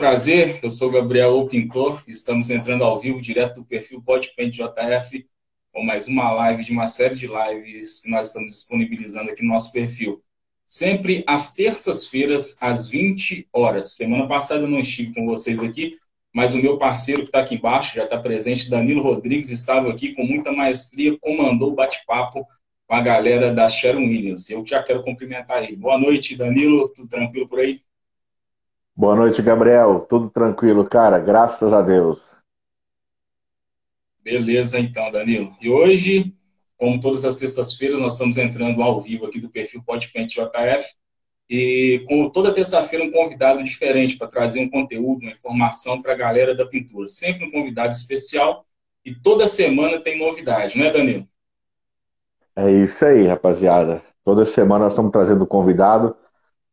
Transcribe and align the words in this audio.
prazer. 0.00 0.60
Eu 0.62 0.70
sou 0.70 0.90
Gabriel 0.90 1.36
o 1.36 1.46
Pintor. 1.46 2.02
Estamos 2.08 2.48
entrando 2.48 2.82
ao 2.82 2.98
vivo 2.98 3.20
direto 3.20 3.56
do 3.56 3.66
perfil 3.66 4.00
Podpaint 4.00 4.50
JF 4.50 5.26
com 5.70 5.84
mais 5.84 6.08
uma 6.08 6.32
live 6.32 6.64
de 6.64 6.72
uma 6.72 6.86
série 6.86 7.14
de 7.14 7.26
lives 7.26 8.00
que 8.00 8.10
nós 8.10 8.28
estamos 8.28 8.54
disponibilizando 8.54 9.30
aqui 9.30 9.42
no 9.42 9.52
nosso 9.52 9.70
perfil. 9.70 10.22
Sempre 10.66 11.22
às 11.26 11.52
terças-feiras, 11.52 12.56
às 12.62 12.88
20 12.88 13.46
horas. 13.52 13.92
Semana 13.92 14.26
passada 14.26 14.62
eu 14.62 14.68
não 14.68 14.80
estive 14.80 15.12
com 15.12 15.26
vocês 15.26 15.60
aqui, 15.60 15.98
mas 16.34 16.54
o 16.54 16.62
meu 16.62 16.78
parceiro 16.78 17.20
que 17.20 17.28
está 17.28 17.40
aqui 17.40 17.56
embaixo 17.56 17.94
já 17.94 18.04
está 18.04 18.18
presente, 18.18 18.70
Danilo 18.70 19.02
Rodrigues, 19.02 19.50
estava 19.50 19.90
aqui 19.90 20.14
com 20.14 20.24
muita 20.24 20.50
maestria, 20.50 21.18
comandou 21.18 21.72
o 21.72 21.74
bate-papo 21.74 22.46
com 22.86 22.94
a 22.94 23.02
galera 23.02 23.52
da 23.52 23.68
Sharon 23.68 24.06
Williams. 24.06 24.48
Eu 24.48 24.66
já 24.66 24.82
quero 24.82 25.04
cumprimentar 25.04 25.62
ele. 25.62 25.76
Boa 25.76 25.98
noite, 25.98 26.36
Danilo. 26.36 26.88
Tudo 26.88 27.06
tranquilo 27.06 27.46
por 27.46 27.58
aí? 27.58 27.82
Boa 29.00 29.16
noite, 29.16 29.40
Gabriel. 29.40 30.00
Tudo 30.00 30.28
tranquilo, 30.28 30.84
cara? 30.84 31.18
Graças 31.18 31.72
a 31.72 31.80
Deus. 31.80 32.34
Beleza, 34.22 34.78
então, 34.78 35.10
Danilo. 35.10 35.50
E 35.58 35.70
hoje, 35.70 36.34
como 36.76 37.00
todas 37.00 37.24
as 37.24 37.36
sextas-feiras, 37.36 37.98
nós 37.98 38.12
estamos 38.12 38.36
entrando 38.36 38.82
ao 38.82 39.00
vivo 39.00 39.24
aqui 39.24 39.40
do 39.40 39.48
perfil 39.48 39.82
Podpente 39.82 40.38
JF. 40.38 40.86
E 41.48 42.04
com 42.06 42.28
toda 42.28 42.52
terça-feira, 42.52 43.02
um 43.02 43.10
convidado 43.10 43.64
diferente 43.64 44.18
para 44.18 44.28
trazer 44.28 44.60
um 44.60 44.68
conteúdo, 44.68 45.22
uma 45.22 45.32
informação 45.32 46.02
para 46.02 46.12
a 46.12 46.16
galera 46.16 46.54
da 46.54 46.66
pintura. 46.66 47.08
Sempre 47.08 47.46
um 47.46 47.50
convidado 47.50 47.94
especial. 47.94 48.66
E 49.02 49.14
toda 49.14 49.46
semana 49.46 49.98
tem 49.98 50.18
novidade, 50.18 50.76
não 50.76 50.84
é, 50.84 50.92
Danilo? 50.92 51.26
É 52.54 52.70
isso 52.70 53.02
aí, 53.06 53.26
rapaziada. 53.26 54.02
Toda 54.22 54.44
semana 54.44 54.84
nós 54.84 54.92
estamos 54.92 55.10
trazendo 55.10 55.46
convidado 55.46 56.14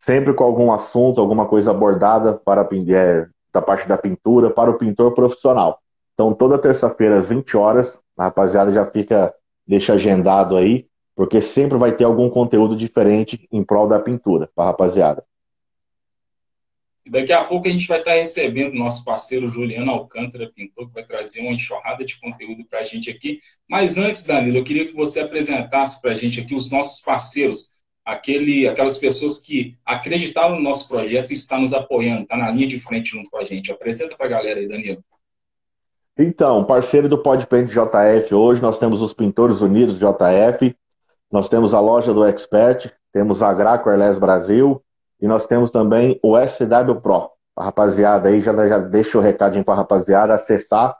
sempre 0.08 0.34
com 0.34 0.46
algum 0.46 0.72
assunto, 0.72 1.20
alguma 1.20 1.46
coisa 1.46 1.72
abordada 1.72 2.34
para 2.34 2.66
é, 2.96 3.28
da 3.52 3.62
parte 3.62 3.86
da 3.86 3.98
pintura 3.98 4.50
para 4.50 4.72
o 4.72 4.78
pintor 4.78 5.14
profissional. 5.14 5.82
Então, 6.14 6.34
toda 6.34 6.58
terça-feira, 6.58 7.18
às 7.18 7.28
20 7.28 7.58
horas, 7.58 8.00
a 8.18 8.24
rapaziada 8.24 8.72
já 8.72 8.86
fica, 8.86 9.34
deixa 9.68 9.94
agendado 9.94 10.56
aí, 10.56 10.88
porque 11.14 11.42
sempre 11.42 11.78
vai 11.78 11.92
ter 11.92 12.06
algum 12.06 12.30
conteúdo 12.30 12.74
diferente 12.76 13.48
em 13.52 13.62
prol 13.64 13.86
da 13.86 14.00
pintura, 14.00 14.50
para 14.56 14.64
a 14.64 14.68
rapaziada. 14.68 15.26
E 17.06 17.10
daqui 17.10 17.34
a 17.34 17.44
pouco 17.44 17.68
a 17.68 17.72
gente 17.72 17.88
vai 17.88 18.00
estar 18.00 18.14
recebendo 18.14 18.76
nosso 18.76 19.04
parceiro 19.04 19.50
Juliano 19.50 19.92
Alcântara, 19.92 20.52
pintor, 20.54 20.88
que 20.88 20.94
vai 20.94 21.04
trazer 21.04 21.42
uma 21.42 21.54
enxurrada 21.54 22.06
de 22.06 22.20
conteúdo 22.20 22.66
para 22.66 22.80
a 22.80 22.84
gente 22.84 23.10
aqui. 23.10 23.40
Mas 23.70 23.98
antes, 23.98 24.26
Danilo, 24.26 24.58
eu 24.58 24.64
queria 24.64 24.88
que 24.88 24.96
você 24.96 25.20
apresentasse 25.22 26.02
para 26.02 26.12
a 26.12 26.16
gente 26.16 26.40
aqui 26.40 26.56
os 26.56 26.72
nossos 26.72 27.02
parceiros 27.02 27.77
aquele, 28.08 28.66
aquelas 28.66 28.98
pessoas 28.98 29.40
que 29.40 29.76
acreditaram 29.86 30.56
no 30.56 30.62
nosso 30.62 30.88
projeto 30.88 31.32
e 31.32 31.34
estão 31.34 31.60
nos 31.60 31.74
apoiando, 31.74 32.22
está 32.22 32.38
na 32.38 32.50
linha 32.50 32.66
de 32.66 32.80
frente 32.80 33.10
junto 33.10 33.30
com 33.30 33.38
a 33.38 33.44
gente. 33.44 33.70
Apresenta 33.70 34.16
para 34.16 34.28
a 34.28 34.30
galera 34.30 34.62
aí, 34.62 34.68
Danilo. 34.68 35.04
Então, 36.18 36.64
parceiro 36.64 37.10
do 37.10 37.22
Podpaint 37.22 37.68
JF, 37.68 38.34
hoje 38.34 38.62
nós 38.62 38.80
temos 38.80 39.02
os 39.02 39.14
Pintores 39.14 39.60
Unidos 39.60 40.00
JF, 40.00 40.74
nós 41.30 41.50
temos 41.50 41.74
a 41.74 41.82
loja 41.82 42.14
do 42.14 42.24
Expert, 42.24 42.90
temos 43.12 43.44
a 43.44 43.54
Graco 43.54 43.90
Airlines 43.90 44.18
Brasil 44.18 44.82
e 45.22 45.28
nós 45.28 45.46
temos 45.46 45.70
também 45.70 46.18
o 46.24 46.36
SW 46.40 47.02
Pro. 47.02 47.30
A 47.58 47.66
rapaziada 47.66 48.30
aí, 48.30 48.40
já, 48.40 48.54
já 48.68 48.78
deixa 48.78 49.18
o 49.18 49.22
recadinho 49.22 49.66
para 49.66 49.74
a 49.74 49.78
rapaziada 49.78 50.34
acessar 50.34 50.96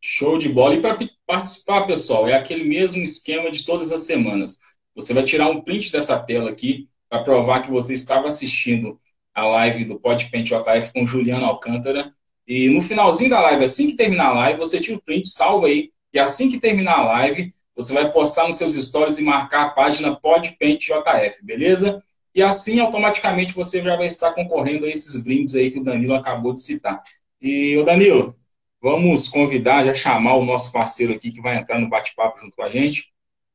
Show 0.00 0.38
de 0.38 0.48
bola. 0.48 0.74
E 0.74 0.80
para 0.80 0.98
participar, 1.26 1.86
pessoal, 1.86 2.28
é 2.28 2.34
aquele 2.34 2.64
mesmo 2.64 3.02
esquema 3.02 3.50
de 3.50 3.64
todas 3.64 3.92
as 3.92 4.02
semanas. 4.02 4.60
Você 4.94 5.12
vai 5.14 5.24
tirar 5.24 5.48
um 5.48 5.60
print 5.60 5.92
dessa 5.92 6.18
tela 6.18 6.50
aqui 6.50 6.88
para 7.08 7.22
provar 7.22 7.62
que 7.62 7.70
você 7.70 7.94
estava 7.94 8.28
assistindo 8.28 9.00
a 9.34 9.46
live 9.46 9.84
do 9.84 9.98
Podpaint 9.98 10.46
JF 10.46 10.92
com 10.92 11.06
Juliano 11.06 11.44
Alcântara. 11.44 12.12
E 12.46 12.68
no 12.68 12.82
finalzinho 12.82 13.30
da 13.30 13.40
live, 13.40 13.64
assim 13.64 13.90
que 13.90 13.96
terminar 13.96 14.28
a 14.28 14.32
live, 14.32 14.58
você 14.58 14.80
tira 14.80 14.96
o 14.96 15.02
print, 15.02 15.28
salva 15.28 15.66
aí. 15.66 15.90
E 16.12 16.18
assim 16.18 16.50
que 16.50 16.58
terminar 16.58 16.98
a 16.98 17.04
live, 17.04 17.54
você 17.74 17.92
vai 17.94 18.10
postar 18.10 18.46
nos 18.46 18.56
seus 18.56 18.74
stories 18.74 19.18
e 19.18 19.22
marcar 19.22 19.66
a 19.66 19.70
página 19.70 20.16
Podpaint 20.16 20.80
JF, 20.80 21.44
beleza? 21.44 22.02
E 22.34 22.42
assim, 22.42 22.78
automaticamente, 22.80 23.54
você 23.54 23.82
já 23.82 23.96
vai 23.96 24.06
estar 24.06 24.32
concorrendo 24.32 24.86
a 24.86 24.88
esses 24.88 25.22
brindes 25.22 25.54
aí 25.54 25.70
que 25.70 25.78
o 25.78 25.84
Danilo 25.84 26.14
acabou 26.14 26.52
de 26.52 26.60
citar. 26.60 27.02
E, 27.40 27.76
o 27.76 27.84
Danilo, 27.84 28.36
Vamos 28.82 29.28
convidar, 29.28 29.84
já 29.84 29.92
chamar 29.92 30.36
o 30.36 30.44
nosso 30.44 30.72
parceiro 30.72 31.12
aqui 31.12 31.30
que 31.30 31.42
vai 31.42 31.56
entrar 31.56 31.78
no 31.78 31.88
bate-papo 31.88 32.38
junto 32.40 32.56
com 32.56 32.62
a 32.62 32.70
gente. 32.70 33.12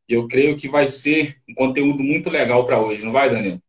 Eu 0.08 0.28
creio 0.28 0.56
que 0.56 0.68
vai 0.68 0.88
ser 0.88 1.38
um 1.50 1.56
conteúdo 1.56 2.04
muito 2.04 2.30
legal 2.30 2.64
para 2.64 2.80
hoje, 2.80 3.04
não 3.04 3.12
vai, 3.12 3.30
Danilo? 3.30 3.60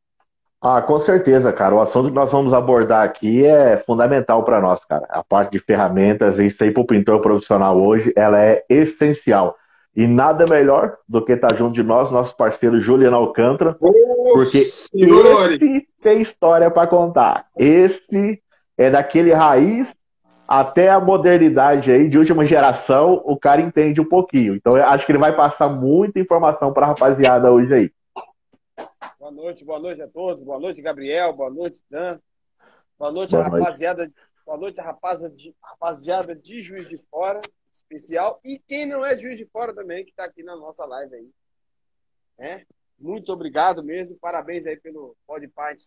Ah, 0.60 0.82
com 0.82 0.98
certeza, 0.98 1.50
cara. 1.54 1.74
O 1.74 1.80
assunto 1.80 2.08
que 2.08 2.14
nós 2.14 2.30
vamos 2.30 2.52
abordar 2.52 3.04
aqui 3.04 3.46
é 3.46 3.82
fundamental 3.86 4.44
para 4.44 4.60
nós, 4.60 4.84
cara. 4.84 5.06
A 5.08 5.24
parte 5.24 5.52
de 5.52 5.60
ferramentas, 5.60 6.38
isso 6.38 6.62
aí 6.62 6.70
para 6.70 6.82
o 6.82 6.86
pintor 6.86 7.22
profissional 7.22 7.80
hoje, 7.80 8.12
ela 8.14 8.38
é 8.42 8.62
essencial. 8.68 9.56
E 9.94 10.06
nada 10.06 10.44
melhor 10.46 10.98
do 11.08 11.24
que 11.24 11.32
estar 11.32 11.48
tá 11.48 11.56
junto 11.56 11.72
de 11.72 11.82
nós, 11.82 12.10
nosso 12.10 12.36
parceiro 12.36 12.78
Juliano 12.82 13.16
Alcântara, 13.16 13.76
oh, 13.80 13.92
porque 14.34 14.62
senhores. 14.64 15.58
esse 15.62 15.86
tem 16.02 16.20
história 16.20 16.70
para 16.70 16.86
contar. 16.86 17.46
Esse 17.56 18.42
é 18.76 18.90
daquele 18.90 19.32
raiz 19.32 19.96
até 20.46 20.88
a 20.88 21.00
modernidade 21.00 21.90
aí 21.90 22.08
de 22.08 22.18
última 22.18 22.46
geração, 22.46 23.22
o 23.24 23.36
cara 23.38 23.60
entende 23.60 24.00
um 24.00 24.08
pouquinho. 24.08 24.54
Então 24.54 24.76
eu 24.76 24.84
acho 24.84 25.04
que 25.04 25.12
ele 25.12 25.18
vai 25.18 25.34
passar 25.34 25.68
muita 25.68 26.20
informação 26.20 26.72
para 26.72 26.86
a 26.86 26.88
rapaziada 26.90 27.50
hoje 27.50 27.74
aí. 27.74 27.92
Boa 29.18 29.32
noite, 29.32 29.64
boa 29.64 29.80
noite 29.80 30.00
a 30.02 30.08
todos. 30.08 30.42
Boa 30.44 30.60
noite, 30.60 30.80
Gabriel. 30.80 31.32
Boa 31.32 31.50
noite, 31.50 31.82
Dan. 31.90 32.20
Boa 32.98 33.10
noite, 33.10 33.30
boa 33.32 33.42
rapaziada. 33.42 34.02
Noite. 34.04 34.14
Boa 34.44 34.58
noite, 34.58 34.80
rapaziada 34.80 35.34
de, 35.34 35.54
rapaziada 35.60 36.36
de 36.36 36.62
Juiz 36.62 36.88
de 36.88 36.96
Fora, 37.08 37.40
especial. 37.72 38.40
E 38.44 38.60
quem 38.60 38.86
não 38.86 39.04
é 39.04 39.16
de 39.16 39.22
Juiz 39.22 39.36
de 39.36 39.46
Fora 39.46 39.74
também, 39.74 40.04
que 40.04 40.10
está 40.10 40.24
aqui 40.24 40.44
na 40.44 40.54
nossa 40.54 40.84
live 40.86 41.14
aí. 41.16 41.30
É? 42.38 42.66
Muito 42.96 43.32
obrigado 43.32 43.82
mesmo. 43.82 44.16
Parabéns 44.18 44.66
aí 44.66 44.76
pelo 44.76 45.16
Podpint, 45.26 45.82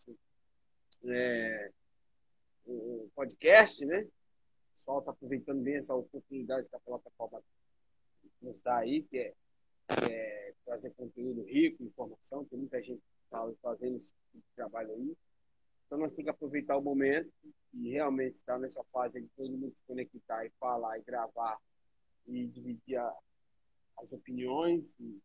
é, 1.05 1.71
o 2.65 3.09
podcast, 3.15 3.85
né? 3.85 4.05
Pessoal 4.79 4.99
está 4.99 5.11
aproveitando 5.11 5.61
bem 5.61 5.75
essa 5.75 5.93
oportunidade 5.93 6.69
que 6.69 6.75
a 6.75 6.79
plataforma 6.79 7.43
nos 8.41 8.61
dá 8.61 8.77
aí, 8.77 9.03
que 9.03 9.17
é, 9.17 9.33
que 9.87 10.11
é 10.11 10.53
trazer 10.63 10.91
conteúdo 10.91 11.43
rico, 11.43 11.83
informação, 11.83 12.45
tem 12.45 12.59
muita 12.59 12.81
gente 12.81 13.01
tá 13.29 13.45
fazendo 13.61 13.97
esse 13.97 14.13
tipo 14.13 14.37
de 14.37 14.55
trabalho 14.55 14.91
aí. 14.91 15.17
Então 15.85 15.99
nós 15.99 16.13
temos 16.13 16.23
que 16.23 16.29
aproveitar 16.29 16.77
o 16.77 16.81
momento 16.81 17.29
e 17.73 17.91
realmente 17.91 18.35
estar 18.35 18.57
nessa 18.57 18.83
fase 18.85 19.21
de 19.21 19.27
todo 19.35 19.51
mundo 19.51 19.75
se 19.75 19.83
conectar 19.85 20.45
e 20.45 20.51
falar 20.59 20.97
e 20.97 21.03
gravar 21.03 21.59
e 22.25 22.47
dividir 22.47 22.97
a, 22.97 23.17
as 24.01 24.13
opiniões. 24.13 24.95
E, 24.99 25.19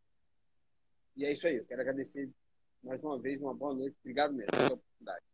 e, 1.16 1.24
é 1.24 1.32
isso 1.32 1.46
aí. 1.46 1.56
Eu 1.56 1.64
quero 1.64 1.80
agradecer 1.80 2.28
mais 2.82 3.02
uma 3.02 3.18
vez, 3.18 3.40
uma 3.40 3.54
boa 3.54 3.74
noite. 3.74 3.96
Obrigado 4.00 4.34
mesmo 4.34 4.50
pela 4.50 4.74
oportunidade. 4.74 5.24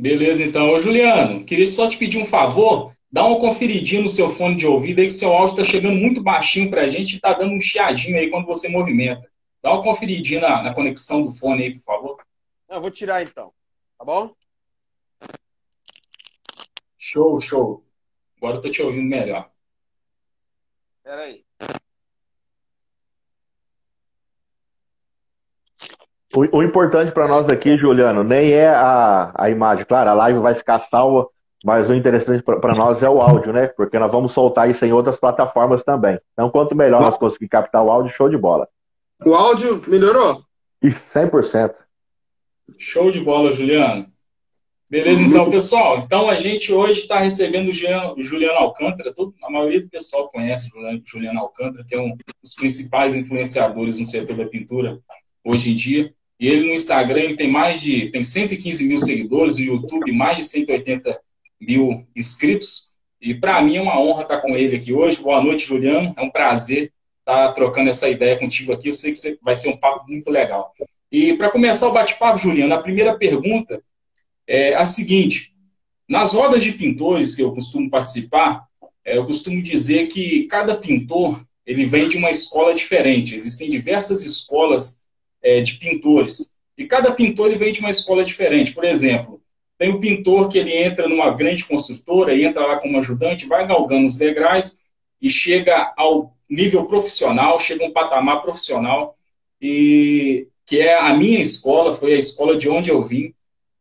Beleza, 0.00 0.42
então. 0.42 0.70
Ô, 0.70 0.78
Juliano, 0.78 1.44
queria 1.44 1.68
só 1.68 1.86
te 1.86 1.98
pedir 1.98 2.16
um 2.16 2.24
favor. 2.24 2.96
Dá 3.12 3.22
uma 3.26 3.38
conferidinha 3.38 4.00
no 4.00 4.08
seu 4.08 4.30
fone 4.30 4.56
de 4.56 4.66
ouvido 4.66 5.00
aí 5.00 5.06
que 5.06 5.12
seu 5.12 5.30
áudio 5.30 5.60
está 5.60 5.64
chegando 5.64 5.96
muito 5.96 6.22
baixinho 6.22 6.70
para 6.70 6.82
a 6.82 6.88
gente 6.88 7.12
e 7.12 7.16
está 7.16 7.34
dando 7.34 7.52
um 7.52 7.60
chiadinho 7.60 8.16
aí 8.16 8.30
quando 8.30 8.46
você 8.46 8.70
movimenta. 8.70 9.30
Dá 9.62 9.74
uma 9.74 9.82
conferidinha 9.82 10.40
na, 10.40 10.62
na 10.62 10.74
conexão 10.74 11.22
do 11.24 11.30
fone 11.30 11.64
aí, 11.64 11.74
por 11.74 11.82
favor. 11.82 12.24
Não, 12.66 12.80
vou 12.80 12.90
tirar 12.90 13.22
então. 13.22 13.52
Tá 13.98 14.04
bom? 14.06 14.34
Show, 16.96 17.38
show. 17.38 17.84
Agora 18.38 18.56
eu 18.56 18.60
tô 18.62 18.70
te 18.70 18.80
ouvindo 18.80 19.06
melhor. 19.06 19.50
Espera 20.96 21.24
aí. 21.24 21.44
O, 26.34 26.58
o 26.58 26.62
importante 26.62 27.10
para 27.10 27.26
nós 27.26 27.48
aqui, 27.48 27.76
Juliano, 27.76 28.22
nem 28.22 28.52
é 28.52 28.68
a, 28.68 29.32
a 29.34 29.50
imagem. 29.50 29.84
Claro, 29.84 30.10
a 30.10 30.14
live 30.14 30.38
vai 30.38 30.54
ficar 30.54 30.78
salva, 30.78 31.26
mas 31.64 31.90
o 31.90 31.94
interessante 31.94 32.42
para 32.42 32.74
nós 32.74 33.02
é 33.02 33.08
o 33.08 33.20
áudio, 33.20 33.52
né? 33.52 33.66
Porque 33.66 33.98
nós 33.98 34.12
vamos 34.12 34.32
soltar 34.32 34.70
isso 34.70 34.84
em 34.84 34.92
outras 34.92 35.18
plataformas 35.18 35.82
também. 35.82 36.18
Então, 36.32 36.48
quanto 36.50 36.76
melhor 36.76 37.00
nós 37.00 37.18
conseguir 37.18 37.48
captar 37.48 37.82
o 37.82 37.90
áudio, 37.90 38.14
show 38.14 38.28
de 38.28 38.36
bola. 38.36 38.68
O 39.24 39.34
áudio 39.34 39.82
melhorou? 39.88 40.42
E 40.82 40.88
100%. 40.88 41.74
Show 42.78 43.10
de 43.10 43.20
bola, 43.20 43.52
Juliano. 43.52 44.06
Beleza, 44.88 45.22
então, 45.22 45.50
pessoal. 45.50 45.98
Então, 45.98 46.28
a 46.28 46.34
gente 46.36 46.72
hoje 46.72 47.00
está 47.00 47.18
recebendo 47.18 47.68
o 47.68 47.72
Juliano, 47.72 48.22
Juliano 48.22 48.58
Alcântara. 48.58 49.12
Todo, 49.12 49.34
a 49.42 49.50
maioria 49.50 49.80
do 49.80 49.88
pessoal 49.88 50.28
conhece 50.28 50.68
o 50.68 50.70
Juliano, 50.70 51.02
Juliano 51.04 51.40
Alcântara, 51.40 51.84
que 51.86 51.94
é 51.94 52.00
um 52.00 52.16
dos 52.42 52.54
principais 52.54 53.14
influenciadores 53.14 53.98
no 53.98 54.04
setor 54.04 54.36
da 54.36 54.46
pintura 54.46 54.98
hoje 55.44 55.70
em 55.70 55.76
dia. 55.76 56.12
E 56.40 56.48
ele 56.48 56.68
no 56.68 56.74
Instagram 56.74 57.20
ele 57.20 57.36
tem 57.36 57.50
mais 57.50 57.82
de 57.82 58.08
tem 58.08 58.24
115 58.24 58.88
mil 58.88 58.98
seguidores, 58.98 59.58
no 59.58 59.64
YouTube 59.64 60.10
mais 60.12 60.38
de 60.38 60.44
180 60.44 61.20
mil 61.60 62.06
inscritos. 62.16 62.96
E 63.20 63.34
para 63.34 63.60
mim 63.60 63.76
é 63.76 63.82
uma 63.82 64.00
honra 64.00 64.22
estar 64.22 64.40
com 64.40 64.56
ele 64.56 64.76
aqui 64.76 64.90
hoje. 64.90 65.20
Boa 65.20 65.42
noite, 65.42 65.66
Juliano. 65.66 66.14
É 66.16 66.22
um 66.22 66.30
prazer 66.30 66.90
estar 67.18 67.52
trocando 67.52 67.90
essa 67.90 68.08
ideia 68.08 68.38
contigo 68.38 68.72
aqui. 68.72 68.88
Eu 68.88 68.94
sei 68.94 69.12
que 69.12 69.38
vai 69.42 69.54
ser 69.54 69.68
um 69.68 69.76
papo 69.76 70.08
muito 70.08 70.30
legal. 70.30 70.72
E 71.12 71.34
para 71.34 71.50
começar 71.50 71.86
o 71.88 71.92
bate-papo, 71.92 72.38
Juliano, 72.38 72.72
a 72.72 72.80
primeira 72.82 73.14
pergunta 73.18 73.82
é 74.46 74.74
a 74.74 74.86
seguinte: 74.86 75.52
nas 76.08 76.32
rodas 76.32 76.64
de 76.64 76.72
pintores 76.72 77.34
que 77.34 77.42
eu 77.42 77.52
costumo 77.52 77.90
participar, 77.90 78.64
é, 79.04 79.18
eu 79.18 79.26
costumo 79.26 79.62
dizer 79.62 80.06
que 80.06 80.44
cada 80.44 80.74
pintor 80.74 81.44
ele 81.66 81.84
vem 81.84 82.08
de 82.08 82.16
uma 82.16 82.30
escola 82.30 82.72
diferente. 82.72 83.34
Existem 83.34 83.70
diversas 83.70 84.24
escolas 84.24 85.04
é, 85.42 85.60
de 85.60 85.74
pintores 85.74 86.58
e 86.80 86.86
cada 86.86 87.12
pintor 87.12 87.48
ele 87.48 87.58
vem 87.58 87.72
de 87.72 87.80
uma 87.80 87.90
escola 87.90 88.24
diferente. 88.24 88.72
Por 88.72 88.84
exemplo, 88.84 89.42
tem 89.76 89.90
o 89.90 90.00
pintor 90.00 90.48
que 90.48 90.56
ele 90.56 90.74
entra 90.74 91.06
numa 91.06 91.30
grande 91.30 91.62
construtora 91.66 92.32
e 92.34 92.42
entra 92.42 92.66
lá 92.66 92.78
como 92.78 92.98
ajudante, 92.98 93.46
vai 93.46 93.66
galgando 93.66 94.06
os 94.06 94.16
degraus 94.16 94.80
e 95.20 95.28
chega 95.28 95.92
ao 95.94 96.34
nível 96.48 96.86
profissional, 96.86 97.60
chega 97.60 97.84
a 97.84 97.88
um 97.88 97.92
patamar 97.92 98.40
profissional 98.40 99.14
e 99.60 100.48
que 100.64 100.80
é 100.80 100.98
a 100.98 101.12
minha 101.12 101.38
escola, 101.38 101.92
foi 101.92 102.14
a 102.14 102.18
escola 102.18 102.56
de 102.56 102.66
onde 102.66 102.88
eu 102.88 103.02
vim. 103.02 103.34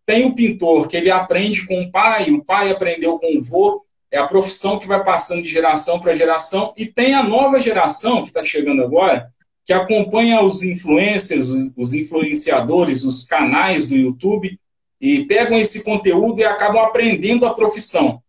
Tem 0.05 0.25
o 0.25 0.35
pintor 0.35 0.89
que 0.89 0.97
ele 0.97 1.09
aprende 1.09 1.65
com 1.65 1.81
o 1.81 1.89
pai, 1.89 2.31
o 2.31 2.43
pai 2.43 2.69
aprendeu 2.69 3.17
com 3.17 3.37
o 3.37 3.41
vô, 3.41 3.85
é 4.11 4.17
a 4.17 4.27
profissão 4.27 4.77
que 4.77 4.87
vai 4.87 5.03
passando 5.05 5.43
de 5.43 5.49
geração 5.49 6.01
para 6.01 6.15
geração, 6.15 6.73
e 6.75 6.85
tem 6.85 7.13
a 7.13 7.23
nova 7.23 7.61
geração 7.61 8.23
que 8.23 8.29
está 8.29 8.43
chegando 8.43 8.83
agora, 8.83 9.31
que 9.69 9.73
acompanha 9.73 10.41
os 10.41 10.63
influencers, 10.63 11.47
os, 11.77 11.93
influenciadores, 11.93 13.03
os 13.03 13.27
canais 13.27 13.87
do 13.87 13.95
YouTube, 13.95 14.59
e 14.99 15.25
pegam 15.25 15.59
esse 15.59 15.83
conteúdo 15.83 16.39
e 16.39 16.43
acabam 16.43 16.81
aprendendo 16.81 17.45
a 17.45 17.53
profissão. 17.53 18.19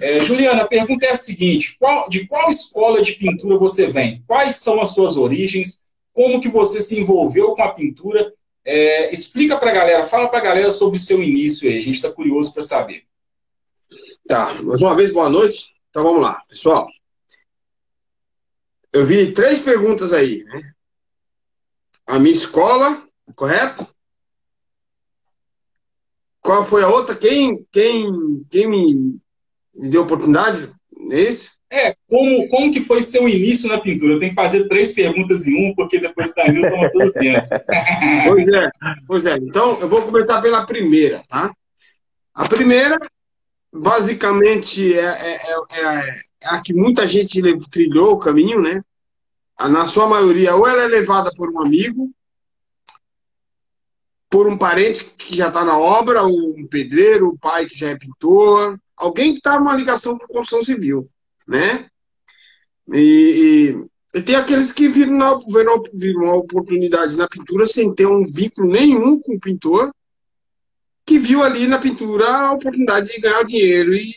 É, 0.00 0.18
Juliana, 0.18 0.62
a 0.64 0.66
pergunta 0.66 1.06
é 1.06 1.10
a 1.10 1.14
seguinte: 1.14 1.76
qual, 1.78 2.08
de 2.08 2.26
qual 2.26 2.50
escola 2.50 3.00
de 3.00 3.12
pintura 3.12 3.56
você 3.56 3.86
vem? 3.86 4.24
Quais 4.26 4.56
são 4.56 4.82
as 4.82 4.90
suas 4.90 5.16
origens? 5.16 5.86
como 6.12 6.40
que 6.40 6.48
você 6.48 6.80
se 6.80 6.98
envolveu 6.98 7.54
com 7.54 7.62
a 7.62 7.72
pintura. 7.72 8.34
É, 8.64 9.12
explica 9.12 9.56
para 9.56 9.70
a 9.70 9.74
galera, 9.74 10.02
fala 10.02 10.26
para 10.26 10.40
a 10.40 10.42
galera 10.42 10.72
sobre 10.72 10.96
o 10.96 11.00
seu 11.00 11.22
início 11.22 11.70
aí, 11.70 11.78
a 11.78 11.80
gente 11.80 11.94
está 11.94 12.10
curioso 12.10 12.52
para 12.52 12.64
saber. 12.64 13.04
Tá, 14.26 14.52
mais 14.64 14.82
uma 14.82 14.96
vez, 14.96 15.12
boa 15.12 15.30
noite. 15.30 15.72
Então 15.88 16.02
vamos 16.02 16.20
lá, 16.20 16.42
pessoal. 16.48 16.88
Eu 18.92 19.06
vi 19.06 19.32
três 19.32 19.62
perguntas 19.62 20.12
aí, 20.12 20.42
né? 20.42 20.72
A 22.08 22.18
minha 22.18 22.34
escola, 22.34 23.02
correto? 23.36 23.86
Qual 26.40 26.64
foi 26.64 26.82
a 26.82 26.88
outra? 26.88 27.14
Quem, 27.14 27.66
quem, 27.70 28.46
quem 28.50 28.66
me, 28.66 28.94
me 29.74 29.90
deu 29.90 30.04
oportunidade? 30.04 30.72
É 31.10 31.20
isso? 31.20 31.50
É, 31.70 31.94
como, 32.08 32.48
como 32.48 32.72
que 32.72 32.80
foi 32.80 33.02
seu 33.02 33.28
início 33.28 33.68
na 33.68 33.78
pintura? 33.78 34.14
Eu 34.14 34.18
tenho 34.18 34.30
que 34.30 34.40
fazer 34.40 34.66
três 34.68 34.94
perguntas 34.94 35.46
em 35.46 35.68
um, 35.68 35.74
porque 35.74 35.98
depois 36.00 36.34
da 36.34 36.44
Danilo 36.44 36.70
toma 36.70 36.90
todo 36.90 37.08
o 37.08 37.12
tempo. 37.12 37.46
pois 38.26 38.48
é, 38.48 38.70
pois 39.06 39.26
é. 39.26 39.36
Então, 39.36 39.78
eu 39.78 39.86
vou 39.86 40.00
começar 40.00 40.40
pela 40.40 40.66
primeira, 40.66 41.22
tá? 41.28 41.52
A 42.34 42.48
primeira, 42.48 42.98
basicamente, 43.70 44.98
é, 44.98 45.04
é, 45.04 45.34
é, 45.34 45.80
é 45.82 46.20
a 46.46 46.62
que 46.62 46.72
muita 46.72 47.06
gente 47.06 47.38
trilhou 47.70 48.14
o 48.14 48.18
caminho, 48.18 48.62
né? 48.62 48.82
Na 49.58 49.86
sua 49.86 50.06
maioria, 50.06 50.54
ou 50.54 50.68
ela 50.68 50.82
é 50.82 50.88
levada 50.88 51.30
por 51.36 51.50
um 51.50 51.60
amigo, 51.60 52.12
por 54.30 54.46
um 54.46 54.56
parente 54.56 55.04
que 55.04 55.36
já 55.36 55.48
está 55.48 55.64
na 55.64 55.76
obra, 55.78 56.22
ou 56.22 56.56
um 56.56 56.66
pedreiro, 56.66 57.28
o 57.28 57.38
pai 57.38 57.66
que 57.66 57.76
já 57.76 57.88
é 57.88 57.96
pintor, 57.96 58.78
alguém 58.96 59.32
que 59.32 59.38
está 59.38 59.58
numa 59.58 59.74
ligação 59.74 60.16
com 60.16 60.26
construção 60.26 60.62
civil 60.62 61.10
né? 61.48 61.88
E, 62.92 63.80
e, 64.14 64.18
e 64.18 64.22
tem 64.22 64.34
aqueles 64.34 64.70
que 64.70 64.86
viram, 64.86 65.16
na, 65.16 65.34
viram, 65.38 65.82
viram 65.94 66.22
uma 66.24 66.36
oportunidade 66.36 67.16
na 67.16 67.26
pintura 67.26 67.66
sem 67.66 67.92
ter 67.94 68.06
um 68.06 68.24
vínculo 68.24 68.70
nenhum 68.70 69.18
com 69.18 69.34
o 69.34 69.40
pintor, 69.40 69.90
que 71.06 71.18
viu 71.18 71.42
ali 71.42 71.66
na 71.66 71.78
pintura 71.78 72.28
a 72.28 72.52
oportunidade 72.52 73.08
de 73.08 73.20
ganhar 73.20 73.42
dinheiro 73.44 73.94
e, 73.94 74.14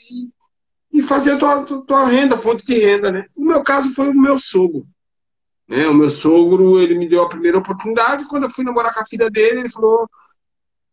e 0.91 1.01
fazer 1.01 1.31
a 1.31 1.37
tua, 1.37 1.81
tua 1.83 2.05
renda, 2.05 2.37
fonte 2.37 2.65
de 2.65 2.77
renda, 2.77 3.11
né? 3.11 3.25
No 3.35 3.45
meu 3.45 3.63
caso 3.63 3.93
foi 3.93 4.09
o 4.09 4.13
meu 4.13 4.37
sogro. 4.37 4.85
Né? 5.71 5.87
O 5.87 5.93
meu 5.93 6.09
sogro, 6.09 6.81
ele 6.81 6.95
me 6.95 7.07
deu 7.07 7.23
a 7.23 7.29
primeira 7.29 7.57
oportunidade, 7.57 8.27
quando 8.27 8.43
eu 8.43 8.49
fui 8.49 8.65
namorar 8.65 8.93
com 8.93 8.99
a 8.99 9.05
filha 9.05 9.29
dele, 9.29 9.61
ele 9.61 9.69
falou 9.69 10.05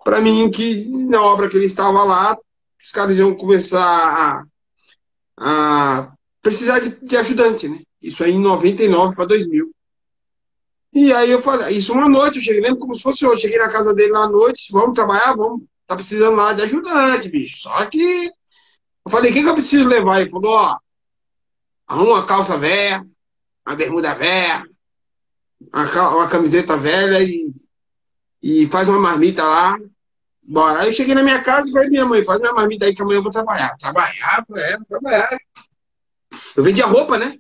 para 0.05 0.21
mim 0.21 0.49
que 0.53 0.87
na 1.09 1.21
obra 1.21 1.49
que 1.49 1.57
ele 1.57 1.67
estava 1.67 2.05
lá, 2.05 2.39
os 2.81 2.93
caras 2.93 3.19
iam 3.19 3.35
começar 3.35 4.45
a, 5.37 6.05
a 6.07 6.13
precisar 6.41 6.79
de, 6.79 6.91
de 7.05 7.17
ajudante, 7.17 7.69
né? 7.69 7.81
Isso 8.01 8.23
aí 8.23 8.31
em 8.31 8.39
99 8.39 9.17
para 9.17 9.27
2000. 9.27 9.69
E 10.93 11.13
aí 11.13 11.29
eu 11.29 11.43
falei, 11.43 11.77
isso 11.77 11.93
uma 11.93 12.09
noite, 12.09 12.37
eu 12.37 12.43
cheguei, 12.45 12.61
lembro 12.61 12.79
como 12.79 12.95
se 12.95 13.03
fosse 13.03 13.27
hoje, 13.27 13.43
cheguei 13.43 13.59
na 13.59 13.69
casa 13.69 13.93
dele 13.93 14.13
lá 14.13 14.27
à 14.27 14.31
noite, 14.31 14.71
vamos 14.71 14.95
trabalhar, 14.95 15.35
vamos, 15.35 15.63
tá 15.89 15.97
precisando 15.97 16.37
lá 16.37 16.53
de 16.53 16.63
ajudante, 16.63 17.29
bicho. 17.29 17.63
Só 17.63 17.85
que 17.87 18.27
eu 19.05 19.11
falei, 19.11 19.33
o 19.33 19.35
que, 19.35 19.43
que 19.43 19.49
eu 19.49 19.55
preciso 19.55 19.89
levar? 19.89 20.21
Ele 20.21 20.31
falou, 20.31 20.53
ó, 20.53 20.79
arruma 21.85 22.11
uma 22.11 22.27
calça 22.27 22.57
velha, 22.57 23.05
uma 23.67 23.75
bermuda 23.75 24.15
velha, 24.15 24.68
uma, 25.61 26.17
uma 26.17 26.29
camiseta 26.29 26.77
velha 26.77 27.23
e, 27.23 27.53
e 28.43 28.67
faz 28.69 28.89
uma 28.89 29.01
marmita 29.01 29.45
lá. 29.45 29.77
Bora. 30.43 30.81
Aí 30.81 30.89
eu 30.89 30.93
cheguei 30.93 31.15
na 31.15 31.23
minha 31.23 31.43
casa 31.43 31.69
e 31.69 31.73
falei, 31.73 31.91
minha 31.91 32.07
mãe, 32.07 32.25
faz 32.25 32.41
minha 32.41 32.55
marmita 32.55 32.87
aí 32.87 32.95
que 32.95 33.03
amanhã 33.03 33.19
eu 33.19 33.23
vou 33.23 33.33
trabalhar. 33.33 33.77
Trabalhar? 33.77 34.45
É, 34.57 34.77
vou 34.77 34.87
trabalhar. 34.87 35.39
Eu 36.57 36.65
vendia 36.65 36.87
roupa, 36.87 37.19
né? 37.19 37.39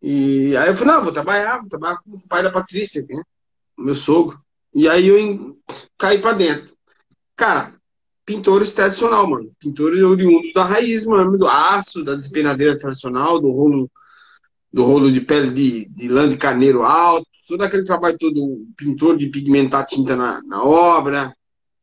E 0.00 0.56
aí 0.56 0.68
eu 0.68 0.76
falei, 0.76 0.94
não, 0.94 1.04
vou 1.04 1.12
trabalhar, 1.12 1.58
vou 1.58 1.68
trabalhar 1.68 1.98
com 1.98 2.16
o 2.16 2.20
pai 2.28 2.42
da 2.42 2.50
Patrícia, 2.50 3.04
né? 3.08 3.22
meu 3.78 3.94
sogro. 3.94 4.40
E 4.74 4.88
aí 4.88 5.08
eu 5.08 5.58
caí 5.98 6.18
pra 6.18 6.32
dentro. 6.32 6.72
Cara, 7.36 7.74
pintores 8.24 8.72
tradicional, 8.72 9.28
mano. 9.28 9.52
Pintores 9.58 10.00
oriundos 10.00 10.52
da 10.52 10.64
raiz, 10.64 11.04
mano, 11.04 11.36
do 11.36 11.46
aço, 11.46 12.02
da 12.02 12.14
despenadeira 12.14 12.78
tradicional, 12.78 13.40
do 13.40 13.50
rolo, 13.50 13.90
do 14.72 14.84
rolo 14.84 15.12
de 15.12 15.20
pele 15.20 15.50
de, 15.50 15.88
de 15.88 16.08
lã 16.08 16.28
de 16.28 16.36
carneiro 16.36 16.82
alto, 16.82 17.26
todo 17.46 17.62
aquele 17.62 17.84
trabalho 17.84 18.16
todo, 18.18 18.66
pintor 18.76 19.18
de 19.18 19.26
pigmentar 19.26 19.86
tinta 19.86 20.16
na, 20.16 20.42
na 20.44 20.64
obra. 20.64 21.34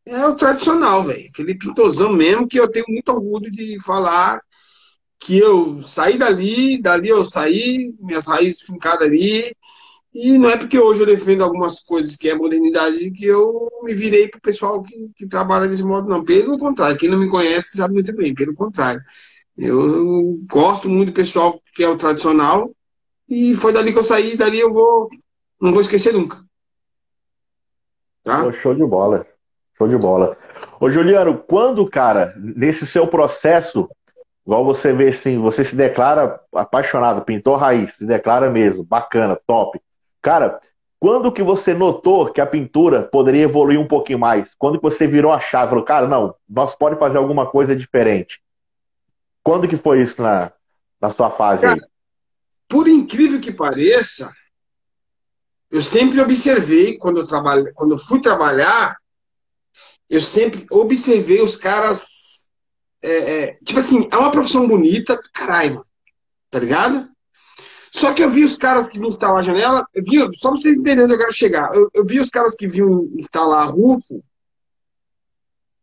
É 0.06 0.26
o 0.26 0.36
tradicional, 0.36 1.04
velho. 1.04 1.30
Aquele 1.30 1.56
pintorzão 1.56 2.12
mesmo 2.12 2.48
que 2.48 2.60
eu 2.60 2.72
tenho 2.72 2.86
muito 2.88 3.10
orgulho 3.10 3.52
de 3.52 3.80
falar 3.84 4.42
que 5.20 5.38
eu 5.38 5.82
saí 5.84 6.18
dali, 6.18 6.82
dali 6.82 7.10
eu 7.10 7.26
saí, 7.26 7.94
minhas 8.00 8.26
raízes 8.26 8.62
fincadas 8.62 9.06
ali, 9.08 9.54
e 10.14 10.38
não 10.38 10.50
é 10.50 10.58
porque 10.58 10.80
hoje 10.80 11.02
eu 11.02 11.06
defendo 11.06 11.44
algumas 11.44 11.82
coisas 11.82 12.16
que 12.16 12.30
é 12.30 12.36
modernidade 12.36 13.12
que 13.12 13.26
eu 13.26 13.70
me 13.84 13.94
virei 13.94 14.28
para 14.28 14.40
o 14.40 14.42
pessoal 14.42 14.82
que, 14.82 14.96
que 15.16 15.28
trabalha 15.28 15.68
desse 15.68 15.84
modo, 15.84 16.10
não. 16.10 16.24
Pelo 16.24 16.58
contrário, 16.58 16.98
quem 16.98 17.10
não 17.10 17.20
me 17.20 17.30
conhece 17.30 17.78
sabe 17.78 17.94
muito 17.94 18.16
bem, 18.16 18.34
pelo 18.34 18.56
contrário. 18.56 19.02
Eu 19.58 20.40
gosto 20.50 20.90
muito 20.90 21.10
do 21.10 21.14
pessoal 21.14 21.62
que 21.76 21.84
é 21.84 21.90
o 21.90 21.98
tradicional, 21.98 22.72
e 23.30 23.56
foi 23.56 23.72
dali 23.72 23.94
que 23.94 24.00
eu 24.00 24.04
saí, 24.04 24.36
dali 24.36 24.60
eu 24.60 24.74
vou, 24.74 25.10
não 25.62 25.72
vou 25.72 25.82
esquecer 25.82 26.14
nunca. 26.14 26.38
Tá? 28.24 28.52
show 28.54 28.76
de 28.76 28.86
bola, 28.86 29.26
show 29.78 29.88
de 29.88 29.98
bola. 29.98 30.38
Ô 30.80 30.90
Juliano, 30.90 31.38
quando, 31.38 31.90
cara, 31.90 32.34
nesse 32.38 32.86
seu 32.86 33.08
processo 33.08 33.90
Igual 34.50 34.66
você 34.66 34.92
vê 34.92 35.10
assim, 35.10 35.38
você 35.38 35.64
se 35.64 35.76
declara 35.76 36.40
apaixonado, 36.56 37.22
pintor 37.22 37.60
raiz, 37.60 37.96
se 37.96 38.04
declara 38.04 38.50
mesmo, 38.50 38.84
bacana, 38.84 39.40
top. 39.46 39.80
Cara, 40.24 40.60
quando 41.00 41.32
que 41.32 41.44
você 41.44 41.72
notou 41.72 42.32
que 42.32 42.42
a 42.42 42.48
pintura 42.48 43.04
poderia 43.04 43.44
evoluir 43.44 43.80
um 43.80 43.88
pouquinho 43.88 44.18
mais? 44.18 44.50
Quando 44.58 44.78
que 44.78 44.82
você 44.82 45.06
virou 45.06 45.32
a 45.32 45.40
chave? 45.40 45.70
Falou, 45.70 45.86
cara, 45.86 46.08
não, 46.08 46.34
nós 46.50 46.74
pode 46.74 46.98
fazer 46.98 47.20
alguma 47.20 47.46
coisa 47.46 47.76
diferente. 47.76 48.42
Quando 49.44 49.68
que 49.68 49.78
foi 49.78 50.02
isso 50.02 50.20
na, 50.20 50.52
na 51.00 51.14
sua 51.14 51.30
fase 51.30 51.62
cara, 51.62 51.76
aí? 51.76 51.82
Por 52.70 52.88
incrível 52.88 53.42
que 53.42 53.52
pareça, 53.52 54.32
eu 55.70 55.84
sempre 55.84 56.22
observei 56.22 56.98
quando 56.98 57.20
eu 57.20 57.28
trabalhei, 57.28 57.74
quando 57.74 57.96
eu 57.96 58.00
fui 58.00 58.22
trabalhar, 58.22 58.98
eu 60.10 60.22
sempre 60.22 60.66
observei 60.72 61.42
os 61.42 61.58
caras 61.58 62.46
é, 63.04 63.44
é, 63.44 63.54
tipo 63.66 63.80
assim, 63.80 64.08
é 64.12 64.18
uma 64.18 64.32
profissão 64.32 64.68
bonita, 64.68 65.20
caralho, 65.34 65.86
tá 66.50 66.60
ligado? 66.60 67.10
Só 67.92 68.14
que 68.14 68.24
eu 68.24 68.30
vi 68.30 68.46
os 68.46 68.56
caras 68.56 68.88
que 68.88 68.98
vinham 68.98 69.10
instalar 69.10 69.42
a 69.42 69.44
janela, 69.44 69.86
eu 69.94 70.04
vi, 70.04 70.20
só 70.38 70.52
pra 70.52 70.60
vocês 70.60 70.78
entenderem 70.78 71.04
onde 71.04 71.16
eu 71.16 71.20
quero 71.20 71.34
chegar, 71.34 71.74
eu, 71.74 71.90
eu 71.94 72.06
vi 72.06 72.20
os 72.20 72.30
caras 72.30 72.56
que 72.56 72.68
vinham 72.68 73.10
instalar 73.16 73.70
rufo, 73.70 74.24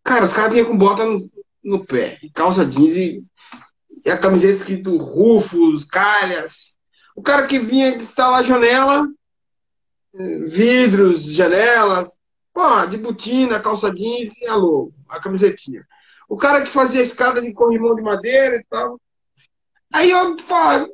Cara, 0.07 0.25
os 0.25 0.33
caras 0.33 0.53
vinham 0.53 0.69
com 0.69 0.79
bota 0.79 1.05
no, 1.05 1.29
no 1.65 1.85
pé, 1.85 2.21
calça 2.33 2.65
jeans 2.65 2.95
e, 2.95 3.25
e 4.05 4.09
a 4.09 4.17
camiseta 4.17 4.55
escrito 4.55 4.97
Rufus, 4.97 5.85
Calhas. 5.85 6.76
O 7.17 7.23
cara 7.23 7.47
que 7.47 7.59
vinha 7.59 7.97
instalar 7.97 8.45
janela, 8.45 9.09
vidros, 10.49 11.25
janelas, 11.25 12.19
pô, 12.53 12.87
de 12.87 12.99
botina, 12.99 13.59
calça 13.59 13.93
jeans 13.93 14.37
e 14.39 14.47
a 14.47 14.55
logo, 14.55 14.93
a 15.09 15.19
camisetinha. 15.19 15.87
O 16.29 16.37
cara 16.37 16.63
que 16.63 16.69
fazia 16.69 17.01
escada 17.01 17.41
de 17.41 17.55
corrimão 17.55 17.95
de 17.95 18.03
madeira 18.03 18.57
e 18.57 18.65
tal. 18.65 19.01
Aí 19.93 20.11
eu 20.11 20.39
falo, 20.41 20.89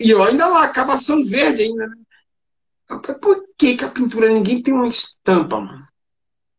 e 0.00 0.10
eu 0.10 0.22
ainda 0.22 0.46
lá, 0.46 0.68
cavação 0.68 1.24
verde 1.24 1.62
ainda, 1.62 1.88
né? 1.88 1.96
Por 3.20 3.44
que, 3.56 3.76
que 3.76 3.84
a 3.84 3.88
pintura 3.88 4.28
ninguém 4.28 4.62
tem 4.62 4.72
uma 4.72 4.86
estampa, 4.86 5.58
mano? 5.58 5.88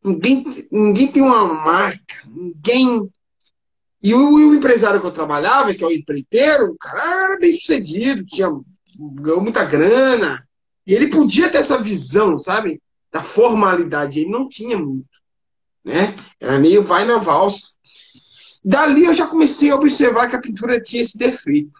Ninguém, 0.03 0.67
ninguém 0.71 1.11
tem 1.11 1.23
uma 1.23 1.45
marca, 1.45 2.15
ninguém. 2.25 3.09
E 4.01 4.13
o, 4.13 4.33
o, 4.33 4.55
empresário 4.55 4.99
que 4.99 5.07
eu 5.07 5.11
trabalhava, 5.11 5.73
que 5.73 5.83
é 5.83 5.87
o 5.87 5.91
empreiteiro, 5.91 6.71
o 6.71 6.77
cara 6.77 7.25
era 7.25 7.39
bem 7.39 7.55
sucedido, 7.55 8.25
tinha, 8.25 8.49
ganhou 8.97 9.41
muita 9.41 9.63
grana. 9.65 10.37
E 10.85 10.93
ele 10.93 11.07
podia 11.07 11.49
ter 11.49 11.57
essa 11.57 11.77
visão, 11.77 12.37
sabe? 12.39 12.81
Da 13.11 13.23
formalidade. 13.23 14.19
Ele 14.19 14.29
não 14.29 14.47
tinha 14.47 14.77
muito. 14.77 15.09
Né? 15.83 16.15
Era 16.39 16.59
meio 16.59 16.83
vai 16.83 17.05
na 17.05 17.17
valsa. 17.17 17.67
Dali 18.63 19.05
eu 19.05 19.13
já 19.13 19.27
comecei 19.27 19.69
a 19.69 19.75
observar 19.75 20.29
que 20.29 20.35
a 20.35 20.41
pintura 20.41 20.81
tinha 20.81 21.03
esse 21.03 21.17
defeito. 21.17 21.79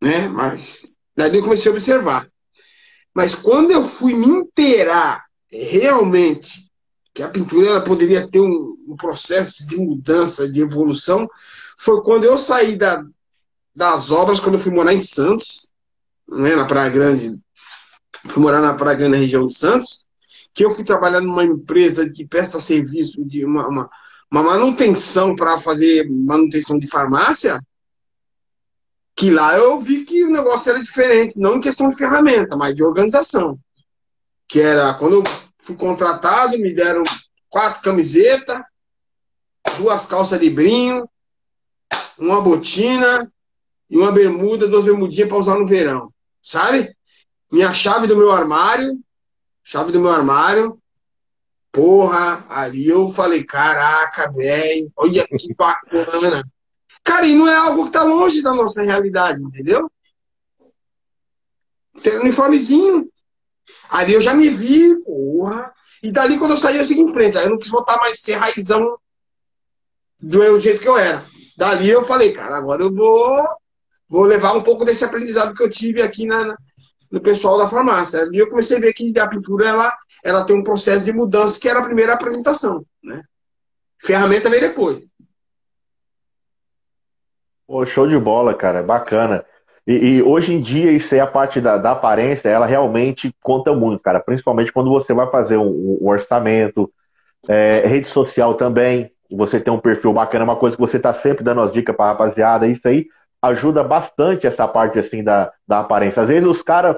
Né? 0.00 0.28
Mas 0.28 0.96
dali 1.16 1.38
eu 1.38 1.44
comecei 1.44 1.70
a 1.70 1.74
observar. 1.74 2.28
Mas 3.14 3.34
quando 3.34 3.70
eu 3.70 3.86
fui 3.86 4.14
me 4.14 4.26
inteirar 4.26 5.24
realmente 5.50 6.70
que 7.14 7.22
a 7.22 7.28
pintura 7.28 7.68
ela 7.68 7.80
poderia 7.80 8.28
ter 8.28 8.40
um, 8.40 8.76
um, 8.88 8.96
processo 8.96 9.64
de 9.66 9.76
mudança, 9.76 10.50
de 10.50 10.60
evolução, 10.60 11.28
foi 11.78 12.02
quando 12.02 12.24
eu 12.24 12.36
saí 12.36 12.76
da, 12.76 13.04
das 13.74 14.10
obras, 14.10 14.38
quando 14.38 14.54
eu 14.54 14.60
fui 14.60 14.72
morar 14.72 14.94
em 14.94 15.00
Santos, 15.00 15.68
né, 16.28 16.54
na 16.54 16.64
Praia 16.64 16.90
Grande, 16.90 17.40
fui 18.28 18.42
morar 18.42 18.60
na 18.60 18.74
Praia 18.74 18.96
Grande, 18.96 19.12
na 19.12 19.20
região 19.20 19.46
de 19.46 19.54
Santos, 19.54 20.06
que 20.52 20.64
eu 20.64 20.72
fui 20.72 20.84
trabalhar 20.84 21.20
numa 21.20 21.42
empresa 21.42 22.08
que 22.10 22.24
presta 22.24 22.60
serviço 22.60 23.24
de 23.24 23.44
uma, 23.44 23.66
uma, 23.66 23.90
uma 24.30 24.42
manutenção 24.42 25.34
para 25.34 25.60
fazer 25.60 26.08
manutenção 26.08 26.78
de 26.78 26.86
farmácia, 26.86 27.60
que 29.16 29.30
lá 29.30 29.56
eu 29.56 29.80
vi 29.80 30.04
que 30.04 30.24
o 30.24 30.30
negócio 30.30 30.70
era 30.70 30.82
diferente, 30.82 31.40
não 31.40 31.56
em 31.56 31.60
questão 31.60 31.88
de 31.88 31.96
ferramenta, 31.96 32.56
mas 32.56 32.74
de 32.74 32.82
organização. 32.82 33.58
Que 34.46 34.60
era 34.60 34.94
quando 34.94 35.16
eu 35.16 35.24
fui 35.60 35.76
contratado, 35.76 36.58
me 36.58 36.72
deram 36.72 37.02
quatro 37.48 37.82
camisetas, 37.82 38.60
duas 39.78 40.06
calças 40.06 40.40
de 40.40 40.50
brinho, 40.50 41.08
uma 42.18 42.40
botina 42.40 43.30
e 43.94 43.96
uma 43.96 44.10
bermuda, 44.10 44.66
duas 44.66 44.84
bermudinhas 44.84 45.28
para 45.28 45.38
usar 45.38 45.54
no 45.54 45.68
verão. 45.68 46.12
Sabe? 46.42 46.92
Minha 47.48 47.72
chave 47.72 48.08
do 48.08 48.16
meu 48.16 48.32
armário, 48.32 48.98
chave 49.62 49.92
do 49.92 50.00
meu 50.00 50.10
armário. 50.10 50.76
Porra, 51.70 52.44
ali 52.48 52.88
eu 52.88 53.08
falei, 53.12 53.44
caraca, 53.44 54.32
velho, 54.32 54.90
olha 54.96 55.24
que 55.28 55.54
bacana. 55.54 56.44
Cara, 57.04 57.24
e 57.24 57.36
não 57.36 57.46
é 57.46 57.54
algo 57.54 57.86
que 57.86 57.92
tá 57.92 58.02
longe 58.02 58.42
da 58.42 58.52
nossa 58.52 58.82
realidade, 58.82 59.40
entendeu? 59.40 59.88
Tem 62.02 62.18
um 62.18 62.22
uniformezinho, 62.22 63.08
Ali 63.88 64.14
eu 64.14 64.20
já 64.20 64.34
me 64.34 64.48
vi, 64.48 64.96
porra. 65.04 65.72
E 66.02 66.10
dali, 66.10 66.36
quando 66.36 66.50
eu 66.50 66.56
saí, 66.56 66.78
eu 66.78 66.84
segui 66.84 67.00
em 67.00 67.12
frente. 67.12 67.38
Aí 67.38 67.44
eu 67.44 67.50
não 67.50 67.58
quis 67.58 67.70
voltar 67.70 67.98
mais 67.98 68.20
ser 68.20 68.34
raizão 68.34 68.98
do 70.20 70.58
jeito 70.58 70.80
que 70.80 70.88
eu 70.88 70.98
era. 70.98 71.24
Dali 71.56 71.88
eu 71.88 72.04
falei, 72.04 72.32
cara, 72.32 72.56
agora 72.56 72.82
eu 72.82 72.92
vou, 72.92 73.38
vou 74.08 74.22
levar 74.22 74.52
um 74.52 74.62
pouco 74.62 74.84
desse 74.84 75.04
aprendizado 75.04 75.54
que 75.54 75.62
eu 75.62 75.70
tive 75.70 76.02
aqui 76.02 76.26
na, 76.26 76.56
no 77.10 77.20
pessoal 77.20 77.58
da 77.58 77.68
farmácia. 77.68 78.22
Ali 78.22 78.38
eu 78.38 78.48
comecei 78.48 78.76
a 78.76 78.80
ver 78.80 78.92
que 78.92 79.18
a 79.18 79.28
pintura 79.28 79.66
ela, 79.66 79.96
ela 80.22 80.44
tem 80.44 80.56
um 80.56 80.64
processo 80.64 81.04
de 81.04 81.12
mudança 81.12 81.58
que 81.60 81.68
era 81.68 81.80
a 81.80 81.84
primeira 81.84 82.12
apresentação. 82.12 82.84
Né? 83.02 83.22
Ferramenta 83.98 84.50
veio 84.50 84.62
depois. 84.62 85.06
Pô, 87.66 87.86
show 87.86 88.06
de 88.06 88.18
bola, 88.18 88.54
cara. 88.54 88.82
Bacana. 88.82 89.44
E, 89.86 89.92
e, 89.92 90.22
hoje 90.22 90.52
em 90.52 90.60
dia, 90.60 90.90
isso 90.92 91.14
aí, 91.14 91.20
a 91.20 91.26
parte 91.26 91.60
da, 91.60 91.76
da, 91.76 91.92
aparência, 91.92 92.48
ela 92.48 92.66
realmente 92.66 93.34
conta 93.42 93.72
muito, 93.72 94.02
cara. 94.02 94.20
Principalmente 94.20 94.72
quando 94.72 94.90
você 94.90 95.12
vai 95.12 95.30
fazer 95.30 95.56
um, 95.56 95.98
um 96.00 96.08
orçamento, 96.08 96.90
é, 97.48 97.86
rede 97.86 98.08
social 98.08 98.54
também. 98.54 99.10
Você 99.30 99.58
tem 99.58 99.72
um 99.72 99.80
perfil 99.80 100.12
bacana, 100.12 100.44
uma 100.44 100.56
coisa 100.56 100.76
que 100.76 100.80
você 100.80 100.98
tá 100.98 101.12
sempre 101.12 101.44
dando 101.44 101.60
as 101.60 101.72
dicas 101.72 101.94
pra 101.96 102.06
rapaziada. 102.06 102.66
Isso 102.66 102.86
aí 102.86 103.06
ajuda 103.48 103.82
bastante 103.82 104.46
essa 104.46 104.66
parte, 104.66 104.98
assim, 104.98 105.22
da, 105.22 105.52
da 105.66 105.80
aparência. 105.80 106.22
Às 106.22 106.28
vezes 106.28 106.48
os 106.48 106.62
caras 106.62 106.96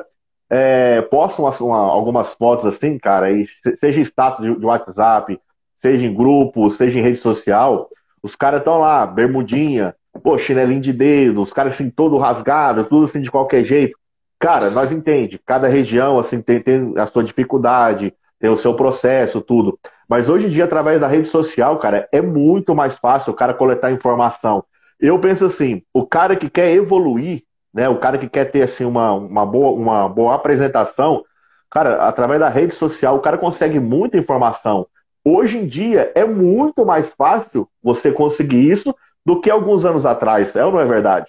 é, 0.50 1.02
postam 1.02 1.44
uma, 1.44 1.56
uma, 1.60 1.78
algumas 1.78 2.32
fotos 2.34 2.66
assim, 2.66 2.98
cara, 2.98 3.30
e 3.30 3.46
seja 3.80 4.00
status 4.00 4.44
de, 4.44 4.58
de 4.58 4.64
WhatsApp, 4.64 5.38
seja 5.82 6.06
em 6.06 6.14
grupo, 6.14 6.70
seja 6.70 6.98
em 6.98 7.02
rede 7.02 7.20
social, 7.20 7.88
os 8.22 8.34
caras 8.34 8.60
estão 8.60 8.78
lá, 8.78 9.06
bermudinha, 9.06 9.94
pô, 10.22 10.38
chinelinho 10.38 10.80
de 10.80 10.92
dedo, 10.92 11.42
os 11.42 11.52
caras 11.52 11.74
assim, 11.74 11.90
todo 11.90 12.18
rasgado, 12.18 12.84
tudo 12.84 13.06
assim 13.06 13.20
de 13.20 13.30
qualquer 13.30 13.64
jeito. 13.64 13.96
Cara, 14.38 14.70
nós 14.70 14.92
entende, 14.92 15.40
cada 15.44 15.66
região 15.68 16.18
assim 16.18 16.40
tem, 16.42 16.60
tem 16.60 16.92
a 16.96 17.06
sua 17.06 17.24
dificuldade, 17.24 18.12
tem 18.38 18.50
o 18.50 18.56
seu 18.56 18.74
processo, 18.74 19.40
tudo. 19.40 19.78
Mas 20.08 20.28
hoje 20.28 20.46
em 20.46 20.50
dia, 20.50 20.64
através 20.64 21.00
da 21.00 21.08
rede 21.08 21.28
social, 21.28 21.78
cara, 21.78 22.08
é 22.12 22.20
muito 22.20 22.74
mais 22.74 22.96
fácil 22.98 23.32
o 23.32 23.36
cara 23.36 23.54
coletar 23.54 23.90
informação. 23.90 24.64
Eu 24.98 25.18
penso 25.18 25.44
assim, 25.44 25.82
o 25.92 26.06
cara 26.06 26.36
que 26.36 26.48
quer 26.48 26.72
evoluir, 26.72 27.42
né, 27.72 27.88
o 27.88 27.98
cara 27.98 28.16
que 28.18 28.28
quer 28.28 28.50
ter 28.50 28.62
assim 28.62 28.84
uma, 28.84 29.12
uma, 29.12 29.44
boa, 29.44 29.72
uma 29.72 30.08
boa 30.08 30.34
apresentação, 30.34 31.24
cara, 31.70 32.08
através 32.08 32.40
da 32.40 32.48
rede 32.48 32.74
social, 32.74 33.16
o 33.16 33.20
cara 33.20 33.36
consegue 33.36 33.78
muita 33.78 34.16
informação. 34.16 34.86
Hoje 35.24 35.58
em 35.58 35.66
dia 35.66 36.12
é 36.14 36.24
muito 36.24 36.86
mais 36.86 37.12
fácil 37.12 37.68
você 37.82 38.10
conseguir 38.12 38.70
isso 38.70 38.94
do 39.24 39.40
que 39.40 39.50
alguns 39.50 39.84
anos 39.84 40.06
atrás, 40.06 40.54
é 40.54 40.64
ou 40.64 40.72
não 40.72 40.80
é 40.80 40.86
verdade? 40.86 41.26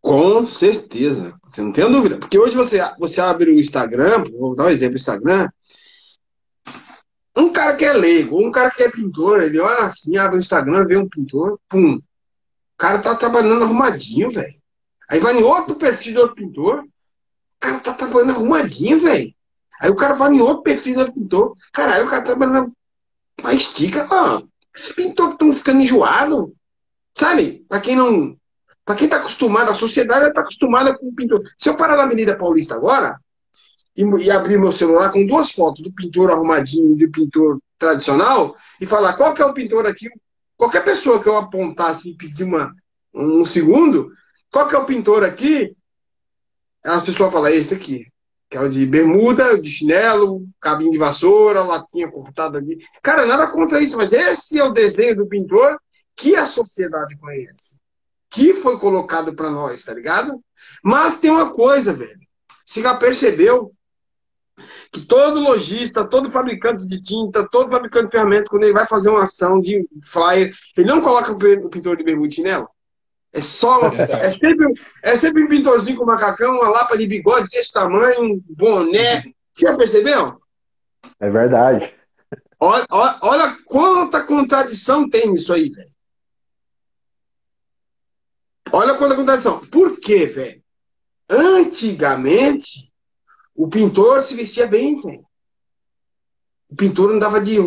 Com 0.00 0.46
certeza, 0.46 1.34
você 1.44 1.60
não 1.60 1.72
tem 1.72 1.90
dúvida. 1.90 2.16
Porque 2.16 2.38
hoje 2.38 2.56
você, 2.56 2.80
você 2.98 3.20
abre 3.20 3.50
o 3.50 3.58
Instagram, 3.58 4.24
vou 4.38 4.54
dar 4.54 4.64
um 4.64 4.68
exemplo: 4.68 4.96
Instagram. 4.96 5.48
Um 7.36 7.50
cara 7.50 7.74
que 7.76 7.84
é 7.84 7.92
leigo, 7.92 8.38
um 8.38 8.50
cara 8.50 8.70
que 8.70 8.82
é 8.82 8.90
pintor, 8.90 9.42
ele 9.42 9.58
olha 9.58 9.86
assim, 9.86 10.16
abre 10.16 10.36
o 10.36 10.40
Instagram, 10.40 10.86
vê 10.86 10.96
um 10.96 11.08
pintor, 11.08 11.58
pum. 11.68 11.98
Cara 12.82 12.98
tá 12.98 13.14
trabalhando 13.14 13.62
arrumadinho, 13.62 14.28
velho. 14.28 14.60
Aí 15.08 15.20
vai 15.20 15.38
em 15.38 15.42
outro 15.44 15.76
perfil 15.76 16.14
do 16.14 16.20
outro 16.22 16.34
pintor, 16.34 16.80
o 16.80 16.88
cara 17.60 17.78
tá 17.78 17.94
trabalhando 17.94 18.32
arrumadinho, 18.32 18.98
velho. 18.98 19.32
Aí 19.80 19.88
o 19.88 19.94
cara 19.94 20.14
vai 20.14 20.32
em 20.32 20.40
outro 20.40 20.64
perfil 20.64 20.94
do 20.94 21.00
outro 21.02 21.14
pintor, 21.14 21.54
caralho, 21.72 22.06
o 22.06 22.08
cara 22.08 22.22
tá 22.24 22.34
trabalhando 22.34 22.72
a 23.44 23.54
estica, 23.54 24.08
ó. 24.10 24.42
Esses 24.74 24.90
pintores 24.90 25.34
estão 25.34 25.52
ficando 25.52 25.80
enjoados. 25.80 26.50
Sabe? 27.16 27.64
Para 27.68 27.80
quem 27.80 27.94
não. 27.94 28.36
Para 28.84 28.96
quem 28.96 29.04
está 29.04 29.18
acostumado, 29.18 29.70
a 29.70 29.74
sociedade 29.74 30.26
está 30.26 30.40
acostumada 30.40 30.98
com 30.98 31.06
o 31.06 31.14
pintor. 31.14 31.48
Se 31.56 31.68
eu 31.68 31.76
parar 31.76 31.96
na 31.96 32.02
Avenida 32.02 32.36
Paulista 32.36 32.74
agora 32.74 33.16
e, 33.96 34.02
e, 34.02 34.28
abrir 34.28 34.58
meu 34.58 34.72
celular 34.72 35.12
com 35.12 35.24
duas 35.24 35.52
fotos 35.52 35.84
do 35.84 35.92
pintor 35.92 36.32
arrumadinho 36.32 36.96
e 36.96 37.06
do 37.06 37.12
pintor 37.12 37.60
tradicional 37.78 38.56
e 38.80 38.86
falar 38.86 39.12
qual 39.12 39.32
que 39.34 39.40
é 39.40 39.46
o 39.46 39.54
pintor 39.54 39.86
aqui, 39.86 40.08
qualquer 40.56 40.84
pessoa 40.84 41.22
que 41.22 41.28
eu 41.28 41.36
apontasse 41.36 42.10
e 42.10 42.16
pedir 42.16 42.44
uma, 42.44 42.74
um 43.14 43.44
segundo, 43.44 44.10
qual 44.50 44.68
que 44.68 44.74
é 44.74 44.78
o 44.78 44.84
pintor 44.84 45.24
aqui, 45.24 45.76
as 46.84 47.02
pessoas 47.04 47.32
falam, 47.32 47.52
esse 47.52 47.74
aqui. 47.74 48.06
Que 48.50 48.58
é 48.58 48.60
o 48.60 48.68
de 48.68 48.84
bermuda, 48.84 49.58
de 49.58 49.70
chinelo, 49.70 50.46
cabinho 50.60 50.90
de 50.90 50.98
vassoura, 50.98 51.62
latinha 51.62 52.10
cortada 52.10 52.58
ali. 52.58 52.78
Cara, 53.02 53.24
nada 53.24 53.46
contra 53.46 53.80
isso, 53.80 53.96
mas 53.96 54.12
esse 54.12 54.58
é 54.58 54.64
o 54.64 54.72
desenho 54.72 55.16
do 55.16 55.26
pintor 55.26 55.78
que 56.14 56.36
a 56.36 56.46
sociedade 56.46 57.16
conhece, 57.16 57.78
que 58.28 58.52
foi 58.52 58.78
colocado 58.78 59.34
para 59.34 59.50
nós, 59.50 59.82
tá 59.82 59.94
ligado? 59.94 60.38
Mas 60.84 61.18
tem 61.18 61.30
uma 61.30 61.50
coisa, 61.50 61.94
velho. 61.94 62.20
Você 62.66 62.82
já 62.82 62.96
percebeu 62.96 63.72
que 64.92 65.00
todo 65.00 65.40
lojista, 65.40 66.06
todo 66.06 66.30
fabricante 66.30 66.86
de 66.86 67.00
tinta, 67.00 67.48
todo 67.50 67.70
fabricante 67.70 68.06
de 68.06 68.12
ferramenta, 68.12 68.50
quando 68.50 68.64
ele 68.64 68.72
vai 68.72 68.86
fazer 68.86 69.08
uma 69.08 69.22
ação 69.22 69.60
de 69.60 69.86
flyer, 70.02 70.52
ele 70.76 70.86
não 70.86 71.00
coloca 71.00 71.32
o 71.32 71.70
pintor 71.70 71.96
de 71.96 72.04
bermuda 72.04 72.42
nela? 72.42 72.68
É 73.32 73.40
só. 73.40 73.88
É, 73.88 74.26
é, 74.26 74.30
sempre, 74.30 74.74
é 75.02 75.16
sempre 75.16 75.44
um 75.44 75.48
pintorzinho 75.48 75.96
com 75.96 76.04
macacão, 76.04 76.56
uma 76.56 76.68
lapa 76.68 76.98
de 76.98 77.06
bigode 77.06 77.48
desse 77.48 77.72
tamanho, 77.72 78.24
um 78.24 78.42
boné. 78.50 79.22
Você 79.52 79.66
já 79.66 79.76
percebeu? 79.76 80.40
É 81.18 81.30
verdade. 81.30 81.94
Olha, 82.60 82.86
olha, 82.90 83.18
olha 83.22 83.58
quanta 83.64 84.24
contradição 84.24 85.08
tem 85.08 85.32
nisso 85.32 85.52
aí, 85.52 85.70
velho. 85.70 85.90
Olha 88.70 88.94
quanta 88.94 89.16
contradição. 89.16 89.60
Por 89.66 89.98
quê, 89.98 90.26
velho? 90.26 90.62
Antigamente, 91.28 92.91
o 93.54 93.68
pintor 93.68 94.22
se 94.22 94.34
vestia 94.34 94.66
bem, 94.66 95.00
velho. 95.00 95.26
O 96.68 96.76
pintor 96.76 97.10
andava 97.10 97.40
de 97.40 97.58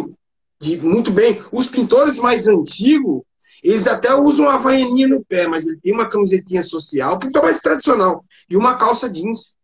de, 0.59 0.77
muito 0.77 1.11
bem. 1.11 1.43
Os 1.51 1.67
pintores 1.67 2.17
mais 2.17 2.47
antigos, 2.47 3.23
eles 3.63 3.87
até 3.87 4.13
usam 4.13 4.49
a 4.49 4.55
havaianinha 4.55 5.07
no 5.07 5.23
pé, 5.23 5.47
mas 5.47 5.65
ele 5.65 5.79
tem 5.79 5.93
uma 5.93 6.09
camisetinha 6.09 6.63
social, 6.63 7.19
pintor 7.19 7.43
mais 7.43 7.59
tradicional, 7.59 8.23
e 8.49 8.55
uma 8.55 8.77
calça 8.77 9.09
jeans. 9.09 9.55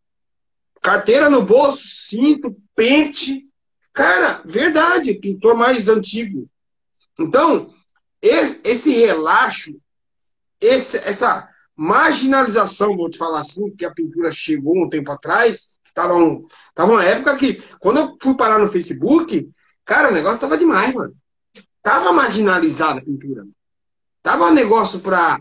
Carteira 0.81 1.29
no 1.29 1.43
bolso, 1.43 1.83
cinto, 1.87 2.55
pente. 2.75 3.47
Cara, 3.93 4.41
verdade, 4.45 5.13
pintor 5.13 5.55
mais 5.55 5.87
antigo. 5.87 6.49
Então, 7.19 7.71
esse, 8.21 8.61
esse 8.63 8.91
relaxo, 8.91 9.75
esse, 10.59 10.97
essa 10.97 11.47
marginalização, 11.75 12.95
vou 12.95 13.09
te 13.09 13.17
falar 13.17 13.41
assim, 13.41 13.69
que 13.75 13.85
a 13.85 13.91
pintura 13.91 14.31
chegou 14.31 14.81
um 14.81 14.89
tempo 14.89 15.11
atrás, 15.11 15.70
estava 15.91 16.15
um, 16.15 16.43
tava 16.73 16.93
uma 16.93 17.03
época 17.03 17.37
que, 17.37 17.61
quando 17.79 17.99
eu 17.99 18.17
fui 18.21 18.35
parar 18.35 18.59
no 18.59 18.67
Facebook, 18.67 19.49
cara, 19.85 20.09
o 20.09 20.13
negócio 20.13 20.39
tava 20.39 20.57
demais, 20.57 20.93
mano. 20.93 21.13
Tava 21.83 22.13
marginalizada 22.13 22.99
a 22.99 23.03
pintura. 23.03 23.45
Tava 24.23 24.45
um 24.45 24.53
negócio 24.53 24.99
pra, 24.99 25.39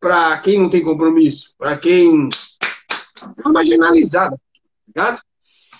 pra 0.00 0.38
quem 0.38 0.60
não 0.60 0.68
tem 0.68 0.82
compromisso, 0.82 1.54
pra 1.56 1.76
quem. 1.76 2.28
Tava 3.18 3.52
marginalizada, 3.52 4.36
tá 4.36 4.82
ligado? 4.88 5.22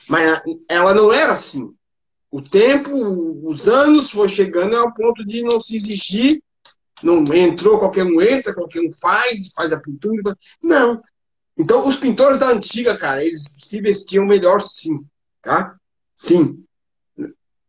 Mas 0.09 0.43
ela 0.69 0.95
não 0.95 1.13
era 1.13 1.33
assim. 1.33 1.75
O 2.31 2.41
tempo, 2.41 2.91
os 3.49 3.69
anos 3.69 4.11
foi 4.11 4.29
chegando 4.29 4.77
ao 4.77 4.93
ponto 4.93 5.27
de 5.27 5.43
não 5.43 5.61
se 5.61 5.77
exigir. 5.77 6.43
Não 7.03 7.23
entrou, 7.35 7.79
qualquer 7.79 8.05
um 8.05 8.23
entra, 8.23 8.55
qualquer 8.55 8.81
um 8.81 8.93
faz, 8.93 9.53
faz 9.55 9.73
a 9.73 9.81
pintura. 9.81 10.37
Não. 10.63 11.03
Então, 11.59 11.87
os 11.87 11.97
pintores 11.97 12.39
da 12.39 12.51
antiga, 12.51 12.97
cara, 12.97 13.25
eles 13.25 13.57
se 13.59 13.81
vestiam 13.81 14.27
melhor 14.27 14.61
sim, 14.63 15.05
tá? 15.41 15.75
Sim. 16.15 16.63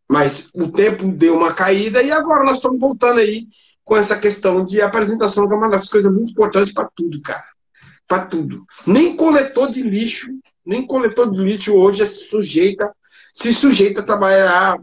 Mas 0.09 0.49
o 0.53 0.71
tempo 0.71 1.07
deu 1.11 1.35
uma 1.35 1.53
caída 1.53 2.01
e 2.01 2.11
agora 2.11 2.43
nós 2.43 2.57
estamos 2.57 2.79
voltando 2.79 3.19
aí 3.19 3.47
com 3.83 3.95
essa 3.95 4.19
questão 4.19 4.65
de 4.65 4.81
apresentação, 4.81 5.47
que 5.47 5.53
é 5.53 5.57
uma 5.57 5.69
das 5.69 5.87
coisas 5.87 6.11
muito 6.11 6.31
importantes 6.31 6.73
para 6.73 6.89
tudo, 6.93 7.21
cara. 7.21 7.45
Para 8.05 8.25
tudo. 8.25 8.65
Nem 8.85 9.15
coletor 9.15 9.71
de 9.71 9.81
lixo, 9.81 10.27
nem 10.65 10.85
coletor 10.85 11.31
de 11.31 11.37
lixo 11.37 11.73
hoje 11.73 12.03
é 12.03 12.05
sujeita, 12.05 12.93
se 13.33 13.53
sujeita 13.53 14.01
a 14.01 14.05
trabalhar 14.05 14.77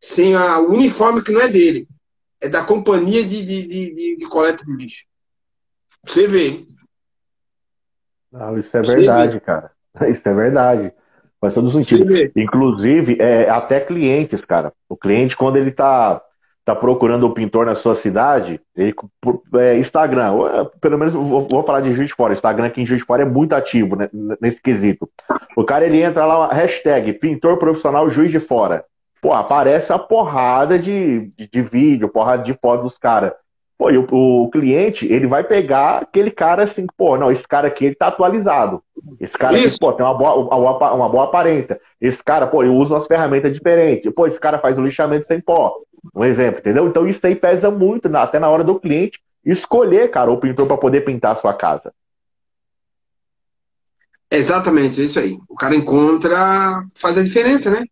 sem 0.00 0.34
a, 0.34 0.58
o 0.58 0.72
uniforme 0.72 1.22
que 1.22 1.32
não 1.32 1.40
é 1.40 1.48
dele. 1.48 1.86
É 2.40 2.48
da 2.48 2.64
companhia 2.64 3.24
de, 3.24 3.44
de, 3.44 3.66
de, 3.66 4.16
de 4.16 4.28
coleta 4.28 4.64
de 4.64 4.72
lixo. 4.72 5.04
Você 6.06 6.26
vê. 6.26 6.64
Não, 8.32 8.58
isso 8.58 8.76
é 8.76 8.82
verdade, 8.82 9.40
cara. 9.40 9.70
Isso 10.08 10.28
é 10.28 10.34
verdade. 10.34 10.92
Faz 11.40 11.54
todo 11.54 11.70
sentido. 11.70 12.12
Inclusive, 12.36 13.16
é, 13.20 13.48
até 13.48 13.80
clientes, 13.80 14.40
cara. 14.44 14.72
O 14.88 14.96
cliente, 14.96 15.36
quando 15.36 15.56
ele 15.56 15.70
está 15.70 16.20
tá 16.64 16.74
procurando 16.76 17.26
um 17.26 17.32
pintor 17.32 17.64
na 17.64 17.74
sua 17.74 17.94
cidade, 17.94 18.60
ele, 18.76 18.94
por, 19.20 19.42
é, 19.54 19.78
Instagram, 19.78 20.34
pelo 20.80 20.98
menos 20.98 21.14
vou, 21.14 21.48
vou, 21.50 21.62
falar 21.62 21.80
de 21.80 21.94
Juiz 21.94 22.08
de 22.08 22.14
Fora, 22.14 22.34
Instagram 22.34 22.66
aqui 22.66 22.82
em 22.82 22.86
Juiz 22.86 23.00
de 23.00 23.06
Fora 23.06 23.22
é 23.22 23.24
muito 23.24 23.54
ativo 23.54 23.96
né, 23.96 24.10
nesse 24.40 24.60
quesito. 24.60 25.08
O 25.56 25.64
cara 25.64 25.86
ele 25.86 26.02
entra 26.02 26.26
lá, 26.26 26.52
hashtag 26.52 27.14
pintor 27.14 27.56
profissional 27.56 28.10
Juiz 28.10 28.30
de 28.30 28.38
Fora. 28.38 28.84
Pô, 29.22 29.32
aparece 29.32 29.92
a 29.92 29.98
porrada 29.98 30.78
de, 30.78 31.32
de, 31.38 31.48
de 31.48 31.62
vídeo, 31.62 32.08
porrada 32.08 32.42
de 32.42 32.52
foto 32.54 32.82
dos 32.82 32.98
caras. 32.98 33.32
Pô, 33.78 33.90
e 33.90 33.96
o, 33.96 34.04
o, 34.10 34.50
cliente, 34.50 35.06
ele 35.06 35.28
vai 35.28 35.44
pegar 35.44 35.98
aquele 36.02 36.32
cara 36.32 36.64
assim, 36.64 36.84
pô, 36.96 37.16
não, 37.16 37.30
esse 37.30 37.46
cara 37.46 37.68
aqui 37.68 37.84
ele 37.84 37.94
tá 37.94 38.08
atualizado. 38.08 38.82
Esse 39.20 39.34
cara 39.34 39.56
aqui, 39.56 39.78
pô, 39.78 39.92
tem 39.92 40.04
uma 40.04 40.14
boa, 40.14 40.34
uma, 40.34 41.08
boa 41.08 41.24
aparência. 41.24 41.80
Esse 42.00 42.22
cara, 42.22 42.48
pô, 42.48 42.64
ele 42.64 42.72
usa 42.72 42.96
umas 42.96 43.06
ferramentas 43.06 43.52
diferentes. 43.52 44.12
Pô, 44.12 44.26
esse 44.26 44.40
cara 44.40 44.58
faz 44.58 44.76
o 44.76 44.82
lixamento 44.82 45.28
sem 45.28 45.40
pó. 45.40 45.76
Um 46.12 46.24
exemplo, 46.24 46.58
entendeu? 46.58 46.88
Então 46.88 47.06
isso 47.06 47.24
aí 47.24 47.36
pesa 47.36 47.70
muito, 47.70 48.14
até 48.16 48.40
na 48.40 48.50
hora 48.50 48.64
do 48.64 48.80
cliente 48.80 49.20
escolher, 49.44 50.10
cara, 50.10 50.30
o 50.30 50.40
pintor 50.40 50.66
para 50.66 50.76
poder 50.76 51.02
pintar 51.02 51.36
a 51.36 51.40
sua 51.40 51.54
casa. 51.54 51.92
Exatamente, 54.28 55.00
é 55.00 55.04
isso 55.04 55.20
aí. 55.20 55.38
O 55.48 55.54
cara 55.54 55.76
encontra, 55.76 56.84
faz 56.96 57.16
a 57.16 57.22
diferença, 57.22 57.70
né? 57.70 57.84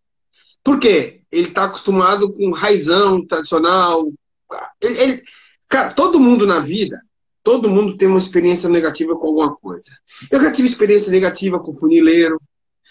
Por 0.65 0.81
quê? 0.81 1.21
Ele 1.31 1.49
está 1.49 1.65
acostumado 1.65 2.33
com 2.33 2.51
raizão 2.51 3.25
tradicional. 3.25 4.05
Ele, 4.83 5.01
ele, 5.01 5.23
cara, 5.69 5.93
todo 5.93 6.21
mundo 6.21 6.47
na 6.47 6.61
vida, 6.61 6.99
todo 7.43 7.69
mundo 7.69 7.97
tem 7.97 8.09
uma 8.09 8.19
experiência 8.19 8.69
negativa 8.69 9.17
com 9.17 9.27
alguma 9.27 9.55
coisa. 9.55 9.91
Eu 10.31 10.43
já 10.43 10.51
tive 10.51 10.69
experiência 10.69 11.13
negativa 11.13 11.59
com 11.61 11.73
funileiro, 11.73 12.41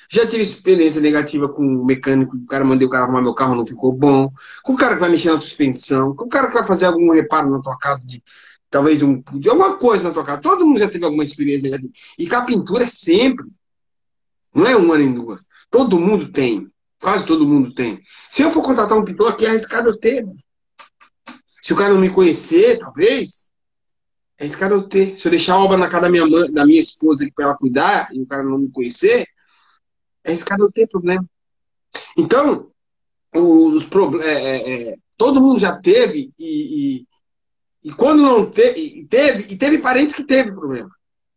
já 0.10 0.26
tive 0.26 0.44
experiência 0.44 1.02
negativa 1.02 1.50
com 1.50 1.64
mecânico, 1.84 2.38
o 2.38 2.46
cara 2.46 2.64
mandei 2.64 2.88
o 2.88 2.90
cara 2.90 3.06
arrumar 3.06 3.22
meu 3.22 3.34
carro, 3.34 3.56
não 3.56 3.66
ficou 3.66 3.92
bom. 3.92 4.32
Com 4.64 4.74
o 4.74 4.78
cara 4.78 4.96
que 4.96 5.00
vai 5.00 5.10
mexer 5.10 5.32
na 5.32 5.38
suspensão, 5.38 6.16
com 6.16 6.26
o 6.26 6.30
cara 6.30 6.48
que 6.48 6.54
vai 6.54 6.66
fazer 6.66 6.86
algum 6.86 7.12
reparo 7.12 7.50
na 7.50 7.62
tua 7.62 7.78
casa 7.78 8.06
de 8.06 8.22
talvez 8.70 8.98
de, 8.98 9.06
um, 9.06 9.22
de 9.34 9.50
alguma 9.50 9.78
coisa 9.78 10.04
na 10.04 10.12
tua 10.12 10.24
casa. 10.24 10.42
Todo 10.42 10.66
mundo 10.66 10.80
já 10.80 10.90
teve 10.90 11.06
alguma 11.06 11.24
experiência 11.24 11.64
negativa. 11.64 11.94
E 12.20 12.28
com 12.28 12.36
a 12.36 12.46
pintura 12.46 12.84
é 12.84 12.88
sempre. 12.88 13.46
Não 14.54 14.66
é 14.66 14.76
uma 14.76 14.98
nem 14.98 15.14
duas. 15.14 15.46
Todo 15.70 16.00
mundo 16.00 16.32
tem. 16.32 16.70
Quase 17.02 17.26
todo 17.26 17.48
mundo 17.48 17.74
tem. 17.74 18.02
Se 18.30 18.42
eu 18.42 18.52
for 18.52 18.62
contratar 18.62 18.98
um 18.98 19.06
pintor 19.06 19.32
aqui, 19.32 19.46
é 19.46 19.50
arriscado 19.50 19.90
eu 19.90 19.98
ter. 19.98 20.26
Se 21.65 21.73
o 21.73 21.75
cara 21.75 21.95
não 21.95 21.99
me 21.99 22.12
conhecer, 22.12 22.78
talvez, 22.78 23.47
é 24.38 24.43
arriscado 24.43 24.75
eu 24.75 24.84
ter. 24.84 25.17
Se 25.17 25.25
eu 25.25 25.32
deixar 25.32 25.56
a 25.56 25.63
obra 25.63 25.75
na 25.75 25.89
casa 25.89 26.04
da 26.04 26.12
minha, 26.12 26.23
mãe, 26.23 26.54
da 26.54 26.63
minha 26.63 26.80
esposa 26.80 27.28
para 27.36 27.45
ela 27.45 27.58
cuidar 27.58 28.08
e 28.13 28.21
o 28.21 28.28
cara 28.28 28.43
não 28.43 28.60
me 28.60 28.69
conhecer, 28.69 29.28
esse 30.23 30.45
cara 30.45 30.62
não 30.62 30.69
tem 30.69 30.86
problema. 30.86 31.25
Então, 32.15 32.69
os 33.34 33.89
é, 34.21 34.28
é, 34.28 34.89
é, 34.89 34.95
todo 35.17 35.41
mundo 35.41 35.60
já 35.60 35.75
teve 35.75 36.32
e, 36.38 36.99
e, 36.99 37.89
e 37.89 37.93
quando 37.93 38.21
não 38.21 38.47
te, 38.47 38.62
e 38.78 39.08
teve 39.08 39.51
e 39.51 39.58
teve 39.58 39.80
parentes 39.80 40.13
que 40.15 40.23
teve 40.23 40.51
problema. 40.51 40.91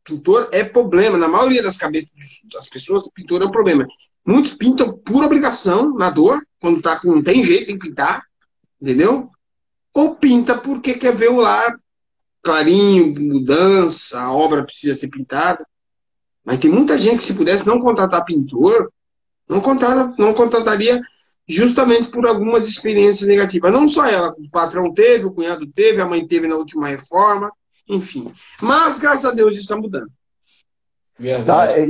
Pintor 0.05 0.51
é 0.53 0.63
problema 0.63 1.17
na 1.17 1.27
maioria 1.27 1.63
das 1.63 1.79
cabeças 1.79 2.13
das 2.53 2.69
pessoas. 2.69 3.09
Pintor 3.15 3.41
é 3.41 3.47
um 3.47 3.51
problema. 3.51 3.87
Muitos 4.27 4.53
pintam 4.53 4.95
por 4.95 5.25
obrigação, 5.25 5.95
na 5.95 6.11
dor, 6.11 6.47
quando 6.61 6.83
tá 6.83 7.01
não 7.03 7.23
tem 7.23 7.43
jeito 7.43 7.69
tem 7.69 7.79
que 7.79 7.89
pintar, 7.89 8.23
entendeu? 8.79 9.31
Ou 9.99 10.15
pinta 10.15 10.57
porque 10.57 10.95
quer 10.95 11.13
ver 11.13 11.29
o 11.29 11.41
lar 11.41 11.77
clarinho, 12.41 13.13
mudança, 13.21 14.21
a 14.21 14.33
obra 14.33 14.63
precisa 14.63 14.95
ser 14.95 15.09
pintada. 15.09 15.67
Mas 16.45 16.61
tem 16.61 16.71
muita 16.71 16.97
gente 16.97 17.19
que 17.19 17.25
se 17.25 17.35
pudesse 17.35 17.67
não 17.67 17.81
contratar 17.81 18.25
pintor, 18.25 18.93
não, 19.49 19.61
contrata, 19.61 20.15
não 20.17 20.33
contrataria 20.33 21.01
justamente 21.49 22.11
por 22.11 22.29
algumas 22.29 22.69
experiências 22.69 23.29
negativas. 23.29 23.73
Não 23.73 23.89
só 23.89 24.07
ela, 24.07 24.33
o 24.39 24.49
patrão 24.49 24.93
teve, 24.95 25.25
o 25.25 25.33
cunhado 25.33 25.67
teve, 25.67 26.01
a 26.01 26.07
mãe 26.07 26.25
teve 26.25 26.47
na 26.47 26.55
última 26.55 26.87
reforma, 26.87 27.51
enfim. 27.89 28.33
Mas, 28.63 28.99
graças 28.99 29.25
a 29.25 29.35
Deus, 29.35 29.55
isso 29.55 29.63
está 29.63 29.77
mudando. 29.77 30.13
Tá, 31.45 31.73
é, 31.73 31.89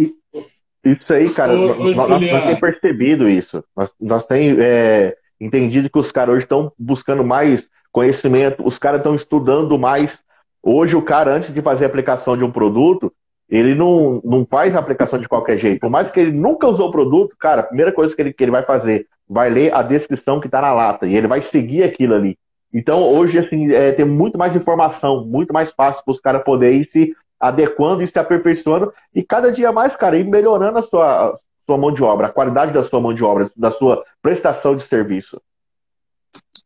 isso 0.82 1.12
aí, 1.12 1.28
cara, 1.28 1.52
ô, 1.52 1.66
nós, 1.66 1.78
ô, 1.78 1.90
nós, 1.90 2.08
nós 2.08 2.42
temos 2.44 2.58
percebido 2.58 3.28
isso. 3.28 3.62
Nós, 3.76 3.90
nós 4.00 4.24
temos 4.24 4.58
é, 4.60 5.14
entendido 5.38 5.90
que 5.90 5.98
os 5.98 6.10
caras 6.10 6.36
hoje 6.36 6.44
estão 6.44 6.72
buscando 6.78 7.22
mais 7.22 7.68
conhecimento, 7.98 8.64
os 8.64 8.78
caras 8.78 9.00
estão 9.00 9.16
estudando 9.16 9.76
mais. 9.76 10.20
Hoje, 10.62 10.94
o 10.94 11.02
cara, 11.02 11.34
antes 11.34 11.52
de 11.52 11.60
fazer 11.60 11.84
a 11.84 11.88
aplicação 11.88 12.36
de 12.36 12.44
um 12.44 12.50
produto, 12.50 13.12
ele 13.50 13.74
não, 13.74 14.20
não 14.24 14.46
faz 14.46 14.72
a 14.72 14.78
aplicação 14.78 15.18
de 15.18 15.26
qualquer 15.26 15.58
jeito. 15.58 15.80
Por 15.80 15.90
mais 15.90 16.08
que 16.08 16.20
ele 16.20 16.30
nunca 16.30 16.68
usou 16.68 16.88
o 16.88 16.92
produto, 16.92 17.34
cara, 17.36 17.62
a 17.62 17.64
primeira 17.64 17.90
coisa 17.90 18.14
que 18.14 18.22
ele, 18.22 18.32
que 18.32 18.44
ele 18.44 18.52
vai 18.52 18.62
fazer, 18.62 19.08
vai 19.28 19.50
ler 19.50 19.74
a 19.74 19.82
descrição 19.82 20.38
que 20.38 20.46
está 20.46 20.60
na 20.60 20.72
lata 20.72 21.08
e 21.08 21.16
ele 21.16 21.26
vai 21.26 21.42
seguir 21.42 21.82
aquilo 21.82 22.14
ali. 22.14 22.38
Então, 22.72 23.02
hoje, 23.02 23.36
assim, 23.36 23.72
é, 23.72 23.90
tem 23.90 24.04
muito 24.04 24.38
mais 24.38 24.54
informação, 24.54 25.24
muito 25.24 25.52
mais 25.52 25.72
fácil 25.72 26.04
para 26.04 26.12
os 26.12 26.20
caras 26.20 26.44
poderem 26.44 26.82
ir 26.82 26.88
se 26.92 27.16
adequando 27.40 28.04
e 28.04 28.06
se 28.06 28.16
aperfeiçoando 28.16 28.92
e 29.12 29.24
cada 29.24 29.50
dia 29.50 29.72
mais, 29.72 29.96
cara, 29.96 30.16
ir 30.16 30.24
melhorando 30.24 30.78
a 30.78 30.82
sua, 30.84 31.36
sua 31.66 31.76
mão 31.76 31.92
de 31.92 32.04
obra, 32.04 32.28
a 32.28 32.32
qualidade 32.32 32.72
da 32.72 32.84
sua 32.84 33.00
mão 33.00 33.12
de 33.12 33.24
obra, 33.24 33.50
da 33.56 33.72
sua 33.72 34.04
prestação 34.22 34.76
de 34.76 34.84
serviço. 34.84 35.40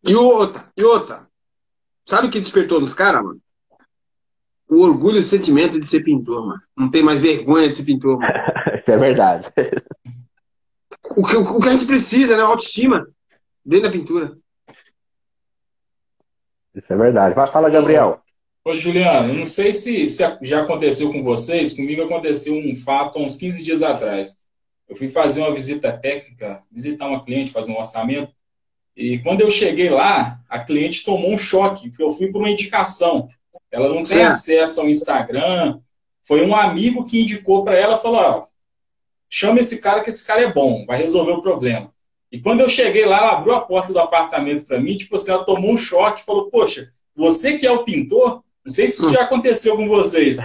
E 0.04 0.14
outra, 0.14 0.70
e 0.76 0.82
outra. 0.82 1.26
Sabe 2.04 2.26
o 2.26 2.30
que 2.30 2.40
despertou 2.40 2.80
nos 2.80 2.94
caras, 2.94 3.22
mano? 3.22 3.40
o 4.72 4.80
orgulho 4.80 5.16
e 5.16 5.20
o 5.20 5.22
sentimento 5.22 5.78
de 5.78 5.86
ser 5.86 6.02
pintor, 6.02 6.46
mano. 6.46 6.62
Não 6.74 6.90
tem 6.90 7.02
mais 7.02 7.20
vergonha 7.20 7.68
de 7.68 7.76
ser 7.76 7.84
pintor, 7.84 8.18
mano. 8.18 8.32
Isso 8.80 8.88
é 8.90 8.96
verdade. 8.96 9.48
O 11.14 11.22
que, 11.22 11.36
o 11.36 11.60
que 11.60 11.68
a 11.68 11.72
gente 11.72 11.84
precisa, 11.84 12.36
né? 12.36 12.42
Autoestima 12.42 13.06
dentro 13.64 13.84
da 13.84 13.92
pintura. 13.92 14.36
Isso 16.74 16.90
é 16.90 16.96
verdade. 16.96 17.34
Vai, 17.34 17.46
fala, 17.46 17.68
Gabriel. 17.68 18.22
Ô, 18.64 18.74
Juliano, 18.76 19.28
eu 19.30 19.34
não 19.34 19.44
sei 19.44 19.74
se, 19.74 20.08
se 20.08 20.38
já 20.42 20.62
aconteceu 20.62 21.12
com 21.12 21.22
vocês, 21.22 21.74
comigo 21.74 22.02
aconteceu 22.02 22.54
um 22.54 22.74
fato 22.74 23.18
há 23.18 23.22
uns 23.22 23.36
15 23.36 23.62
dias 23.62 23.82
atrás. 23.82 24.42
Eu 24.88 24.96
fui 24.96 25.08
fazer 25.08 25.42
uma 25.42 25.54
visita 25.54 25.92
técnica, 25.92 26.62
visitar 26.70 27.08
uma 27.08 27.22
cliente, 27.22 27.52
fazer 27.52 27.72
um 27.72 27.78
orçamento, 27.78 28.32
e 28.96 29.18
quando 29.18 29.40
eu 29.40 29.50
cheguei 29.50 29.88
lá, 29.88 30.38
a 30.48 30.58
cliente 30.58 31.04
tomou 31.04 31.32
um 31.32 31.38
choque, 31.38 31.88
porque 31.88 32.02
eu 32.02 32.10
fui 32.10 32.30
por 32.30 32.38
uma 32.38 32.50
indicação. 32.50 33.28
Ela 33.70 33.88
não 33.88 34.04
tem 34.04 34.22
acesso 34.22 34.80
ao 34.80 34.88
Instagram. 34.88 35.80
Foi 36.24 36.44
um 36.44 36.54
amigo 36.54 37.04
que 37.04 37.20
indicou 37.20 37.64
para 37.64 37.78
ela, 37.78 37.98
falou: 37.98 38.20
ó, 38.20 38.44
chama 39.30 39.60
esse 39.60 39.80
cara 39.80 40.02
que 40.02 40.10
esse 40.10 40.26
cara 40.26 40.42
é 40.42 40.52
bom, 40.52 40.84
vai 40.86 40.98
resolver 40.98 41.32
o 41.32 41.42
problema. 41.42 41.92
E 42.30 42.40
quando 42.40 42.60
eu 42.60 42.68
cheguei 42.68 43.04
lá, 43.04 43.18
ela 43.18 43.32
abriu 43.32 43.54
a 43.54 43.60
porta 43.60 43.92
do 43.92 43.98
apartamento 43.98 44.64
para 44.64 44.80
mim, 44.80 44.96
tipo 44.96 45.16
assim, 45.16 45.32
ela 45.32 45.44
tomou 45.44 45.72
um 45.72 45.76
choque, 45.76 46.24
falou, 46.24 46.50
poxa, 46.50 46.88
você 47.14 47.58
que 47.58 47.66
é 47.66 47.70
o 47.70 47.84
pintor? 47.84 48.42
Não 48.64 48.72
sei 48.72 48.88
se 48.88 48.94
isso 48.94 49.12
já 49.12 49.22
aconteceu 49.22 49.76
com 49.76 49.88
vocês. 49.88 50.38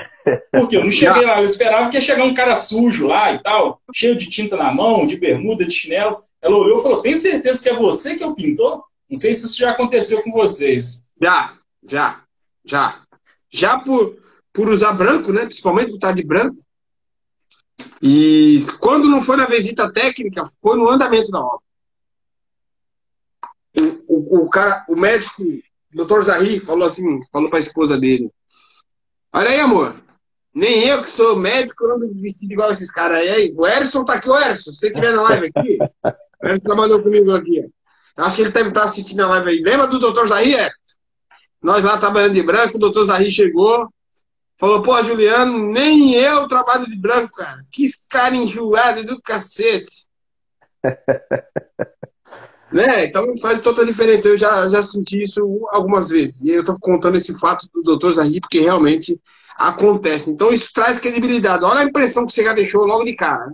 Porque 0.52 0.76
eu 0.76 0.84
não 0.84 0.92
cheguei 0.92 1.26
lá, 1.26 1.40
eu 1.40 1.46
esperava 1.46 1.90
que 1.90 1.96
ia 1.96 2.02
chegar 2.02 2.26
um 2.26 2.34
cara 2.34 2.56
sujo 2.56 3.08
lá 3.08 3.32
e 3.32 3.40
tal, 3.40 3.80
cheio 3.94 4.16
de 4.16 4.30
tinta 4.30 4.58
na 4.58 4.74
mão, 4.74 5.06
de 5.06 5.16
bermuda, 5.16 5.64
de 5.64 5.72
chinelo. 5.72 6.24
Ela 6.42 6.58
olhou 6.58 6.80
e 6.80 6.84
falou: 6.84 7.02
Tem 7.02 7.16
certeza 7.16 7.64
que 7.64 7.70
é 7.70 7.76
você 7.76 8.16
que 8.16 8.24
é 8.24 8.28
o 8.28 8.36
pintor? 8.36 8.84
Não 9.10 9.18
sei 9.18 9.34
se 9.34 9.46
isso 9.46 9.58
já 9.58 9.72
aconteceu 9.72 10.22
com 10.24 10.32
vocês. 10.32 11.10
Já, 11.22 11.54
já, 11.88 12.24
já. 12.66 13.02
Já 13.50 13.80
por, 13.80 14.18
por 14.52 14.68
usar 14.68 14.92
branco, 14.94 15.32
né? 15.32 15.46
Principalmente 15.46 15.90
por 15.90 15.96
estar 15.96 16.12
de 16.14 16.24
branco. 16.24 16.58
E 18.02 18.66
quando 18.80 19.08
não 19.08 19.22
foi 19.22 19.38
na 19.38 19.46
visita 19.46 19.92
técnica, 19.92 20.50
foi 20.62 20.78
no 20.78 20.90
andamento 20.90 21.32
da 21.32 21.40
obra. 21.40 21.66
O, 23.78 24.42
o, 24.42 24.46
o 24.46 24.50
cara, 24.50 24.86
o 24.90 24.96
médico 24.96 25.44
o 25.94 25.98
doutor 25.98 26.24
Zahri 26.24 26.60
falou 26.60 26.88
assim, 26.88 27.24
falou 27.32 27.50
para 27.50 27.60
a 27.60 27.62
esposa 27.62 27.98
dele. 27.98 28.30
Olha 29.34 29.50
aí, 29.50 29.60
amor. 29.60 30.00
Nem 30.54 30.88
eu 30.88 31.02
que 31.04 31.10
sou 31.10 31.36
médico 31.36 31.86
ando 31.86 32.12
vestido 32.16 32.52
igual 32.52 32.72
esses 32.72 32.92
caras 32.92 33.20
aí. 33.20 33.54
O 33.56 33.66
Erson 33.66 34.04
tá 34.04 34.16
aqui, 34.16 34.30
o 34.30 34.38
Erson. 34.38 34.74
Se 34.74 34.80
você 34.80 34.88
estiver 34.88 35.14
na 35.14 35.22
live 35.22 35.52
aqui, 35.56 35.78
Erson 36.44 36.60
trabalhou 36.60 37.02
comigo 37.02 37.32
aqui. 37.34 37.66
Acho 38.16 38.38
que 38.38 38.42
ele 38.44 38.52
deve 38.52 38.70
estar 38.70 38.84
assistindo 38.84 39.22
a 39.22 39.28
live 39.28 39.50
aí. 39.50 39.60
Lembra 39.62 39.88
do 39.88 40.00
doutor 40.00 40.28
Zahri, 40.28 40.54
Erson? 40.54 40.72
Nós 41.62 41.84
lá 41.84 41.98
trabalhando 41.98 42.34
de 42.34 42.44
branco, 42.44 42.78
o 42.78 42.80
doutor 42.80 43.06
Zahri 43.06 43.32
chegou, 43.32 43.88
falou, 44.58 44.82
pô, 44.82 45.02
Juliano, 45.04 45.72
nem 45.72 46.14
eu 46.16 46.48
trabalho 46.48 46.86
de 46.86 46.96
branco, 46.96 47.36
cara. 47.36 47.64
Que 47.72 47.88
cara 48.10 48.36
enjoado 48.36 49.04
do 49.04 49.22
cacete. 49.22 50.08
Né? 52.70 53.06
Então 53.06 53.34
faz 53.38 53.62
toda 53.62 53.82
a 53.82 53.86
diferença. 53.86 54.28
Eu 54.28 54.38
já, 54.38 54.68
já 54.68 54.84
senti 54.84 55.24
isso 55.24 55.66
algumas 55.72 56.10
vezes. 56.10 56.42
E 56.44 56.50
eu 56.50 56.60
estou 56.60 56.78
contando 56.80 57.16
esse 57.16 57.38
fato 57.40 57.66
do 57.74 57.98
Dr. 57.98 58.12
Zahri, 58.12 58.42
porque 58.42 58.60
realmente 58.60 59.20
acontece. 59.58 60.30
Então 60.32 60.50
isso 60.50 60.72
traz 60.74 61.00
credibilidade. 61.00 61.64
Olha 61.64 61.80
a 61.80 61.86
impressão 61.86 62.26
que 62.26 62.34
você 62.34 62.44
já 62.44 62.54
deixou 62.54 62.86
logo 62.86 63.06
de 63.06 63.16
cara. 63.16 63.54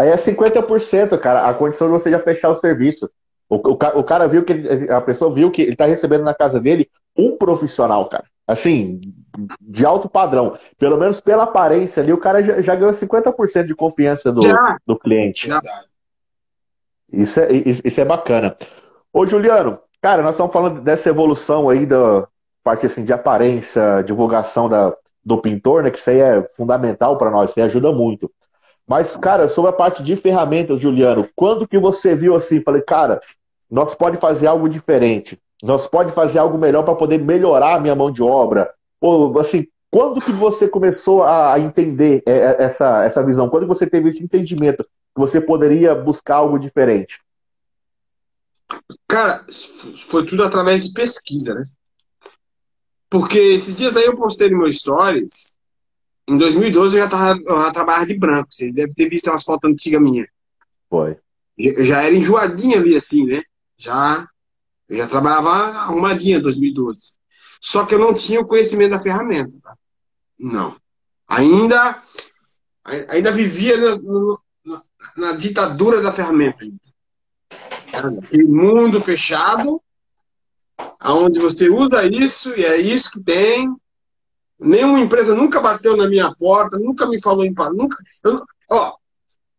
Aí 0.00 0.08
é 0.08 0.16
50%, 0.16 1.18
cara, 1.18 1.46
a 1.46 1.52
condição 1.52 1.86
de 1.86 1.92
você 1.92 2.10
já 2.10 2.18
fechar 2.18 2.48
o 2.48 2.56
serviço. 2.56 3.10
O, 3.50 3.56
o, 3.56 3.72
o 3.72 4.04
cara 4.04 4.26
viu 4.26 4.42
que 4.42 4.54
ele, 4.54 4.90
a 4.90 4.98
pessoa 4.98 5.30
viu 5.30 5.50
que 5.50 5.60
ele 5.60 5.72
está 5.72 5.84
recebendo 5.84 6.24
na 6.24 6.32
casa 6.32 6.58
dele 6.58 6.88
um 7.14 7.36
profissional, 7.36 8.08
cara. 8.08 8.24
Assim, 8.46 8.98
de 9.60 9.84
alto 9.84 10.08
padrão. 10.08 10.56
Pelo 10.78 10.96
menos 10.96 11.20
pela 11.20 11.42
aparência 11.42 12.02
ali, 12.02 12.14
o 12.14 12.18
cara 12.18 12.42
já, 12.42 12.62
já 12.62 12.74
ganhou 12.74 12.94
50% 12.94 13.66
de 13.66 13.74
confiança 13.74 14.32
do, 14.32 14.40
do 14.86 14.98
cliente. 14.98 15.48
Já. 15.48 15.60
Isso 17.12 17.38
é, 17.38 17.52
isso 17.52 18.00
é 18.00 18.04
bacana. 18.04 18.56
Ô, 19.12 19.26
Juliano, 19.26 19.80
cara, 20.00 20.22
nós 20.22 20.32
estamos 20.32 20.52
falando 20.52 20.80
dessa 20.80 21.10
evolução 21.10 21.68
aí 21.68 21.84
da 21.84 22.26
parte 22.64 22.86
assim, 22.86 23.04
de 23.04 23.12
aparência, 23.12 24.00
divulgação 24.02 24.66
da, 24.66 24.96
do 25.22 25.36
pintor, 25.36 25.82
né? 25.82 25.90
Que 25.90 25.98
isso 25.98 26.08
aí 26.08 26.20
é 26.20 26.42
fundamental 26.56 27.18
para 27.18 27.30
nós, 27.30 27.50
isso 27.50 27.60
aí 27.60 27.66
ajuda 27.66 27.92
muito. 27.92 28.32
Mas, 28.90 29.16
cara, 29.16 29.48
sobre 29.48 29.70
a 29.70 29.72
parte 29.72 30.02
de 30.02 30.16
ferramentas, 30.16 30.80
Juliano, 30.80 31.24
quando 31.36 31.68
que 31.68 31.78
você 31.78 32.12
viu 32.12 32.34
assim, 32.34 32.60
falei, 32.60 32.82
cara, 32.82 33.20
nós 33.70 33.94
pode 33.94 34.16
fazer 34.16 34.48
algo 34.48 34.68
diferente, 34.68 35.40
nós 35.62 35.86
pode 35.86 36.10
fazer 36.10 36.40
algo 36.40 36.58
melhor 36.58 36.82
para 36.82 36.96
poder 36.96 37.20
melhorar 37.20 37.76
a 37.76 37.80
minha 37.80 37.94
mão 37.94 38.10
de 38.10 38.20
obra? 38.20 38.74
Ou, 39.00 39.38
assim, 39.38 39.64
quando 39.92 40.20
que 40.20 40.32
você 40.32 40.66
começou 40.66 41.22
a 41.22 41.56
entender 41.60 42.20
é, 42.26 42.32
é, 42.32 42.56
essa, 42.64 43.04
essa 43.04 43.24
visão? 43.24 43.48
Quando 43.48 43.64
você 43.64 43.86
teve 43.86 44.08
esse 44.08 44.24
entendimento 44.24 44.82
que 44.82 45.20
você 45.20 45.40
poderia 45.40 45.94
buscar 45.94 46.38
algo 46.38 46.58
diferente? 46.58 47.20
Cara, 49.06 49.46
foi 50.08 50.26
tudo 50.26 50.42
através 50.42 50.84
de 50.84 50.92
pesquisa, 50.92 51.54
né? 51.54 51.64
Porque 53.08 53.38
esses 53.38 53.76
dias 53.76 53.96
aí 53.96 54.06
eu 54.06 54.16
postei 54.16 54.50
no 54.50 54.58
meu 54.58 54.72
stories. 54.72 55.54
Em 56.30 56.38
2012 56.38 56.96
eu 56.96 57.02
já, 57.02 57.08
tava, 57.08 57.40
eu 57.44 57.60
já 57.60 57.72
trabalhava 57.72 58.06
de 58.06 58.16
branco. 58.16 58.54
Vocês 58.54 58.72
devem 58.72 58.94
ter 58.94 59.08
visto 59.08 59.28
umas 59.28 59.42
fotos 59.42 59.68
antigas 59.68 60.00
minhas. 60.00 60.28
Foi. 60.88 61.16
Eu 61.58 61.84
já 61.84 62.02
era 62.02 62.14
enjoadinha 62.14 62.78
ali, 62.78 62.94
assim, 62.94 63.26
né? 63.26 63.42
Já, 63.76 64.28
eu 64.88 64.96
já 64.96 65.08
trabalhava 65.08 65.50
arrumadinha 65.50 66.36
em 66.36 66.40
2012. 66.40 67.14
Só 67.60 67.84
que 67.84 67.96
eu 67.96 67.98
não 67.98 68.14
tinha 68.14 68.40
o 68.40 68.46
conhecimento 68.46 68.92
da 68.92 69.00
ferramenta. 69.00 69.52
Tá? 69.60 69.74
Não. 70.38 70.76
Ainda, 71.26 72.00
ainda 73.08 73.32
vivia 73.32 73.76
no, 73.76 74.38
no, 74.64 74.82
na 75.16 75.32
ditadura 75.32 76.00
da 76.00 76.12
ferramenta. 76.12 76.64
Aquele 77.92 78.44
mundo 78.44 79.00
fechado, 79.00 79.82
aonde 81.00 81.40
você 81.40 81.68
usa 81.68 82.04
isso 82.04 82.56
e 82.56 82.64
é 82.64 82.76
isso 82.76 83.10
que 83.10 83.20
tem. 83.20 83.74
Nenhuma 84.60 85.00
empresa 85.00 85.34
nunca 85.34 85.60
bateu 85.60 85.96
na 85.96 86.08
minha 86.08 86.34
porta, 86.34 86.78
nunca 86.78 87.06
me 87.06 87.20
falou 87.20 87.44
em 87.44 87.54
nunca. 87.72 87.96
Eu, 88.22 88.42
ó, 88.70 88.94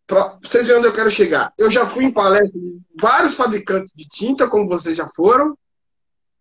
pra 0.06 0.38
vocês 0.44 0.66
verem 0.66 0.80
onde 0.80 0.88
eu 0.88 0.94
quero 0.94 1.10
chegar. 1.10 1.52
Eu 1.58 1.72
já 1.72 1.86
fui 1.86 2.06
em 2.06 2.12
palestra 2.12 2.60
de 2.60 2.80
vários 3.02 3.34
fabricantes 3.34 3.92
de 3.96 4.08
tinta, 4.08 4.48
como 4.48 4.68
vocês 4.68 4.96
já 4.96 5.08
foram, 5.08 5.58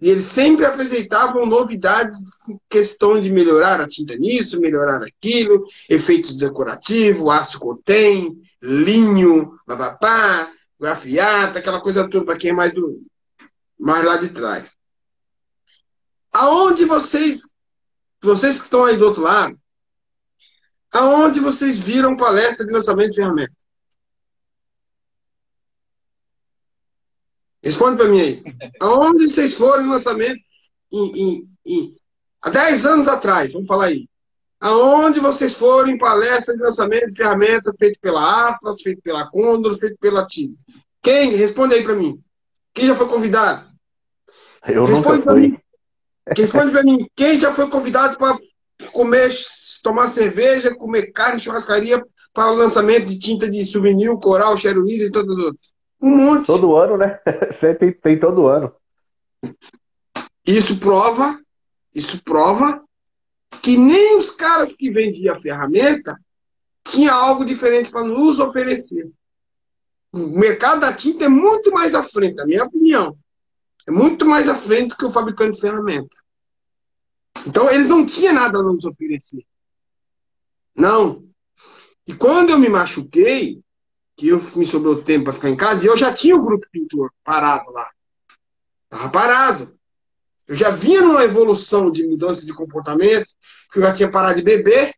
e 0.00 0.08
eles 0.08 0.24
sempre 0.24 0.64
apresentavam 0.64 1.44
novidades 1.46 2.18
em 2.48 2.58
questão 2.68 3.20
de 3.20 3.30
melhorar 3.30 3.80
a 3.80 3.88
tinta 3.88 4.16
nisso, 4.16 4.60
melhorar 4.60 5.02
aquilo, 5.02 5.66
efeitos 5.88 6.36
decorativos, 6.36 7.28
aço 7.30 7.60
contém, 7.60 8.40
linho, 8.62 9.58
babapá, 9.66 10.50
grafiata, 10.78 11.58
aquela 11.58 11.80
coisa 11.80 12.08
toda 12.08 12.24
para 12.24 12.38
quem 12.38 12.50
é 12.50 12.54
mais, 12.54 12.72
do, 12.72 13.02
mais 13.78 14.04
lá 14.04 14.16
de 14.16 14.30
trás. 14.30 14.70
Aonde 16.32 16.86
vocês, 16.86 17.42
vocês 18.22 18.58
que 18.58 18.64
estão 18.64 18.84
aí 18.84 18.96
do 18.96 19.06
outro 19.06 19.22
lado, 19.22 19.58
aonde 20.92 21.40
vocês 21.40 21.76
viram 21.76 22.16
palestra 22.16 22.66
de 22.66 22.72
lançamento 22.72 23.10
de 23.10 23.16
ferramenta? 23.16 23.52
Responde 27.62 27.96
para 27.96 28.08
mim 28.08 28.20
aí. 28.20 28.42
Aonde 28.80 29.28
vocês 29.28 29.54
foram 29.54 29.84
no 29.84 29.92
lançamento? 29.92 30.40
Em, 30.92 31.12
em, 31.22 31.48
em, 31.66 31.96
há 32.40 32.50
10 32.50 32.86
anos 32.86 33.08
atrás, 33.08 33.52
vamos 33.52 33.68
falar 33.68 33.86
aí. 33.86 34.08
Aonde 34.58 35.20
vocês 35.20 35.54
foram 35.54 35.90
em 35.90 35.98
palestra 35.98 36.54
de 36.54 36.62
lançamento 36.62 37.10
de 37.10 37.16
ferramenta 37.16 37.72
feito 37.78 37.98
pela 38.00 38.50
Atlas, 38.50 38.82
feito 38.82 39.00
pela 39.02 39.30
Condor, 39.30 39.78
feito 39.78 39.96
pela 39.98 40.26
TIM? 40.26 40.54
Quem? 41.02 41.30
Responde 41.34 41.74
aí 41.74 41.82
para 41.82 41.94
mim. 41.94 42.22
Quem 42.74 42.86
já 42.86 42.94
foi 42.94 43.08
convidado? 43.08 43.70
Eu 44.66 44.84
Responde 44.84 45.22
para 45.22 45.34
mim. 45.34 45.58
Responde 46.28 46.70
para 46.70 46.82
mim. 46.82 47.06
Quem 47.16 47.38
já 47.38 47.52
foi 47.52 47.68
convidado 47.68 48.16
para 48.18 48.38
comer, 48.92 49.30
tomar 49.82 50.08
cerveja, 50.08 50.74
comer 50.74 51.12
carne, 51.12 51.40
churrascaria 51.40 52.02
para 52.32 52.50
o 52.50 52.56
lançamento 52.56 53.06
de 53.06 53.18
tinta 53.18 53.50
de 53.50 53.64
souvenir, 53.64 54.10
coral, 54.18 54.56
cheruína 54.56 55.04
e 55.04 55.10
todos 55.10 55.36
os 55.36 55.44
outros? 55.44 55.74
Um 56.00 56.16
monte. 56.16 56.46
Todo 56.46 56.76
ano, 56.76 56.96
né? 56.96 57.18
Você 57.50 57.74
tem, 57.74 57.92
tem 57.92 58.18
todo 58.18 58.46
ano. 58.46 58.72
Isso 60.46 60.78
prova, 60.78 61.38
isso 61.94 62.22
prova 62.22 62.82
que 63.62 63.76
nem 63.76 64.16
os 64.16 64.30
caras 64.30 64.74
que 64.74 64.90
vendiam 64.90 65.34
a 65.34 65.40
ferramenta 65.40 66.16
tinha 66.84 67.12
algo 67.12 67.44
diferente 67.44 67.90
para 67.90 68.04
nos 68.04 68.38
oferecer. 68.38 69.10
O 70.12 70.38
mercado 70.38 70.80
da 70.80 70.92
tinta 70.92 71.26
é 71.26 71.28
muito 71.28 71.70
mais 71.70 71.94
à 71.94 72.02
frente, 72.02 72.36
na 72.36 72.46
minha 72.46 72.64
opinião. 72.64 73.16
É 73.90 73.92
muito 73.92 74.24
mais 74.24 74.48
à 74.48 74.54
frente 74.54 74.96
que 74.96 75.04
o 75.04 75.10
fabricante 75.10 75.54
de 75.54 75.60
ferramenta. 75.60 76.16
Então, 77.44 77.68
eles 77.68 77.88
não 77.88 78.06
tinham 78.06 78.32
nada 78.32 78.60
a 78.60 78.62
nos 78.62 78.84
oferecer. 78.84 79.44
Não. 80.76 81.24
E 82.06 82.14
quando 82.14 82.50
eu 82.50 82.58
me 82.58 82.68
machuquei, 82.68 83.64
que 84.16 84.28
eu 84.28 84.40
me 84.54 84.64
sobrou 84.64 85.02
tempo 85.02 85.24
para 85.24 85.32
ficar 85.32 85.50
em 85.50 85.56
casa, 85.56 85.84
e 85.84 85.88
eu 85.88 85.96
já 85.96 86.14
tinha 86.14 86.36
o 86.36 86.42
grupo 86.42 86.68
pintor 86.70 87.12
parado 87.24 87.68
lá. 87.72 87.90
Estava 88.84 89.10
parado. 89.10 89.76
Eu 90.46 90.54
já 90.54 90.70
vinha 90.70 91.02
numa 91.02 91.24
evolução 91.24 91.90
de 91.90 92.06
mudança 92.06 92.46
de 92.46 92.54
comportamento, 92.54 93.32
que 93.72 93.80
eu 93.80 93.82
já 93.82 93.92
tinha 93.92 94.08
parado 94.08 94.36
de 94.36 94.42
beber. 94.42 94.94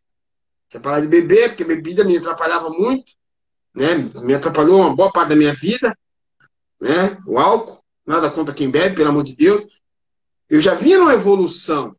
Tinha 0.69 0.81
parado 0.81 1.01
de 1.01 1.07
beber, 1.07 1.49
porque 1.49 1.63
a 1.63 1.67
bebida 1.67 2.03
me 2.03 2.15
atrapalhava 2.15 2.69
muito. 2.69 3.11
Né? 3.73 3.95
Me 4.21 4.35
atrapalhou 4.35 4.81
uma 4.81 4.95
boa 4.95 5.11
parte 5.11 5.29
da 5.29 5.35
minha 5.35 5.53
vida. 5.55 5.97
Né? 6.79 7.17
O 7.25 7.39
álcool, 7.39 7.82
nada 8.05 8.29
contra 8.29 8.53
quem 8.53 8.69
bebe, 8.69 8.95
pelo 8.95 9.09
amor 9.09 9.23
de 9.23 9.35
Deus. 9.35 9.65
Eu 10.49 10.59
já 10.59 10.75
vinha 10.75 10.99
numa 10.99 11.13
evolução 11.13 11.95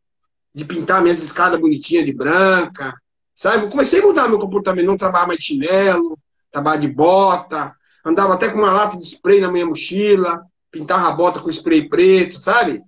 de 0.53 0.63
pintar 0.63 1.01
minhas 1.01 1.21
escadas 1.21 1.59
bonitinhas 1.59 2.05
de 2.05 2.13
branca. 2.13 2.93
Sabe? 3.35 3.65
Eu 3.65 3.69
comecei 3.69 3.99
a 3.99 4.05
mudar 4.05 4.29
meu 4.29 4.39
comportamento, 4.39 4.85
não 4.85 4.97
trabalhar 4.97 5.27
mais 5.27 5.43
chinelo, 5.43 6.17
trabalhava 6.49 6.81
de 6.81 6.87
bota, 6.87 7.75
andava 8.05 8.33
até 8.33 8.49
com 8.49 8.59
uma 8.59 8.71
lata 8.71 8.97
de 8.97 9.05
spray 9.05 9.41
na 9.41 9.51
minha 9.51 9.65
mochila, 9.65 10.41
pintava 10.71 11.09
a 11.09 11.11
bota 11.11 11.41
com 11.41 11.49
spray 11.49 11.89
preto, 11.89 12.39
sabe? 12.39 12.81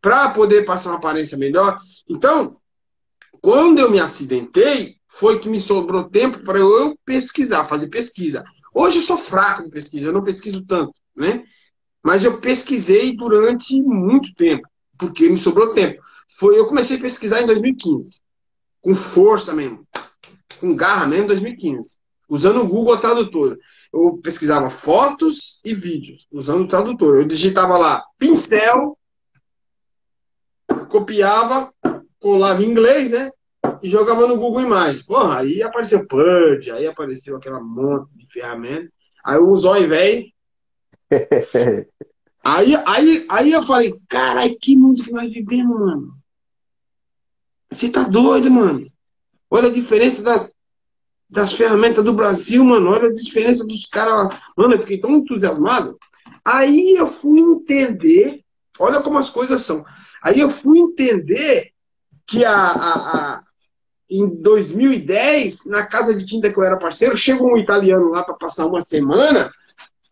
Para 0.00 0.30
poder 0.30 0.64
passar 0.64 0.90
uma 0.90 0.98
aparência 0.98 1.36
melhor. 1.36 1.76
Então, 2.08 2.56
quando 3.40 3.80
eu 3.80 3.90
me 3.90 3.98
acidentei, 3.98 4.96
foi 5.08 5.40
que 5.40 5.48
me 5.48 5.60
sobrou 5.60 6.08
tempo 6.08 6.44
para 6.44 6.58
eu 6.58 6.96
pesquisar, 7.04 7.64
fazer 7.64 7.88
pesquisa. 7.88 8.44
Hoje 8.72 8.98
eu 8.98 9.02
sou 9.02 9.16
fraco 9.16 9.64
de 9.64 9.70
pesquisa, 9.70 10.06
eu 10.06 10.12
não 10.12 10.22
pesquiso 10.22 10.64
tanto, 10.64 10.94
né? 11.16 11.42
Mas 12.02 12.24
eu 12.24 12.38
pesquisei 12.38 13.14
durante 13.14 13.80
muito 13.82 14.34
tempo, 14.34 14.66
porque 14.98 15.28
me 15.28 15.38
sobrou 15.38 15.74
tempo. 15.74 16.02
Foi, 16.38 16.58
eu 16.58 16.66
comecei 16.66 16.96
a 16.96 17.00
pesquisar 17.00 17.42
em 17.42 17.46
2015, 17.46 18.20
com 18.80 18.94
força 18.94 19.52
mesmo, 19.52 19.86
com 20.58 20.74
garra 20.74 21.06
mesmo 21.06 21.24
em 21.24 21.28
2015, 21.28 21.96
usando 22.28 22.62
o 22.62 22.68
Google 22.68 22.96
Tradutor. 22.96 23.58
Eu 23.92 24.18
pesquisava 24.22 24.70
fotos 24.70 25.60
e 25.64 25.74
vídeos, 25.74 26.26
usando 26.32 26.64
o 26.64 26.68
tradutor. 26.68 27.16
Eu 27.16 27.26
digitava 27.26 27.76
lá 27.76 28.02
pincel, 28.18 28.96
copiava, 30.88 31.72
colava 32.18 32.62
em 32.62 32.70
inglês, 32.70 33.10
né? 33.10 33.30
E 33.82 33.88
jogava 33.88 34.26
no 34.26 34.36
Google 34.36 34.62
Imagens. 34.62 35.02
Porra, 35.02 35.40
aí 35.40 35.62
apareceu 35.62 36.06
Purge, 36.06 36.70
aí 36.70 36.86
apareceu 36.86 37.36
aquela 37.36 37.60
monte 37.60 38.10
de 38.14 38.26
ferramenta. 38.26 38.90
Aí 39.24 39.38
o 39.38 39.54
zóio 39.56 39.88
velho. 39.88 40.24
aí, 42.44 42.76
aí, 42.86 43.26
aí 43.28 43.52
eu 43.52 43.62
falei, 43.62 43.94
caralho, 44.08 44.58
que 44.60 44.76
mundo 44.76 45.02
que 45.02 45.12
nós 45.12 45.30
vivemos, 45.32 45.78
mano. 45.78 46.20
Você 47.70 47.90
tá 47.90 48.02
doido, 48.02 48.50
mano. 48.50 48.90
Olha 49.50 49.68
a 49.68 49.72
diferença 49.72 50.22
das, 50.22 50.52
das 51.28 51.52
ferramentas 51.52 52.04
do 52.04 52.12
Brasil, 52.12 52.64
mano. 52.64 52.90
Olha 52.90 53.08
a 53.08 53.12
diferença 53.12 53.64
dos 53.64 53.86
caras 53.86 54.14
lá. 54.14 54.42
Mano, 54.56 54.74
eu 54.74 54.80
fiquei 54.80 55.00
tão 55.00 55.10
entusiasmado. 55.10 55.98
Aí 56.44 56.94
eu 56.96 57.06
fui 57.06 57.40
entender. 57.40 58.42
Olha 58.78 59.00
como 59.00 59.18
as 59.18 59.30
coisas 59.30 59.62
são. 59.62 59.84
Aí 60.22 60.40
eu 60.40 60.50
fui 60.50 60.78
entender 60.78 61.70
que 62.26 62.44
a, 62.44 62.54
a, 62.54 63.16
a, 63.16 63.42
em 64.08 64.28
2010, 64.40 65.66
na 65.66 65.86
casa 65.86 66.16
de 66.16 66.26
tinta 66.26 66.52
que 66.52 66.58
eu 66.58 66.64
era 66.64 66.78
parceiro, 66.78 67.16
chegou 67.16 67.52
um 67.52 67.58
italiano 67.58 68.10
lá 68.10 68.24
para 68.24 68.34
passar 68.34 68.66
uma 68.66 68.80
semana. 68.80 69.52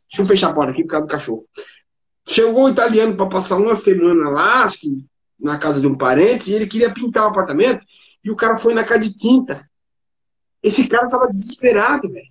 Deixa 0.08 0.22
eu 0.22 0.26
fechar 0.26 0.50
a 0.50 0.52
porta 0.54 0.72
aqui 0.72 0.82
por 0.82 0.90
causa 0.90 1.06
do 1.06 1.10
cachorro. 1.10 1.46
Chegou 2.26 2.66
um 2.66 2.68
italiano 2.68 3.16
para 3.16 3.26
passar 3.26 3.56
uma 3.56 3.74
semana 3.74 4.30
lá, 4.30 4.64
acho 4.64 4.80
que 4.80 5.06
na 5.38 5.58
casa 5.58 5.80
de 5.80 5.86
um 5.86 5.96
parente, 5.96 6.50
e 6.50 6.54
ele 6.54 6.66
queria 6.66 6.92
pintar 6.92 7.24
o 7.24 7.28
apartamento, 7.28 7.84
e 8.24 8.30
o 8.30 8.36
cara 8.36 8.58
foi 8.58 8.74
na 8.74 8.84
casa 8.84 9.00
de 9.00 9.16
tinta. 9.16 9.68
Esse 10.62 10.88
cara 10.88 11.08
tava 11.08 11.28
desesperado, 11.28 12.10
velho. 12.10 12.26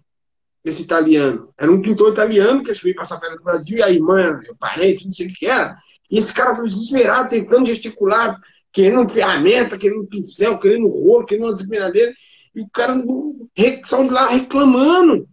Esse 0.64 0.82
italiano. 0.82 1.54
Era 1.58 1.72
um 1.72 1.82
pintor 1.82 2.12
italiano 2.12 2.64
que 2.64 2.74
veio 2.74 2.96
passar 2.96 3.20
férias 3.20 3.40
no 3.40 3.46
Brasil, 3.46 3.78
e 3.78 3.84
a 3.84 3.90
irmã, 3.90 4.42
o 4.50 4.56
parente, 4.56 5.06
não 5.06 5.12
sei 5.12 5.28
o 5.28 5.34
que 5.34 5.46
era. 5.46 5.78
E 6.12 6.18
esse 6.20 6.34
cara 6.34 6.56
foi 6.56 6.68
desesperado, 6.68 7.30
tentando 7.30 7.68
gesticular, 7.68 8.40
querendo 8.72 9.10
ferramenta, 9.10 9.78
querendo 9.78 10.06
pincel, 10.06 10.60
querendo 10.60 10.88
rolo, 10.88 11.26
querendo 11.26 11.46
uma 11.46 11.54
desesperadeira. 11.54 12.14
E 12.54 12.62
o 12.62 12.70
cara 12.70 12.94
saiu 13.86 14.04
de 14.04 14.10
lá 14.10 14.28
reclamando. 14.28 15.28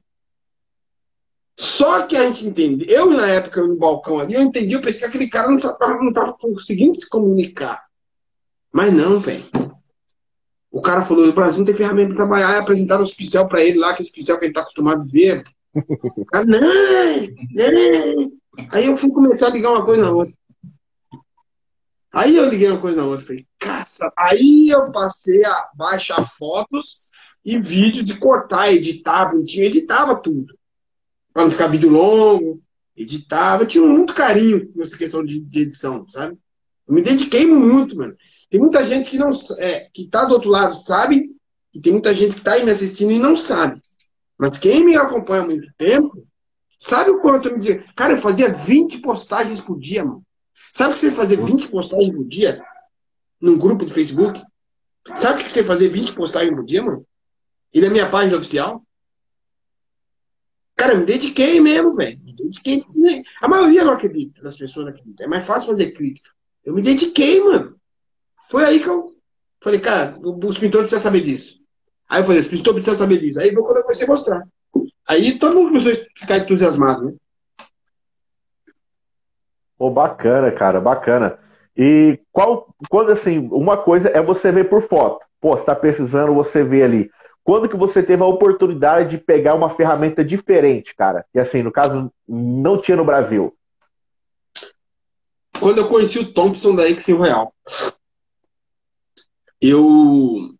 Só 1.56 2.06
que 2.06 2.16
a 2.16 2.24
gente 2.24 2.46
entende. 2.46 2.86
Eu, 2.88 3.10
na 3.10 3.28
época, 3.28 3.62
no 3.62 3.76
balcão 3.76 4.18
ali, 4.18 4.34
eu 4.34 4.42
entendi, 4.42 4.72
eu 4.72 4.80
pensei 4.80 5.00
que 5.00 5.06
aquele 5.06 5.28
cara 5.28 5.48
não 5.48 5.56
estava 5.56 6.02
não 6.02 6.12
tava 6.12 6.32
conseguindo 6.32 6.94
se 6.94 7.08
comunicar. 7.08 7.84
Mas 8.72 8.92
não, 8.92 9.20
velho. 9.20 9.44
O 10.70 10.82
cara 10.82 11.04
falou: 11.04 11.24
o 11.24 11.32
Brasil 11.32 11.58
não 11.58 11.66
tem 11.66 11.74
ferramenta 11.74 12.08
para 12.08 12.16
trabalhar. 12.16 12.58
Apresentaram 12.58 13.04
os 13.04 13.14
pincel 13.14 13.46
para 13.46 13.62
ele 13.62 13.78
lá, 13.78 13.90
aquele 13.90 14.10
pincel 14.10 14.36
que 14.36 14.46
ele 14.46 14.50
está 14.50 14.62
acostumado 14.62 15.02
a 15.02 15.04
ver. 15.04 15.44
O 16.16 16.24
cara, 16.26 16.44
não, 16.44 16.60
não. 16.60 18.32
Aí 18.70 18.86
eu 18.86 18.96
fui 18.96 19.10
começar 19.10 19.46
a 19.46 19.50
ligar 19.50 19.70
uma 19.70 19.84
coisa 19.84 20.02
na 20.02 20.10
outra. 20.10 20.34
Aí 22.12 22.36
eu 22.36 22.48
liguei 22.48 22.68
uma 22.70 22.80
coisa 22.80 22.96
na 22.96 23.06
outra, 23.06 23.26
falei, 23.26 23.46
caça. 23.58 24.12
Aí 24.16 24.68
eu 24.70 24.90
passei 24.92 25.44
a 25.44 25.70
baixar 25.74 26.28
fotos 26.36 27.08
e 27.44 27.58
vídeos 27.58 28.08
e 28.08 28.18
cortar, 28.18 28.72
editar, 28.72 29.26
bonitinho, 29.26 29.66
editava 29.66 30.16
tudo. 30.16 30.54
Para 31.34 31.42
não 31.42 31.50
ficar 31.50 31.66
vídeo 31.66 31.90
longo, 31.90 32.62
editava, 32.96 33.66
tinha 33.66 33.84
muito 33.84 34.14
carinho 34.14 34.70
nessa 34.76 34.96
questão 34.96 35.24
de, 35.24 35.40
de, 35.40 35.60
edição, 35.62 36.08
sabe? 36.08 36.38
Eu 36.86 36.94
me 36.94 37.02
dediquei 37.02 37.44
muito, 37.44 37.96
mano. 37.96 38.16
Tem 38.48 38.60
muita 38.60 38.86
gente 38.86 39.10
que 39.10 39.18
não 39.18 39.30
é, 39.58 39.88
que 39.92 40.06
tá 40.08 40.24
do 40.24 40.34
outro 40.34 40.48
lado 40.48 40.74
sabe, 40.74 41.28
e 41.74 41.80
tem 41.80 41.92
muita 41.92 42.14
gente 42.14 42.36
que 42.36 42.40
tá 42.40 42.52
aí 42.52 42.64
me 42.64 42.70
assistindo 42.70 43.10
e 43.10 43.18
não 43.18 43.36
sabe. 43.36 43.80
Mas 44.38 44.58
quem 44.58 44.84
me 44.84 44.96
acompanha 44.96 45.42
há 45.42 45.46
muito 45.46 45.68
tempo, 45.76 46.24
sabe 46.78 47.10
o 47.10 47.20
quanto 47.20 47.48
eu 47.48 47.58
me 47.58 47.64
digo. 47.64 47.84
Cara, 47.96 48.12
eu 48.12 48.18
fazia 48.18 48.52
20 48.52 48.98
postagens 48.98 49.60
por 49.60 49.78
dia, 49.78 50.04
mano. 50.04 50.22
Sabe 50.72 50.94
que 50.94 51.00
você 51.00 51.10
fazer 51.10 51.36
20 51.36 51.68
postagens 51.68 52.14
por 52.14 52.24
dia 52.24 52.62
num 53.40 53.58
grupo 53.58 53.84
de 53.84 53.92
Facebook? 53.92 54.40
Sabe 55.16 55.40
o 55.40 55.44
que 55.44 55.52
você 55.52 55.64
fazer 55.64 55.88
20 55.88 56.12
postagens 56.12 56.54
por 56.54 56.64
dia, 56.64 56.82
mano? 56.82 57.04
E 57.72 57.80
na 57.80 57.90
minha 57.90 58.08
página 58.08 58.36
oficial? 58.36 58.84
Cara, 60.76 60.96
me 60.96 61.04
dediquei 61.04 61.60
mesmo, 61.60 61.94
velho. 61.94 62.18
Me 62.24 62.34
dediquei. 62.34 62.84
A 63.40 63.48
maioria 63.48 63.84
não 63.84 63.92
acredita, 63.92 64.42
das 64.42 64.56
pessoas 64.56 64.86
não. 64.86 64.94
É 65.20 65.26
mais 65.26 65.46
fácil 65.46 65.70
fazer 65.70 65.92
crítica. 65.92 66.30
Eu 66.64 66.74
me 66.74 66.82
dediquei, 66.82 67.40
mano. 67.40 67.76
Foi 68.50 68.64
aí 68.64 68.80
que 68.80 68.88
eu 68.88 69.14
falei, 69.62 69.80
cara, 69.80 70.18
os 70.20 70.58
pintores 70.58 70.88
precisam 70.88 71.00
saber 71.00 71.22
disso. 71.22 71.60
Aí 72.08 72.20
eu 72.20 72.26
falei, 72.26 72.40
os 72.40 72.48
pintores 72.48 72.84
precisam 72.84 72.96
saber 72.96 73.18
disso. 73.18 73.40
Aí 73.40 73.54
quando 73.54 73.76
eu 73.76 73.82
comecei 73.82 74.06
a 74.06 74.10
mostrar. 74.10 74.42
Aí 75.06 75.38
todo 75.38 75.54
mundo 75.54 75.68
começou 75.68 75.92
a 75.92 76.20
ficar 76.20 76.38
entusiasmado, 76.38 77.06
né? 77.06 77.14
Pô, 79.76 79.90
bacana, 79.90 80.50
cara, 80.52 80.80
bacana. 80.80 81.38
E 81.76 82.18
qual, 82.32 82.74
quando 82.88 83.10
assim, 83.10 83.48
uma 83.50 83.76
coisa 83.76 84.08
é 84.08 84.22
você 84.22 84.52
ver 84.52 84.68
por 84.68 84.82
foto. 84.82 85.26
Pô, 85.40 85.56
você 85.56 85.64
tá 85.64 85.74
precisando, 85.74 86.34
você 86.34 86.64
vê 86.64 86.82
ali. 86.82 87.10
Quando 87.44 87.68
que 87.68 87.76
você 87.76 88.02
teve 88.02 88.22
a 88.22 88.26
oportunidade 88.26 89.10
de 89.10 89.18
pegar 89.18 89.54
uma 89.54 89.68
ferramenta 89.68 90.24
diferente, 90.24 90.94
cara? 90.96 91.26
E 91.34 91.38
assim, 91.38 91.62
no 91.62 91.70
caso, 91.70 92.10
não 92.26 92.80
tinha 92.80 92.96
no 92.96 93.04
Brasil. 93.04 93.54
Quando 95.60 95.78
eu 95.78 95.88
conheci 95.88 96.18
o 96.18 96.32
Thompson 96.32 96.74
da 96.74 96.88
Exim 96.88 97.18
Real. 97.18 97.54
Eu 99.60 100.54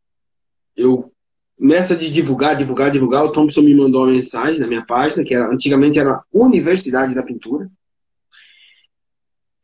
eu 0.77 1.11
nessa 1.59 1.97
de 1.97 2.11
divulgar, 2.13 2.55
divulgar, 2.55 2.91
divulgar, 2.91 3.25
o 3.25 3.33
Thompson 3.33 3.63
me 3.63 3.75
mandou 3.75 4.03
uma 4.03 4.13
mensagem 4.13 4.61
na 4.61 4.67
minha 4.67 4.85
página, 4.85 5.25
que 5.25 5.35
era, 5.35 5.49
antigamente 5.49 5.99
era 5.99 6.23
Universidade 6.33 7.15
da 7.15 7.23
Pintura. 7.23 7.71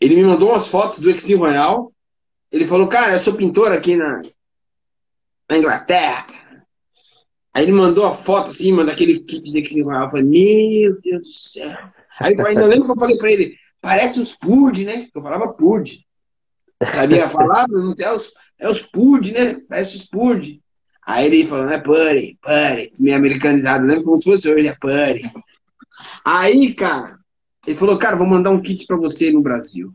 Ele 0.01 0.17
me 0.17 0.23
mandou 0.23 0.51
umas 0.51 0.67
fotos 0.67 0.99
do 0.99 1.11
Exil 1.11 1.39
Royal. 1.39 1.93
Ele 2.51 2.67
falou, 2.67 2.89
cara, 2.89 3.13
eu 3.13 3.21
sou 3.21 3.35
pintor 3.35 3.71
aqui 3.73 3.97
na, 3.97 4.23
na 5.49 5.59
Inglaterra. 5.59 6.40
Aí 7.53 7.65
ele 7.65 7.73
mandou 7.73 8.07
a 8.07 8.15
foto 8.15 8.51
assim, 8.51 8.73
mano, 8.73 8.89
daquele 8.89 9.21
kit 9.21 9.51
de 9.51 9.83
Royal. 9.83 10.05
Eu 10.05 10.11
falei, 10.11 10.25
meu 10.25 11.01
Deus 11.01 11.21
do 11.21 11.33
céu. 11.33 11.79
Aí 12.21 12.35
eu 12.35 12.47
ainda 12.47 12.67
lembro 12.67 12.85
que 12.85 12.93
eu 12.93 12.97
falei 12.97 13.17
pra 13.17 13.31
ele, 13.31 13.57
parece 13.81 14.21
os 14.21 14.35
Purge, 14.35 14.85
né? 14.85 15.09
Eu 15.15 15.23
falava 15.23 15.53
Purge. 15.53 16.05
Sabia 16.95 17.29
falar? 17.29 17.67
Não 17.69 17.95
é 17.99 18.13
os, 18.13 18.33
é 18.59 18.73
Purge, 18.93 19.33
né? 19.33 19.61
Parece 19.69 19.97
os 19.97 20.05
Purge. 20.05 20.63
Aí 21.05 21.27
ele 21.27 21.47
falou, 21.47 21.69
é 21.69 21.79
Purge, 21.79 22.39
Purge, 22.41 22.93
meio 23.01 23.17
americanizado, 23.17 23.85
né? 23.85 24.03
Como 24.03 24.19
se 24.19 24.31
fosse 24.31 24.49
hoje, 24.49 24.69
é 24.69 24.77
Purge. 24.79 25.31
Aí, 26.25 26.73
cara, 26.75 27.19
ele 27.67 27.77
falou, 27.77 27.99
cara, 27.99 28.17
vou 28.17 28.27
mandar 28.27 28.51
um 28.51 28.63
kit 28.63 28.87
para 28.87 28.97
você 28.97 29.33
no 29.33 29.43
Brasil. 29.43 29.93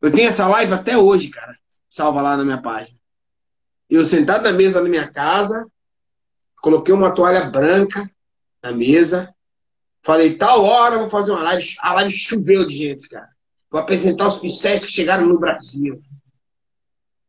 Eu 0.00 0.12
tenho 0.12 0.28
essa 0.28 0.46
live 0.48 0.72
até 0.72 0.96
hoje, 0.96 1.28
cara. 1.28 1.56
Salva 1.90 2.22
lá 2.22 2.36
na 2.36 2.44
minha 2.44 2.62
página. 2.62 2.96
Eu 3.90 4.04
sentado 4.04 4.44
na 4.44 4.52
mesa 4.52 4.80
na 4.82 4.88
minha 4.88 5.08
casa, 5.08 5.66
coloquei 6.60 6.94
uma 6.94 7.14
toalha 7.14 7.44
branca 7.44 8.08
na 8.62 8.72
mesa. 8.72 9.32
Falei, 10.02 10.34
tal 10.34 10.64
hora 10.64 10.98
vou 10.98 11.10
fazer 11.10 11.32
uma 11.32 11.42
live. 11.42 11.74
A 11.80 11.94
live 11.94 12.10
choveu 12.10 12.66
de 12.66 12.76
gente, 12.76 13.08
cara. 13.08 13.28
Vou 13.70 13.80
apresentar 13.80 14.28
os 14.28 14.38
pincéis 14.38 14.84
que 14.84 14.92
chegaram 14.92 15.26
no 15.26 15.38
Brasil. 15.38 16.00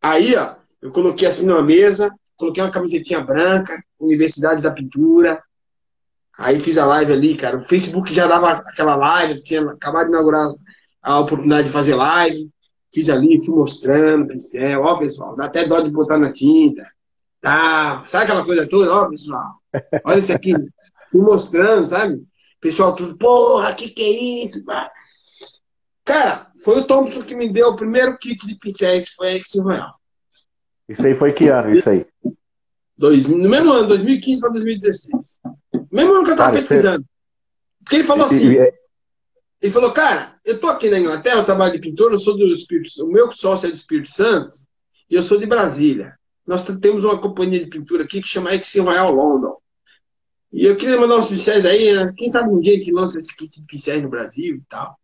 Aí, 0.01 0.35
ó, 0.35 0.55
eu 0.81 0.91
coloquei 0.91 1.27
assim 1.27 1.45
numa 1.45 1.61
mesa, 1.61 2.09
coloquei 2.37 2.63
uma 2.63 2.71
camisetinha 2.71 3.19
branca, 3.19 3.77
Universidade 3.99 4.61
da 4.61 4.73
Pintura, 4.73 5.43
Aí 6.39 6.57
fiz 6.57 6.77
a 6.77 6.85
live 6.85 7.11
ali, 7.11 7.37
cara. 7.37 7.57
O 7.57 7.67
Facebook 7.67 8.13
já 8.13 8.25
dava 8.25 8.51
aquela 8.51 8.95
live, 8.95 9.43
tinha 9.43 9.61
acabado 9.71 10.05
de 10.05 10.11
inaugurar 10.11 10.47
a 11.01 11.19
oportunidade 11.19 11.67
de 11.67 11.73
fazer 11.73 11.95
live. 11.95 12.49
Fiz 12.93 13.09
ali, 13.09 13.43
fui 13.45 13.53
mostrando, 13.53 14.27
pincel, 14.27 14.81
ó, 14.81 14.95
pessoal, 14.95 15.35
dá 15.35 15.45
até 15.45 15.65
dó 15.65 15.81
de 15.81 15.91
botar 15.91 16.17
na 16.17 16.31
tinta. 16.31 16.81
Tá, 17.41 18.03
sabe 18.07 18.25
aquela 18.25 18.43
coisa 18.43 18.67
toda? 18.67 18.93
Ó, 18.93 19.09
pessoal, 19.09 19.53
olha 20.03 20.19
isso 20.19 20.33
aqui. 20.33 20.53
Fui 21.11 21.21
mostrando, 21.21 21.87
sabe? 21.87 22.21
Pessoal, 22.59 22.95
tudo, 22.95 23.17
porra, 23.17 23.73
que 23.73 23.89
que 23.89 24.03
é 24.03 24.45
isso? 24.45 24.63
Cara, 26.03 26.51
foi 26.63 26.79
o 26.79 26.83
Thompson 26.83 27.23
que 27.23 27.35
me 27.35 27.51
deu 27.51 27.69
o 27.69 27.75
primeiro 27.75 28.17
kit 28.17 28.45
de 28.45 28.55
pincéis, 28.55 29.09
foi 29.09 29.29
a 29.29 29.35
Exim 29.37 29.61
Royal. 29.61 29.93
Isso 30.89 31.05
aí 31.05 31.15
foi 31.15 31.31
que 31.31 31.47
ano, 31.47 31.71
isso 31.71 31.89
aí? 31.89 32.05
Dois, 32.97 33.27
no 33.27 33.47
mesmo 33.47 33.71
ano, 33.71 33.87
2015 33.87 34.41
para 34.41 34.49
2016. 34.49 35.39
Mesmo 35.91 36.13
ano 36.13 36.23
que 36.23 36.31
eu 36.31 36.33
estava 36.33 36.57
pesquisando. 36.57 37.05
Porque 37.83 37.95
ele 37.97 38.03
falou 38.03 38.25
assim. 38.25 38.57
É- 38.57 38.73
ele 39.61 39.73
falou, 39.73 39.91
cara, 39.91 40.35
eu 40.45 40.59
tô 40.59 40.67
aqui 40.67 40.89
na 40.89 40.99
Inglaterra, 40.99 41.37
eu 41.37 41.45
trabalho 41.45 41.73
de 41.73 41.79
pintor, 41.79 42.11
eu 42.11 42.19
sou 42.19 42.35
do 42.35 42.45
Espírito 42.45 42.91
Santo. 42.91 43.09
O 43.09 43.11
meu 43.11 43.31
sócio 43.31 43.67
é 43.67 43.71
do 43.71 43.75
Espírito 43.75 44.09
Santo 44.09 44.57
e 45.09 45.15
eu 45.15 45.23
sou 45.23 45.37
de 45.37 45.45
Brasília. 45.45 46.18
Nós 46.49 46.65
temos 46.81 47.03
uma 47.03 47.21
companhia 47.21 47.59
de 47.59 47.67
pintura 47.67 48.05
aqui 48.05 48.23
que 48.23 48.27
chama 48.27 48.55
Exim 48.55 48.79
Royal 48.79 49.13
London. 49.13 49.55
E 50.51 50.65
eu 50.65 50.75
queria 50.75 50.99
mandar 50.99 51.17
uns 51.17 51.27
pincéis 51.27 51.63
aí, 51.63 51.93
né? 51.93 52.11
quem 52.17 52.27
sabe 52.27 52.49
um 52.49 52.59
dia 52.59 52.75
gente 52.75 52.91
lança 52.91 53.19
esse 53.19 53.37
kit 53.37 53.61
de 53.61 53.67
pincéis 53.67 54.01
no 54.01 54.09
Brasil 54.09 54.55
e 54.55 54.61
tal. 54.67 54.97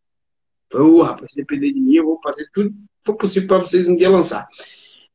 Oh, 0.73 1.03
rapaz, 1.03 1.31
se 1.31 1.37
depender 1.37 1.71
de 1.71 1.79
mim, 1.79 1.97
eu 1.97 2.05
vou 2.05 2.19
fazer 2.23 2.49
tudo 2.51 2.71
que 2.71 2.75
for 3.03 3.13
possível 3.13 3.47
para 3.47 3.59
vocês 3.59 3.87
um 3.87 3.95
dia 3.95 4.09
lançar. 4.09 4.47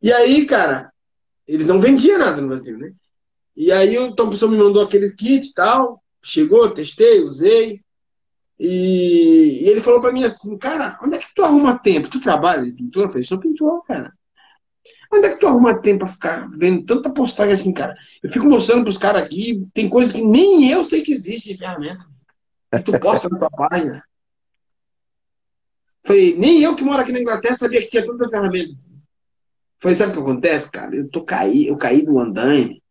E 0.01 0.13
aí, 0.13 0.47
cara, 0.47 0.93
eles 1.49 1.67
não 1.67 1.81
vendiam 1.81 2.17
nada 2.17 2.41
no 2.41 2.47
Brasil, 2.47 2.79
né? 2.79 2.93
E 3.57 3.73
aí 3.73 3.99
o 3.99 4.15
Tom 4.15 4.31
Pessoa 4.31 4.53
me 4.53 4.57
mandou 4.57 4.85
aquele 4.85 5.11
kit 5.11 5.49
e 5.49 5.53
tal. 5.53 6.01
Chegou, 6.23 6.71
testei, 6.71 7.19
usei. 7.19 7.81
E, 8.57 9.65
e 9.65 9.69
ele 9.69 9.81
falou 9.81 10.01
para 10.01 10.13
mim 10.13 10.23
assim, 10.23 10.57
cara, 10.57 10.97
onde 11.03 11.17
é 11.17 11.19
que 11.19 11.35
tu 11.35 11.43
arruma 11.43 11.77
tempo? 11.77 12.09
Tu 12.09 12.21
trabalha 12.21 12.63
de 12.63 12.73
pintura? 12.73 13.07
Eu 13.07 13.11
falei, 13.11 13.25
sou 13.25 13.41
pintor, 13.41 13.83
cara. 13.83 14.13
Onde 15.13 15.27
é 15.27 15.31
que 15.31 15.41
tu 15.41 15.47
arruma 15.49 15.81
tempo 15.81 16.01
pra 16.01 16.09
ficar 16.09 16.49
vendo 16.51 16.85
tanta 16.85 17.13
postagem 17.13 17.55
assim, 17.55 17.73
cara? 17.73 17.97
Eu 18.23 18.31
fico 18.31 18.47
mostrando 18.47 18.85
pros 18.85 18.97
caras 18.97 19.23
aqui, 19.23 19.67
tem 19.75 19.89
coisas 19.89 20.13
que 20.13 20.23
nem 20.23 20.71
eu 20.71 20.85
sei 20.85 21.03
que 21.03 21.13
existe 21.13 21.51
de 21.51 21.59
ferramenta. 21.59 22.05
Que 22.71 22.83
tu 22.83 22.99
posta 23.01 23.29
na 23.29 23.39
tua 23.39 23.51
página. 23.51 24.05
Falei, 26.05 26.37
nem 26.37 26.63
eu 26.63 26.77
que 26.77 26.85
moro 26.85 27.01
aqui 27.01 27.13
na 27.13 27.21
Inglaterra 27.21 27.57
sabia 27.57 27.83
que 27.83 27.89
tinha 27.89 28.07
tanta 28.07 28.29
ferramenta. 28.29 28.75
Falei, 29.81 29.97
sabe 29.97 30.13
o 30.13 30.15
que 30.15 30.21
acontece, 30.21 30.71
cara? 30.71 30.95
Eu, 30.95 31.09
tô 31.09 31.25
caí, 31.25 31.67
eu 31.67 31.77
caí 31.77 32.05
do 32.05 32.19
andaime. 32.19 32.83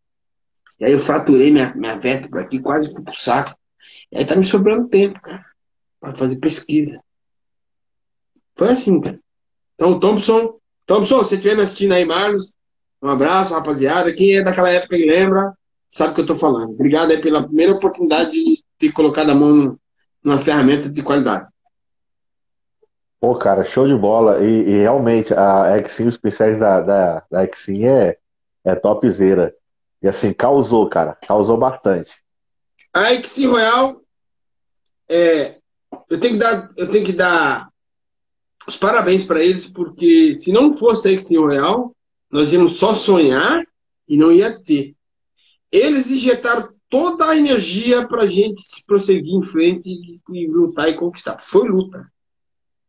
E 0.80 0.86
aí 0.86 0.92
eu 0.92 1.00
fraturei 1.00 1.52
minha, 1.52 1.74
minha 1.76 1.98
vértebra 1.98 2.42
aqui, 2.42 2.60
quase 2.60 2.94
fui 2.94 3.04
pro 3.04 3.16
saco. 3.16 3.56
E 4.12 4.18
aí 4.18 4.26
tá 4.26 4.36
me 4.36 4.46
sobrando 4.46 4.90
tempo, 4.90 5.20
cara, 5.22 5.46
pra 6.00 6.14
fazer 6.14 6.38
pesquisa. 6.38 7.02
Foi 8.58 8.72
assim, 8.72 9.00
cara. 9.00 9.20
Então, 9.76 10.00
Thompson, 10.00 10.60
Thompson, 10.90 11.24
se 11.24 11.30
você 11.30 11.36
estiver 11.36 11.56
me 11.56 11.62
assistindo 11.62 11.94
aí, 11.94 12.04
Marlos, 12.04 12.56
um 13.00 13.10
abraço, 13.10 13.54
rapaziada. 13.54 14.12
Quem 14.12 14.36
é 14.36 14.44
daquela 14.44 14.72
época 14.72 14.98
e 14.98 15.06
lembra, 15.06 15.54
sabe 15.88 16.14
o 16.14 16.16
que 16.16 16.22
eu 16.22 16.26
tô 16.26 16.36
falando. 16.36 16.72
Obrigado 16.72 17.12
aí 17.12 17.22
pela 17.22 17.44
primeira 17.44 17.74
oportunidade 17.74 18.32
de 18.32 18.64
ter 18.80 18.92
colocado 18.92 19.30
a 19.30 19.36
mão 19.36 19.78
numa 20.24 20.42
ferramenta 20.42 20.90
de 20.90 21.04
qualidade. 21.04 21.48
Pô, 23.20 23.36
cara, 23.36 23.64
show 23.64 23.88
de 23.88 23.94
bola. 23.94 24.44
E, 24.44 24.68
e 24.68 24.80
realmente, 24.80 25.32
a 25.32 25.78
Exim, 25.78 26.08
os 26.08 26.18
pincéis 26.18 26.58
da, 26.58 26.82
da, 26.82 27.24
da 27.30 27.46
Exim 27.46 27.86
é, 27.86 28.18
é 28.66 28.74
topzera. 28.74 29.54
E 30.02 30.08
assim, 30.08 30.34
causou, 30.34 30.90
cara. 30.90 31.16
Causou 31.28 31.56
bastante. 31.56 32.16
A 32.92 33.14
Exim 33.14 33.46
Royal, 33.46 34.02
é, 35.08 35.58
eu, 36.10 36.20
tenho 36.20 36.34
que 36.34 36.40
dar, 36.40 36.72
eu 36.76 36.90
tenho 36.90 37.06
que 37.06 37.14
dar 37.14 37.69
os 38.68 38.78
parabéns 38.78 39.24
para 39.24 39.44
eles, 39.44 39.70
porque 39.70 40.34
se 40.36 40.52
não 40.52 40.74
fosse 40.74 41.08
a 41.08 41.12
Exim 41.12 41.38
Royal, 41.38 41.96
nós 42.30 42.52
íamos 42.52 42.74
só 42.74 42.94
sonhar 42.94 43.64
e 44.08 44.18
não 44.18 44.32
ia 44.32 44.58
ter. 44.60 44.96
Eles 45.72 46.10
injetaram 46.12 46.70
toda 46.90 47.28
a 47.28 47.38
energia 47.38 48.08
para 48.08 48.24
a 48.24 48.28
gente 48.28 48.64
prosseguir 48.86 49.34
em 49.34 49.44
frente 49.44 49.90
e, 49.90 50.20
e 50.34 50.48
lutar 50.48 50.90
e 50.90 50.96
conquistar. 50.96 51.40
Foi 51.40 51.68
luta 51.68 52.10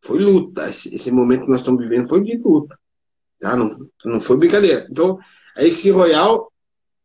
foi 0.01 0.19
luta. 0.19 0.69
Esse, 0.69 0.93
esse, 0.93 1.11
momento 1.11 1.43
que 1.43 1.49
nós 1.49 1.59
estamos 1.59 1.81
vivendo 1.81 2.09
foi 2.09 2.23
de 2.23 2.35
luta. 2.37 2.77
Tá? 3.39 3.55
Não, 3.55 3.69
não 4.03 4.19
foi 4.19 4.37
brincadeira. 4.37 4.87
Então, 4.89 5.19
a 5.55 5.63
Exi 5.63 5.91
Royal, 5.91 6.51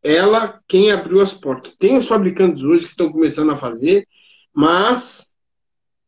ela 0.03 0.61
quem 0.67 0.91
abriu 0.91 1.21
as 1.21 1.35
portas. 1.35 1.77
Tem 1.77 1.97
os 1.97 2.09
fabricantes 2.09 2.65
hoje 2.65 2.85
que 2.85 2.91
estão 2.91 3.13
começando 3.13 3.53
a 3.53 3.57
fazer, 3.57 4.07
mas 4.53 5.33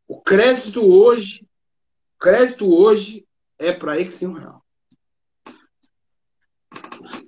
o 0.07 0.21
crédito 0.21 0.85
hoje, 0.85 1.47
crédito 2.19 2.73
hoje 2.73 3.27
é 3.59 3.73
para 3.73 3.93
a 3.93 4.01
Exi 4.01 4.27
Royal. 4.27 4.63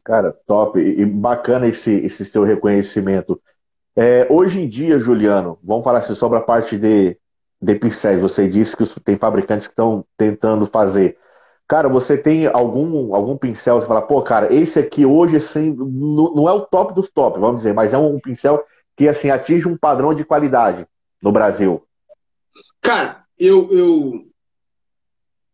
Cara, 0.04 0.32
top. 0.46 0.78
E 0.80 1.04
bacana 1.04 1.66
esse, 1.66 1.90
esse 1.90 2.24
seu 2.24 2.42
reconhecimento. 2.42 3.40
É, 3.96 4.26
hoje 4.30 4.60
em 4.60 4.68
dia, 4.68 4.98
Juliano, 4.98 5.58
vamos 5.62 5.84
falar 5.84 5.98
assim 5.98 6.14
sobre 6.14 6.38
a 6.38 6.42
parte 6.42 6.78
de 6.78 7.18
de 7.60 7.74
pincéis. 7.74 8.20
Você 8.20 8.48
disse 8.48 8.76
que 8.76 8.86
tem 9.00 9.16
fabricantes 9.16 9.66
que 9.66 9.72
estão 9.72 10.04
tentando 10.16 10.66
fazer. 10.66 11.18
Cara, 11.68 11.88
você 11.88 12.16
tem 12.16 12.46
algum, 12.46 13.14
algum 13.14 13.36
pincel, 13.36 13.80
você 13.80 13.86
fala, 13.86 14.02
pô, 14.02 14.22
cara, 14.22 14.52
esse 14.52 14.78
aqui 14.78 15.06
hoje, 15.06 15.36
assim, 15.36 15.72
não, 15.72 16.34
não 16.34 16.48
é 16.48 16.52
o 16.52 16.62
top 16.62 16.94
dos 16.94 17.08
top, 17.08 17.38
vamos 17.38 17.58
dizer, 17.58 17.72
mas 17.72 17.92
é 17.92 17.98
um 17.98 18.18
pincel 18.18 18.64
que, 18.96 19.08
assim, 19.08 19.30
atinge 19.30 19.68
um 19.68 19.76
padrão 19.76 20.12
de 20.12 20.24
qualidade 20.24 20.84
no 21.22 21.30
Brasil. 21.30 21.84
Cara, 22.80 23.22
eu, 23.38 23.70
eu, 23.70 24.24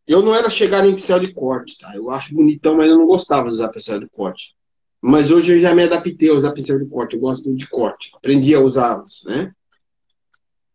eu 0.07 0.23
não 0.23 0.35
era 0.35 0.49
chegar 0.49 0.87
em 0.87 0.95
pincel 0.95 1.19
de 1.19 1.33
corte, 1.33 1.79
tá? 1.79 1.95
Eu 1.95 2.11
acho 2.11 2.35
bonitão, 2.35 2.77
mas 2.77 2.89
eu 2.89 2.99
não 2.99 3.07
gostava 3.07 3.49
de 3.49 3.55
usar 3.55 3.71
pincel 3.71 4.01
de 4.01 4.09
corte. 4.09 4.55
Mas 5.01 5.31
hoje 5.31 5.55
eu 5.55 5.61
já 5.61 5.75
me 5.75 5.85
adaptei 5.85 6.31
a 6.31 6.35
usar 6.35 6.53
pincel 6.53 6.79
de 6.79 6.87
corte, 6.87 7.15
eu 7.15 7.21
gosto 7.21 7.55
de 7.55 7.67
corte. 7.69 8.11
Aprendi 8.15 8.55
a 8.55 8.61
usá-los, 8.61 9.25
né? 9.27 9.53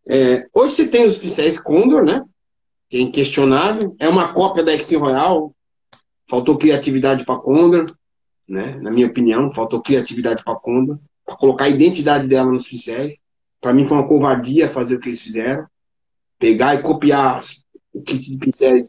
É, 0.08 0.48
hoje 0.54 0.76
você 0.76 0.88
tem 0.88 1.06
os 1.06 1.18
pincéis 1.18 1.60
Condor, 1.60 2.04
né? 2.04 2.24
Que 2.90 2.98
é 2.98 3.02
inquestionável. 3.02 3.96
É 4.00 4.10
uma 4.10 4.34
cópia 4.34 4.64
da 4.64 4.74
Exim 4.74 4.98
Royal. 4.98 5.56
Faltou 6.28 6.58
criatividade 6.58 7.26
para 7.26 7.40
Condor, 7.40 7.96
né? 8.48 8.80
Na 8.80 8.92
minha 8.92 9.08
opinião, 9.08 9.54
faltou 9.54 9.82
criatividade 9.82 10.44
para 10.44 10.56
Condor. 10.56 11.00
Para 11.26 11.36
colocar 11.38 11.66
a 11.66 11.70
identidade 11.70 12.28
dela 12.28 12.52
nos 12.52 12.68
pincéis. 12.68 13.20
Para 13.62 13.74
mim 13.74 13.86
foi 13.86 13.98
uma 13.98 14.08
covardia 14.08 14.70
fazer 14.70 14.96
o 14.96 15.00
que 15.00 15.10
eles 15.10 15.22
fizeram. 15.22 15.66
Pegar 16.40 16.76
e 16.76 16.82
copiar 16.82 17.44
o 17.94 18.02
kit 18.02 18.32
de 18.32 18.38
pincéis 18.38 18.88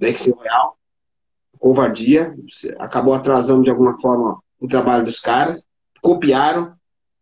da 0.00 0.08
Exim 0.08 0.32
Royal. 0.32 0.76
Covardia. 1.58 2.34
Acabou 2.78 3.14
atrasando 3.14 3.62
de 3.62 3.70
alguma 3.70 3.96
forma 4.00 4.42
o 4.58 4.66
trabalho 4.66 5.04
dos 5.04 5.20
caras. 5.20 5.64
Copiaram, 6.00 6.72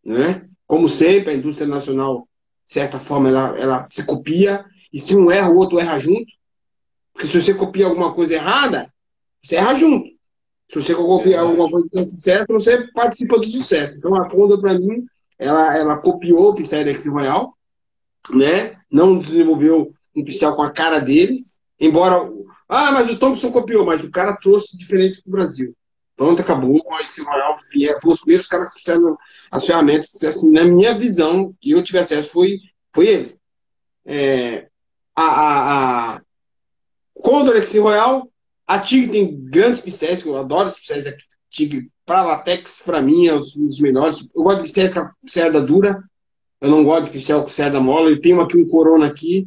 né? 0.04 0.48
Como 0.66 0.88
sempre, 0.88 1.32
a 1.32 1.34
indústria 1.34 1.66
nacional 1.66 2.28
de 2.68 2.74
certa 2.74 2.98
forma, 2.98 3.30
ela, 3.30 3.58
ela 3.58 3.84
se 3.84 4.04
copia, 4.04 4.62
e 4.92 5.00
se 5.00 5.16
um 5.16 5.30
erra, 5.30 5.48
o 5.48 5.56
outro 5.56 5.78
erra 5.78 5.98
junto. 5.98 6.30
Porque 7.14 7.26
se 7.26 7.40
você 7.40 7.54
copia 7.54 7.86
alguma 7.86 8.12
coisa 8.12 8.34
errada, 8.34 8.92
você 9.42 9.56
erra 9.56 9.74
junto. 9.74 10.06
Se 10.70 10.74
você 10.74 10.94
copia 10.94 11.40
alguma 11.40 11.68
coisa 11.70 11.88
que 11.88 11.96
tem 11.96 12.04
sucesso, 12.04 12.44
você 12.50 12.86
participa 12.92 13.38
do 13.38 13.46
sucesso. 13.46 13.96
Então, 13.96 14.14
a 14.14 14.28
Conda, 14.28 14.60
para 14.60 14.78
mim, 14.78 15.06
ela, 15.38 15.78
ela 15.78 15.98
copiou 15.98 16.50
o 16.50 16.54
pincel 16.54 16.84
da 16.84 16.90
X 16.90 17.06
Royal, 17.06 17.54
né? 18.30 18.76
não 18.90 19.18
desenvolveu 19.18 19.90
um 20.14 20.22
pincel 20.22 20.54
com 20.54 20.62
a 20.62 20.70
cara 20.70 20.98
deles, 20.98 21.58
embora. 21.80 22.30
Ah, 22.68 22.92
mas 22.92 23.08
o 23.08 23.18
Thompson 23.18 23.50
copiou, 23.50 23.84
mas 23.84 24.04
o 24.04 24.10
cara 24.10 24.36
trouxe 24.36 24.76
diferentes 24.76 25.20
para 25.20 25.30
o 25.30 25.32
Brasil. 25.32 25.74
Pronto, 26.16 26.42
acabou. 26.42 26.82
X 27.04 27.24
Royal 27.24 27.56
foi 28.02 28.12
os 28.12 28.20
primeiros 28.20 28.48
caras 28.48 28.72
que 28.72 28.80
fizeram 28.80 29.16
as 29.50 29.64
ferramentas, 29.64 30.22
assim, 30.24 30.50
na 30.50 30.64
minha 30.64 30.92
visão, 30.92 31.54
que 31.60 31.70
eu 31.70 31.82
tive 31.82 31.98
acesso, 31.98 32.30
foi, 32.30 32.58
foi 32.92 33.06
eles. 33.06 33.38
É, 34.04 34.68
a, 35.14 35.22
a, 35.22 36.16
a 36.16 36.22
Condor 37.14 37.56
X 37.56 37.74
Royal, 37.76 38.28
a 38.66 38.78
Tigre 38.78 39.12
tem 39.12 39.44
grandes 39.44 39.80
pincéis, 39.80 40.24
eu 40.24 40.36
adoro 40.36 40.70
os 40.70 40.78
pincéis 40.78 41.04
da 41.04 41.12
Tigre. 41.48 41.90
Para 42.04 42.22
latex, 42.22 42.82
para 42.84 43.00
mim, 43.00 43.26
é 43.26 43.34
os, 43.34 43.54
os 43.54 43.80
melhores. 43.80 44.28
Eu 44.34 44.42
gosto 44.42 44.58
de 44.58 44.64
pincéis 44.64 44.94
com 44.94 45.00
a 45.00 45.12
cerda 45.26 45.60
dura. 45.60 46.02
Eu 46.60 46.70
não 46.70 46.84
gosto 46.84 47.04
de 47.06 47.10
pincel 47.10 47.42
com 47.42 47.48
cerda 47.48 47.80
mola. 47.80 48.10
Eu 48.10 48.20
tenho 48.20 48.40
aqui 48.40 48.56
um 48.56 48.66
Corona 48.66 49.06
aqui. 49.06 49.46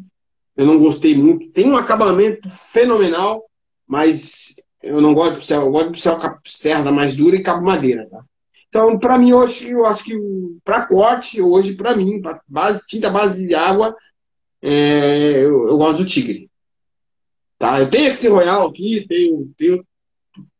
Eu 0.56 0.66
não 0.66 0.80
gostei 0.80 1.16
muito. 1.16 1.50
Tem 1.52 1.70
um 1.70 1.78
acabamento 1.78 2.50
fenomenal, 2.72 3.44
mas 3.88 4.56
eu 4.82 5.00
não 5.02 5.14
gosto 5.14 5.34
de 5.34 5.40
pincel. 5.40 5.62
Eu 5.62 5.72
gosto 5.72 5.92
de 5.92 6.04
com 6.04 6.40
cerda 6.46 6.92
mais 6.92 7.16
dura 7.16 7.36
e 7.36 7.44
cabo 7.44 7.64
madeira, 7.64 8.08
tá? 8.10 8.24
Então, 8.72 8.98
para 8.98 9.18
mim, 9.18 9.34
hoje, 9.34 9.72
eu 9.72 9.86
acho 9.86 10.04
que 10.04 10.18
para 10.64 10.86
corte, 10.86 11.42
hoje, 11.42 11.76
para 11.76 11.96
mim, 11.96 12.22
pra 12.22 12.42
base, 12.48 12.82
tinta 12.88 13.10
base 13.10 13.46
de 13.46 13.54
água, 13.54 13.94
é, 14.62 15.44
eu, 15.44 15.68
eu, 15.68 15.78
gosto 15.78 15.98
do 15.98 16.06
Tigre. 16.06 16.50
Tá? 17.58 17.82
Eu 17.82 17.90
tenho 17.90 18.12
esse 18.12 18.30
Royal 18.30 18.68
aqui, 18.68 19.06
tenho, 19.08 19.52
tenho 19.58 19.86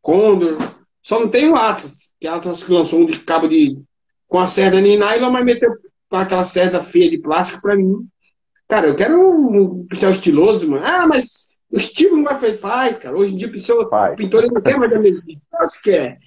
Condor, 0.02 0.58
só 1.02 1.18
não 1.18 1.28
tenho 1.28 1.56
Atlas, 1.56 2.12
que 2.20 2.28
Atlas 2.28 2.66
lançou 2.68 3.00
um 3.00 3.06
de 3.06 3.18
cabo 3.20 3.48
de. 3.48 3.80
com 4.28 4.38
a 4.38 4.46
cerda 4.46 4.80
de 4.80 4.96
nylon, 4.96 5.30
mas 5.30 5.44
meteu 5.44 5.70
com 6.08 6.16
aquela 6.16 6.44
cerda 6.44 6.82
feia 6.82 7.08
de 7.08 7.18
plástico 7.18 7.62
para 7.62 7.76
mim. 7.76 8.06
Cara, 8.68 8.86
eu 8.86 8.96
quero 8.96 9.18
um, 9.18 9.86
pincel 9.86 10.12
estiloso, 10.12 10.70
mano. 10.70 10.84
Ah, 10.84 11.06
mas 11.06 11.48
o 11.70 11.78
estilo 11.78 12.16
não 12.16 12.24
vai 12.24 12.54
faz, 12.54 12.98
cara. 12.98 13.16
Hoje 13.16 13.34
em 13.34 13.36
dia 13.36 13.48
o, 13.48 13.52
pincel, 13.52 13.88
pintor 14.16 14.50
não 14.50 14.60
quer 14.60 14.78
mais 14.78 14.92
a 14.92 14.98
mesma. 14.98 15.22
Acho 15.60 15.82
que 15.82 15.90
é. 15.90 16.18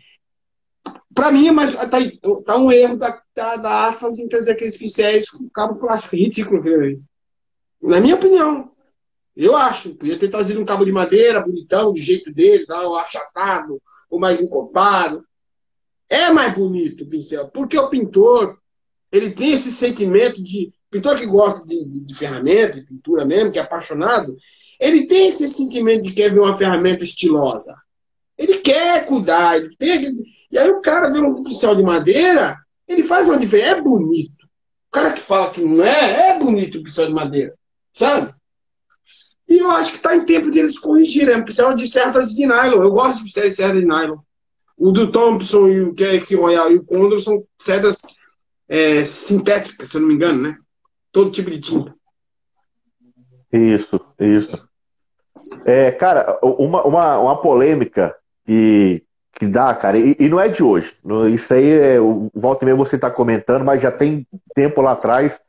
Para 1.13 1.31
mim, 1.31 1.49
mas 1.51 1.73
tá, 1.73 1.97
tá, 2.45 2.57
um 2.57 2.71
erro 2.71 2.97
da, 2.97 3.21
da, 3.33 3.55
da 3.55 3.89
AFAS 3.89 4.19
em 4.19 4.27
trazer 4.27 4.51
aqueles 4.51 4.77
pincéis 4.77 5.29
com 5.29 5.49
cabo 5.49 5.75
plástico 5.75 6.15
ridículo. 6.15 6.61
Na 7.81 7.99
minha 7.99 8.15
opinião. 8.15 8.71
Eu 9.35 9.55
acho. 9.55 9.95
Podia 9.95 10.17
ter 10.17 10.29
trazido 10.29 10.59
um 10.61 10.65
cabo 10.65 10.85
de 10.85 10.91
madeira, 10.91 11.41
bonitão, 11.41 11.91
do 11.91 11.99
jeito 11.99 12.31
dele, 12.31 12.65
tal, 12.65 12.95
achatado, 12.95 13.81
ou 14.09 14.19
mais 14.19 14.41
encopado. 14.41 15.25
É 16.09 16.31
mais 16.31 16.53
bonito 16.53 17.03
o 17.03 17.09
pincel. 17.09 17.49
Porque 17.49 17.77
o 17.77 17.89
pintor, 17.89 18.57
ele 19.11 19.31
tem 19.31 19.53
esse 19.53 19.71
sentimento 19.71 20.41
de. 20.41 20.73
Pintor 20.95 21.17
que 21.17 21.25
gosta 21.25 21.67
de, 21.67 21.83
de, 21.85 21.99
de 21.99 22.15
ferramenta, 22.15 22.79
de 22.79 22.85
pintura 22.85 23.25
mesmo, 23.25 23.51
que 23.51 23.59
é 23.59 23.61
apaixonado, 23.61 24.37
ele 24.79 25.07
tem 25.07 25.27
esse 25.27 25.47
sentimento 25.47 26.03
de 26.03 26.13
quer 26.13 26.31
ver 26.31 26.39
uma 26.39 26.57
ferramenta 26.57 27.03
estilosa. 27.03 27.75
Ele 28.37 28.59
quer 28.59 29.05
cuidar, 29.05 29.57
ele 29.57 29.75
tem 29.77 29.91
aquele 29.91 30.35
e 30.51 30.57
aí 30.57 30.69
o 30.69 30.79
cara 30.79 31.09
vê 31.09 31.19
um 31.19 31.43
pincel 31.43 31.75
de 31.75 31.83
madeira, 31.83 32.57
ele 32.87 33.03
faz 33.03 33.27
uma 33.27 33.37
diferença. 33.37 33.71
É 33.71 33.81
bonito. 33.81 34.47
cara 34.89 35.11
que 35.11 35.19
fala 35.19 35.51
que 35.51 35.59
não 35.59 35.83
é, 35.83 36.29
é 36.29 36.39
bonito 36.39 36.77
o 36.77 36.83
pincel 36.83 37.07
de 37.07 37.13
madeira, 37.13 37.53
sabe? 37.91 38.33
E 39.49 39.57
eu 39.57 39.69
acho 39.69 39.91
que 39.91 39.97
está 39.97 40.15
em 40.15 40.25
tempo 40.25 40.49
deles 40.49 40.79
corrigirem. 40.79 41.35
É 41.35 41.37
um 41.37 41.43
pincel 41.43 41.75
de 41.75 41.89
cerdas 41.89 42.29
de 42.29 42.45
nylon. 42.45 42.83
Eu 42.83 42.91
gosto 42.91 43.17
de 43.17 43.23
pincel 43.25 43.49
de 43.49 43.55
cerdas 43.55 43.81
de 43.81 43.85
nylon. 43.85 44.17
O 44.77 44.91
do 44.93 45.11
Thompson 45.11 45.67
e 45.67 45.81
o 45.81 45.93
Galaxy 45.93 46.35
Royal 46.35 46.71
e 46.71 46.75
o 46.75 46.85
Condor 46.85 47.19
são 47.19 47.43
cerdas 47.59 47.97
é, 48.69 49.05
sintéticas, 49.05 49.89
se 49.89 49.97
eu 49.97 50.01
não 50.01 50.07
me 50.07 50.13
engano, 50.13 50.41
né? 50.41 50.57
Todo 51.15 51.31
tipo 51.31 51.49
de 51.49 51.61
tinta. 51.61 51.95
Isso, 53.49 54.01
isso. 54.19 54.69
É, 55.63 55.89
cara, 55.91 56.37
uma, 56.43 56.83
uma, 56.83 57.19
uma 57.19 57.41
polêmica 57.41 58.13
que, 58.45 59.01
que 59.31 59.47
dá, 59.47 59.73
cara, 59.73 59.97
e, 59.97 60.17
e 60.19 60.27
não 60.27 60.41
é 60.41 60.49
de 60.49 60.61
hoje. 60.61 60.93
Isso 61.33 61.53
aí, 61.53 61.71
é, 61.71 62.01
o 62.01 62.29
volta 62.35 62.65
e 62.65 62.65
meia 62.65 62.75
você 62.75 62.97
está 62.97 63.09
comentando, 63.09 63.63
mas 63.63 63.81
já 63.81 63.93
tem 63.93 64.27
tempo 64.53 64.81
lá 64.81 64.91
atrás. 64.91 65.41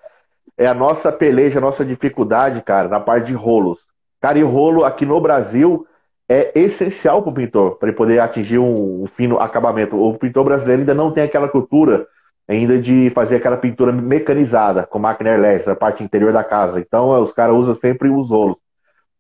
É 0.57 0.69
a 0.69 0.75
nossa 0.75 1.11
peleja, 1.11 1.59
a 1.59 1.63
nossa 1.63 1.85
dificuldade, 1.85 2.63
cara, 2.63 2.87
na 2.87 3.01
parte 3.01 3.27
de 3.27 3.35
rolos. 3.35 3.81
Cara, 4.21 4.39
e 4.39 4.43
rolo 4.43 4.85
aqui 4.85 5.05
no 5.05 5.21
Brasil 5.21 5.85
é 6.29 6.53
essencial 6.55 7.23
para 7.23 7.33
o 7.33 7.35
pintor, 7.35 7.75
para 7.77 7.89
ele 7.89 7.97
poder 7.97 8.21
atingir 8.21 8.61
um, 8.61 9.03
um 9.03 9.07
fino 9.07 9.41
acabamento. 9.41 10.01
O 10.01 10.17
pintor 10.17 10.45
brasileiro 10.45 10.83
ainda 10.83 10.95
não 10.95 11.11
tem 11.11 11.25
aquela 11.25 11.49
cultura 11.49 12.07
ainda 12.49 12.79
de 12.79 13.11
fazer 13.11 13.37
aquela 13.37 13.57
pintura 13.57 13.93
mecanizada, 13.93 14.87
com 14.87 14.99
máquina 14.99 15.31
airless, 15.31 15.69
a 15.69 15.75
parte 15.75 16.05
interior 16.05 16.33
da 16.33 16.45
casa. 16.45 16.81
Então, 16.81 17.11
os 17.21 17.33
caras 17.33 17.57
usam 17.57 17.75
sempre 17.75 18.09
os 18.09 18.31
rolos. 18.31 18.57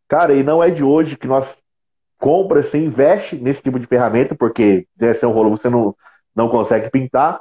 Cara, 0.08 0.32
e 0.34 0.42
não 0.42 0.62
é 0.62 0.70
de 0.70 0.84
hoje 0.84 1.16
que 1.16 1.26
nós 1.26 1.58
compra, 2.18 2.62
você 2.62 2.78
investe 2.78 3.36
nesse 3.36 3.62
tipo 3.62 3.78
de 3.78 3.86
ferramenta, 3.86 4.34
porque 4.34 4.86
se 4.98 5.14
ser 5.14 5.26
um 5.26 5.32
rolo 5.32 5.50
você 5.50 5.68
não, 5.68 5.94
não 6.34 6.48
consegue 6.48 6.88
pintar. 6.90 7.40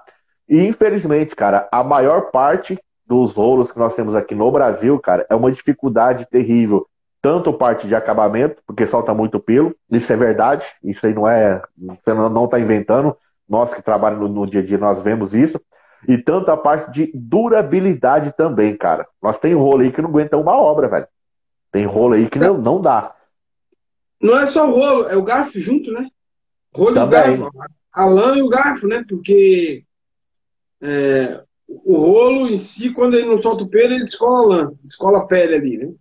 E 0.50 0.66
infelizmente, 0.66 1.36
cara, 1.36 1.68
a 1.72 1.84
maior 1.84 2.32
parte 2.32 2.80
dos 3.06 3.34
rolos 3.34 3.72
que 3.72 3.78
nós 3.78 3.96
temos 3.96 4.16
aqui 4.16 4.34
no 4.34 4.52
Brasil, 4.52 5.00
cara, 5.00 5.26
é 5.30 5.36
uma 5.36 5.52
dificuldade 5.52 6.28
terrível. 6.30 6.88
Tanto 7.22 7.54
parte 7.54 7.88
de 7.88 7.96
acabamento, 7.96 8.62
porque 8.66 8.86
solta 8.88 9.14
muito 9.14 9.40
pelo, 9.40 9.76
isso 9.92 10.12
é 10.12 10.16
verdade, 10.16 10.66
isso 10.84 11.06
aí 11.06 11.14
não 11.14 11.28
é, 11.28 11.62
você 11.78 12.14
não 12.14 12.46
está 12.46 12.60
inventando, 12.60 13.16
nós 13.48 13.74
que 13.74 13.82
trabalhamos 13.82 14.30
no, 14.30 14.36
no 14.42 14.48
dia 14.48 14.62
a 14.62 14.64
dia, 14.64 14.78
nós 14.78 15.02
vemos 15.02 15.34
isso 15.34 15.60
e 16.08 16.18
tanto 16.18 16.52
a 16.52 16.58
parte 16.58 16.92
de 16.92 17.12
durabilidade 17.14 18.34
também, 18.36 18.76
cara. 18.76 19.08
Nós 19.22 19.40
tem 19.40 19.54
rolo 19.54 19.82
aí 19.82 19.92
que 19.92 20.02
não 20.02 20.10
aguenta 20.10 20.38
uma 20.38 20.56
obra, 20.56 20.88
velho. 20.88 21.08
Tem 21.72 21.86
rolo 21.86 22.14
aí 22.14 22.30
que 22.30 22.40
não, 22.40 22.58
não 22.58 22.82
dá. 22.82 23.16
Não 24.22 24.38
é 24.38 24.48
só 24.48 24.70
o 24.70 24.74
rolo, 24.74 25.08
é 25.08 25.16
o 25.16 25.24
garfo 25.24 25.60
junto, 25.60 25.92
né? 25.92 26.08
Rolo 26.74 26.96
também. 26.96 27.20
e 27.20 27.36
o 27.36 27.38
garfo. 27.38 27.52
A 27.92 28.06
lã 28.06 28.38
e 28.38 28.42
o 28.42 28.50
garfo, 28.50 28.88
né? 28.88 29.04
Porque 29.08 29.84
é, 30.82 31.44
o 31.68 31.98
rolo 31.98 32.48
em 32.48 32.58
si, 32.58 32.92
quando 32.92 33.16
ele 33.16 33.28
não 33.28 33.38
solta 33.38 33.64
o 33.64 33.70
pelo, 33.70 33.94
ele 33.94 34.04
descola 34.04 34.38
a 34.38 34.48
lã, 34.48 34.74
descola 34.84 35.20
a 35.20 35.26
pele 35.26 35.56
ali, 35.56 35.78
né? 35.78 35.94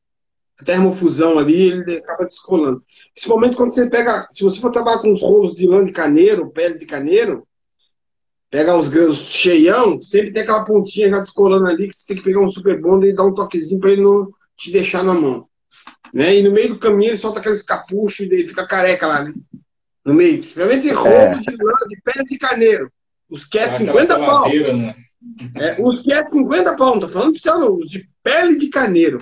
A 0.61 0.65
termofusão 0.65 1.39
ali, 1.39 1.71
ele 1.71 1.97
acaba 1.97 2.25
descolando. 2.25 2.85
Principalmente 3.13 3.57
quando 3.57 3.73
você 3.73 3.89
pega, 3.89 4.27
se 4.31 4.45
você 4.45 4.61
for 4.61 4.71
trabalhar 4.71 4.99
com 4.99 5.13
os 5.13 5.23
rolos 5.23 5.55
de 5.55 5.67
lã 5.67 5.85
de 5.85 5.93
caneiro, 5.93 6.51
pele 6.51 6.77
de 6.77 6.87
caneiro, 6.87 7.47
pega 8.55 8.77
os 8.77 8.87
grãos 8.87 9.33
cheião, 9.33 10.01
sempre 10.01 10.33
tem 10.33 10.45
aquela 10.45 10.65
pontinha 10.65 11.11
já 11.11 11.19
descolando 11.19 11.67
ali, 11.67 11.89
que 11.89 11.97
você 11.97 12.07
tem 12.07 12.17
que 12.19 12.23
pegar 12.23 12.39
um 12.39 12.49
super 12.49 12.81
bonder 12.81 13.09
e 13.09 13.13
dar 13.13 13.25
um 13.25 13.35
toquezinho 13.35 13.81
para 13.81 13.91
ele 13.91 14.03
não 14.03 14.31
te 14.57 14.71
deixar 14.71 15.03
na 15.03 15.13
mão. 15.13 15.49
Né? 16.13 16.37
E 16.37 16.43
no 16.45 16.53
meio 16.53 16.69
do 16.69 16.79
caminho 16.79 17.11
ele 17.11 17.17
solta 17.17 17.41
aqueles 17.41 17.63
capuchos 17.63 18.21
e 18.21 18.29
daí 18.29 18.47
fica 18.47 18.65
careca 18.65 19.09
lá, 19.09 19.25
né? 19.25 19.35
No 20.05 20.15
meio. 20.15 20.39
Principalmente 20.43 20.89
roubo 20.91 21.11
é. 21.11 21.35
de, 21.39 21.57
de 21.57 22.03
pele 22.05 22.25
de 22.27 22.39
carneiro. 22.39 22.93
Os 23.29 23.45
que 23.45 23.59
é 23.59 23.69
50 23.71 24.19
pau. 24.21 24.49
Né? 24.49 24.95
É, 25.57 25.83
os 25.83 26.01
que 26.01 26.13
é 26.13 26.25
50 26.25 26.77
pau, 26.77 26.93
não 26.93 27.01
tô 27.01 27.09
falando 27.09 27.37
pra 27.37 27.71
os 27.73 27.89
de 27.89 28.09
pele 28.23 28.57
de 28.57 28.69
carneiro. 28.69 29.21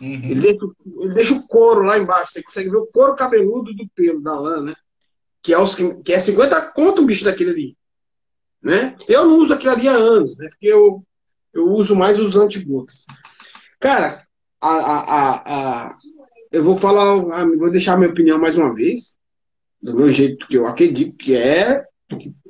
Uhum. 0.00 0.14
Ele, 0.14 0.40
deixa, 0.42 0.64
ele 1.02 1.14
deixa 1.14 1.34
o 1.34 1.44
couro 1.48 1.82
lá 1.82 1.98
embaixo. 1.98 2.34
Você 2.34 2.42
consegue 2.44 2.70
ver 2.70 2.76
o 2.76 2.86
couro 2.86 3.16
cabeludo 3.16 3.74
do 3.74 3.88
pelo 3.96 4.22
da 4.22 4.38
lã, 4.38 4.62
né? 4.62 4.74
Que 5.42 5.52
é, 5.52 5.58
os, 5.58 5.74
que 5.74 6.12
é 6.12 6.20
50 6.20 6.60
conto 6.70 7.02
um 7.02 7.06
bicho 7.06 7.24
daquele 7.24 7.50
ali. 7.50 7.77
Né? 8.62 8.96
Eu 9.08 9.26
não 9.26 9.38
uso 9.38 9.52
aquilo 9.52 9.72
ali 9.72 9.88
há 9.88 9.92
anos, 9.92 10.36
né? 10.36 10.48
Porque 10.48 10.66
eu, 10.66 11.04
eu 11.52 11.66
uso 11.68 11.94
mais 11.94 12.18
os 12.18 12.36
antibotas. 12.36 13.06
Cara, 13.78 14.26
a, 14.60 14.68
a, 14.68 15.42
a, 15.90 15.98
eu 16.50 16.64
vou 16.64 16.76
falar, 16.76 17.16
vou 17.56 17.70
deixar 17.70 17.96
minha 17.96 18.10
opinião 18.10 18.38
mais 18.38 18.56
uma 18.56 18.74
vez, 18.74 19.16
do 19.80 19.94
meu 19.94 20.12
jeito 20.12 20.48
que 20.48 20.56
eu 20.56 20.66
acredito 20.66 21.16
que 21.16 21.36
é, 21.36 21.84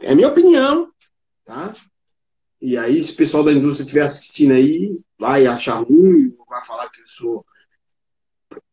é 0.00 0.14
minha 0.14 0.28
opinião, 0.28 0.90
tá? 1.44 1.74
E 2.60 2.76
aí, 2.76 3.02
se 3.04 3.12
o 3.12 3.16
pessoal 3.16 3.44
da 3.44 3.52
indústria 3.52 3.84
estiver 3.84 4.04
assistindo 4.04 4.52
aí, 4.52 4.98
vai 5.18 5.46
achar 5.46 5.76
ruim, 5.76 6.34
vai 6.48 6.64
falar 6.64 6.88
que 6.90 7.00
eu 7.00 7.06
sou. 7.06 7.44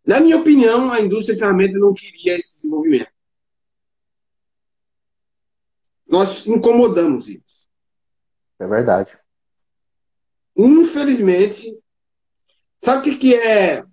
Na 0.05 0.19
minha 0.19 0.37
opinião, 0.37 0.91
a 0.91 1.01
indústria 1.01 1.35
de 1.35 1.39
ferramentas 1.39 1.79
não 1.79 1.93
queria 1.93 2.35
esse 2.35 2.55
desenvolvimento. 2.55 3.14
Nós 6.07 6.45
incomodamos 6.45 7.27
eles. 7.27 7.67
É 8.59 8.67
verdade. 8.67 9.17
Infelizmente, 10.55 11.77
sabe 12.79 12.99
o 12.99 13.03
que, 13.03 13.17
que 13.17 13.35
é 13.35 13.83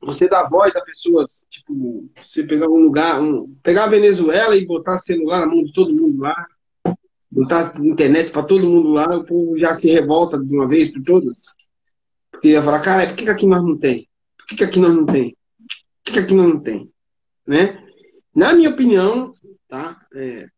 você 0.00 0.28
dar 0.28 0.48
voz 0.48 0.74
a 0.76 0.80
pessoas, 0.80 1.44
tipo, 1.48 2.08
você 2.16 2.44
pegar 2.44 2.68
um 2.68 2.78
lugar, 2.78 3.20
um, 3.22 3.54
pegar 3.62 3.84
a 3.84 3.90
Venezuela 3.90 4.56
e 4.56 4.66
botar 4.66 4.98
celular 4.98 5.40
na 5.40 5.46
mão 5.46 5.62
de 5.62 5.72
todo 5.72 5.94
mundo 5.94 6.20
lá, 6.20 6.46
botar 7.30 7.74
internet 7.80 8.30
para 8.30 8.42
todo 8.42 8.68
mundo 8.68 8.90
lá, 8.90 9.16
o 9.16 9.24
povo 9.24 9.56
já 9.56 9.74
se 9.74 9.90
revolta 9.90 10.38
de 10.38 10.54
uma 10.54 10.68
vez 10.68 10.90
por 10.90 11.02
todas. 11.02 11.44
Porque 12.30 12.48
ia 12.48 12.62
falar, 12.62 12.80
cara, 12.80 13.06
por 13.06 13.16
que, 13.16 13.24
que 13.24 13.30
aqui 13.30 13.46
nós 13.46 13.62
não 13.62 13.78
tem? 13.78 14.08
Por 14.36 14.46
que, 14.46 14.56
que 14.56 14.64
aqui 14.64 14.78
nós 14.80 14.94
não 14.94 15.06
tem? 15.06 15.30
Por 15.30 16.04
que, 16.04 16.12
que 16.12 16.18
aqui 16.18 16.34
nós 16.34 16.48
não 16.48 16.60
tem? 16.60 16.92
Né? 17.46 17.82
Na 18.34 18.52
minha 18.52 18.70
opinião, 18.70 19.32
tá? 19.68 20.00
É, 20.14 20.48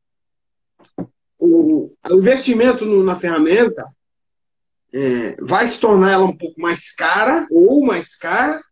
o, 1.38 1.92
o 2.10 2.14
investimento 2.14 2.84
no, 2.84 3.02
na 3.02 3.18
ferramenta 3.18 3.84
é, 4.92 5.36
vai 5.42 5.68
se 5.68 5.78
tornar 5.80 6.12
ela 6.12 6.24
um 6.24 6.36
pouco 6.36 6.60
mais 6.60 6.92
cara 6.92 7.46
ou 7.50 7.84
mais 7.84 8.16
cara, 8.16 8.62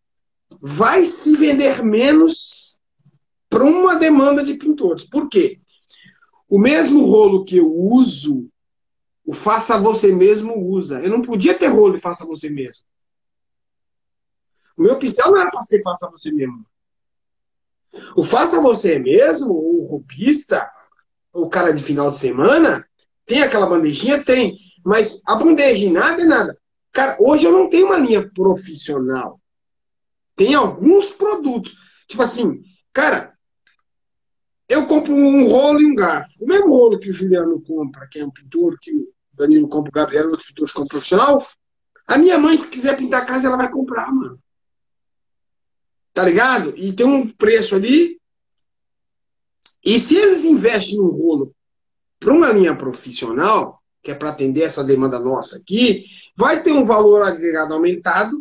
vai 0.60 1.04
se 1.04 1.36
vender 1.36 1.82
menos 1.82 2.78
para 3.48 3.64
uma 3.64 3.96
demanda 3.96 4.44
de 4.44 4.54
pintores. 4.54 5.04
Por 5.04 5.28
quê? 5.28 5.60
O 6.48 6.58
mesmo 6.58 7.04
rolo 7.04 7.44
que 7.44 7.56
eu 7.56 7.72
uso, 7.72 8.48
o 9.24 9.34
faça 9.34 9.78
você 9.78 10.12
mesmo 10.12 10.54
usa. 10.56 11.00
Eu 11.00 11.10
não 11.10 11.22
podia 11.22 11.56
ter 11.58 11.68
rolo 11.68 11.96
e 11.96 12.00
faça 12.00 12.24
você 12.24 12.48
mesmo. 12.48 12.84
O 14.76 14.82
meu 14.82 14.98
pincel 14.98 15.30
não 15.30 15.40
era 15.40 15.50
para 15.50 15.62
ser 15.64 15.82
faça 15.82 16.08
você 16.10 16.32
mesmo. 16.32 16.64
O 18.16 18.24
faça 18.24 18.60
você 18.60 18.98
mesmo, 18.98 19.52
o 19.52 19.86
robista, 19.86 20.68
o 21.34 21.48
cara 21.48 21.72
de 21.72 21.82
final 21.82 22.12
de 22.12 22.18
semana, 22.18 22.86
tem 23.26 23.42
aquela 23.42 23.66
bandejinha? 23.66 24.22
Tem. 24.24 24.56
Mas 24.84 25.20
a 25.26 25.34
bandeja 25.34 25.90
nada 25.90 26.22
é 26.22 26.26
nada. 26.26 26.58
Cara, 26.92 27.16
hoje 27.18 27.44
eu 27.46 27.52
não 27.52 27.68
tenho 27.68 27.86
uma 27.86 27.98
linha 27.98 28.30
profissional. 28.32 29.40
Tem 30.36 30.54
alguns 30.54 31.10
produtos. 31.10 31.76
Tipo 32.06 32.22
assim, 32.22 32.62
cara, 32.92 33.34
eu 34.68 34.86
compro 34.86 35.12
um 35.12 35.48
rolo 35.48 35.80
e 35.80 35.86
um 35.86 35.94
garfo. 35.94 36.32
O 36.40 36.46
mesmo 36.46 36.68
rolo 36.68 36.98
que 36.98 37.10
o 37.10 37.12
Juliano 37.12 37.60
compra, 37.60 38.06
que 38.06 38.20
é 38.20 38.24
um 38.24 38.30
pintor, 38.30 38.78
que 38.80 38.92
o 38.92 39.12
Danilo 39.32 39.68
compra, 39.68 39.90
o 39.90 39.94
Gabriel, 39.94 40.28
outros 40.28 40.46
pintores 40.46 40.72
compram 40.72 40.88
profissional. 40.88 41.46
A 42.06 42.16
minha 42.16 42.38
mãe, 42.38 42.56
se 42.56 42.68
quiser 42.68 42.96
pintar 42.96 43.22
a 43.22 43.26
casa, 43.26 43.48
ela 43.48 43.56
vai 43.56 43.70
comprar, 43.70 44.12
mano. 44.12 44.38
Tá 46.12 46.24
ligado? 46.24 46.74
E 46.76 46.92
tem 46.92 47.06
um 47.06 47.28
preço 47.28 47.74
ali 47.74 48.20
e 49.84 49.98
se 49.98 50.16
eles 50.16 50.44
investem 50.44 50.96
no 50.96 51.10
rolo 51.10 51.54
para 52.18 52.32
uma 52.32 52.50
linha 52.50 52.74
profissional, 52.74 53.80
que 54.02 54.10
é 54.10 54.14
para 54.14 54.30
atender 54.30 54.62
essa 54.62 54.82
demanda 54.82 55.18
nossa 55.18 55.56
aqui, 55.56 56.06
vai 56.36 56.62
ter 56.62 56.72
um 56.72 56.86
valor 56.86 57.22
agregado 57.22 57.74
aumentado, 57.74 58.36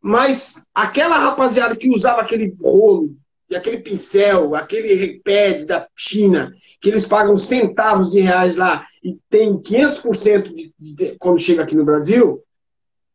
mas 0.00 0.54
aquela 0.74 1.18
rapaziada 1.18 1.76
que 1.76 1.88
usava 1.88 2.20
aquele 2.20 2.54
rolo 2.60 3.16
e 3.48 3.56
aquele 3.56 3.78
pincel, 3.78 4.54
aquele 4.54 4.94
reped 4.94 5.66
da 5.66 5.88
China, 5.96 6.52
que 6.80 6.88
eles 6.88 7.06
pagam 7.06 7.36
centavos 7.36 8.10
de 8.10 8.20
reais 8.20 8.54
lá 8.54 8.86
e 9.02 9.18
tem 9.28 9.58
500% 9.58 10.54
de, 10.54 10.74
de, 10.78 11.16
quando 11.18 11.38
chega 11.38 11.62
aqui 11.62 11.74
no 11.74 11.84
Brasil, 11.84 12.42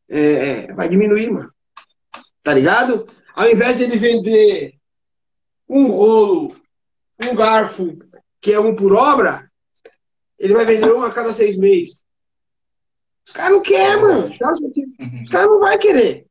é, 0.09 0.73
vai 0.73 0.89
diminuir, 0.89 1.31
mano. 1.31 1.51
Tá 2.43 2.53
ligado? 2.53 3.07
Ao 3.33 3.49
invés 3.49 3.77
de 3.77 3.83
ele 3.83 3.97
vender 3.97 4.75
um 5.67 5.87
rolo 5.87 6.55
um 7.21 7.35
garfo 7.35 7.97
que 8.41 8.53
é 8.53 8.59
um 8.59 8.75
por 8.75 8.93
obra, 8.93 9.49
ele 10.37 10.53
vai 10.53 10.65
vender 10.65 10.93
um 10.93 11.03
a 11.03 11.11
cada 11.11 11.33
seis 11.33 11.57
meses. 11.57 12.03
Os 13.25 13.33
caras 13.33 13.51
não 13.51 13.61
querem, 13.61 14.01
mano. 14.01 14.27
Os 14.27 14.37
caras 14.37 14.59
cara 15.31 15.47
não 15.47 15.59
vai 15.59 15.77
querer. 15.77 16.27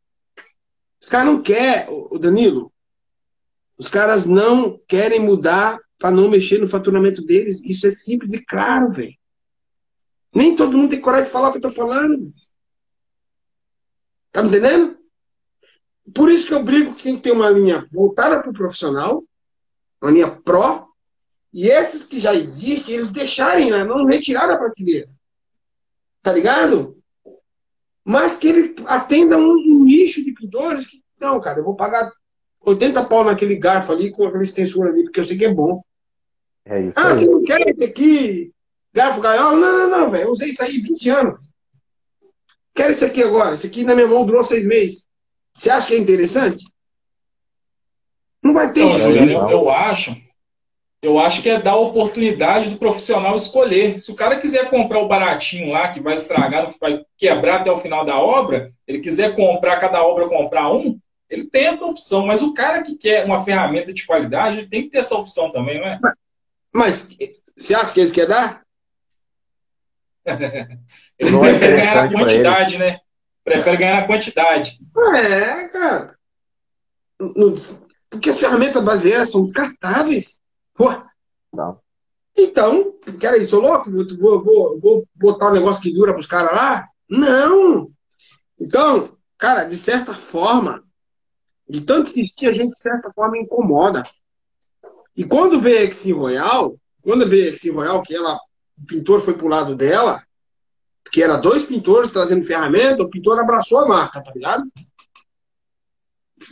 Os 1.01 1.09
caras 1.09 1.27
não 1.27 1.43
querem, 1.43 1.87
o 1.89 2.19
Danilo. 2.19 2.73
Os 3.77 3.89
caras 3.89 4.27
não 4.27 4.81
querem 4.87 5.19
mudar 5.19 5.81
para 5.99 6.11
não 6.11 6.31
mexer 6.31 6.59
no 6.61 6.69
faturamento 6.69 7.25
deles. 7.25 7.61
Isso 7.65 7.87
é 7.87 7.91
simples 7.91 8.33
e 8.33 8.45
claro, 8.45 8.93
velho. 8.93 9.15
Nem 10.35 10.55
todo 10.55 10.77
mundo 10.77 10.91
tem 10.91 11.01
coragem 11.01 11.27
de 11.27 11.33
falar 11.33 11.49
o 11.49 11.53
que 11.53 11.59
eu 11.59 11.63
tô 11.63 11.71
falando. 11.71 12.33
Tá 14.31 14.43
me 14.43 14.49
entendendo? 14.49 14.99
Por 16.13 16.31
isso 16.31 16.47
que 16.47 16.55
eu 16.55 16.63
brigo 16.63 16.95
que 16.95 17.05
tem 17.05 17.17
que 17.17 17.23
ter 17.23 17.33
uma 17.33 17.49
linha 17.49 17.89
voltada 17.93 18.41
para 18.41 18.51
o 18.51 18.55
profissional, 18.55 19.25
uma 20.05 20.13
linha 20.13 20.31
pró, 20.31 20.87
e 21.53 21.69
esses 21.69 22.05
que 22.05 22.21
já 22.21 22.35
existem, 22.35 22.97
eles 22.97 23.11
deixarem, 23.11 23.71
né? 23.71 23.85
não 23.85 24.05
retirar 24.05 24.47
da 24.47 24.59
prateleira. 24.59 25.09
Tá 26.23 26.33
ligado? 26.33 26.99
Mas 28.05 28.37
que 28.37 28.49
ele 28.49 28.77
atenda 28.87 29.39
um, 29.39 29.53
um 29.53 29.85
nicho 29.85 30.23
de 30.23 30.33
pintores 30.33 30.87
que, 30.87 31.03
não, 31.19 31.41
cara, 31.41 31.61
eu 31.61 31.65
vou 31.65 31.75
pagar 31.75 32.13
80 32.61 33.05
pau 33.05 33.25
naquele 33.25 33.57
garfo 33.57 33.93
ali 33.93 34.11
com 34.11 34.27
aquela 34.27 34.43
extensura 34.43 34.91
ali, 34.91 35.05
porque 35.05 35.21
eu 35.21 35.27
sei 35.27 35.39
que 35.39 35.45
é 35.47 35.55
bom. 35.55 35.83
É 36.67 36.81
isso 36.83 36.93
ah, 36.97 37.13
aí. 37.13 37.19
você 37.19 37.27
não 37.27 37.43
quer 37.43 37.69
esse 37.69 37.85
aqui, 37.85 38.53
garfo 38.93 39.21
gaiola? 39.21 39.57
Não, 39.57 39.79
não, 39.79 40.01
não, 40.01 40.11
velho. 40.11 40.25
Eu 40.25 40.33
usei 40.33 40.51
isso 40.51 40.63
aí 40.63 40.79
20 40.79 41.09
anos. 41.11 41.41
Quero 42.75 42.93
esse 42.93 43.05
aqui 43.05 43.23
agora. 43.23 43.55
Esse 43.55 43.69
aqui 43.69 43.85
na 43.85 43.95
minha 43.95 44.09
mão 44.09 44.27
durou 44.27 44.45
seis 44.45 44.67
meses. 44.67 45.07
Você 45.57 45.71
acha 45.71 45.89
que 45.89 45.95
é 45.95 45.99
interessante? 45.99 46.65
Não 48.45 48.53
vai 48.53 48.71
ter 48.73 48.85
isso. 48.85 49.09
Eu, 49.09 49.49
eu 49.49 49.71
acho. 49.71 50.15
Eu 51.01 51.19
acho 51.19 51.43
que 51.43 51.51
é 51.51 51.61
dar 51.61 51.73
a 51.73 51.77
oportunidade 51.77 52.71
do 52.71 52.77
profissional 52.77 53.37
escolher. 53.37 53.99
Se 53.99 54.11
o 54.11 54.17
cara 54.17 54.39
quiser 54.39 54.71
comprar 54.71 55.01
o 55.01 55.09
baratinho 55.09 55.71
lá, 55.71 55.93
que 55.93 56.01
vai 56.01 56.15
estragar, 56.15 56.71
vai 56.81 57.05
quebrar 57.19 57.61
até 57.61 57.71
o 57.71 57.77
final 57.77 58.05
da 58.07 58.19
obra, 58.19 58.73
ele 58.87 59.01
quiser 59.01 59.35
comprar 59.35 59.77
cada 59.79 60.03
obra, 60.03 60.29
comprar 60.29 60.71
um, 60.73 60.99
ele 61.29 61.45
tem 61.47 61.67
essa 61.67 61.85
opção. 61.87 62.27
Mas 62.27 62.41
o 62.43 62.55
cara 62.55 62.83
que 62.83 62.97
quer 62.97 63.27
uma 63.27 63.45
ferramenta 63.45 63.93
de 63.93 64.07
qualidade, 64.07 64.59
ele 64.59 64.67
tem 64.67 64.83
que 64.83 64.91
ter 64.91 64.99
essa 64.99 65.15
opção 65.15 65.51
também, 65.53 65.79
não 65.79 65.87
é? 65.87 65.99
Mas 66.73 67.07
você 67.57 67.75
acha 67.75 67.93
que 67.93 68.01
eles 68.01 68.13
querem 68.13 68.31
dar? 68.31 68.63
Eles 71.19 71.33
Não 71.33 71.45
é 71.45 71.51
preferem 71.51 71.77
ganhar 71.77 71.95
na 72.11 72.19
quantidade, 72.19 72.79
né? 72.79 72.99
Preferem 73.45 73.79
ganhar 73.79 74.01
na 74.01 74.07
quantidade. 74.07 74.79
É, 75.15 75.69
cara. 75.69 76.15
No- 77.21 77.55
Porque 78.15 78.31
as 78.31 78.39
ferramentas 78.39 78.83
brasileiras 78.85 79.31
são 79.33 79.45
descartáveis. 79.45 80.39
Pô. 80.73 80.89
Não. 81.53 81.81
Então, 82.37 82.95
quero 83.19 83.37
isso, 83.37 83.51
sou 83.51 83.61
louco? 83.61 83.91
Vou, 83.91 84.41
vou, 84.41 84.81
vou, 84.81 85.09
botar 85.17 85.51
um 85.51 85.55
negócio 85.55 85.83
que 85.83 85.93
dura 85.93 86.13
pros 86.13 86.27
caras 86.27 86.53
lá? 86.53 86.89
Não! 87.09 87.91
Então, 88.59 89.17
cara, 89.37 89.65
de 89.65 89.77
certa 89.77 90.15
forma, 90.15 90.85
de 91.69 91.81
tanto 91.81 92.11
insistir, 92.11 92.47
a 92.47 92.53
gente, 92.53 92.75
de 92.75 92.81
certa 92.81 93.13
forma, 93.13 93.37
incomoda. 93.37 94.05
E 95.17 95.25
quando 95.25 95.61
veio 95.61 95.79
a 95.79 95.83
Exim 95.83 96.13
Royal, 96.13 96.77
quando 97.03 97.29
veio 97.29 97.51
a 97.51 97.55
Exim 97.55 97.71
Royal, 97.71 98.03
que 98.03 98.15
ela, 98.15 98.35
o 98.79 98.87
pintor 98.87 99.23
foi 99.23 99.35
pro 99.35 99.49
lado 99.49 99.75
dela, 99.75 100.23
que 101.11 101.21
era 101.21 101.37
dois 101.37 101.65
pintores 101.65 102.13
trazendo 102.13 102.45
ferramenta, 102.45 103.03
o 103.03 103.11
pintor 103.11 103.41
abraçou 103.41 103.79
a 103.79 103.89
marca, 103.89 104.23
tá 104.23 104.33
ligado? 104.33 104.63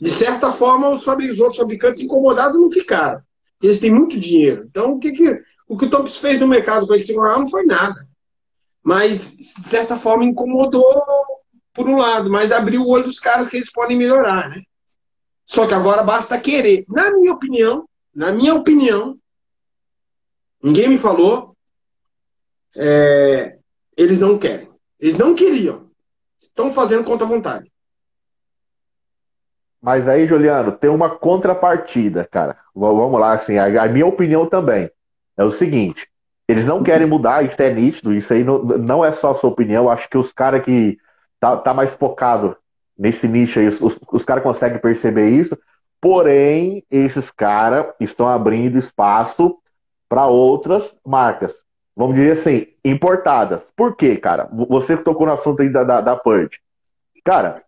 De 0.00 0.10
certa 0.10 0.52
forma, 0.52 0.88
os, 0.88 1.06
os 1.06 1.40
outros 1.40 1.56
fabricantes 1.56 2.00
incomodados 2.00 2.58
não 2.58 2.70
ficaram. 2.70 3.20
Eles 3.62 3.80
têm 3.80 3.92
muito 3.92 4.18
dinheiro. 4.18 4.66
Então, 4.68 4.92
o 4.92 4.98
que, 4.98 5.12
que 5.12 5.42
o 5.68 5.78
que 5.78 5.86
o 5.86 5.90
Thompson 5.90 6.20
fez 6.20 6.38
no 6.38 6.46
mercado 6.46 6.86
com 6.86 6.92
a 6.92 6.96
Royal 6.96 7.40
não 7.40 7.48
foi 7.48 7.64
nada. 7.64 8.06
Mas, 8.82 9.36
de 9.36 9.68
certa 9.68 9.96
forma, 9.96 10.24
incomodou 10.24 10.84
por 11.72 11.88
um 11.88 11.96
lado, 11.96 12.30
mas 12.30 12.52
abriu 12.52 12.82
o 12.82 12.88
olho 12.88 13.04
dos 13.04 13.18
caras 13.18 13.48
que 13.48 13.56
eles 13.56 13.72
podem 13.72 13.96
melhorar, 13.96 14.50
né? 14.50 14.62
Só 15.46 15.66
que 15.66 15.72
agora 15.72 16.02
basta 16.02 16.38
querer. 16.38 16.84
Na 16.88 17.10
minha 17.10 17.32
opinião, 17.32 17.88
na 18.14 18.32
minha 18.32 18.54
opinião, 18.54 19.18
ninguém 20.62 20.88
me 20.88 20.98
falou, 20.98 21.56
é, 22.76 23.56
eles 23.96 24.20
não 24.20 24.38
querem. 24.38 24.68
Eles 25.00 25.16
não 25.16 25.34
queriam. 25.34 25.90
Estão 26.38 26.70
fazendo 26.70 27.04
contra 27.04 27.26
a 27.26 27.30
vontade. 27.30 27.71
Mas 29.82 30.06
aí, 30.06 30.26
Juliano, 30.26 30.70
tem 30.70 30.88
uma 30.88 31.10
contrapartida, 31.10 32.24
cara. 32.30 32.56
Vamos 32.74 33.20
lá, 33.20 33.32
assim, 33.32 33.58
a, 33.58 33.82
a 33.82 33.88
minha 33.88 34.06
opinião 34.06 34.46
também 34.46 34.88
é 35.36 35.44
o 35.44 35.50
seguinte: 35.50 36.08
eles 36.46 36.66
não 36.66 36.82
querem 36.82 37.06
mudar, 37.06 37.42
isso 37.44 37.60
é 37.60 37.72
nítido, 37.72 38.14
isso 38.14 38.32
aí 38.32 38.44
não, 38.44 38.62
não 38.62 39.04
é 39.04 39.10
só 39.12 39.34
sua 39.34 39.50
opinião. 39.50 39.90
Acho 39.90 40.08
que 40.08 40.16
os 40.16 40.32
caras 40.32 40.62
que 40.62 40.98
tá, 41.40 41.56
tá 41.56 41.74
mais 41.74 41.92
focado 41.94 42.56
nesse 42.96 43.26
nicho 43.26 43.58
aí, 43.58 43.66
os, 43.66 43.98
os 44.12 44.24
caras 44.24 44.44
conseguem 44.44 44.78
perceber 44.78 45.28
isso. 45.30 45.58
Porém, 46.00 46.84
esses 46.90 47.30
caras 47.30 47.86
estão 48.00 48.28
abrindo 48.28 48.78
espaço 48.78 49.56
para 50.08 50.26
outras 50.26 50.96
marcas. 51.06 51.62
Vamos 51.96 52.16
dizer 52.16 52.32
assim, 52.32 52.66
importadas. 52.84 53.66
Por 53.76 53.96
quê, 53.96 54.16
cara? 54.16 54.48
Você 54.68 54.96
tocou 54.96 55.26
no 55.26 55.32
assunto 55.32 55.62
aí 55.62 55.68
da, 55.68 55.84
da, 55.84 56.00
da 56.00 56.16
Purge. 56.16 56.60
Cara, 57.24 57.62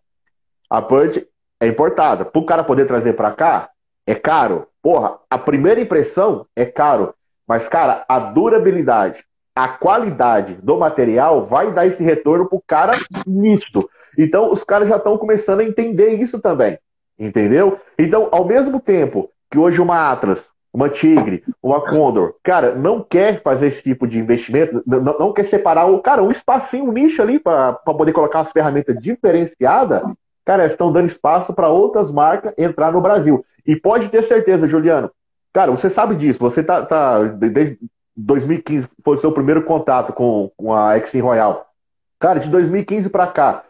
a 0.69 0.81
Purge 0.81 1.27
é 1.59 1.67
importada. 1.67 2.25
Para 2.25 2.41
o 2.41 2.45
cara 2.45 2.63
poder 2.63 2.85
trazer 2.85 3.13
para 3.13 3.31
cá, 3.31 3.69
é 4.05 4.15
caro. 4.15 4.67
Porra, 4.81 5.17
a 5.29 5.37
primeira 5.37 5.81
impressão 5.81 6.45
é 6.55 6.65
caro. 6.65 7.13
Mas, 7.47 7.67
cara, 7.67 8.03
a 8.07 8.19
durabilidade, 8.19 9.23
a 9.55 9.67
qualidade 9.67 10.55
do 10.55 10.77
material 10.77 11.43
vai 11.43 11.71
dar 11.71 11.85
esse 11.85 12.03
retorno 12.03 12.47
pro 12.47 12.63
cara 12.65 12.93
nítido. 13.25 13.89
Então, 14.17 14.51
os 14.51 14.63
caras 14.63 14.89
já 14.89 14.97
estão 14.97 15.17
começando 15.17 15.59
a 15.59 15.63
entender 15.63 16.09
isso 16.09 16.39
também. 16.39 16.77
Entendeu? 17.17 17.79
Então, 17.97 18.27
ao 18.31 18.45
mesmo 18.45 18.79
tempo 18.79 19.29
que 19.49 19.57
hoje 19.57 19.81
uma 19.81 20.11
Atlas, 20.11 20.49
uma 20.73 20.89
Tigre, 20.89 21.43
uma 21.63 21.79
Condor, 21.79 22.35
cara, 22.43 22.75
não 22.75 23.01
quer 23.01 23.41
fazer 23.41 23.67
esse 23.67 23.81
tipo 23.81 24.05
de 24.05 24.19
investimento, 24.19 24.83
não, 24.85 24.99
não 25.01 25.33
quer 25.33 25.45
separar 25.45 25.85
o 25.85 26.01
cara, 26.01 26.21
um 26.21 26.31
espacinho, 26.31 26.89
um 26.89 26.91
nicho 26.91 27.21
ali 27.21 27.39
para 27.39 27.73
poder 27.73 28.11
colocar 28.11 28.39
umas 28.39 28.51
ferramentas 28.51 28.97
diferenciadas, 28.99 30.03
cara, 30.45 30.67
estão 30.67 30.91
dando 30.91 31.07
espaço 31.07 31.53
para 31.53 31.67
outras 31.67 32.11
marcas 32.11 32.53
entrar 32.57 32.93
no 32.93 33.01
Brasil. 33.01 33.43
E 33.65 33.75
pode 33.75 34.09
ter 34.09 34.23
certeza, 34.23 34.67
Juliano, 34.67 35.09
cara, 35.51 35.71
você 35.71 35.89
sabe 35.89 36.15
disso, 36.15 36.39
você 36.39 36.63
tá, 36.63 36.85
tá 36.85 37.23
desde 37.23 37.79
2015 38.15 38.87
foi 39.03 39.17
o 39.17 39.19
seu 39.19 39.31
primeiro 39.31 39.63
contato 39.63 40.13
com, 40.13 40.49
com 40.55 40.73
a 40.73 40.97
Exim 40.97 41.19
Royal. 41.19 41.67
Cara, 42.19 42.39
de 42.39 42.49
2015 42.49 43.09
para 43.09 43.27
cá, 43.27 43.63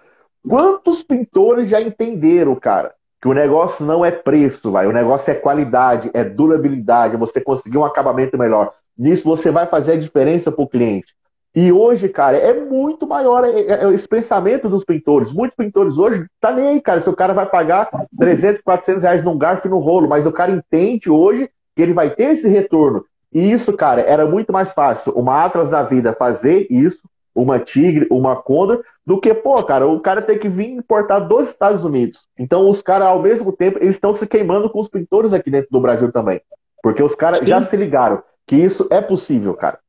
quantos 0.48 1.02
pintores 1.02 1.70
já 1.70 1.82
entenderam, 1.82 2.56
cara, 2.56 2.94
que 3.22 3.28
o 3.28 3.34
negócio 3.34 3.84
não 3.86 4.06
é 4.06 4.12
preço, 4.12 4.72
vai, 4.72 4.86
o 4.86 4.92
negócio 4.92 5.32
é 5.32 5.36
qualidade, 5.36 6.12
é 6.14 6.24
durabilidade, 6.24 7.16
é 7.16 7.18
você 7.18 7.42
conseguir 7.42 7.78
um 7.78 7.86
acabamento 7.86 8.38
melhor. 8.38 8.72
Nisso 8.98 9.24
você 9.24 9.50
vai 9.50 9.66
fazer 9.66 9.94
a 9.94 10.00
diferença 10.00 10.52
para 10.52 10.64
o 10.64 10.68
cliente. 10.68 11.16
E 11.56 11.72
hoje, 11.72 12.10
cara, 12.10 12.36
é 12.36 12.54
muito 12.54 13.08
maior 13.08 13.46
é, 13.46 13.62
é, 13.62 13.86
é 13.86 13.94
esse 13.94 14.08
pensamento 14.08 14.68
dos 14.68 14.84
pintores. 14.84 15.32
Muitos 15.32 15.56
pintores 15.56 15.98
hoje 15.98 16.26
tá 16.42 16.52
nem 16.52 16.68
aí, 16.68 16.82
cara. 16.82 17.00
Se 17.02 17.10
o 17.10 17.16
cara 17.16 17.34
vai 17.34 17.46
pagar 17.46 17.90
300, 18.20 18.62
400 18.62 19.04
reais 19.04 19.24
num 19.24 19.38
garfo 19.38 19.66
e 19.66 19.70
no 19.70 19.80
rolo, 19.80 20.10
mas 20.10 20.26
o 20.26 20.34
cara 20.34 20.52
entende 20.52 21.10
hoje 21.10 21.50
que 21.74 21.82
ele 21.82 21.94
vai 21.94 22.10
ter 22.10 22.34
esse 22.34 22.50
retorno. 22.50 23.06
E 23.34 23.52
isso, 23.52 23.72
cara, 23.74 24.02
era 24.02 24.26
muito 24.26 24.52
mais 24.52 24.74
fácil 24.74 25.14
uma 25.14 25.46
Atlas 25.46 25.70
da 25.70 25.82
vida 25.82 26.14
fazer 26.14 26.68
isso, 26.70 27.02
uma 27.34 27.58
Tigre, 27.58 28.08
uma 28.12 28.36
Condor, 28.36 28.84
do 29.06 29.20
que, 29.20 29.34
pô, 29.34 29.62
cara, 29.64 29.88
o 29.88 30.00
cara 30.00 30.22
tem 30.22 30.38
que 30.38 30.50
vir 30.50 30.70
importar 30.70 31.20
dos 31.20 31.50
Estados 31.50 31.86
Unidos. 31.86 32.28
Então, 32.38 32.70
os 32.70 32.82
caras, 32.82 33.08
ao 33.08 33.22
mesmo 33.22 33.52
tempo, 33.54 33.78
eles 33.80 33.96
estão 33.96 34.14
se 34.14 34.26
queimando 34.26 34.70
com 34.70 34.80
os 34.82 34.90
pintores 34.90 35.32
aqui 35.32 35.50
dentro 35.50 35.70
do 35.72 35.80
Brasil 35.80 36.12
também. 36.12 36.42
Porque 36.82 37.04
os 37.04 37.16
caras 37.16 37.46
já 37.46 37.62
se 37.62 37.76
ligaram 37.78 38.22
que 38.48 38.56
isso 38.56 38.88
é 38.90 39.02
possível, 39.02 39.54
cara. 39.54 39.80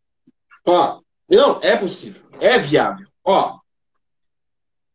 Ó, 0.66 0.98
não, 1.28 1.60
é 1.60 1.76
possível. 1.76 2.22
É 2.40 2.58
viável. 2.58 3.06
Ó, 3.24 3.58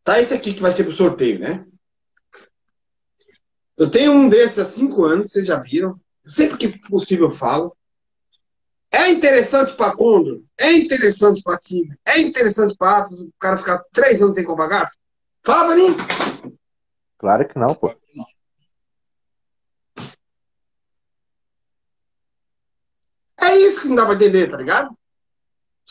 tá 0.03 0.19
esse 0.19 0.33
aqui 0.33 0.53
que 0.53 0.61
vai 0.61 0.71
ser 0.71 0.83
pro 0.83 0.93
sorteio, 0.93 1.39
né? 1.39 1.65
Eu 3.77 3.89
tenho 3.89 4.11
um 4.11 4.29
desses 4.29 4.59
há 4.59 4.65
cinco 4.65 5.03
anos, 5.03 5.31
vocês 5.31 5.47
já 5.47 5.57
viram. 5.59 5.99
Sempre 6.23 6.57
que 6.57 6.79
possível 6.87 7.29
eu 7.29 7.35
falo. 7.35 7.75
É 8.91 9.09
interessante 9.09 9.73
para 9.75 9.95
Condor? 9.95 10.41
É 10.57 10.71
interessante 10.73 11.41
para 11.41 11.57
Tigre? 11.57 11.97
É 12.05 12.19
interessante 12.19 12.75
para 12.77 12.99
Atlas 12.99 13.21
o 13.21 13.31
cara 13.39 13.57
ficar 13.57 13.83
três 13.91 14.21
anos 14.21 14.35
sem 14.35 14.43
comprar 14.43 14.67
garfo? 14.67 14.95
Fala 15.43 15.67
pra 15.67 15.75
mim. 15.77 15.95
Claro 17.17 17.47
que 17.47 17.57
não, 17.57 17.73
pô. 17.73 17.95
É 23.41 23.55
isso 23.55 23.81
que 23.81 23.87
não 23.87 23.95
dá 23.95 24.05
pra 24.05 24.13
entender, 24.13 24.49
tá 24.49 24.57
ligado? 24.57 24.95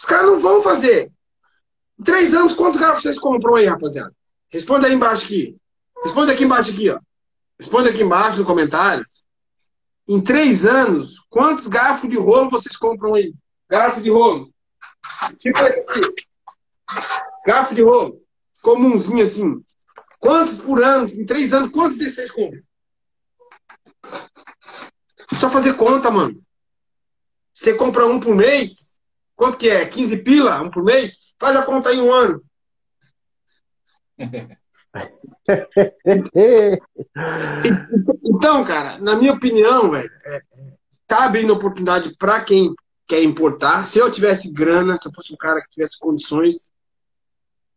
Os 0.01 0.07
caras 0.07 0.31
não 0.31 0.41
vão 0.41 0.63
fazer. 0.63 1.13
Em 1.99 2.03
três 2.03 2.33
anos, 2.33 2.55
quantos 2.55 2.81
garfos 2.81 3.03
vocês 3.03 3.19
compram 3.19 3.55
aí, 3.55 3.67
rapaziada? 3.67 4.11
Responda 4.51 4.87
aí 4.87 4.95
embaixo 4.95 5.27
aqui. 5.27 5.59
Responda 6.03 6.33
aqui 6.33 6.45
embaixo 6.45 6.71
aqui, 6.71 6.89
ó. 6.89 6.99
Responda 7.59 7.91
aqui 7.91 8.03
embaixo 8.03 8.39
no 8.39 8.47
comentário. 8.47 9.05
Em 10.09 10.19
três 10.19 10.65
anos, 10.65 11.19
quantos 11.29 11.67
garfos 11.67 12.09
de 12.09 12.17
rolo 12.17 12.49
vocês 12.49 12.79
compram 12.79 13.13
aí? 13.13 13.35
Garfo 13.69 14.01
de 14.01 14.09
rolo. 14.09 14.51
Tipo 15.39 15.59
esse 15.67 15.81
aqui. 15.81 16.01
Garfo 17.45 17.75
de 17.75 17.83
rolo. 17.83 18.23
Comumzinho 18.63 19.23
assim. 19.23 19.63
Quantos 20.19 20.57
por 20.57 20.83
ano? 20.83 21.11
Em 21.11 21.27
três 21.27 21.53
anos, 21.53 21.71
quantos 21.73 21.99
desses 21.99 22.15
vocês 22.15 22.31
compram? 22.33 22.63
Só 25.39 25.51
fazer 25.51 25.75
conta, 25.75 26.11
mano. 26.11 26.43
Você 27.53 27.75
compra 27.75 28.07
um 28.07 28.19
por 28.19 28.35
mês? 28.35 28.90
Quanto 29.41 29.57
que 29.57 29.71
é? 29.71 29.87
15 29.87 30.19
pila? 30.19 30.61
Um 30.61 30.71
por 30.71 30.85
mês? 30.85 31.17
Faz 31.39 31.57
a 31.57 31.63
conta 31.63 31.89
aí 31.89 31.99
um 31.99 32.13
ano. 32.13 32.45
então, 38.23 38.63
cara, 38.63 38.99
na 38.99 39.17
minha 39.17 39.33
opinião, 39.33 39.91
velho, 39.91 40.11
é, 40.27 40.43
tá 41.07 41.25
abrindo 41.25 41.55
oportunidade 41.55 42.15
para 42.19 42.45
quem 42.45 42.75
quer 43.09 43.23
importar. 43.23 43.87
Se 43.87 43.99
eu 43.99 44.13
tivesse 44.13 44.53
grana, 44.53 44.99
se 45.01 45.09
eu 45.09 45.13
fosse 45.15 45.33
um 45.33 45.39
cara 45.39 45.63
que 45.63 45.71
tivesse 45.71 45.99
condições, 45.99 46.71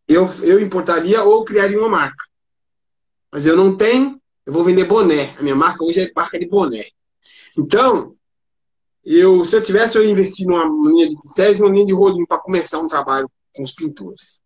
eu, 0.05 0.27
eu 0.43 0.59
importaria 0.59 1.23
ou 1.23 1.45
criaria 1.45 1.79
uma 1.79 1.87
marca. 1.87 2.25
Mas 3.31 3.45
eu 3.45 3.55
não 3.55 3.77
tenho, 3.77 4.21
eu 4.45 4.51
vou 4.51 4.65
vender 4.65 4.83
boné. 4.83 5.33
A 5.39 5.41
minha 5.41 5.55
marca 5.55 5.81
hoje 5.81 6.01
é 6.01 6.11
marca 6.13 6.37
de 6.37 6.45
boné. 6.45 6.83
Então, 7.57 8.17
eu, 9.03 9.45
se 9.45 9.55
eu 9.55 9.63
tivesse, 9.63 9.97
eu 9.97 10.09
investir 10.09 10.47
numa 10.47 10.65
linha 10.89 11.09
de 11.09 11.19
pincéis 11.19 11.57
e 11.57 11.61
uma 11.61 11.71
linha 11.71 11.85
de 11.85 11.93
rolinho 11.93 12.27
para 12.27 12.39
começar 12.39 12.79
um 12.79 12.87
trabalho 12.87 13.29
com 13.53 13.63
os 13.63 13.71
pintores. 13.71 14.41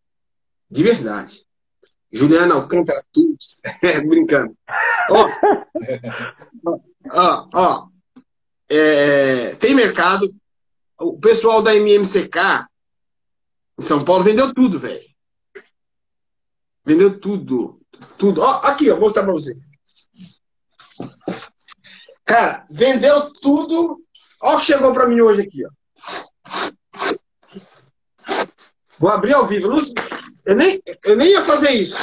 De 0.69 0.83
verdade. 0.83 1.45
Juliana 2.11 2.55
Alcântara 2.55 3.03
Tubes. 3.11 3.61
brincando. 4.07 4.57
Ó, 5.09 5.29
ó, 7.11 7.49
ó. 7.53 7.87
É, 8.69 9.55
tem 9.55 9.75
mercado. 9.75 10.33
O 10.99 11.19
pessoal 11.19 11.61
da 11.61 11.75
MMCK 11.75 12.67
em 13.79 13.83
São 13.83 14.03
Paulo 14.03 14.23
vendeu 14.23 14.53
tudo, 14.53 14.79
velho. 14.79 15.05
Vendeu 16.83 17.19
tudo. 17.19 17.79
Tudo. 18.17 18.41
Ó, 18.41 18.49
aqui, 18.63 18.89
ó, 18.89 18.95
vou 18.95 19.03
mostrar 19.03 19.23
pra 19.23 19.33
você. 19.33 19.55
Cara, 22.25 22.65
vendeu 22.69 23.31
tudo. 23.33 24.03
Ó 24.41 24.55
o 24.55 24.59
que 24.59 24.65
chegou 24.65 24.93
pra 24.93 25.07
mim 25.07 25.21
hoje 25.21 25.41
aqui, 25.41 25.63
ó. 25.65 25.69
Vou 28.99 29.11
abrir 29.11 29.33
ao 29.33 29.47
vivo. 29.47 29.73
Eu 30.45 30.55
nem, 30.55 30.81
eu 31.03 31.15
nem 31.15 31.31
ia 31.31 31.41
fazer 31.41 31.71
isso. 31.71 31.95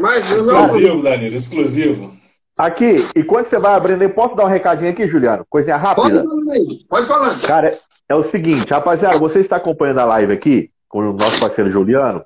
Mas 0.00 0.30
exclusivo, 0.30 0.96
não... 0.96 1.02
Danilo, 1.02 1.36
exclusivo. 1.36 2.12
Aqui, 2.56 3.06
e 3.16 3.24
quando 3.24 3.46
você 3.46 3.58
vai 3.58 3.74
abrindo, 3.74 4.08
posso 4.10 4.34
dar 4.34 4.44
um 4.44 4.48
recadinho 4.48 4.90
aqui, 4.90 5.06
Juliano? 5.08 5.44
Coisinha 5.48 5.76
rápida. 5.76 6.24
Pode, 6.24 6.84
pode 6.88 7.06
falar. 7.06 7.40
Cara, 7.40 7.78
é 8.08 8.14
o 8.14 8.22
seguinte, 8.22 8.70
rapaziada, 8.70 9.18
você 9.18 9.40
está 9.40 9.56
acompanhando 9.56 10.00
a 10.00 10.04
live 10.04 10.32
aqui 10.32 10.70
com 10.88 10.98
o 10.98 11.12
nosso 11.12 11.40
parceiro 11.40 11.70
Juliano. 11.70 12.24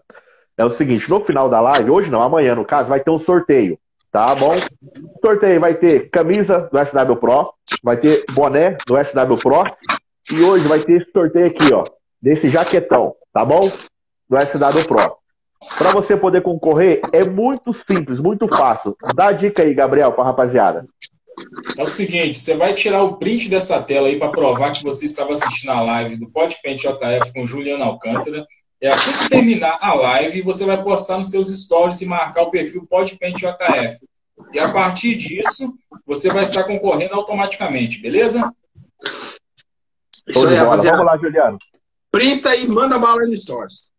É 0.58 0.64
o 0.64 0.70
seguinte, 0.70 1.08
no 1.08 1.24
final 1.24 1.48
da 1.48 1.60
live, 1.60 1.90
hoje 1.90 2.10
não, 2.10 2.22
amanhã 2.22 2.54
no 2.54 2.64
caso, 2.64 2.88
vai 2.88 3.00
ter 3.00 3.10
um 3.10 3.18
sorteio, 3.18 3.78
tá 4.10 4.34
bom? 4.34 4.56
O 4.56 5.26
sorteio 5.26 5.60
vai 5.60 5.74
ter 5.74 6.10
camisa 6.10 6.68
do 6.72 6.78
SW 6.78 7.16
Pro, 7.16 7.52
vai 7.82 7.96
ter 7.96 8.24
boné 8.32 8.76
do 8.86 8.96
SW 8.96 9.36
Pro 9.42 9.64
e 10.32 10.42
hoje 10.42 10.66
vai 10.66 10.80
ter 10.80 11.02
esse 11.02 11.10
sorteio 11.10 11.46
aqui, 11.46 11.72
ó, 11.72 11.84
desse 12.20 12.48
jaquetão, 12.48 13.14
tá 13.32 13.44
bom? 13.44 13.70
Do 14.28 14.40
SW 14.40 14.86
Pro. 14.86 15.16
Para 15.78 15.92
você 15.92 16.16
poder 16.16 16.42
concorrer, 16.42 17.00
é 17.12 17.24
muito 17.24 17.72
simples, 17.72 18.18
muito 18.20 18.46
fácil. 18.48 18.96
Dá 19.14 19.28
a 19.28 19.32
dica 19.32 19.62
aí, 19.62 19.74
Gabriel, 19.74 20.12
para 20.12 20.24
rapaziada. 20.24 20.86
É 21.76 21.82
o 21.82 21.88
seguinte, 21.88 22.38
você 22.38 22.56
vai 22.56 22.72
tirar 22.72 23.02
o 23.02 23.16
print 23.16 23.48
dessa 23.48 23.82
tela 23.82 24.08
aí 24.08 24.18
para 24.18 24.30
provar 24.30 24.72
que 24.72 24.82
você 24.82 25.06
estava 25.06 25.32
assistindo 25.32 25.70
a 25.70 25.82
live 25.82 26.16
do 26.16 26.30
Podpente 26.30 26.86
JF 26.86 27.32
com 27.32 27.46
Juliano 27.46 27.84
Alcântara. 27.84 28.46
É 28.80 28.90
assim 28.90 29.12
que 29.12 29.28
terminar 29.28 29.78
a 29.80 29.94
live, 29.94 30.42
você 30.42 30.64
vai 30.64 30.82
postar 30.82 31.18
nos 31.18 31.30
seus 31.30 31.48
stories 31.48 32.00
e 32.00 32.06
marcar 32.06 32.42
o 32.42 32.50
perfil 32.50 32.86
Podpente 32.86 33.40
JF. 33.40 33.98
E 34.52 34.58
a 34.58 34.72
partir 34.72 35.16
disso, 35.16 35.78
você 36.04 36.32
vai 36.32 36.44
estar 36.44 36.64
concorrendo 36.64 37.14
automaticamente, 37.14 38.00
beleza? 38.00 38.54
Isso 40.26 40.46
aí, 40.46 40.54
rapaziada. 40.56 40.98
Vamos 40.98 41.12
lá, 41.12 41.18
Juliano. 41.18 41.58
Printa 42.10 42.54
e 42.54 42.66
manda 42.66 42.98
bala 42.98 43.26
no 43.26 43.36
stories. 43.36 43.90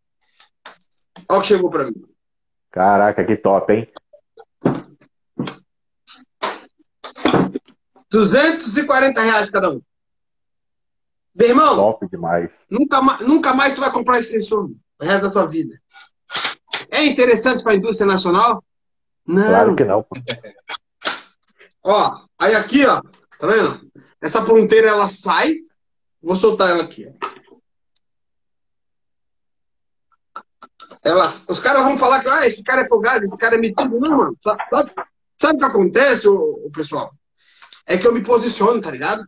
Olha 1.28 1.38
o 1.38 1.42
que 1.42 1.48
chegou 1.48 1.70
para 1.70 1.86
mim. 1.86 2.04
Caraca, 2.70 3.24
que 3.24 3.36
top, 3.36 3.72
hein? 3.72 3.88
240 8.10 9.20
reais 9.20 9.50
cada 9.50 9.70
um. 9.70 9.82
Meu 11.34 11.48
irmão, 11.48 11.76
top 11.76 12.08
demais. 12.08 12.66
Nunca, 12.70 13.00
nunca 13.20 13.54
mais 13.54 13.74
tu 13.74 13.80
vai 13.80 13.92
comprar 13.92 14.18
extensor 14.18 14.70
o 15.00 15.04
resto 15.04 15.22
da 15.24 15.30
tua 15.30 15.46
vida. 15.46 15.78
É 16.90 17.04
interessante 17.04 17.62
para 17.62 17.72
a 17.72 17.76
indústria 17.76 18.06
nacional? 18.06 18.64
Não. 19.28 19.46
Claro 19.46 19.76
que 19.76 19.84
não. 19.84 20.06
ó, 21.84 22.24
aí 22.38 22.54
aqui, 22.54 22.86
ó, 22.86 23.02
tá 23.38 23.46
vendo? 23.46 23.92
Essa 24.22 24.42
ponteira 24.42 24.88
ela 24.88 25.06
sai. 25.06 25.54
Vou 26.22 26.34
soltar 26.34 26.70
ela 26.70 26.84
aqui. 26.84 27.06
Ó. 27.06 27.28
Ela, 31.04 31.32
os 31.48 31.60
caras 31.60 31.84
vão 31.84 31.96
falar 31.96 32.22
que 32.22 32.28
ah, 32.28 32.46
esse 32.46 32.64
cara 32.64 32.82
é 32.82 32.88
folgado, 32.88 33.24
esse 33.24 33.36
cara 33.36 33.56
é 33.56 33.58
metido. 33.58 34.00
Não, 34.00 34.16
mano. 34.16 34.36
Sabe, 34.42 34.92
sabe 35.36 35.56
o 35.56 35.58
que 35.58 35.64
acontece, 35.64 36.26
o, 36.26 36.34
o, 36.34 36.70
pessoal? 36.72 37.12
É 37.86 37.98
que 37.98 38.06
eu 38.06 38.12
me 38.12 38.22
posiciono, 38.22 38.80
tá 38.80 38.90
ligado? 38.90 39.24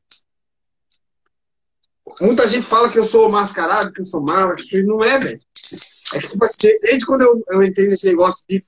Muita 2.20 2.48
gente 2.48 2.66
fala 2.66 2.90
que 2.90 2.98
eu 2.98 3.04
sou 3.04 3.30
mascarado, 3.30 3.92
que 3.92 4.00
eu 4.00 4.04
sou 4.04 4.22
mal, 4.22 4.54
que 4.56 4.62
isso 4.62 4.86
não 4.86 5.00
é, 5.00 5.18
velho. 5.18 5.40
É 6.14 6.18
que, 6.18 6.28
tipo 6.28 6.44
assim, 6.44 6.78
desde 6.80 7.06
quando 7.06 7.22
eu, 7.22 7.42
eu 7.48 7.62
entrei 7.62 7.86
nesse 7.86 8.08
negócio 8.08 8.44
de, 8.48 8.60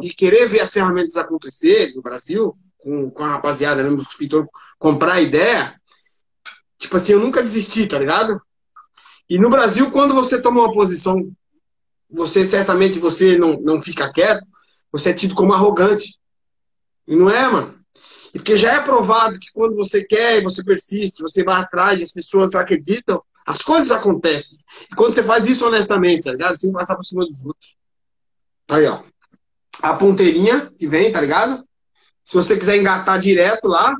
de 0.00 0.10
querer 0.10 0.48
ver 0.48 0.60
as 0.60 0.72
ferramentas 0.72 1.16
acontecer 1.16 1.92
no 1.94 2.02
Brasil, 2.02 2.56
com, 2.78 3.10
com 3.10 3.24
a 3.24 3.28
rapaziada, 3.32 3.82
né, 3.82 3.88
os 3.88 4.14
pintores, 4.14 4.48
comprar 4.78 5.20
ideia, 5.20 5.80
tipo 6.78 6.96
assim, 6.96 7.12
eu 7.12 7.20
nunca 7.20 7.42
desisti, 7.42 7.86
tá 7.86 7.98
ligado? 7.98 8.40
E 9.28 9.38
no 9.38 9.50
Brasil, 9.50 9.90
quando 9.90 10.14
você 10.14 10.40
toma 10.40 10.60
uma 10.60 10.72
posição 10.72 11.32
você 12.10 12.44
certamente 12.46 12.98
você 12.98 13.36
não, 13.36 13.60
não 13.60 13.82
fica 13.82 14.12
quieto, 14.12 14.46
você 14.90 15.10
é 15.10 15.14
tido 15.14 15.34
como 15.34 15.52
arrogante. 15.52 16.18
E 17.06 17.14
não 17.14 17.28
é, 17.28 17.48
mano. 17.48 17.78
E 18.32 18.38
porque 18.38 18.56
já 18.56 18.74
é 18.74 18.80
provado 18.80 19.38
que 19.38 19.50
quando 19.52 19.76
você 19.76 20.04
quer, 20.04 20.42
você 20.42 20.62
persiste, 20.62 21.22
você 21.22 21.42
vai 21.42 21.60
atrás, 21.60 22.00
as 22.00 22.12
pessoas 22.12 22.54
acreditam, 22.54 23.22
as 23.46 23.62
coisas 23.62 23.90
acontecem. 23.90 24.58
E 24.90 24.94
quando 24.94 25.14
você 25.14 25.22
faz 25.22 25.46
isso 25.46 25.66
honestamente, 25.66 26.24
tá 26.24 26.32
ligado? 26.32 26.56
Sem 26.56 26.72
passar 26.72 26.96
por 26.96 27.04
cima 27.04 27.24
dos 27.24 27.44
outros. 27.44 27.76
Aí, 28.68 28.86
ó. 28.86 29.02
A 29.82 29.94
ponteirinha 29.94 30.72
que 30.78 30.86
vem, 30.86 31.12
tá 31.12 31.20
ligado? 31.20 31.64
Se 32.24 32.34
você 32.34 32.56
quiser 32.56 32.76
engatar 32.76 33.18
direto 33.18 33.68
lá. 33.68 33.94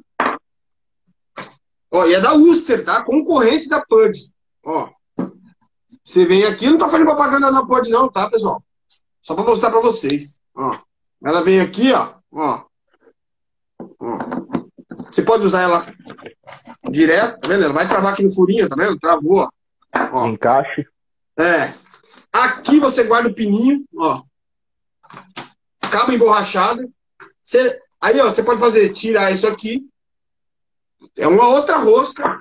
Ó, 1.91 2.07
e 2.07 2.15
é 2.15 2.21
da 2.21 2.35
Uster, 2.35 2.85
tá? 2.85 3.05
Concorrente 3.05 3.69
da 3.69 3.85
Pud. 3.85 4.19
Ó. 4.65 4.91
Você 6.05 6.27
vem 6.27 6.45
aqui, 6.45 6.67
não 6.69 6.79
tô 6.79 6.89
fazendo 6.89 7.07
propaganda 7.07 7.51
não 7.51 7.67
pode 7.67 7.91
não, 7.91 8.09
tá, 8.09 8.31
pessoal? 8.31 8.63
Só 9.21 9.35
para 9.35 9.45
mostrar 9.45 9.71
para 9.71 9.81
vocês. 9.81 10.37
Ó. 10.55 10.77
Ela 11.25 11.43
vem 11.43 11.61
aqui, 11.61 11.93
ó, 11.93 12.15
ó. 12.33 12.65
ó. 13.99 14.19
Você 15.11 15.23
pode 15.23 15.45
usar 15.45 15.63
ela 15.63 15.87
direto, 16.91 17.41
tá 17.41 17.49
vendo? 17.49 17.65
Ela 17.65 17.73
vai 17.73 17.89
travar 17.89 18.13
aqui 18.13 18.23
no 18.23 18.33
furinho, 18.33 18.69
tá 18.69 18.77
vendo? 18.77 18.99
Travou, 18.99 19.49
ó. 19.93 20.27
Encaixe. 20.27 20.87
É. 21.39 21.73
Aqui 22.33 22.79
você 22.79 23.05
guarda 23.05 23.29
o 23.29 23.35
pininho, 23.35 23.85
ó. 23.97 24.23
Cabo 25.97 26.13
emborrachado. 26.13 26.93
Você... 27.43 27.81
Aí, 27.99 28.21
ó, 28.21 28.27
você 28.27 28.43
pode 28.43 28.61
fazer, 28.61 28.93
tirar 28.93 29.33
isso 29.33 29.47
aqui. 29.47 29.89
É 31.17 31.27
uma 31.27 31.49
outra 31.49 31.79
rosca. 31.79 32.39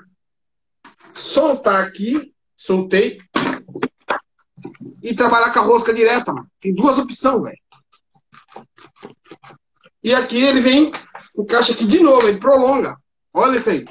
Soltar 1.14 1.82
aqui. 1.86 2.34
Soltei 2.58 3.22
e 5.02 5.14
trabalhar 5.14 5.54
com 5.54 5.60
a 5.60 5.64
rosca 5.64 5.94
direta, 5.94 6.34
mano. 6.34 6.50
Tem 6.60 6.74
duas 6.74 6.98
opções, 6.98 7.44
velho. 7.44 7.60
E 10.04 10.14
aqui 10.14 10.42
ele 10.42 10.60
vem, 10.62 10.92
encaixa 11.38 11.74
aqui 11.74 11.86
de 11.86 12.02
novo, 12.02 12.28
ele 12.28 12.40
prolonga. 12.40 12.98
Olha 13.34 13.58
isso 13.58 13.70
aí. 13.70 13.86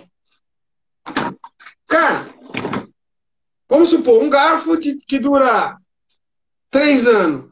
Cara, 1.87 2.35
vamos 3.69 3.91
supor, 3.91 4.23
um 4.23 4.29
garfo 4.29 4.77
que 4.79 5.19
dura 5.19 5.79
três 6.71 7.07
anos, 7.07 7.51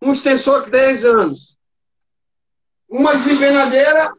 um 0.00 0.12
extensor 0.12 0.64
de 0.64 0.70
10 0.70 1.04
anos, 1.04 1.51
uma 2.92 3.16
desempenadeira, 3.16 4.12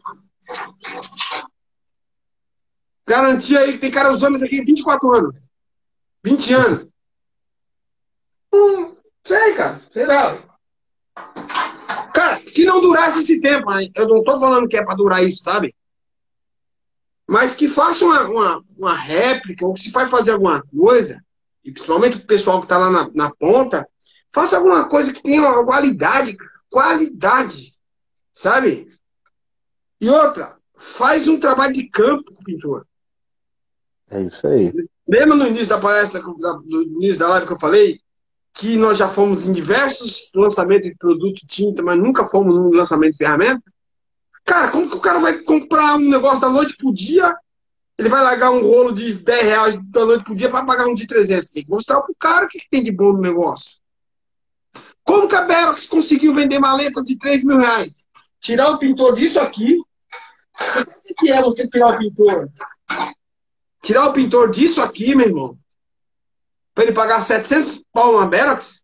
garantia 3.06 3.60
aí 3.60 3.74
que 3.74 3.78
tem 3.78 3.92
cara 3.92 4.12
usando 4.12 4.36
isso 4.36 4.46
aqui 4.46 4.64
24 4.64 5.16
anos, 5.16 5.36
20 6.24 6.54
anos. 6.54 6.88
Hum, 8.52 8.96
sei, 9.24 9.54
cara. 9.54 9.80
Será? 9.92 10.38
Cara, 12.16 12.40
que 12.40 12.66
não 12.66 12.82
durasse 12.82 13.20
esse 13.20 13.40
tempo. 13.40 13.70
Eu 13.94 14.08
não 14.08 14.24
tô 14.24 14.40
falando 14.40 14.68
que 14.68 14.78
é 14.78 14.84
pra 14.84 14.96
durar 14.96 15.24
isso, 15.24 15.44
sabe? 15.44 15.76
Mas 17.28 17.56
que 17.56 17.68
faça 17.68 18.04
uma, 18.04 18.24
uma, 18.28 18.64
uma 18.76 18.96
réplica, 18.96 19.66
ou 19.66 19.76
que 19.76 19.82
se 19.84 19.92
vai 19.92 20.08
fazer 20.08 20.32
alguma 20.32 20.64
coisa, 20.64 21.24
e 21.64 21.72
principalmente 21.72 22.18
o 22.18 22.26
pessoal 22.26 22.60
que 22.60 22.68
tá 22.68 22.78
lá 22.78 22.90
na, 22.90 23.10
na 23.14 23.36
ponta, 23.36 23.88
faça 24.32 24.58
alguma 24.58 24.90
coisa 24.90 25.14
que 25.14 25.22
tenha 25.22 25.42
uma 25.42 25.64
qualidade, 25.64 26.36
qualidade, 26.70 27.73
sabe? 28.34 28.92
E 30.02 30.10
outra, 30.10 30.58
faz 30.76 31.28
um 31.28 31.40
trabalho 31.40 31.74
de 31.74 31.88
campo 31.90 32.34
com 32.34 32.42
o 32.42 32.46
pintor. 32.46 32.88
É 34.10 34.22
isso 34.22 34.48
aí. 34.48 34.74
Lembra 35.08 35.36
no 35.36 35.48
início 35.48 35.68
da 35.68 35.80
palestra, 35.80 36.22
no 36.22 36.82
início 36.84 37.18
da 37.18 37.30
live 37.30 37.48
que 37.48 37.54
eu 37.54 37.60
falei? 37.60 38.04
que 38.54 38.78
nós 38.78 38.98
já 38.98 39.10
fomos 39.10 39.48
em 39.48 39.52
diversos 39.52 40.32
lançamentos 40.36 40.88
de 40.88 40.96
produto 40.96 41.46
tinta, 41.48 41.82
mas 41.82 41.98
nunca 41.98 42.28
fomos 42.28 42.56
num 42.56 42.70
lançamento 42.70 43.14
de 43.14 43.18
ferramenta. 43.18 43.64
Cara, 44.46 44.70
como 44.70 44.90
que 44.90 44.96
o 44.96 45.02
cara 45.02 45.20
vai 45.20 45.40
comprar 45.40 45.96
um 45.96 46.10
negócio 46.10 46.40
da 46.40 46.50
noite 46.50 46.78
pro 46.78 46.94
dia? 46.94 47.36
Ele 47.98 48.10
vai 48.10 48.22
largar 48.22 48.52
um 48.52 48.62
rolo 48.62 48.92
de 48.92 49.14
10 49.16 49.44
reais 49.44 49.80
da 49.90 50.06
noite 50.06 50.24
pro 50.24 50.36
dia 50.36 50.50
para 50.50 50.66
pagar 50.66 50.86
um 50.86 50.94
de 50.94 51.08
300. 51.08 51.50
Tem 51.50 51.64
que 51.64 51.72
mostrar 51.72 52.02
pro 52.02 52.16
cara 52.20 52.46
o 52.46 52.48
que, 52.48 52.60
que 52.60 52.70
tem 52.70 52.84
de 52.84 52.92
bom 52.92 53.14
no 53.14 53.22
negócio. 53.22 53.72
Como 55.04 55.28
que 55.28 55.36
a 55.36 55.42
Berox 55.42 55.88
conseguiu 55.88 56.34
vender 56.34 56.60
maletas 56.60 57.04
de 57.04 57.18
3 57.18 57.44
mil 57.44 57.58
reais? 57.58 58.03
Tirar 58.44 58.72
o 58.72 58.78
pintor 58.78 59.16
disso 59.16 59.40
aqui. 59.40 59.80
O 59.80 61.16
que 61.16 61.32
é 61.32 61.42
você 61.42 61.66
tirar 61.66 61.96
o 61.96 61.98
pintor? 61.98 62.52
Tirar 63.82 64.06
o 64.08 64.14
pintor 64.14 64.52
disso 64.52 64.82
aqui, 64.82 65.16
meu 65.16 65.28
irmão. 65.28 65.58
Para 66.76 66.84
ele 66.84 66.94
pagar 66.94 67.22
700 67.22 67.82
pau 67.94 68.20
na 68.20 68.28
Berox? 68.28 68.84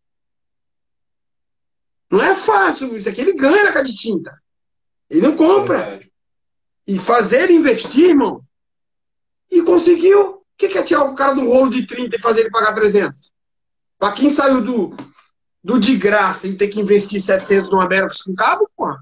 Não 2.10 2.22
é 2.22 2.36
fácil. 2.36 2.96
Isso 2.96 3.10
aqui 3.10 3.20
ele 3.20 3.34
ganha 3.34 3.66
na 3.66 3.74
casa 3.74 3.84
de 3.84 3.96
tinta. 3.98 4.42
Ele 5.10 5.28
não 5.28 5.36
compra. 5.36 6.00
E 6.88 6.98
fazer 6.98 7.42
ele 7.42 7.54
investir, 7.54 8.12
irmão. 8.12 8.42
E 9.52 9.62
conseguiu. 9.62 10.36
O 10.36 10.44
que 10.58 10.78
é 10.78 10.84
tirar 10.84 11.04
o 11.04 11.16
cara 11.16 11.34
do 11.34 11.46
rolo 11.46 11.70
de 11.70 11.86
30 11.86 12.16
e 12.16 12.20
fazer 12.20 12.42
ele 12.42 12.50
pagar 12.50 12.74
300? 12.74 13.30
Para 13.98 14.14
quem 14.14 14.30
saiu 14.30 14.62
do, 14.62 14.96
do 15.62 15.78
de 15.78 15.98
graça 15.98 16.48
e 16.48 16.56
ter 16.56 16.70
que 16.70 16.80
investir 16.80 17.20
700 17.20 17.70
numa 17.70 17.88
Berox 17.90 18.22
com 18.22 18.34
cabo, 18.34 18.70
pô. 18.78 18.98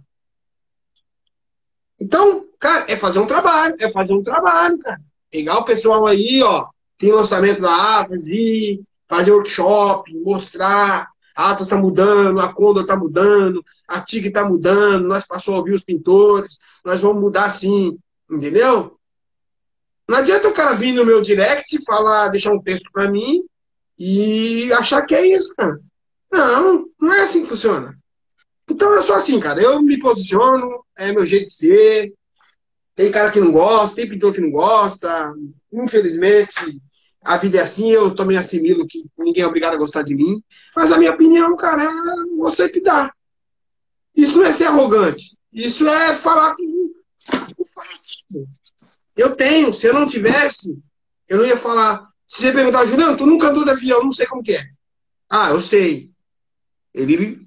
Então, 2.00 2.46
cara, 2.60 2.86
é 2.88 2.96
fazer 2.96 3.20
um 3.20 3.26
trabalho. 3.26 3.76
É 3.80 3.90
fazer 3.90 4.14
um 4.14 4.24
trabalho, 4.24 4.78
cara. 4.80 5.02
Pegar 5.32 5.60
o 5.60 5.66
pessoal 5.66 6.06
aí, 6.08 6.42
ó. 6.44 6.68
Tem 6.98 7.12
lançamento 7.12 7.62
da 7.62 8.00
Atlas 8.00 8.28
e 8.28 8.82
fazer 9.08 9.32
workshop, 9.32 10.14
mostrar. 10.24 11.10
A 11.36 11.52
Atlas 11.52 11.68
está 11.68 11.78
mudando, 11.78 12.40
a 12.40 12.52
Condor 12.52 12.82
está 12.82 12.96
mudando, 12.96 13.64
a 13.88 14.02
TIG 14.02 14.30
está 14.30 14.44
mudando, 14.44 15.08
nós 15.08 15.26
passamos 15.26 15.56
a 15.56 15.60
ouvir 15.60 15.76
os 15.76 15.84
pintores, 15.84 16.58
nós 16.84 17.00
vamos 17.00 17.22
mudar 17.22 17.52
sim, 17.52 17.96
entendeu? 18.30 18.98
Não 20.10 20.18
adianta 20.18 20.48
o 20.48 20.54
cara 20.54 20.74
vir 20.74 20.94
no 20.94 21.06
meu 21.06 21.22
direct, 21.22 21.84
falar, 21.86 22.30
deixar 22.30 22.54
um 22.54 22.62
texto 22.62 22.90
para 22.92 23.12
mim 23.12 23.44
e 24.00 24.72
achar 24.74 25.06
que 25.06 25.14
é 25.14 25.28
isso, 25.28 25.54
cara. 25.56 25.80
Não, 26.32 26.86
não 27.00 27.14
é 27.14 27.22
assim 27.22 27.44
que 27.44 27.50
funciona. 27.50 27.96
Então 28.70 28.94
eu 28.94 29.02
sou 29.02 29.16
assim, 29.16 29.40
cara. 29.40 29.62
Eu 29.62 29.82
me 29.82 29.98
posiciono, 30.00 30.84
é 30.98 31.12
meu 31.12 31.26
jeito 31.26 31.46
de 31.46 31.54
ser. 31.54 32.14
Tem 32.96 33.12
cara 33.12 33.32
que 33.32 33.40
não 33.40 33.52
gosta, 33.52 33.96
tem 33.96 34.10
pintor 34.10 34.34
que 34.34 34.42
não 34.42 34.52
gosta. 34.52 35.34
Infelizmente, 35.72 36.82
a 37.22 37.38
vida 37.38 37.60
é 37.60 37.62
assim, 37.62 37.92
eu 37.92 38.14
também 38.16 38.38
assimilo 38.38 38.88
que 38.88 39.04
ninguém 39.18 39.44
é 39.44 39.48
obrigado 39.48 39.74
a 39.74 39.78
gostar 39.78 40.02
de 40.02 40.16
mim. 40.16 40.42
Mas 40.76 40.92
a 40.92 40.98
minha 40.98 41.12
opinião, 41.12 41.56
cara, 41.56 41.84
é 41.84 42.36
você 42.38 42.68
que 42.70 42.82
dá. 42.82 43.14
Isso 44.16 44.38
não 44.38 44.46
é 44.46 44.52
ser 44.52 44.66
arrogante. 44.66 45.38
Isso 45.54 45.88
é 45.88 46.16
falar 46.16 46.56
com. 46.56 46.92
Eu 49.16 49.36
tenho. 49.36 49.74
Se 49.74 49.88
eu 49.88 49.94
não 49.94 50.08
tivesse, 50.08 50.78
eu 51.30 51.38
não 51.38 51.46
ia 51.46 51.58
falar. 51.58 52.08
Se 52.26 52.42
você 52.42 52.52
perguntar, 52.52 52.86
Juliano, 52.86 53.16
tu 53.16 53.26
nunca 53.26 53.50
andou 53.50 53.64
de 53.64 53.72
avião, 53.72 54.04
não 54.04 54.12
sei 54.12 54.26
como 54.26 54.44
que 54.44 54.54
é. 54.54 54.64
Ah, 55.30 55.52
eu 55.52 55.62
sei. 55.62 56.12
Ele 56.94 57.47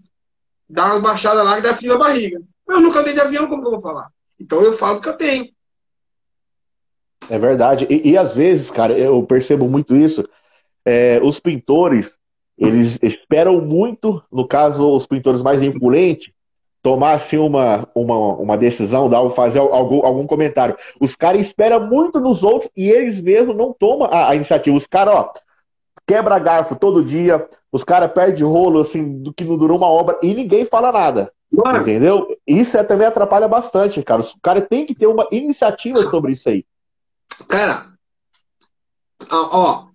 dá 0.71 0.87
umas 0.87 1.03
baixadas 1.03 1.45
lá 1.45 1.59
e 1.59 1.63
dá 1.63 1.75
frio 1.75 1.93
na 1.93 1.99
barriga. 1.99 2.41
Eu 2.69 2.81
nunca 2.81 3.01
andei 3.01 3.13
de 3.13 3.21
avião, 3.21 3.49
como 3.49 3.63
que 3.63 3.67
eu 3.67 3.73
vou 3.73 3.81
falar? 3.81 4.09
Então 4.39 4.63
eu 4.63 4.73
falo 4.75 5.01
que 5.01 5.09
eu 5.09 5.17
tenho. 5.17 5.49
É 7.29 7.39
verdade. 7.39 7.87
E, 7.91 8.11
e 8.11 8.17
às 8.17 8.35
vezes, 8.35 8.71
cara, 8.71 8.97
eu 8.97 9.23
percebo 9.25 9.69
muito 9.69 9.95
isso. 9.95 10.27
É, 10.85 11.21
os 11.23 11.39
pintores, 11.41 12.13
eles 12.57 12.99
esperam 13.03 13.61
muito, 13.61 14.23
no 14.33 14.47
caso, 14.47 14.89
os 14.95 15.07
pintores 15.07 15.43
mais 15.43 15.63
influentes, 15.63 16.33
tomar 16.83 17.13
assim, 17.13 17.37
uma, 17.37 17.87
uma, 17.95 18.17
uma 18.37 18.57
decisão, 18.57 19.11
dar, 19.11 19.29
fazer 19.31 19.59
algum, 19.59 20.05
algum 20.05 20.27
comentário. 20.27 20.77
Os 20.99 21.15
caras 21.15 21.43
esperam 21.43 21.87
muito 21.87 22.19
nos 22.21 22.43
outros 22.43 22.71
e 22.77 22.89
eles 22.89 23.21
mesmos 23.21 23.57
não 23.57 23.73
tomam 23.73 24.09
a, 24.11 24.31
a 24.31 24.35
iniciativa. 24.35 24.77
Os 24.77 24.87
caras, 24.87 25.15
ó, 25.15 25.33
quebra 26.11 26.41
garfo 26.41 26.75
todo 26.75 27.05
dia, 27.05 27.49
os 27.71 27.85
caras 27.85 28.11
perdem 28.13 28.45
rolo 28.45 28.81
assim, 28.81 29.23
do 29.23 29.33
que 29.33 29.45
não 29.45 29.57
durou 29.57 29.79
uma 29.79 29.87
obra 29.87 30.19
e 30.21 30.35
ninguém 30.35 30.65
fala 30.65 30.91
nada. 30.91 31.33
Mano. 31.53 31.83
Entendeu? 31.83 32.27
Isso 32.45 32.77
é, 32.77 32.83
também 32.83 33.07
atrapalha 33.07 33.47
bastante, 33.47 34.03
cara. 34.03 34.21
O 34.21 34.41
cara 34.43 34.61
tem 34.61 34.85
que 34.85 34.93
ter 34.93 35.07
uma 35.07 35.29
iniciativa 35.31 36.03
sobre 36.03 36.33
isso 36.33 36.49
aí. 36.49 36.67
Cara, 37.49 37.93
ó, 39.31 39.87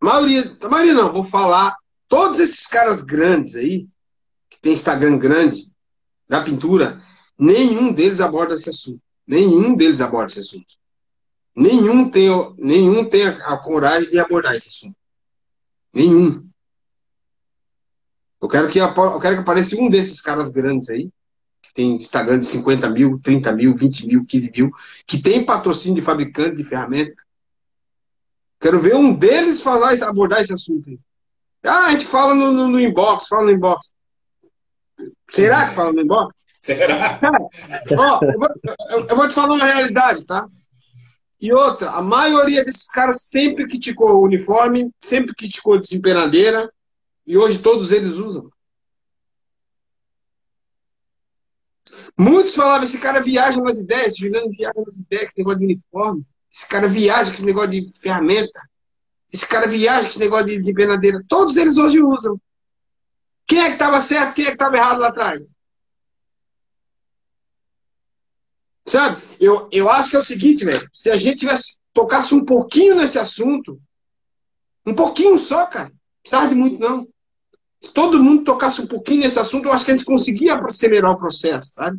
maioria, 0.00 0.56
a 0.62 0.68
maioria 0.68 0.94
não, 0.94 1.12
vou 1.12 1.24
falar, 1.24 1.74
todos 2.06 2.38
esses 2.38 2.68
caras 2.68 3.02
grandes 3.02 3.56
aí, 3.56 3.88
que 4.48 4.60
tem 4.60 4.72
Instagram 4.72 5.18
grande, 5.18 5.68
da 6.28 6.40
pintura, 6.42 7.00
nenhum 7.36 7.92
deles 7.92 8.20
aborda 8.20 8.54
esse 8.54 8.70
assunto. 8.70 9.00
Nenhum 9.26 9.74
deles 9.74 10.00
aborda 10.00 10.30
esse 10.30 10.40
assunto. 10.40 10.76
Nenhum 11.56 12.10
tem, 12.10 12.28
nenhum 12.58 13.08
tem 13.08 13.26
a, 13.26 13.54
a 13.54 13.58
coragem 13.58 14.10
de 14.10 14.18
abordar 14.18 14.54
esse 14.54 14.68
assunto. 14.68 14.96
Nenhum. 15.92 16.46
Eu 18.42 18.48
quero 18.48 18.68
que, 18.68 18.78
eu 18.78 19.20
quero 19.20 19.36
que 19.36 19.40
apareça 19.40 19.74
um 19.76 19.88
desses 19.88 20.20
caras 20.20 20.50
grandes 20.50 20.90
aí, 20.90 21.10
tem 21.74 21.96
Instagram 21.96 22.38
de 22.38 22.46
50 22.46 22.88
mil, 22.90 23.18
30 23.20 23.52
mil, 23.52 23.74
20 23.74 24.06
mil, 24.06 24.24
15 24.24 24.52
mil, 24.54 24.70
que 25.06 25.18
tem 25.18 25.44
patrocínio 25.44 25.96
de 25.96 26.02
fabricante 26.02 26.56
de 26.56 26.64
ferramenta. 26.64 27.22
Quero 28.60 28.80
ver 28.80 28.94
um 28.94 29.14
deles 29.14 29.60
falar, 29.60 29.94
abordar 30.02 30.42
esse 30.42 30.52
assunto 30.52 30.88
aí. 30.88 30.98
Ah, 31.64 31.86
a 31.86 31.90
gente 31.90 32.06
fala 32.06 32.34
no, 32.34 32.52
no, 32.52 32.68
no 32.68 32.80
inbox, 32.80 33.28
fala 33.28 33.44
no 33.44 33.50
inbox. 33.50 33.92
Será 35.30 35.68
que 35.68 35.74
fala 35.74 35.92
no 35.92 36.00
inbox? 36.00 36.34
Será? 36.52 37.20
ó, 37.98 38.20
eu, 38.22 38.38
vou, 38.38 38.48
eu 39.10 39.16
vou 39.16 39.28
te 39.28 39.34
falar 39.34 39.54
uma 39.54 39.66
realidade, 39.66 40.24
tá? 40.24 40.46
E 41.40 41.52
outra, 41.52 41.90
a 41.90 42.02
maioria 42.02 42.64
desses 42.64 42.90
caras 42.90 43.22
sempre 43.22 43.66
criticou 43.66 44.14
o 44.14 44.24
uniforme, 44.24 44.90
sempre 45.02 45.34
criticou 45.34 45.78
desempenadeira, 45.78 46.72
e 47.26 47.36
hoje 47.36 47.58
todos 47.58 47.92
eles 47.92 48.14
usam. 48.14 48.50
Muitos 52.18 52.54
falavam, 52.54 52.84
esse 52.84 52.98
cara 52.98 53.20
viaja 53.22 53.60
nas 53.60 53.78
ideias, 53.78 54.16
Juliano 54.16 54.50
viaja 54.50 54.80
nas 54.86 54.98
ideias, 54.98 55.28
esse 55.28 55.38
negócio 55.38 55.58
de 55.58 55.64
uniforme. 55.66 56.26
Esse 56.50 56.66
cara 56.66 56.88
viaja 56.88 57.30
com 57.30 57.36
esse 57.36 57.44
negócio 57.44 57.70
de 57.70 57.92
ferramenta. 58.00 58.60
Esse 59.30 59.46
cara 59.46 59.66
viaja 59.66 60.02
com 60.02 60.08
esse 60.08 60.18
negócio 60.18 60.46
de 60.46 60.56
desempenadeira. 60.56 61.22
Todos 61.28 61.56
eles 61.56 61.76
hoje 61.76 62.00
usam. 62.00 62.40
Quem 63.46 63.60
é 63.60 63.66
que 63.66 63.74
estava 63.74 64.00
certo, 64.00 64.34
quem 64.34 64.44
é 64.44 64.48
que 64.48 64.54
estava 64.54 64.76
errado 64.76 64.98
lá 64.98 65.08
atrás? 65.08 65.42
Sabe? 68.86 69.20
Eu, 69.40 69.68
eu 69.72 69.90
acho 69.90 70.10
que 70.10 70.16
é 70.16 70.20
o 70.20 70.24
seguinte, 70.24 70.64
velho. 70.64 70.88
Se 70.92 71.10
a 71.10 71.18
gente 71.18 71.40
tivesse 71.40 71.76
tocasse 71.92 72.34
um 72.34 72.44
pouquinho 72.44 72.94
nesse 72.94 73.18
assunto, 73.18 73.80
um 74.86 74.94
pouquinho 74.94 75.38
só, 75.38 75.66
cara. 75.66 75.88
Não 75.88 75.96
precisava 76.22 76.48
de 76.48 76.54
muito, 76.54 76.78
não. 76.78 77.08
Se 77.80 77.92
todo 77.92 78.22
mundo 78.22 78.44
tocasse 78.44 78.80
um 78.80 78.86
pouquinho 78.86 79.20
nesse 79.20 79.38
assunto, 79.38 79.66
eu 79.66 79.72
acho 79.72 79.84
que 79.84 79.90
a 79.90 79.96
gente 79.96 80.06
conseguia 80.06 80.54
acelerar 80.56 81.12
o 81.12 81.18
processo, 81.18 81.70
sabe? 81.74 81.98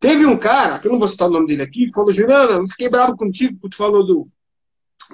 Teve 0.00 0.26
um 0.26 0.38
cara, 0.38 0.78
que 0.78 0.86
eu 0.86 0.92
não 0.92 0.98
vou 0.98 1.08
citar 1.08 1.28
o 1.28 1.32
nome 1.32 1.46
dele 1.46 1.62
aqui, 1.62 1.92
falou, 1.92 2.12
Juliana, 2.12 2.52
eu 2.52 2.68
fiquei 2.68 2.88
bravo 2.88 3.16
contigo, 3.16 3.58
porque 3.60 3.74
tu 3.74 3.76
falou 3.76 4.04
do, 4.06 4.28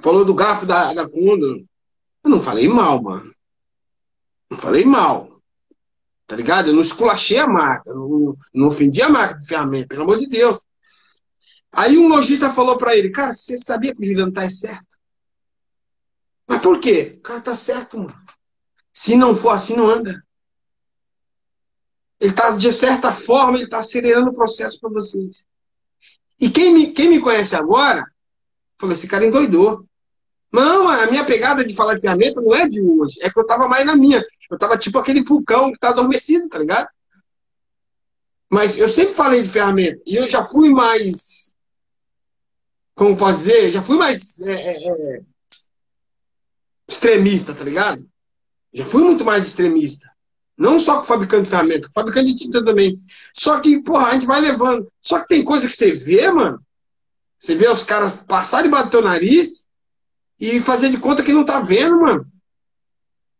falou 0.01 0.25
do 0.25 0.33
garfo 0.33 0.65
da, 0.65 0.93
da 0.93 1.07
Condor. 1.07 1.63
Eu 2.23 2.29
não 2.29 2.39
falei 2.39 2.67
mal, 2.67 3.01
mano. 3.01 3.31
Não 4.49 4.57
falei 4.57 4.85
mal. 4.85 5.29
Tá 6.27 6.35
ligado? 6.35 6.69
Eu 6.69 6.73
não 6.73 6.81
esculachei 6.81 7.37
a 7.37 7.47
marca, 7.47 7.93
não, 7.93 8.35
não 8.53 8.67
ofendi 8.67 9.01
a 9.01 9.09
marca 9.09 9.37
de 9.39 9.47
ferramenta, 9.47 9.87
pelo 9.87 10.03
amor 10.03 10.19
de 10.19 10.27
Deus. 10.27 10.63
Aí 11.73 11.97
um 11.97 12.07
lojista 12.07 12.53
falou 12.53 12.77
para 12.77 12.95
ele, 12.95 13.09
cara, 13.09 13.33
você 13.33 13.57
sabia 13.57 13.95
que 13.95 14.01
o 14.01 14.05
Juliano 14.05 14.31
tá 14.31 14.49
certo? 14.49 14.97
Mas 16.47 16.61
por 16.61 16.79
quê? 16.79 17.13
O 17.15 17.21
cara 17.21 17.41
tá 17.41 17.55
certo, 17.55 17.97
mano. 17.97 18.15
Se 18.93 19.15
não 19.15 19.35
for 19.35 19.51
assim, 19.51 19.75
não 19.75 19.87
anda. 19.87 20.21
Ele 22.19 22.31
está, 22.31 22.51
de 22.51 22.71
certa 22.73 23.13
forma, 23.13 23.57
ele 23.57 23.63
está 23.63 23.79
acelerando 23.79 24.31
o 24.31 24.35
processo 24.35 24.79
para 24.79 24.89
vocês. 24.89 25.45
E 26.39 26.49
quem 26.49 26.73
me, 26.73 26.87
quem 26.87 27.09
me 27.09 27.21
conhece 27.21 27.55
agora, 27.55 28.05
falou, 28.79 28.93
esse 28.93 29.07
cara 29.07 29.25
endoidou. 29.25 29.85
Não, 30.51 30.87
a 30.87 31.07
minha 31.07 31.23
pegada 31.23 31.63
de 31.63 31.73
falar 31.73 31.95
de 31.95 32.01
ferramenta 32.01 32.41
não 32.41 32.53
é 32.53 32.67
de 32.67 32.81
hoje. 32.81 33.17
É 33.21 33.29
que 33.29 33.39
eu 33.39 33.43
estava 33.43 33.67
mais 33.67 33.85
na 33.85 33.95
minha. 33.95 34.21
Eu 34.49 34.55
estava 34.55 34.77
tipo 34.77 34.99
aquele 34.99 35.23
vulcão 35.23 35.69
que 35.69 35.77
está 35.77 35.89
adormecido, 35.89 36.49
tá 36.49 36.59
ligado? 36.59 36.89
Mas 38.49 38.77
eu 38.77 38.89
sempre 38.89 39.13
falei 39.13 39.41
de 39.41 39.49
ferramenta. 39.49 40.01
E 40.05 40.15
eu 40.15 40.29
já 40.29 40.43
fui 40.43 40.69
mais. 40.69 41.50
Como 42.95 43.17
posso 43.17 43.39
dizer? 43.39 43.71
Já 43.71 43.81
fui 43.81 43.97
mais 43.97 44.39
é, 44.41 44.53
é, 44.53 44.87
é 44.87 45.21
extremista, 46.87 47.53
tá 47.53 47.63
ligado? 47.63 48.05
Já 48.73 48.85
fui 48.85 49.03
muito 49.03 49.25
mais 49.25 49.47
extremista. 49.47 50.09
Não 50.57 50.77
só 50.77 50.99
com 50.99 51.05
fabricante 51.05 51.43
de 51.43 51.49
ferramenta, 51.49 51.87
com 51.87 51.93
fabricante 51.93 52.33
de 52.33 52.43
tinta 52.43 52.63
também. 52.63 53.01
Só 53.33 53.59
que, 53.59 53.81
porra, 53.81 54.07
a 54.07 54.13
gente 54.13 54.27
vai 54.27 54.39
levando. 54.39 54.91
Só 55.01 55.19
que 55.19 55.27
tem 55.27 55.43
coisa 55.43 55.67
que 55.67 55.75
você 55.75 55.91
vê, 55.91 56.29
mano. 56.29 56.61
Você 57.39 57.55
vê 57.55 57.67
os 57.67 57.83
caras 57.83 58.13
passarem 58.27 58.67
e 58.67 58.71
bater 58.71 58.97
o 58.97 59.01
nariz 59.01 59.65
e 60.39 60.61
fazer 60.61 60.89
de 60.89 60.97
conta 60.97 61.23
que 61.23 61.33
não 61.33 61.43
tá 61.43 61.59
vendo, 61.59 62.01
mano. 62.01 62.31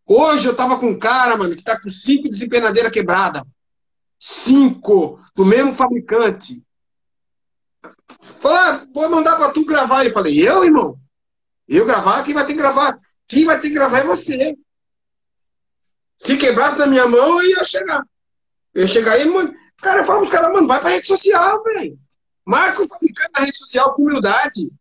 Hoje 0.07 0.47
eu 0.47 0.55
tava 0.55 0.79
com 0.79 0.87
um 0.87 0.99
cara, 0.99 1.37
mano, 1.37 1.55
que 1.55 1.63
tá 1.63 1.79
com 1.79 1.89
cinco 1.89 2.27
desempenadeira 2.27 2.89
quebrada. 2.89 3.45
Cinco, 4.19 5.19
do 5.35 5.45
mesmo 5.45 5.73
fabricante. 5.73 6.65
Falei, 8.39 8.57
ah, 8.57 8.87
vou 8.93 9.09
mandar 9.09 9.35
pra 9.35 9.51
tu 9.51 9.65
gravar. 9.65 10.05
Eu 10.05 10.13
falei, 10.13 10.47
eu, 10.47 10.63
irmão? 10.63 10.99
Eu 11.67 11.85
gravar? 11.85 12.23
Quem 12.23 12.33
vai 12.33 12.45
ter 12.45 12.53
que 12.53 12.59
gravar? 12.59 12.99
Quem 13.27 13.45
vai 13.45 13.59
ter 13.59 13.69
que 13.69 13.75
gravar 13.75 13.99
é 13.99 14.03
você. 14.03 14.57
Se 16.17 16.37
quebrasse 16.37 16.77
na 16.77 16.87
minha 16.87 17.07
mão, 17.07 17.41
eu 17.41 17.49
ia 17.49 17.65
chegar. 17.65 18.03
Eu 18.73 18.81
ia 18.81 18.87
chegar 18.87 19.13
aí, 19.13 19.25
mano. 19.25 19.53
Cara, 19.77 20.01
eu 20.01 20.05
falo 20.05 20.19
pros 20.19 20.31
caras, 20.31 20.51
mano, 20.51 20.67
vai 20.67 20.79
pra 20.79 20.89
rede 20.89 21.07
social, 21.07 21.63
velho. 21.63 21.97
Marca 22.45 22.81
o 22.81 22.87
fabricante 22.87 23.31
na 23.33 23.45
rede 23.45 23.57
social 23.57 23.93
com 23.93 24.03
humildade. 24.03 24.71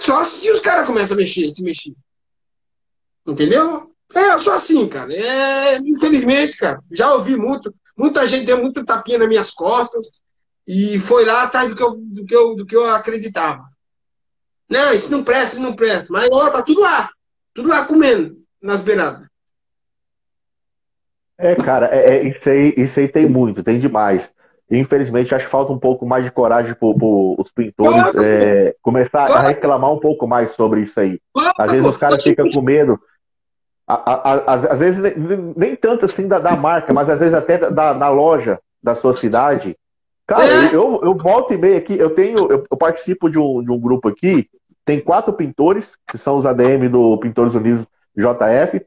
Só 0.00 0.24
se 0.24 0.50
os 0.50 0.60
caras 0.60 0.86
começam 0.86 1.16
a 1.16 1.20
mexer, 1.20 1.48
se 1.50 1.62
mexer. 1.62 1.94
Entendeu? 3.26 3.94
É, 4.14 4.36
só 4.38 4.54
assim, 4.54 4.88
cara. 4.88 5.12
É, 5.14 5.78
infelizmente, 5.78 6.56
cara, 6.56 6.82
já 6.90 7.14
ouvi 7.14 7.36
muito. 7.36 7.74
Muita 7.96 8.26
gente 8.26 8.44
deu 8.44 8.58
muito 8.58 8.84
tapinha 8.84 9.18
nas 9.18 9.28
minhas 9.28 9.50
costas 9.50 10.21
e 10.66 10.98
foi 10.98 11.24
lá 11.24 11.42
atrás 11.42 11.68
do 11.68 11.76
que 11.76 11.82
eu, 11.82 11.96
do 11.96 12.26
que 12.26 12.34
eu, 12.34 12.54
do 12.54 12.66
que 12.66 12.76
eu 12.76 12.84
acreditava. 12.90 13.64
Não, 14.68 14.92
isso 14.94 15.10
não 15.10 15.22
presta, 15.22 15.56
isso 15.56 15.62
não 15.62 15.74
presta. 15.74 16.06
Mas, 16.10 16.28
ó, 16.30 16.50
tá 16.50 16.62
tudo 16.62 16.80
lá. 16.80 17.10
Tudo 17.54 17.68
lá 17.68 17.84
comendo, 17.84 18.36
nas 18.62 18.80
beiradas. 18.80 19.26
É, 21.38 21.54
cara, 21.56 21.88
é, 21.92 22.16
é, 22.16 22.28
isso, 22.28 22.48
aí, 22.48 22.74
isso 22.76 23.00
aí 23.00 23.08
tem 23.08 23.28
muito, 23.28 23.62
tem 23.62 23.78
demais. 23.78 24.32
Infelizmente, 24.70 25.34
acho 25.34 25.44
que 25.44 25.50
falta 25.50 25.72
um 25.72 25.78
pouco 25.78 26.06
mais 26.06 26.24
de 26.24 26.30
coragem 26.30 26.74
para 26.74 26.88
os 26.88 27.50
pintores 27.50 28.14
é, 28.14 28.74
começar 28.80 29.24
a 29.24 29.42
reclamar 29.42 29.92
um 29.92 29.98
pouco 29.98 30.26
mais 30.26 30.52
sobre 30.52 30.80
isso 30.80 30.98
aí. 30.98 31.20
Às 31.58 31.72
vezes 31.72 31.86
os 31.86 31.96
caras 31.96 32.22
ficam 32.22 32.48
com 32.48 32.62
medo. 32.62 32.98
Às 33.86 34.78
vezes 34.78 34.98
nem, 35.00 35.52
nem 35.54 35.76
tanto 35.76 36.06
assim 36.06 36.26
da, 36.26 36.38
da, 36.38 36.56
marca, 36.56 36.94
mas 36.94 37.10
às 37.10 37.18
vezes 37.18 37.34
até 37.34 37.58
da, 37.58 37.92
da 37.92 38.08
loja 38.08 38.58
da 38.82 38.94
sua 38.94 39.12
cidade. 39.12 39.76
Cara, 40.32 40.44
é. 40.44 40.74
eu, 40.74 40.98
eu 41.02 41.14
volto 41.14 41.52
e 41.52 41.58
meio 41.58 41.76
aqui, 41.76 41.98
eu 41.98 42.08
tenho, 42.14 42.38
eu, 42.50 42.64
eu, 42.70 42.76
participo 42.78 43.28
de 43.28 43.38
um, 43.38 43.62
de 43.62 43.70
um 43.70 43.78
grupo 43.78 44.08
aqui, 44.08 44.48
tem 44.82 44.98
quatro 44.98 45.30
pintores, 45.34 45.94
que 46.08 46.16
são 46.16 46.38
os 46.38 46.46
ADM 46.46 46.88
do 46.90 47.18
Pintores 47.18 47.54
Unidos 47.54 47.86
JF, 48.16 48.80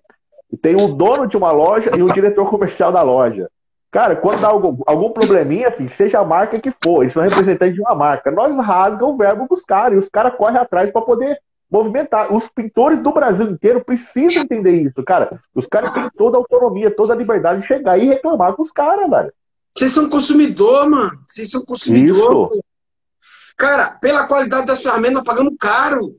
e 0.52 0.58
tem 0.58 0.76
um 0.76 0.96
dono 0.96 1.28
de 1.28 1.38
uma 1.38 1.52
loja 1.52 1.92
e 1.96 2.02
um 2.02 2.12
diretor 2.12 2.50
comercial 2.50 2.92
da 2.92 3.04
loja. 3.04 3.48
Cara, 3.92 4.16
quando 4.16 4.42
dá 4.42 4.48
algum, 4.48 4.82
algum 4.88 5.12
probleminha, 5.12 5.72
filho, 5.72 5.90
seja 5.92 6.20
a 6.20 6.26
marca 6.26 6.60
que 6.60 6.72
for, 6.84 7.04
eles 7.04 7.14
são 7.14 7.22
representantes 7.22 7.76
de 7.76 7.82
uma 7.82 7.94
marca. 7.94 8.32
Nós 8.32 8.58
rasgamos 8.58 9.14
o 9.14 9.18
verbo 9.18 9.48
dos 9.48 9.64
caras 9.64 9.98
e 9.98 10.00
os 10.00 10.10
caras 10.10 10.34
correm 10.36 10.58
atrás 10.58 10.90
para 10.90 11.02
poder 11.02 11.38
movimentar. 11.70 12.34
Os 12.34 12.50
pintores 12.50 13.00
do 13.00 13.12
Brasil 13.12 13.52
inteiro 13.52 13.86
precisam 13.86 14.42
entender 14.42 14.82
isso, 14.82 15.04
cara. 15.04 15.30
Os 15.54 15.68
caras 15.68 15.94
têm 15.94 16.10
toda 16.18 16.38
a 16.38 16.40
autonomia, 16.40 16.90
toda 16.90 17.14
a 17.14 17.16
liberdade 17.16 17.62
de 17.62 17.68
chegar 17.68 18.00
e 18.00 18.08
reclamar 18.08 18.54
com 18.54 18.64
os 18.64 18.72
caras, 18.72 19.08
velho. 19.08 19.32
Vocês 19.76 19.92
são 19.92 20.10
consumidor, 20.10 20.90
mano. 20.90 21.24
Vocês 21.28 21.50
são 21.50 21.64
consumidor. 21.64 22.52
Isso. 22.54 22.64
Cara, 23.58 23.92
pela 24.00 24.28
qualidade 24.28 24.66
das 24.66 24.82
ferramentas, 24.82 25.24
pagando 25.24 25.56
caro. 25.58 26.18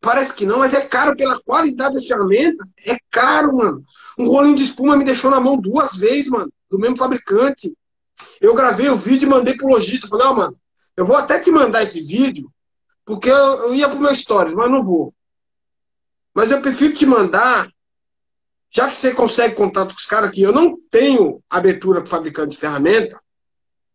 Parece 0.00 0.32
que 0.34 0.46
não, 0.46 0.58
mas 0.58 0.72
é 0.72 0.82
caro 0.82 1.16
pela 1.16 1.40
qualidade 1.42 1.94
das 1.94 2.06
ferramentas. 2.06 2.66
É 2.86 2.96
caro, 3.10 3.56
mano. 3.56 3.84
Um 4.18 4.28
rolinho 4.28 4.54
de 4.54 4.64
espuma 4.64 4.96
me 4.96 5.04
deixou 5.04 5.30
na 5.30 5.40
mão 5.40 5.56
duas 5.58 5.96
vezes, 5.96 6.28
mano 6.28 6.50
do 6.70 6.78
mesmo 6.78 6.96
fabricante. 6.96 7.76
Eu 8.40 8.54
gravei 8.54 8.88
o 8.88 8.96
vídeo 8.96 9.26
e 9.26 9.30
mandei 9.30 9.56
pro 9.56 9.68
lojista. 9.68 10.08
Falei, 10.08 10.26
ó, 10.26 10.32
oh, 10.32 10.34
mano, 10.34 10.56
eu 10.96 11.04
vou 11.04 11.16
até 11.16 11.38
te 11.38 11.50
mandar 11.50 11.82
esse 11.82 12.00
vídeo, 12.00 12.50
porque 13.04 13.30
eu, 13.30 13.36
eu 13.36 13.74
ia 13.74 13.88
pro 13.88 14.00
meu 14.00 14.14
stories, 14.14 14.54
mas 14.54 14.70
não 14.70 14.84
vou. 14.84 15.14
Mas 16.34 16.50
eu 16.50 16.60
prefiro 16.60 16.94
te 16.94 17.06
mandar, 17.06 17.68
já 18.70 18.90
que 18.90 18.96
você 18.96 19.14
consegue 19.14 19.54
contato 19.54 19.94
com 19.94 20.00
os 20.00 20.06
caras 20.06 20.28
aqui, 20.28 20.42
eu 20.42 20.52
não 20.52 20.76
tenho 20.90 21.42
abertura 21.48 22.00
com 22.00 22.06
fabricante 22.06 22.50
de 22.50 22.58
ferramenta, 22.58 23.18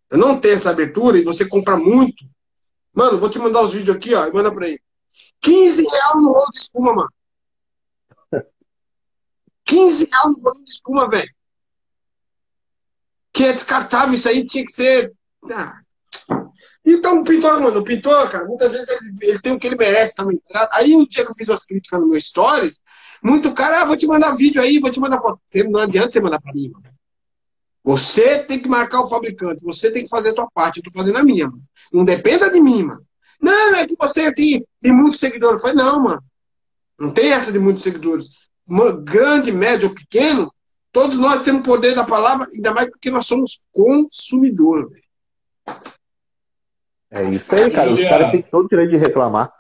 eu 0.10 0.18
não 0.18 0.40
tenho 0.40 0.56
essa 0.56 0.70
abertura 0.70 1.18
e 1.18 1.24
você 1.24 1.46
compra 1.48 1.78
muito. 1.78 2.26
Mano, 2.94 3.20
vou 3.20 3.30
te 3.30 3.40
mandar 3.40 3.62
os 3.62 3.74
vídeos 3.74 3.96
aqui, 3.96 4.14
ó, 4.14 4.28
e 4.28 4.34
manda 4.34 4.54
pra 4.54 4.68
ele. 4.68 4.82
15 5.42 5.84
reais 5.84 6.16
no 6.16 6.34
rolo 6.34 6.52
de 6.52 6.60
espuma, 6.60 6.94
mano. 6.94 7.10
15 9.66 10.10
reais 10.12 10.26
no 10.26 10.42
rolo 10.42 10.64
de 10.64 10.72
espuma, 10.72 11.10
velho 11.10 11.32
que 13.34 13.46
é 13.46 13.54
descartável, 13.54 14.14
isso 14.14 14.28
aí 14.28 14.46
tinha 14.46 14.66
que 14.66 14.72
ser. 14.72 15.14
Ah. 15.52 15.80
Então, 16.86 17.22
o 17.22 17.24
pintor, 17.24 17.62
mano, 17.62 17.80
o 17.80 17.84
pintor, 17.84 18.30
cara, 18.30 18.46
muitas 18.46 18.72
vezes 18.72 18.90
ele, 18.90 19.18
ele 19.22 19.40
tem 19.40 19.54
o 19.54 19.60
que 19.60 19.68
ele 19.68 19.76
merece 19.76 20.16
também. 20.16 20.42
Tá 20.52 20.68
aí, 20.74 20.96
um 20.96 21.06
dia 21.06 21.24
que 21.24 21.32
eu 21.32 21.36
fiz 21.36 21.50
as 21.50 21.64
críticas 21.64 22.00
no 22.00 22.08
meu 22.08 22.20
stories, 22.20 22.80
muito 23.24 23.54
cara, 23.54 23.82
ah, 23.82 23.86
vou 23.86 23.96
te 23.96 24.08
mandar 24.08 24.36
vídeo 24.36 24.62
aí, 24.62 24.80
vou 24.80 24.92
te 24.92 25.00
mandar 25.00 25.22
foto. 25.22 25.40
Você, 25.48 25.64
não 25.64 25.80
adianta 25.80 26.12
você 26.12 26.22
mandar 26.22 26.42
pra 26.42 26.54
mim, 26.54 26.70
mano. 26.70 26.86
Você 27.84 28.44
tem 28.44 28.60
que 28.60 28.70
marcar 28.70 29.02
o 29.02 29.10
fabricante, 29.10 29.64
você 29.64 29.92
tem 29.92 30.04
que 30.04 30.10
fazer 30.10 30.30
a 30.30 30.36
tua 30.36 30.48
parte, 30.54 30.78
eu 30.78 30.84
tô 30.84 30.92
fazendo 30.92 31.18
a 31.18 31.24
minha, 31.24 31.48
mano. 31.48 31.64
Não 31.92 32.06
dependa 32.06 32.50
de 32.50 32.60
mim, 32.60 32.84
mano. 32.84 33.04
Não, 33.42 33.76
é 33.76 33.88
que 33.88 33.96
você 34.00 34.34
tem, 34.34 34.66
tem 34.80 34.94
muitos 34.94 35.20
seguidores. 35.20 35.56
Eu 35.56 35.62
falei, 35.62 35.76
não, 35.76 36.00
mano. 36.00 36.24
Não 37.00 37.12
tem 37.12 37.32
essa 37.32 37.52
de 37.52 37.58
muitos 37.58 37.82
seguidores. 37.82 38.28
Grande, 39.04 39.52
médio 39.52 39.90
ou 39.90 39.96
pequeno, 39.96 40.52
Todos 40.92 41.18
nós 41.18 41.44
temos 41.44 41.64
poder 41.64 41.96
da 41.96 42.04
palavra, 42.04 42.48
ainda 42.54 42.74
mais 42.74 42.90
porque 42.90 43.10
nós 43.10 43.26
somos 43.26 43.64
consumidores. 43.72 45.02
É 47.10 47.24
isso 47.24 47.56
aí, 47.56 47.72
cara. 47.72 47.94
Os 47.94 48.02
caras 48.02 48.32
têm 48.32 48.42
todo 48.42 48.66
o 48.66 48.70
direito 48.70 48.92
de 48.92 48.98
reclamar. 48.98 49.52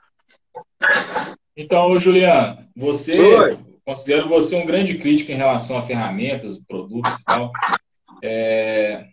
Então, 1.62 1.99
Juliano, 1.99 2.57
você 2.76 3.20
Oi. 3.20 3.57
considero 3.86 4.28
você 4.28 4.55
um 4.55 4.66
grande 4.66 4.95
crítico 4.95 5.32
em 5.32 5.36
relação 5.36 5.78
a 5.78 5.84
ferramentas, 5.84 6.59
produtos 6.68 7.20
e 7.20 7.24
tal. 7.24 7.51
É... 8.24 9.05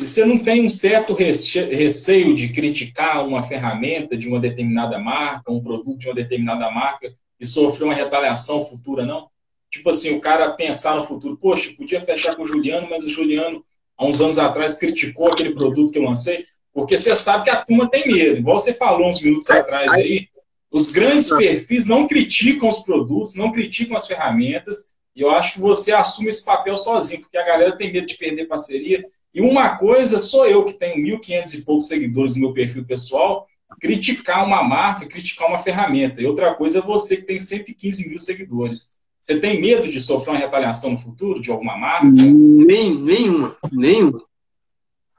Você 0.00 0.24
não 0.24 0.36
tem 0.36 0.66
um 0.66 0.70
certo 0.70 1.14
receio 1.14 2.34
de 2.34 2.48
criticar 2.48 3.24
uma 3.26 3.42
ferramenta 3.42 4.16
de 4.16 4.28
uma 4.28 4.40
determinada 4.40 4.98
marca, 4.98 5.52
um 5.52 5.62
produto 5.62 5.98
de 5.98 6.08
uma 6.08 6.14
determinada 6.14 6.70
marca 6.70 7.12
e 7.38 7.46
sofrer 7.46 7.84
uma 7.84 7.94
retaliação 7.94 8.64
futura, 8.66 9.06
não? 9.06 9.30
tipo 9.70 9.88
assim, 9.88 10.16
o 10.16 10.20
cara 10.20 10.50
pensar 10.50 10.96
no 10.96 11.04
futuro, 11.04 11.36
poxa, 11.36 11.72
podia 11.76 12.00
fechar 12.00 12.34
com 12.34 12.42
o 12.42 12.46
Juliano, 12.46 12.88
mas 12.90 13.04
o 13.04 13.08
Juliano, 13.08 13.64
há 13.96 14.04
uns 14.04 14.20
anos 14.20 14.38
atrás, 14.38 14.76
criticou 14.76 15.30
aquele 15.30 15.54
produto 15.54 15.92
que 15.92 15.98
eu 15.98 16.02
lancei, 16.02 16.44
porque 16.72 16.98
você 16.98 17.14
sabe 17.14 17.44
que 17.44 17.50
a 17.50 17.64
turma 17.64 17.88
tem 17.88 18.06
medo. 18.06 18.38
Igual 18.38 18.58
você 18.58 18.74
falou 18.74 19.08
uns 19.08 19.22
minutos 19.22 19.48
atrás 19.50 19.90
aí, 19.92 20.28
os 20.70 20.90
grandes 20.90 21.28
perfis 21.28 21.86
não 21.86 22.06
criticam 22.06 22.68
os 22.68 22.80
produtos, 22.80 23.34
não 23.34 23.50
criticam 23.50 23.96
as 23.96 24.06
ferramentas, 24.06 24.90
e 25.14 25.22
eu 25.22 25.30
acho 25.30 25.54
que 25.54 25.60
você 25.60 25.92
assume 25.92 26.28
esse 26.28 26.44
papel 26.44 26.76
sozinho, 26.76 27.22
porque 27.22 27.36
a 27.36 27.44
galera 27.44 27.76
tem 27.76 27.92
medo 27.92 28.06
de 28.06 28.16
perder 28.16 28.46
parceria. 28.46 29.04
E 29.34 29.40
uma 29.40 29.76
coisa, 29.76 30.18
sou 30.18 30.46
eu 30.46 30.64
que 30.64 30.74
tenho 30.74 31.04
1.500 31.18 31.54
e 31.54 31.64
poucos 31.64 31.88
seguidores 31.88 32.34
no 32.34 32.40
meu 32.40 32.52
perfil 32.52 32.84
pessoal, 32.84 33.46
criticar 33.80 34.44
uma 34.44 34.62
marca, 34.62 35.06
criticar 35.06 35.48
uma 35.48 35.58
ferramenta. 35.58 36.22
E 36.22 36.26
outra 36.26 36.54
coisa 36.54 36.78
é 36.78 36.82
você 36.82 37.16
que 37.16 37.26
tem 37.26 37.40
115 37.40 38.08
mil 38.08 38.20
seguidores. 38.20 38.96
Você 39.20 39.38
tem 39.38 39.60
medo 39.60 39.88
de 39.88 40.00
sofrer 40.00 40.32
uma 40.32 40.38
retaliação 40.38 40.92
no 40.92 40.98
futuro 40.98 41.40
de 41.40 41.50
alguma 41.50 41.76
marca? 41.76 42.06
Nem, 42.06 42.94
nenhuma, 42.94 43.56
nenhuma. 43.70 44.22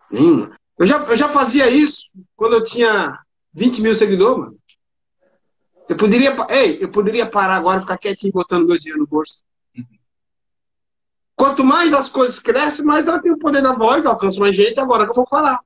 Nenhuma. 0.09 0.57
Eu 0.79 0.87
já, 0.87 0.97
eu 1.05 1.17
já 1.17 1.29
fazia 1.29 1.69
isso 1.69 2.07
quando 2.35 2.53
eu 2.53 2.63
tinha 2.63 3.19
20 3.53 3.81
mil 3.81 3.95
seguidores, 3.95 4.39
mano. 4.39 4.57
Eu 5.91 5.97
poderia, 5.97 6.33
ei, 6.49 6.77
eu 6.81 6.89
poderia 6.89 7.29
parar 7.29 7.55
agora 7.55 7.79
e 7.79 7.81
ficar 7.81 7.97
quietinho 7.97 8.31
botando 8.31 8.65
meu 8.65 8.79
dinheiro 8.79 9.01
no 9.01 9.05
bolso. 9.05 9.43
Quanto 11.35 11.65
mais 11.65 11.91
as 11.91 12.07
coisas 12.07 12.39
crescem, 12.39 12.85
mais 12.85 13.07
ela 13.07 13.21
tem 13.21 13.33
o 13.33 13.37
poder 13.37 13.61
da 13.61 13.73
voz, 13.73 14.05
alcança 14.05 14.39
mais 14.39 14.55
gente, 14.55 14.79
agora 14.79 15.03
que 15.03 15.09
eu 15.09 15.15
vou 15.15 15.27
falar. 15.27 15.59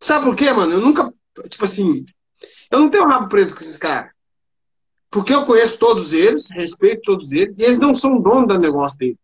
Sabe 0.00 0.24
por 0.24 0.34
quê, 0.34 0.50
mano? 0.54 0.72
Eu 0.72 0.80
nunca, 0.80 1.12
tipo 1.50 1.66
assim, 1.66 2.06
eu 2.70 2.80
não 2.80 2.88
tenho 2.88 3.06
rabo 3.06 3.28
preso 3.28 3.54
com 3.54 3.60
esses 3.60 3.76
caras. 3.76 4.10
Porque 5.10 5.34
eu 5.34 5.44
conheço 5.44 5.76
todos 5.76 6.14
eles, 6.14 6.48
respeito 6.50 7.02
todos 7.02 7.30
eles, 7.30 7.58
e 7.58 7.64
eles 7.64 7.78
não 7.78 7.94
são 7.94 8.18
donos 8.18 8.48
do 8.48 8.58
negócio 8.58 8.98
deles. 8.98 9.18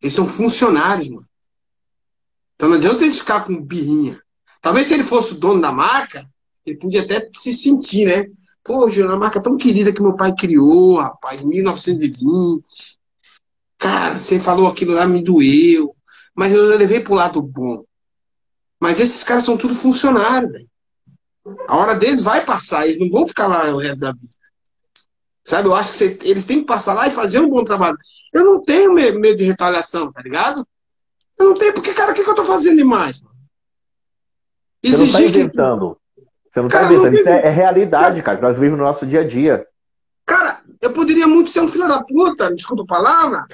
Eles 0.00 0.14
são 0.14 0.28
funcionários, 0.28 1.08
mano. 1.08 1.28
Então 2.54 2.68
não 2.68 2.76
adianta 2.76 3.02
eles 3.02 3.18
ficar 3.18 3.44
com 3.44 3.60
birrinha. 3.60 4.22
Talvez 4.62 4.86
se 4.86 4.94
ele 4.94 5.02
fosse 5.02 5.32
o 5.32 5.38
dono 5.40 5.60
da 5.60 5.72
marca, 5.72 6.24
ele 6.64 6.78
podia 6.78 7.02
até 7.02 7.28
se 7.34 7.52
sentir, 7.52 8.06
né? 8.06 8.30
Poxa, 8.70 9.04
uma 9.04 9.16
marca 9.16 9.42
tão 9.42 9.56
querida 9.56 9.92
que 9.92 10.00
meu 10.00 10.14
pai 10.14 10.32
criou, 10.32 10.98
rapaz, 10.98 11.42
1920. 11.42 12.62
Cara, 13.76 14.16
você 14.16 14.38
falou 14.38 14.68
aquilo 14.68 14.92
lá, 14.92 15.08
me 15.08 15.24
doeu. 15.24 15.92
Mas 16.36 16.52
eu 16.52 16.66
levei 16.78 17.00
pro 17.00 17.14
lado 17.14 17.42
bom. 17.42 17.82
Mas 18.78 19.00
esses 19.00 19.24
caras 19.24 19.44
são 19.44 19.56
tudo 19.56 19.74
funcionários, 19.74 20.52
velho. 20.52 20.70
A 21.66 21.76
hora 21.78 21.94
deles 21.96 22.22
vai 22.22 22.44
passar, 22.44 22.86
eles 22.86 23.00
não 23.00 23.10
vão 23.10 23.26
ficar 23.26 23.48
lá 23.48 23.74
o 23.74 23.80
resto 23.80 23.98
da 23.98 24.12
vida. 24.12 24.28
Sabe? 25.44 25.66
Eu 25.66 25.74
acho 25.74 25.90
que 25.90 25.96
você, 25.96 26.18
eles 26.22 26.46
têm 26.46 26.60
que 26.60 26.66
passar 26.66 26.94
lá 26.94 27.08
e 27.08 27.10
fazer 27.10 27.40
um 27.40 27.50
bom 27.50 27.64
trabalho. 27.64 27.98
Eu 28.32 28.44
não 28.44 28.62
tenho 28.62 28.94
medo 28.94 29.36
de 29.36 29.42
retaliação, 29.42 30.12
tá 30.12 30.22
ligado? 30.22 30.64
Eu 31.36 31.46
não 31.46 31.54
tenho, 31.54 31.74
porque, 31.74 31.92
cara, 31.92 32.12
o 32.12 32.14
que, 32.14 32.22
que 32.22 32.30
eu 32.30 32.36
tô 32.36 32.44
fazendo 32.44 32.76
demais? 32.76 33.20
Exigir 34.80 35.10
você 35.10 35.24
não 35.24 35.32
tá 35.32 35.40
inventando. 35.40 35.99
Você 36.50 36.60
não 36.60 36.68
tá 36.68 36.80
cara, 36.80 36.88
tá 36.88 36.94
inventando. 36.94 37.14
Isso 37.14 37.28
é, 37.28 37.46
é, 37.46 37.50
realidade, 37.50 38.22
cara, 38.22 38.36
que 38.36 38.42
nós 38.42 38.54
vivemos 38.54 38.78
no 38.78 38.84
nosso 38.84 39.06
dia 39.06 39.20
a 39.20 39.26
dia. 39.26 39.66
Cara, 40.26 40.60
eu 40.80 40.92
poderia 40.92 41.26
muito 41.26 41.50
ser 41.50 41.60
um 41.60 41.68
filho 41.68 41.88
da 41.88 42.02
puta, 42.02 42.54
desculpa 42.54 42.82
a 42.82 42.86
palavra, 42.86 43.46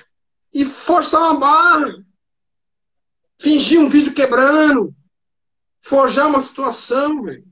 e 0.53 0.65
forçar 0.65 1.21
uma 1.21 1.39
barra, 1.39 1.95
fingir 3.39 3.81
um 3.81 3.89
vídeo 3.89 4.15
quebrando, 4.15 4.95
forjar 5.83 6.29
uma 6.29 6.41
situação, 6.41 7.23
velho. 7.23 7.45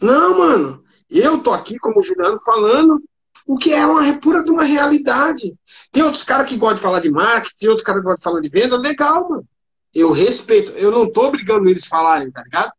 Não, 0.00 0.38
mano. 0.38 0.82
Eu 1.10 1.42
tô 1.42 1.52
aqui, 1.52 1.78
como 1.78 2.00
o 2.00 2.02
Juliano, 2.02 2.40
falando 2.40 3.02
o 3.46 3.58
que 3.58 3.72
é 3.72 3.84
uma 3.84 4.18
pura 4.18 4.42
de 4.42 4.50
uma 4.50 4.64
realidade. 4.64 5.54
Tem 5.90 6.02
outros 6.02 6.24
caras 6.24 6.48
que 6.48 6.56
gostam 6.56 6.76
de 6.76 6.82
falar 6.82 7.00
de 7.00 7.10
marketing, 7.10 7.56
tem 7.58 7.68
outros 7.68 7.84
caras 7.84 8.00
que 8.00 8.04
gostam 8.06 8.16
de 8.16 8.24
falar 8.24 8.40
de 8.40 8.48
venda, 8.48 8.76
legal, 8.78 9.28
mano. 9.28 9.44
Eu 9.94 10.10
respeito, 10.10 10.72
eu 10.72 10.90
não 10.90 11.10
tô 11.10 11.26
obrigando 11.26 11.68
eles 11.68 11.84
a 11.84 11.88
falarem, 11.88 12.30
tá 12.30 12.42
ligado? 12.42 12.72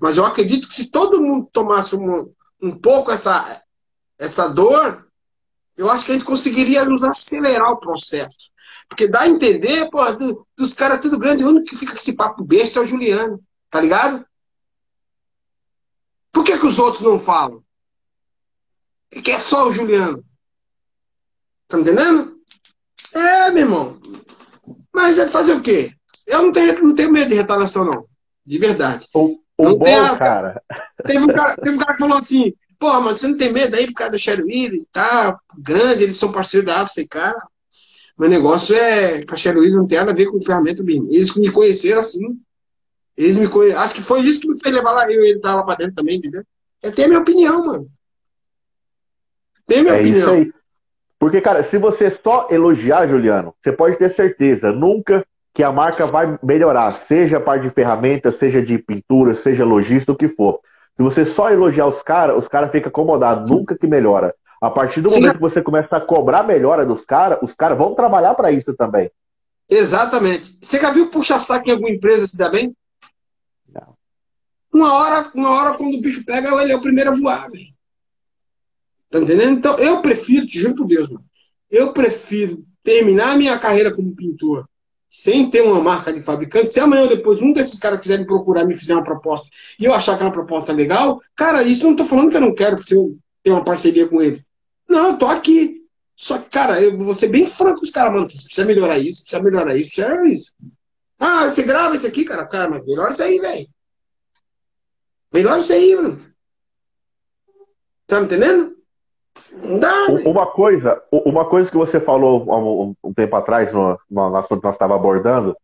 Mas 0.00 0.16
eu 0.16 0.24
acredito 0.24 0.68
que 0.68 0.74
se 0.74 0.90
todo 0.90 1.20
mundo 1.20 1.48
tomasse 1.52 1.96
um, 1.96 2.32
um 2.60 2.78
pouco 2.78 3.10
essa, 3.10 3.62
essa 4.18 4.48
dor, 4.48 5.08
eu 5.76 5.90
acho 5.90 6.04
que 6.04 6.12
a 6.12 6.14
gente 6.14 6.24
conseguiria 6.24 6.84
nos 6.84 7.04
acelerar 7.04 7.72
o 7.72 7.80
processo. 7.80 8.50
Porque 8.88 9.06
dá 9.06 9.22
a 9.22 9.28
entender, 9.28 9.88
pô, 9.90 10.04
do, 10.12 10.46
dos 10.56 10.74
caras 10.74 11.00
tudo 11.00 11.18
grande, 11.18 11.44
o 11.44 11.48
único 11.48 11.66
que 11.66 11.76
fica 11.76 11.92
com 11.92 11.98
esse 11.98 12.14
papo 12.14 12.44
besta 12.44 12.78
é 12.78 12.82
o 12.82 12.86
Juliano, 12.86 13.42
tá 13.70 13.80
ligado? 13.80 14.24
Por 16.32 16.44
que, 16.44 16.58
que 16.58 16.66
os 16.66 16.78
outros 16.78 17.02
não 17.02 17.18
falam? 17.18 17.62
É 19.10 19.20
que 19.20 19.30
é 19.30 19.38
só 19.38 19.68
o 19.68 19.72
Juliano. 19.72 20.24
Tá 21.66 21.78
entendendo? 21.78 22.40
É, 23.14 23.50
meu 23.50 23.62
irmão. 23.62 24.00
Mas 24.92 25.18
é 25.18 25.28
fazer 25.28 25.54
o 25.54 25.62
quê? 25.62 25.92
Eu 26.26 26.42
não 26.42 26.52
tenho, 26.52 26.82
não 26.82 26.94
tenho 26.94 27.12
medo 27.12 27.28
de 27.28 27.34
retaliação, 27.34 27.84
não. 27.84 28.06
De 28.44 28.58
verdade. 28.58 29.06
O, 29.14 29.40
não 29.58 29.76
bom, 29.76 29.84
tem, 29.84 30.16
cara. 30.16 30.62
Teve 31.04 31.18
um 31.18 31.26
cara, 31.26 31.56
teve 31.56 31.76
um 31.76 31.78
cara 31.78 31.92
que 31.94 31.98
falou 31.98 32.18
assim, 32.18 32.54
porra, 32.78 33.00
mano, 33.00 33.16
você 33.16 33.26
não 33.26 33.36
tem 33.36 33.52
medo 33.52 33.74
aí 33.74 33.86
por 33.86 33.94
causa 33.94 34.12
do 34.12 34.18
Sherry 34.18 34.42
Willis 34.42 34.82
e 34.82 34.86
tá 34.92 35.38
grande, 35.56 36.04
eles 36.04 36.16
são 36.16 36.30
parceiros 36.30 36.66
da 36.66 36.80
Atos. 36.80 36.94
Falei, 36.94 37.08
cara, 37.08 37.42
meu 38.18 38.28
negócio 38.28 38.74
é 38.76 39.24
com 39.24 39.34
a 39.34 39.36
Sherry 39.36 39.58
Willis 39.58 39.76
não 39.76 39.86
tem 39.86 39.98
nada 39.98 40.12
a 40.12 40.14
ver 40.14 40.26
com 40.26 40.40
ferramenta 40.40 40.82
BIM. 40.82 41.06
Eles 41.10 41.34
me 41.34 41.50
conheceram 41.50 42.00
assim. 42.00 42.38
Eles 43.16 43.36
me 43.36 43.48
conheceram. 43.48 43.82
Acho 43.82 43.94
que 43.94 44.02
foi 44.02 44.20
isso 44.20 44.40
que 44.40 44.48
me 44.48 44.60
fez 44.60 44.74
levar 44.74 44.92
lá, 44.92 45.10
eu 45.10 45.24
e 45.24 45.30
ele 45.30 45.40
lá 45.42 45.64
pra 45.64 45.74
dentro 45.74 45.94
também, 45.94 46.18
entendeu? 46.18 46.42
É 46.82 46.90
ter 46.90 47.04
a 47.04 47.08
minha 47.08 47.20
opinião, 47.20 47.66
mano. 47.66 47.88
Tem 49.66 49.82
minha 49.82 49.94
é 49.94 50.00
opinião. 50.00 50.18
Isso 50.18 50.30
aí. 50.30 50.52
Porque, 51.18 51.40
cara, 51.40 51.64
se 51.64 51.78
você 51.78 52.10
só 52.10 52.46
elogiar, 52.50 53.08
Juliano, 53.08 53.52
você 53.60 53.72
pode 53.72 53.96
ter 53.98 54.08
certeza, 54.08 54.70
nunca 54.70 55.26
que 55.58 55.64
a 55.64 55.72
marca 55.72 56.06
vai 56.06 56.38
melhorar, 56.40 56.88
seja 56.92 57.38
a 57.38 57.40
parte 57.40 57.64
de 57.64 57.70
ferramentas, 57.70 58.36
seja 58.36 58.62
de 58.62 58.78
pintura, 58.78 59.34
seja 59.34 59.64
logística, 59.64 60.12
o 60.12 60.16
que 60.16 60.28
for. 60.28 60.60
Se 60.96 61.02
você 61.02 61.24
só 61.24 61.50
elogiar 61.50 61.88
os 61.88 62.00
caras, 62.00 62.36
os 62.36 62.46
caras 62.46 62.70
ficam 62.70 62.90
acomodados, 62.90 63.50
nunca 63.50 63.76
que 63.76 63.88
melhora. 63.88 64.32
A 64.60 64.70
partir 64.70 65.00
do 65.00 65.08
Sim. 65.08 65.16
momento 65.16 65.34
que 65.34 65.40
você 65.40 65.60
começa 65.60 65.96
a 65.96 66.00
cobrar 66.00 66.44
melhora 66.44 66.86
dos 66.86 67.04
caras, 67.04 67.40
os 67.42 67.54
caras 67.54 67.76
vão 67.76 67.92
trabalhar 67.92 68.34
para 68.34 68.52
isso 68.52 68.72
também. 68.72 69.10
Exatamente. 69.68 70.56
Você 70.62 70.80
já 70.80 70.92
viu 70.92 71.10
puxa-saco 71.10 71.68
em 71.68 71.72
alguma 71.72 71.90
empresa 71.90 72.28
se 72.28 72.38
dá 72.38 72.48
bem? 72.48 72.72
Não. 73.68 73.96
Uma 74.72 74.94
hora, 74.94 75.28
uma 75.34 75.50
hora 75.50 75.76
quando 75.76 75.96
o 75.96 76.00
bicho 76.00 76.24
pega, 76.24 76.50
ele 76.62 76.70
é 76.70 76.76
o 76.76 76.80
primeiro 76.80 77.10
a 77.10 77.16
voar, 77.16 77.50
velho. 77.50 77.66
Tá 79.10 79.18
entendendo? 79.18 79.58
Então, 79.58 79.76
eu 79.80 80.00
prefiro, 80.00 80.46
te 80.46 80.60
juro 80.60 80.76
por 80.76 80.86
Deus, 80.86 81.10
mano, 81.10 81.24
eu 81.68 81.92
prefiro 81.92 82.64
terminar 82.84 83.32
a 83.32 83.36
minha 83.36 83.58
carreira 83.58 83.92
como 83.92 84.14
pintor 84.14 84.64
sem 85.08 85.50
ter 85.50 85.62
uma 85.62 85.80
marca 85.80 86.12
de 86.12 86.20
fabricante. 86.20 86.70
Se 86.70 86.80
amanhã 86.80 87.02
ou 87.02 87.08
depois 87.08 87.40
um 87.40 87.52
desses 87.52 87.78
caras 87.78 88.00
quiser 88.00 88.18
me 88.18 88.26
procurar, 88.26 88.64
me 88.64 88.74
fizer 88.74 88.94
uma 88.94 89.04
proposta 89.04 89.48
e 89.78 89.84
eu 89.84 89.94
achar 89.94 90.18
que 90.18 90.24
é 90.24 90.30
proposta 90.30 90.72
legal, 90.72 91.20
cara, 91.34 91.62
isso 91.62 91.84
não 91.84 91.96
tô 91.96 92.04
falando 92.04 92.30
que 92.30 92.36
eu 92.36 92.40
não 92.40 92.54
quero 92.54 92.82
ter 92.84 93.50
uma 93.50 93.64
parceria 93.64 94.06
com 94.06 94.20
eles. 94.20 94.48
Não, 94.88 95.08
eu 95.08 95.18
tô 95.18 95.26
aqui. 95.26 95.78
Só 96.16 96.38
que, 96.38 96.50
cara, 96.50 96.80
eu 96.80 96.96
vou 96.98 97.14
ser 97.14 97.28
bem 97.28 97.46
franco 97.46 97.78
com 97.78 97.84
os 97.84 97.90
caras, 97.90 98.12
mano. 98.12 98.28
Você 98.28 98.42
precisa 98.42 98.66
melhorar 98.66 98.98
isso, 98.98 99.22
precisa 99.22 99.42
melhorar 99.42 99.76
isso, 99.76 99.88
precisa 99.88 100.08
melhorar 100.08 100.28
isso. 100.28 100.52
Ah, 101.18 101.48
você 101.48 101.62
grava 101.62 101.96
isso 101.96 102.06
aqui, 102.06 102.24
cara? 102.24 102.46
Cara, 102.46 102.68
mas 102.68 102.84
melhora 102.84 103.12
isso 103.12 103.22
aí, 103.22 103.38
velho. 103.38 103.68
Melhora 105.32 105.60
isso 105.60 105.72
aí, 105.72 105.94
mano. 105.94 106.34
Tá 108.06 108.20
me 108.20 108.26
entendendo? 108.26 108.77
Dá, 109.80 110.06
uma 110.24 110.46
coisa, 110.46 111.02
uma 111.10 111.44
coisa 111.44 111.70
que 111.70 111.76
você 111.76 111.98
falou 111.98 112.94
um, 113.02 113.12
tempo 113.12 113.34
atrás, 113.36 113.72
no, 113.72 113.98
no, 114.10 114.30
nós 114.30 114.44
estávamos 114.44 115.00
abordando, 115.00 115.56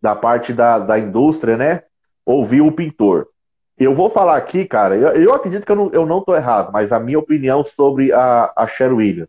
da 0.00 0.14
parte 0.14 0.52
da, 0.52 0.78
da 0.78 0.98
indústria, 0.98 1.56
né? 1.56 1.82
Ouvir 2.24 2.60
o 2.60 2.72
pintor. 2.72 3.28
Eu 3.78 3.94
vou 3.94 4.10
falar 4.10 4.36
aqui, 4.36 4.64
cara, 4.64 4.96
eu, 4.96 5.08
eu 5.10 5.34
acredito 5.34 5.64
que 5.64 5.70
eu 5.70 5.76
não, 5.76 5.90
eu 5.92 6.04
não 6.04 6.20
tô 6.20 6.34
errado, 6.34 6.72
mas 6.72 6.92
a 6.92 6.98
minha 6.98 7.18
opinião 7.18 7.64
sobre 7.64 8.12
a, 8.12 8.52
a 8.56 8.66
Cher 8.66 8.92
Williams. 8.92 9.28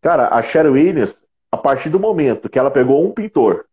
Cara, 0.00 0.28
a 0.34 0.42
Cher 0.42 0.66
Williams, 0.66 1.14
a 1.50 1.56
partir 1.56 1.88
do 1.88 2.00
momento 2.00 2.48
que 2.48 2.58
ela 2.58 2.70
pegou 2.70 3.06
um 3.06 3.12
pintor, 3.12 3.66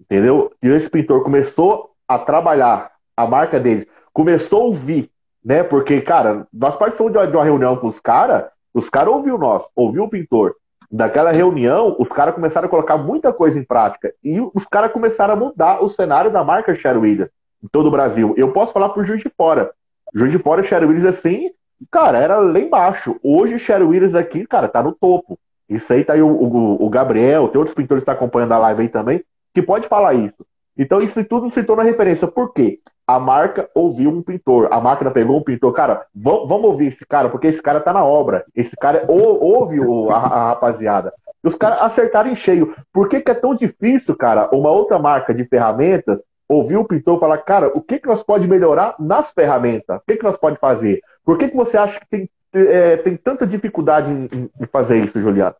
entendeu? 0.00 0.52
E 0.62 0.68
esse 0.68 0.90
pintor 0.90 1.22
começou 1.22 1.90
a 2.08 2.18
trabalhar 2.18 2.90
a 3.16 3.26
marca 3.26 3.60
deles, 3.60 3.86
começou 4.12 4.62
a 4.62 4.64
ouvir, 4.66 5.10
né? 5.44 5.62
Porque, 5.62 6.00
cara, 6.00 6.46
nós 6.52 6.76
participamos 6.76 7.12
de 7.12 7.18
uma, 7.18 7.26
de 7.26 7.36
uma 7.36 7.44
reunião 7.44 7.76
com 7.76 7.86
os 7.86 8.00
caras, 8.00 8.46
os 8.74 8.88
caras 8.88 9.12
ouviu 9.12 9.38
nós, 9.38 9.64
ouviu 9.74 10.04
o 10.04 10.08
pintor. 10.08 10.54
Daquela 10.90 11.32
reunião, 11.32 11.96
os 11.98 12.08
caras 12.08 12.34
começaram 12.34 12.66
a 12.66 12.70
colocar 12.70 12.98
muita 12.98 13.32
coisa 13.32 13.58
em 13.58 13.64
prática. 13.64 14.12
E 14.22 14.38
os 14.54 14.66
caras 14.66 14.92
começaram 14.92 15.34
a 15.34 15.36
mudar 15.36 15.82
o 15.82 15.88
cenário 15.88 16.30
da 16.30 16.44
marca 16.44 16.74
Sher 16.74 16.98
Williams 16.98 17.30
em 17.64 17.68
todo 17.68 17.86
o 17.86 17.90
Brasil. 17.90 18.34
Eu 18.36 18.52
posso 18.52 18.72
falar 18.72 18.90
por 18.90 19.04
Juiz 19.04 19.22
de 19.22 19.30
Fora. 19.30 19.72
Juiz 20.14 20.30
de 20.30 20.38
Fora, 20.38 20.62
Sher 20.62 20.82
Williams, 20.82 21.06
assim, 21.06 21.50
cara, 21.90 22.18
era 22.18 22.36
lá 22.38 22.58
embaixo. 22.58 23.16
Hoje, 23.22 23.58
Sher 23.58 23.82
Williams 23.82 24.14
aqui, 24.14 24.46
cara, 24.46 24.68
tá 24.68 24.82
no 24.82 24.92
topo. 24.92 25.38
Isso 25.68 25.90
aí 25.92 26.04
tá 26.04 26.12
aí 26.12 26.20
o, 26.20 26.28
o, 26.28 26.84
o 26.84 26.90
Gabriel, 26.90 27.48
tem 27.48 27.58
outros 27.58 27.74
pintores 27.74 28.02
que 28.02 28.10
estão 28.10 28.14
tá 28.14 28.18
acompanhando 28.18 28.52
a 28.52 28.58
live 28.58 28.82
aí 28.82 28.88
também, 28.88 29.24
que 29.54 29.62
pode 29.62 29.88
falar 29.88 30.12
isso. 30.12 30.44
Então, 30.76 31.00
isso 31.00 31.22
tudo 31.24 31.50
se 31.52 31.62
torna 31.62 31.82
referência. 31.82 32.26
Por 32.26 32.52
quê? 32.52 32.80
A 33.06 33.18
marca 33.18 33.68
ouviu 33.74 34.10
um 34.10 34.22
pintor, 34.22 34.68
a 34.70 34.80
máquina 34.80 35.10
pegou 35.10 35.38
um 35.38 35.42
pintor, 35.42 35.72
cara, 35.72 36.06
vamos 36.14 36.64
ouvir 36.64 36.86
esse 36.86 37.04
cara, 37.04 37.28
porque 37.28 37.48
esse 37.48 37.60
cara 37.60 37.80
tá 37.80 37.92
na 37.92 38.04
obra, 38.04 38.44
esse 38.54 38.76
cara 38.76 39.04
ouve 39.08 39.80
a, 40.10 40.14
a 40.14 40.48
rapaziada. 40.48 41.12
E 41.44 41.48
os 41.48 41.56
caras 41.56 41.80
acertaram 41.82 42.30
em 42.30 42.36
cheio. 42.36 42.74
Por 42.92 43.08
que, 43.08 43.20
que 43.20 43.30
é 43.30 43.34
tão 43.34 43.54
difícil, 43.54 44.16
cara, 44.16 44.48
uma 44.52 44.70
outra 44.70 44.98
marca 44.98 45.34
de 45.34 45.44
ferramentas 45.44 46.22
ouvir 46.48 46.76
o 46.76 46.84
pintor 46.84 47.18
falar, 47.18 47.38
cara, 47.38 47.68
o 47.74 47.80
que, 47.80 47.98
que 47.98 48.06
nós 48.06 48.22
pode 48.22 48.46
melhorar 48.46 48.94
nas 48.98 49.32
ferramentas? 49.32 49.96
O 49.96 50.02
que, 50.06 50.16
que 50.16 50.24
nós 50.24 50.36
pode 50.36 50.58
fazer? 50.58 51.00
Por 51.24 51.38
que, 51.38 51.48
que 51.48 51.56
você 51.56 51.76
acha 51.76 51.98
que 51.98 52.06
tem, 52.06 52.30
é, 52.52 52.96
tem 52.98 53.16
tanta 53.16 53.46
dificuldade 53.46 54.10
em, 54.10 54.50
em 54.60 54.66
fazer 54.66 55.02
isso, 55.02 55.20
Juliano? 55.20 55.56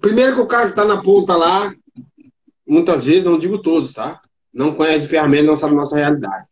Primeiro 0.00 0.34
que 0.34 0.40
o 0.40 0.46
cara 0.46 0.68
que 0.68 0.76
tá 0.76 0.84
na 0.84 1.02
ponta 1.02 1.36
lá, 1.36 1.72
muitas 2.66 3.04
vezes, 3.04 3.24
não 3.24 3.38
digo 3.38 3.60
todos, 3.60 3.92
tá? 3.92 4.20
Não 4.52 4.74
conhece 4.74 5.06
ferramenta, 5.06 5.44
não 5.44 5.56
sabe 5.56 5.74
nossa 5.74 5.96
realidade. 5.96 6.46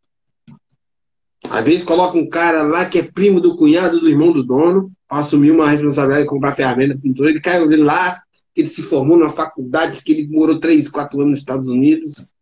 Às 1.48 1.64
vezes 1.64 1.84
coloca 1.84 2.18
um 2.18 2.28
cara 2.28 2.62
lá 2.62 2.86
que 2.86 2.98
é 2.98 3.02
primo 3.02 3.40
do 3.40 3.56
cunhado 3.56 4.00
do 4.00 4.08
irmão 4.08 4.32
do 4.32 4.42
dono, 4.42 4.92
assumir 5.08 5.50
uma 5.50 5.70
responsabilidade 5.70 6.24
de 6.24 6.28
comprar 6.28 6.54
ferramenta 6.54 6.98
pintura, 6.98 7.30
ele 7.30 7.40
caiu 7.40 7.66
lá, 7.82 8.20
que 8.54 8.60
ele 8.60 8.68
se 8.68 8.82
formou 8.82 9.16
na 9.16 9.30
faculdade, 9.30 10.02
que 10.02 10.12
ele 10.12 10.28
morou 10.28 10.60
3, 10.60 10.88
4 10.88 11.18
anos 11.20 11.30
nos 11.30 11.38
Estados 11.38 11.68
Unidos. 11.68 12.32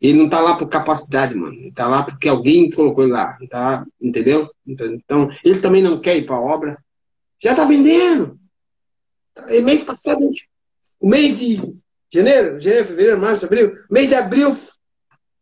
Ele 0.00 0.18
não 0.18 0.28
tá 0.28 0.40
lá 0.40 0.56
por 0.56 0.68
capacidade, 0.68 1.34
mano. 1.34 1.54
Ele 1.54 1.72
tá 1.72 1.88
lá 1.88 2.02
porque 2.02 2.28
alguém 2.28 2.70
colocou 2.70 3.04
ele 3.04 3.14
lá. 3.14 3.38
Tá, 3.48 3.86
entendeu? 4.00 4.50
Então, 4.66 5.30
ele 5.42 5.60
também 5.60 5.82
não 5.82 5.98
quer 5.98 6.18
ir 6.18 6.26
para 6.26 6.36
a 6.36 6.40
obra. 6.40 6.78
Já 7.42 7.54
tá 7.54 7.64
vendendo. 7.64 8.38
E 9.48 9.62
mês 9.62 9.82
passado, 9.82 10.30
o 11.00 11.08
mês 11.08 11.38
de 11.38 11.74
janeiro, 12.18 12.60
janeiro, 12.60 12.86
fevereiro, 12.86 13.20
março, 13.20 13.44
abril. 13.44 13.76
Mês 13.90 14.08
de 14.08 14.14
abril 14.14 14.56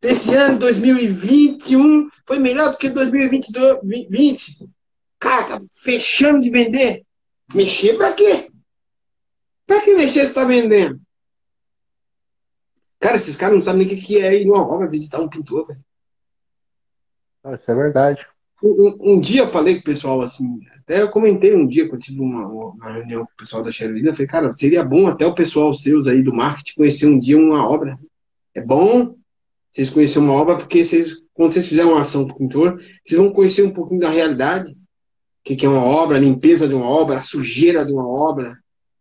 desse 0.01 0.35
ano, 0.35 0.59
2021, 0.59 2.09
foi 2.27 2.39
melhor 2.39 2.73
do 2.73 2.79
que 2.79 2.89
2020. 2.89 4.69
Cara, 5.19 5.61
tá 5.61 5.65
fechando 5.83 6.41
de 6.41 6.51
vender. 6.51 7.05
Mexer 7.55 7.97
pra 7.97 8.13
quê? 8.13 8.51
Pra 9.67 9.83
que 9.83 9.95
mexer 9.95 10.27
se 10.27 10.35
tá 10.35 10.45
vendendo? 10.45 11.01
Cara, 12.99 13.17
esses 13.17 13.37
caras 13.37 13.57
não 13.57 13.63
sabem 13.63 13.87
nem 13.87 13.97
o 13.97 14.01
que 14.01 14.19
é 14.19 14.41
ir 14.41 14.47
numa 14.47 14.67
obra 14.67 14.89
visitar 14.89 15.21
um 15.21 15.29
pintor, 15.29 15.67
velho. 15.67 15.85
Isso 17.55 17.71
é 17.71 17.75
verdade. 17.75 18.27
Um, 18.63 19.15
um, 19.15 19.21
dia 19.21 19.41
eu 19.41 19.49
falei 19.49 19.75
com 19.75 19.81
o 19.81 19.85
pessoal 19.85 20.21
assim, 20.21 20.61
até 20.79 21.03
eu 21.03 21.11
comentei 21.11 21.53
um 21.55 21.67
dia 21.67 21.85
eu 21.85 21.99
tive 21.99 22.21
uma, 22.21 22.47
uma 22.47 22.93
reunião 22.93 23.25
com 23.25 23.33
o 23.33 23.37
pessoal 23.37 23.63
da 23.63 23.73
Cheerleader, 23.73 24.13
eu 24.13 24.15
falei, 24.15 24.29
cara, 24.29 24.55
seria 24.55 24.85
bom 24.85 25.09
até 25.09 25.27
o 25.27 25.35
pessoal 25.35 25.75
seus 25.75 26.07
aí 26.07 26.23
do 26.23 26.33
marketing 26.33 26.77
conhecer 26.77 27.09
um 27.09 27.19
dia 27.19 27.37
uma 27.37 27.69
obra. 27.69 27.99
É 28.55 28.61
bom 28.61 29.17
vocês 29.73 29.89
conhecerem 29.89 30.29
uma 30.29 30.35
obra, 30.35 30.59
porque 30.59 30.85
vocês, 30.85 31.23
quando 31.33 31.53
vocês 31.53 31.67
fizerem 31.67 31.91
uma 31.91 32.03
ação 32.03 32.29
com 32.29 32.35
o 32.35 32.37
pintor, 32.37 32.81
vocês 33.03 33.19
vão 33.19 33.33
conhecer 33.33 33.63
um 33.63 33.71
pouquinho 33.71 34.01
da 34.01 34.11
realidade, 34.11 34.73
o 34.73 34.77
que, 35.43 35.57
que 35.57 35.65
é 35.65 35.69
uma 35.69 35.83
obra, 35.83 36.19
a 36.19 36.21
limpeza 36.21 36.69
de 36.69 36.75
uma 36.75 36.87
obra, 36.87 37.19
a 37.19 37.23
sujeira 37.23 37.85
de 37.85 37.91
uma 37.91 38.07
obra, 38.07 38.57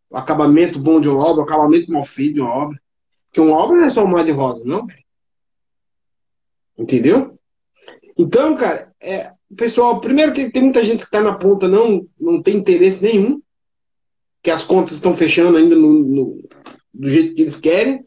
o 0.10 0.18
acabamento 0.18 0.80
bom 0.80 1.00
de 1.00 1.10
uma 1.10 1.24
obra, 1.24 1.42
o 1.42 1.44
acabamento 1.44 1.92
mal 1.92 2.06
feito 2.06 2.36
de 2.36 2.42
uma 2.42 2.54
obra. 2.54 2.82
Porque 3.28 3.42
uma 3.42 3.58
obra 3.58 3.78
não 3.78 3.86
é 3.86 3.90
só 3.90 4.04
um 4.04 4.24
de 4.24 4.32
rosa, 4.32 4.68
não. 4.68 4.88
Entendeu? 6.78 7.38
Então, 8.18 8.56
cara, 8.56 8.94
é, 9.02 9.32
pessoal, 9.56 10.00
primeiro 10.00 10.34
que 10.34 10.50
tem 10.50 10.64
muita 10.64 10.84
gente 10.84 11.00
que 11.00 11.06
está 11.06 11.22
na 11.22 11.34
ponta, 11.34 11.68
não, 11.68 12.08
não 12.20 12.42
tem 12.42 12.58
interesse 12.58 13.04
nenhum, 13.04 13.42
que 14.42 14.52
as 14.52 14.64
contas 14.64 14.96
estão 14.96 15.16
fechando 15.16 15.58
ainda 15.58 15.76
no, 15.76 15.94
no, 15.94 16.50
do 16.94 17.10
jeito 17.10 17.36
que 17.36 17.42
eles 17.42 17.58
querem. 17.58 18.06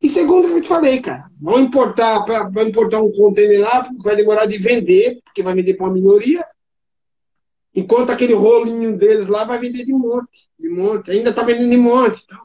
E 0.00 0.08
segundo, 0.08 0.46
que 0.48 0.54
eu 0.54 0.62
te 0.62 0.68
falei, 0.68 1.00
cara, 1.00 1.28
vão 1.40 1.60
importar, 1.60 2.24
vai 2.50 2.64
importar 2.64 3.02
um 3.02 3.10
container 3.10 3.60
lá, 3.60 3.90
vai 3.98 4.14
demorar 4.14 4.46
de 4.46 4.56
vender, 4.56 5.20
porque 5.24 5.42
vai 5.42 5.54
vender 5.54 5.74
para 5.74 5.86
uma 5.86 5.92
minoria, 5.92 6.44
enquanto 7.74 8.10
aquele 8.10 8.32
rolinho 8.32 8.96
deles 8.96 9.26
lá 9.26 9.44
vai 9.44 9.58
vender 9.58 9.84
de 9.84 9.92
monte, 9.92 10.48
de 10.58 10.68
monte, 10.68 11.10
ainda 11.10 11.30
está 11.30 11.42
vendendo 11.42 11.70
de 11.70 11.76
monte. 11.76 12.22
Então. 12.24 12.38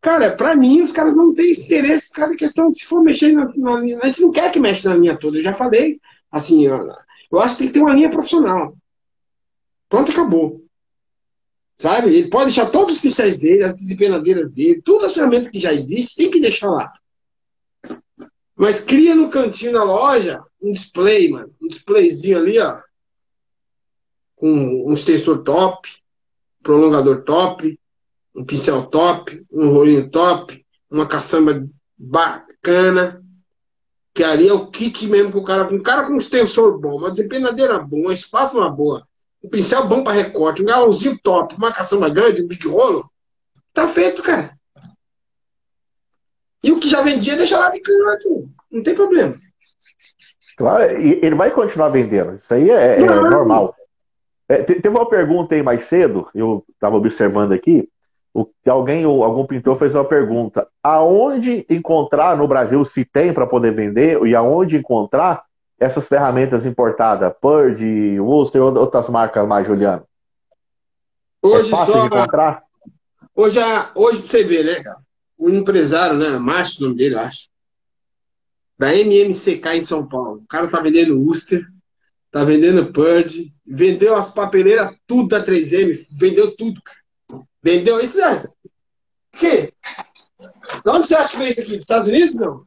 Cara, 0.00 0.30
para 0.30 0.54
mim, 0.54 0.82
os 0.82 0.92
caras 0.92 1.14
não 1.14 1.34
têm 1.34 1.50
interesse 1.50 2.10
da 2.16 2.34
questão, 2.34 2.70
se 2.70 2.86
for 2.86 3.02
mexer 3.02 3.32
na, 3.32 3.52
na, 3.56 3.74
A 3.74 4.06
gente 4.06 4.22
não 4.22 4.30
quer 4.30 4.50
que 4.50 4.60
mexa 4.60 4.88
na 4.88 4.96
linha 4.96 5.16
toda, 5.16 5.38
eu 5.38 5.42
já 5.42 5.52
falei. 5.52 6.00
Assim, 6.30 6.66
eu 7.30 7.40
acho 7.40 7.54
que 7.54 7.58
tem 7.58 7.68
que 7.68 7.74
ter 7.74 7.80
uma 7.80 7.94
linha 7.94 8.10
profissional. 8.10 8.76
Pronto, 9.88 10.10
acabou. 10.12 10.64
Sabe? 11.76 12.14
Ele 12.14 12.28
pode 12.28 12.46
deixar 12.46 12.70
todos 12.70 12.96
os 12.96 13.00
pincéis 13.00 13.38
dele, 13.38 13.64
as 13.64 13.76
desempenadeiras 13.76 14.52
dele, 14.52 14.82
tudo 14.82 15.06
as 15.06 15.14
ferramentas 15.14 15.48
que 15.48 15.58
já 15.58 15.72
existe, 15.72 16.16
tem 16.16 16.30
que 16.30 16.40
deixar 16.40 16.70
lá. 16.70 16.92
Mas 18.54 18.80
cria 18.80 19.14
no 19.14 19.30
cantinho 19.30 19.72
da 19.72 19.82
loja 19.82 20.42
um 20.62 20.72
display, 20.72 21.30
mano. 21.30 21.54
Um 21.60 21.68
displayzinho 21.68 22.36
ali, 22.36 22.58
ó. 22.58 22.78
Com 24.36 24.86
um 24.86 24.92
extensor 24.92 25.42
top, 25.42 25.88
prolongador 26.62 27.22
top, 27.22 27.78
um 28.34 28.44
pincel 28.44 28.86
top, 28.86 29.42
um 29.50 29.70
rolinho 29.70 30.10
top, 30.10 30.64
uma 30.90 31.06
caçamba 31.06 31.66
bacana. 31.96 33.19
Que 34.14 34.24
ali 34.24 34.48
é 34.48 34.52
o 34.52 34.66
kit 34.66 35.06
mesmo 35.06 35.32
que 35.32 35.38
o 35.38 35.44
cara. 35.44 35.72
Um 35.72 35.82
cara 35.82 36.06
com 36.06 36.14
um 36.14 36.18
extensor 36.18 36.78
bom, 36.78 36.96
uma 36.96 37.10
desempenadeira 37.10 37.78
boa, 37.78 38.02
uma 38.02 38.14
espátula 38.14 38.68
boa, 38.68 39.06
um 39.42 39.48
pincel 39.48 39.86
bom 39.86 40.02
para 40.02 40.12
recorte, 40.12 40.62
um 40.62 40.66
galãozinho 40.66 41.18
top, 41.22 41.54
uma 41.56 41.72
caçamba 41.72 42.08
grande, 42.08 42.42
um 42.42 42.48
big 42.48 42.66
rolo. 42.66 43.10
Tá 43.72 43.86
feito, 43.86 44.22
cara. 44.22 44.58
E 46.62 46.72
o 46.72 46.78
que 46.78 46.88
já 46.88 47.00
vendia, 47.00 47.36
deixa 47.36 47.58
lá 47.58 47.70
de 47.70 47.80
canto. 47.80 48.50
Não 48.70 48.82
tem 48.82 48.94
problema. 48.94 49.34
Claro, 50.56 50.82
ele 51.00 51.34
vai 51.34 51.50
continuar 51.50 51.88
vendendo. 51.88 52.38
Isso 52.42 52.52
aí 52.52 52.68
é, 52.70 53.00
é 53.00 53.06
normal. 53.06 53.74
É, 54.46 54.62
teve 54.62 54.88
uma 54.88 55.08
pergunta 55.08 55.54
aí 55.54 55.62
mais 55.62 55.84
cedo, 55.84 56.28
eu 56.34 56.64
estava 56.74 56.96
observando 56.96 57.52
aqui. 57.52 57.88
O, 58.32 58.46
alguém, 58.66 59.04
algum 59.04 59.44
pintor 59.44 59.74
fez 59.74 59.94
uma 59.94 60.04
pergunta: 60.04 60.68
aonde 60.82 61.66
encontrar 61.68 62.36
no 62.36 62.46
Brasil, 62.46 62.84
se 62.84 63.04
tem 63.04 63.32
para 63.32 63.46
poder 63.46 63.74
vender, 63.74 64.24
e 64.24 64.34
aonde 64.34 64.76
encontrar 64.76 65.44
essas 65.78 66.06
ferramentas 66.06 66.64
importadas? 66.64 67.32
Purge, 67.40 68.20
Worcester 68.20 68.62
ou 68.62 68.76
outras 68.78 69.08
marcas 69.08 69.46
mais, 69.46 69.66
Juliano? 69.66 70.04
Hoje 71.42 71.72
é 71.72 71.76
fácil 71.76 71.94
só... 71.94 72.00
de 72.00 72.06
encontrar? 72.06 72.62
Hoje, 73.34 73.58
hoje 73.94 74.22
você 74.22 74.44
vê, 74.44 74.62
né, 74.62 74.82
cara? 74.82 74.98
O 75.38 75.48
empresário, 75.48 76.18
né? 76.18 76.38
Márcio, 76.38 76.80
o 76.80 76.84
nome 76.84 76.96
dele, 76.96 77.16
acho. 77.16 77.48
Da 78.78 78.94
MMCK 78.94 79.66
em 79.74 79.84
São 79.84 80.06
Paulo. 80.06 80.42
O 80.44 80.46
cara 80.46 80.68
tá 80.68 80.80
vendendo 80.80 81.20
Worcester, 81.20 81.66
tá 82.30 82.44
vendendo 82.44 82.92
Purge, 82.92 83.52
vendeu 83.66 84.14
as 84.14 84.30
papeleiras 84.30 84.94
tudo 85.06 85.28
da 85.28 85.44
3M, 85.44 85.98
vendeu 86.18 86.54
tudo, 86.54 86.80
cara. 86.82 86.99
Vendeu 87.62 88.00
isso, 88.00 88.20
é? 88.20 88.46
Que? 89.32 89.72
De 90.84 90.90
onde 90.90 91.06
você 91.06 91.14
acha 91.14 91.32
que 91.32 91.38
veio 91.38 91.50
isso 91.50 91.60
aqui? 91.60 91.72
Dos 91.72 91.82
Estados 91.82 92.06
Unidos, 92.06 92.36
não? 92.36 92.66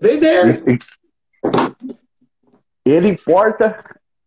Vendeu. 0.00 0.44
Ele 2.84 3.08
importa 3.08 3.84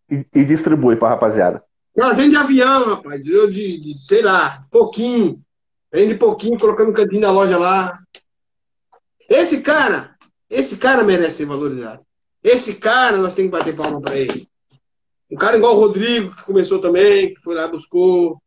e, 0.09 0.25
e 0.33 0.45
distribui 0.45 0.95
pra 0.95 1.09
rapaziada. 1.09 1.63
Trazendo 1.93 2.31
de 2.31 2.37
avião, 2.37 2.95
rapaz. 2.95 3.21
De, 3.21 3.47
de, 3.47 3.79
de, 3.79 3.93
sei 4.05 4.21
lá, 4.21 4.65
pouquinho. 4.69 5.41
Vende 5.91 6.15
pouquinho, 6.15 6.59
colocando 6.59 6.87
no 6.87 6.93
cantinho 6.93 7.21
da 7.21 7.31
loja 7.31 7.57
lá. 7.57 7.99
Esse 9.29 9.61
cara, 9.61 10.15
esse 10.49 10.77
cara 10.77 11.03
merece 11.03 11.37
ser 11.37 11.45
valorizado. 11.45 12.05
Esse 12.43 12.75
cara, 12.75 13.17
nós 13.17 13.33
temos 13.33 13.51
que 13.51 13.57
bater 13.57 13.75
palma 13.75 13.99
pra 14.01 14.15
ele. 14.15 14.47
Um 15.31 15.35
cara 15.35 15.57
igual 15.57 15.75
o 15.75 15.79
Rodrigo, 15.79 16.35
que 16.35 16.43
começou 16.43 16.79
também, 16.79 17.33
que 17.33 17.41
foi 17.41 17.55
lá, 17.55 17.67
buscou. 17.67 18.41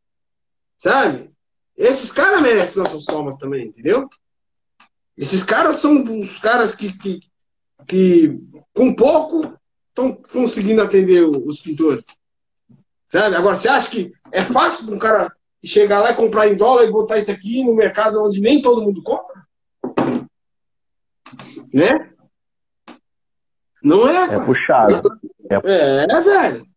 Sabe? 0.76 1.30
Esses 1.76 2.10
caras 2.12 2.40
merecem 2.40 2.82
nossas 2.82 3.04
palmas 3.04 3.36
também, 3.36 3.68
entendeu? 3.68 4.08
Esses 5.16 5.42
caras 5.42 5.78
são 5.78 6.02
os 6.20 6.38
caras 6.38 6.74
que, 6.74 6.96
que, 6.96 7.20
que 7.86 8.40
com 8.74 8.94
pouco, 8.94 9.58
estão 9.88 10.14
conseguindo 10.14 10.80
atender 10.80 11.24
os 11.24 11.60
pintores. 11.60 12.06
Sabe? 13.04 13.34
Agora, 13.34 13.56
você 13.56 13.68
acha 13.68 13.90
que 13.90 14.12
é 14.30 14.44
fácil 14.44 14.86
para 14.86 14.94
um 14.94 14.98
cara 14.98 15.36
chegar 15.64 16.00
lá 16.00 16.12
e 16.12 16.16
comprar 16.16 16.46
em 16.46 16.56
dólar 16.56 16.84
e 16.84 16.92
botar 16.92 17.18
isso 17.18 17.30
aqui 17.30 17.64
no 17.64 17.74
mercado 17.74 18.22
onde 18.22 18.40
nem 18.40 18.62
todo 18.62 18.82
mundo 18.82 19.02
compra? 19.02 19.44
Né? 21.72 22.12
Não 23.82 24.08
é? 24.08 24.34
É 24.34 24.40
puxado. 24.40 25.02
É, 25.64 26.06
é 26.10 26.20
velho. 26.20 26.67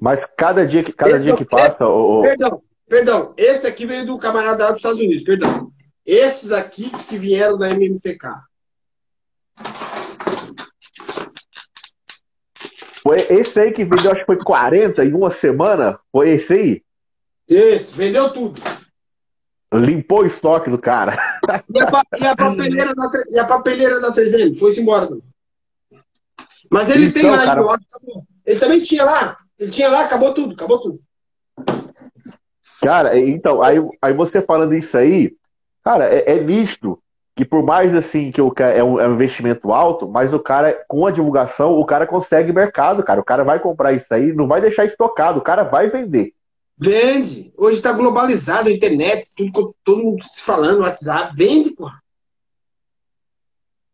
Mas 0.00 0.18
cada 0.36 0.66
dia 0.66 0.82
que, 0.82 0.92
cada 0.92 1.16
esse, 1.16 1.24
dia 1.24 1.36
que 1.36 1.44
passa. 1.44 1.84
Esse, 1.84 2.22
Perdão, 2.22 2.62
perdão. 2.88 3.34
Esse 3.36 3.66
aqui 3.66 3.84
veio 3.84 4.06
do 4.06 4.18
camarada 4.18 4.68
dos 4.68 4.76
Estados 4.76 4.98
Unidos, 4.98 5.22
perdão. 5.22 5.70
Esses 6.06 6.50
aqui 6.50 6.90
que 7.06 7.18
vieram 7.18 7.58
da 7.58 7.68
MMCK. 7.68 8.28
Foi 13.02 13.16
esse 13.16 13.60
aí 13.60 13.72
que 13.72 13.84
vendeu, 13.84 14.10
acho 14.12 14.20
que 14.20 14.26
foi 14.26 14.38
40 14.38 15.04
em 15.04 15.12
uma 15.12 15.30
semana? 15.30 15.98
Foi 16.10 16.30
esse 16.30 16.52
aí? 16.52 16.82
Esse, 17.46 17.92
vendeu 17.92 18.32
tudo. 18.32 18.60
Limpou 19.72 20.20
o 20.20 20.26
estoque 20.26 20.70
do 20.70 20.78
cara. 20.78 21.16
E 21.72 21.80
a, 21.80 22.02
e 22.20 22.26
a 22.26 22.36
papeleira, 22.36 22.94
da, 22.94 23.10
e 23.30 23.38
a 23.38 23.44
papeleira 23.44 24.00
da 24.00 24.12
3M? 24.12 24.58
Foi-se 24.58 24.80
embora. 24.80 25.08
Mas 26.70 26.90
ele 26.90 27.06
então, 27.06 27.22
tem 27.22 27.30
lá, 27.30 27.44
cara... 27.44 27.62
ele 28.46 28.60
também 28.60 28.82
tinha 28.82 29.04
lá. 29.04 29.36
Ele 29.60 29.70
tinha 29.70 29.90
lá, 29.90 30.06
acabou 30.06 30.32
tudo, 30.32 30.54
acabou 30.54 30.80
tudo. 30.80 31.00
Cara, 32.80 33.18
então, 33.18 33.62
aí, 33.62 33.76
aí 34.00 34.14
você 34.14 34.40
falando 34.40 34.74
isso 34.74 34.96
aí, 34.96 35.36
cara, 35.84 36.06
é, 36.06 36.32
é 36.32 36.42
nítido 36.42 36.98
que 37.36 37.44
por 37.44 37.62
mais 37.62 37.94
assim 37.94 38.32
que 38.32 38.40
o 38.40 38.52
é 38.58 38.82
um, 38.82 38.98
é 38.98 39.06
um 39.06 39.14
investimento 39.14 39.70
alto, 39.72 40.08
mas 40.08 40.32
o 40.32 40.40
cara, 40.40 40.82
com 40.88 41.06
a 41.06 41.10
divulgação, 41.10 41.78
o 41.78 41.84
cara 41.84 42.06
consegue 42.06 42.52
mercado, 42.52 43.02
cara. 43.02 43.20
O 43.20 43.24
cara 43.24 43.44
vai 43.44 43.60
comprar 43.60 43.92
isso 43.92 44.12
aí, 44.12 44.32
não 44.32 44.48
vai 44.48 44.62
deixar 44.62 44.86
estocado, 44.86 45.38
o 45.38 45.42
cara 45.42 45.62
vai 45.62 45.88
vender. 45.90 46.32
Vende. 46.76 47.52
Hoje 47.56 47.76
está 47.76 47.92
globalizado 47.92 48.70
a 48.70 48.72
internet, 48.72 49.34
tudo, 49.36 49.74
todo 49.84 50.02
mundo 50.02 50.24
se 50.24 50.42
falando, 50.42 50.80
WhatsApp. 50.80 51.36
Vende, 51.36 51.70
porra. 51.70 52.00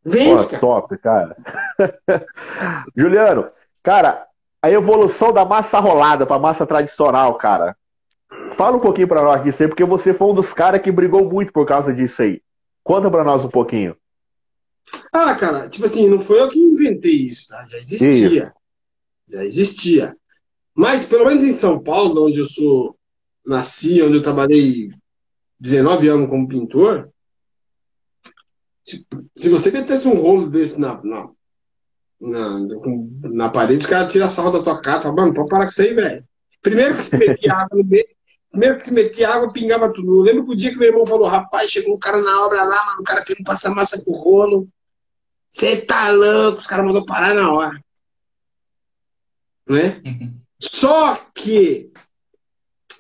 Vende, 0.04 0.42
Pô, 0.42 0.48
cara. 0.48 0.60
Top, 0.60 0.98
cara. 0.98 1.36
Juliano, 2.96 3.50
cara, 3.82 4.25
a 4.66 4.70
evolução 4.70 5.32
da 5.32 5.44
massa 5.44 5.78
rolada 5.78 6.26
para 6.26 6.40
massa 6.40 6.66
tradicional, 6.66 7.34
cara. 7.34 7.76
Fala 8.54 8.76
um 8.76 8.80
pouquinho 8.80 9.06
para 9.06 9.22
nós 9.22 9.42
disso 9.44 9.62
aí, 9.62 9.68
porque 9.68 9.84
você 9.84 10.12
foi 10.12 10.28
um 10.28 10.34
dos 10.34 10.52
caras 10.52 10.82
que 10.82 10.90
brigou 10.90 11.24
muito 11.24 11.52
por 11.52 11.64
causa 11.64 11.94
disso 11.94 12.22
aí. 12.22 12.42
Conta 12.82 13.08
para 13.10 13.22
nós 13.22 13.44
um 13.44 13.48
pouquinho. 13.48 13.96
Ah, 15.12 15.34
cara, 15.36 15.68
tipo 15.68 15.86
assim, 15.86 16.08
não 16.08 16.20
foi 16.20 16.40
eu 16.40 16.48
que 16.48 16.58
inventei 16.58 17.14
isso, 17.14 17.48
tá? 17.48 17.64
Já 17.68 17.76
existia. 17.76 18.26
Isso. 18.26 18.52
Já 19.28 19.44
existia. 19.44 20.16
Mas, 20.74 21.04
pelo 21.04 21.26
menos 21.26 21.44
em 21.44 21.52
São 21.52 21.78
Paulo, 21.78 22.26
onde 22.26 22.38
eu 22.38 22.46
sou, 22.46 22.96
nasci, 23.46 24.02
onde 24.02 24.16
eu 24.16 24.22
trabalhei 24.22 24.90
19 25.60 26.08
anos 26.08 26.28
como 26.28 26.48
pintor, 26.48 27.08
se 28.84 29.48
você 29.48 29.70
metesse 29.70 30.06
um 30.06 30.20
rolo 30.20 30.48
desse 30.48 30.78
na, 30.78 31.00
na, 31.02 31.28
na, 32.20 32.60
na 33.22 33.50
parede, 33.50 33.80
os 33.80 33.86
caras 33.86 34.12
tiram 34.12 34.26
a 34.26 34.30
sal 34.30 34.50
da 34.50 34.62
tua 34.62 34.80
cara 34.80 34.98
e 34.98 35.02
falam, 35.02 35.16
mano, 35.16 35.34
pode 35.34 35.48
parar 35.48 35.64
com 35.64 35.70
isso 35.70 35.82
aí, 35.82 35.94
velho. 35.94 36.24
Primeiro 36.62 36.96
que 36.96 37.04
se 37.04 37.16
metia 37.16 37.52
água 37.52 37.78
no 37.78 37.84
meio, 37.84 38.06
primeiro 38.50 38.76
que 38.76 38.84
se 38.84 38.92
metia 38.92 39.28
água, 39.28 39.52
pingava 39.52 39.92
tudo. 39.92 40.16
Eu 40.16 40.22
lembro 40.22 40.44
que 40.44 40.52
o 40.52 40.56
dia 40.56 40.70
que 40.70 40.78
meu 40.78 40.88
irmão 40.88 41.06
falou, 41.06 41.28
rapaz, 41.28 41.70
chegou 41.70 41.94
um 41.94 41.98
cara 41.98 42.20
na 42.20 42.44
obra 42.44 42.64
lá, 42.64 42.86
mano, 42.86 43.00
o 43.00 43.04
cara 43.04 43.24
querendo 43.24 43.44
passar 43.44 43.74
massa 43.74 44.02
com 44.02 44.12
rolo. 44.12 44.68
Você 45.50 45.82
tá 45.82 46.10
louco, 46.10 46.58
os 46.58 46.66
caras 46.66 46.86
mandou 46.86 47.04
parar 47.04 47.34
na 47.34 47.52
hora. 47.52 47.80
Né? 49.68 50.02
Só 50.58 51.16
que 51.34 51.92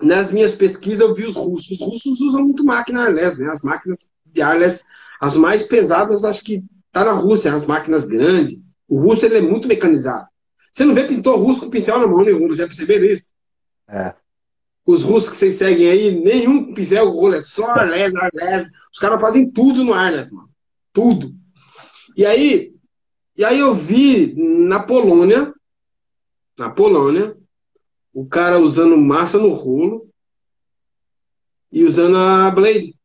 nas 0.00 0.30
minhas 0.30 0.54
pesquisas 0.54 1.00
eu 1.00 1.14
vi 1.14 1.24
os 1.24 1.34
russos. 1.34 1.80
Os 1.80 1.80
russos 1.80 2.20
usam 2.20 2.42
muito 2.42 2.64
máquina 2.64 3.04
Arles, 3.04 3.38
né? 3.38 3.48
As 3.48 3.62
máquinas 3.62 4.10
de 4.26 4.42
Arles, 4.42 4.84
as 5.20 5.36
mais 5.36 5.62
pesadas, 5.62 6.24
acho 6.24 6.44
que 6.44 6.62
tá 6.92 7.04
na 7.04 7.12
Rússia, 7.12 7.54
as 7.54 7.66
máquinas 7.66 8.06
grandes. 8.06 8.58
O 8.88 9.00
russo 9.00 9.26
ele 9.26 9.38
é 9.38 9.42
muito 9.42 9.66
mecanizado. 9.68 10.28
Você 10.72 10.84
não 10.84 10.94
vê 10.94 11.06
pintor 11.06 11.38
russo 11.38 11.60
com 11.60 11.70
pincel 11.70 11.98
na 11.98 12.06
mão 12.06 12.22
nenhum, 12.22 12.52
já 12.52 12.66
perceberam 12.66 13.04
isso? 13.04 13.32
É. 13.88 14.14
Os 14.84 15.02
russos 15.02 15.30
que 15.30 15.36
vocês 15.36 15.54
seguem 15.54 15.90
aí, 15.90 16.10
nenhum 16.20 16.72
pincel 16.74 17.10
rolo, 17.10 17.34
é 17.34 17.42
só 17.42 17.66
leve, 17.82 18.14
leve. 18.32 18.70
Os 18.92 18.98
caras 18.98 19.20
fazem 19.20 19.50
tudo 19.50 19.82
no 19.82 19.92
Arles, 19.94 20.30
mano. 20.30 20.50
Tudo. 20.92 21.34
E 22.16 22.24
aí, 22.24 22.72
E 23.36 23.44
aí 23.44 23.58
eu 23.58 23.74
vi 23.74 24.34
na 24.34 24.82
Polônia, 24.82 25.52
na 26.58 26.70
Polônia, 26.70 27.36
o 28.12 28.26
cara 28.26 28.58
usando 28.58 28.96
massa 28.96 29.38
no 29.38 29.52
rolo 29.52 30.08
e 31.70 31.84
usando 31.84 32.16
a 32.16 32.50
blade, 32.50 32.98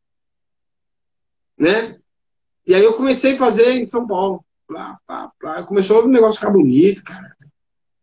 né? 1.58 2.00
E 2.66 2.74
aí 2.74 2.82
eu 2.82 2.94
comecei 2.94 3.34
a 3.34 3.38
fazer 3.38 3.72
em 3.72 3.84
São 3.84 4.06
Paulo. 4.06 4.42
Plá, 4.66 4.98
plá, 5.06 5.32
plá. 5.38 5.62
Começou 5.62 6.04
o 6.04 6.08
negócio 6.08 6.40
ficar 6.40 6.52
bonito, 6.52 7.02
cara. 7.04 7.36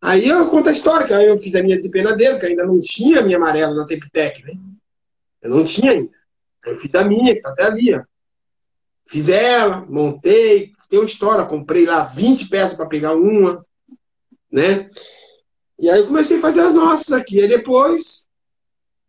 Aí 0.02 0.27
eu 0.27 0.48
conto 0.49 0.69
a 0.69 0.72
história, 0.72 1.06
que 1.06 1.14
aí 1.14 1.26
eu 1.26 1.38
fiz 1.38 1.53
a 1.56 1.64
minha 1.64 1.76
desempenadeira, 1.76 2.40
que 2.40 2.45
ainda 2.45 2.65
não 2.65 2.80
tinha 2.80 3.19
a 3.19 3.23
minha 3.23 3.38
amarela 3.38 3.76
na 3.76 3.86
Temptec, 3.86 4.44
né? 4.44 4.53
Eu 5.41 5.49
não 5.52 5.65
tinha 5.65 5.91
ainda. 5.91 6.11
Eu 6.65 6.77
fiz 6.77 6.94
a 6.95 7.03
minha, 7.03 7.36
que 7.36 7.41
tá 7.41 7.49
até 7.49 7.64
ali, 7.64 7.94
ó. 7.94 8.02
Fiz 9.07 9.27
ela, 9.27 9.86
montei, 9.90 10.72
uma 10.91 11.06
história, 11.06 11.45
comprei 11.45 11.86
lá 11.86 12.03
20 12.03 12.48
peças 12.48 12.77
para 12.77 12.88
pegar 12.88 13.15
uma, 13.15 13.65
né? 14.52 14.88
E 15.77 15.90
aí 15.90 15.99
eu 15.99 16.07
comecei 16.07 16.38
a 16.38 16.41
fazer 16.41 16.61
as 16.61 16.73
nossas 16.73 17.11
aqui. 17.11 17.41
Aí 17.41 17.48
depois 17.48 18.26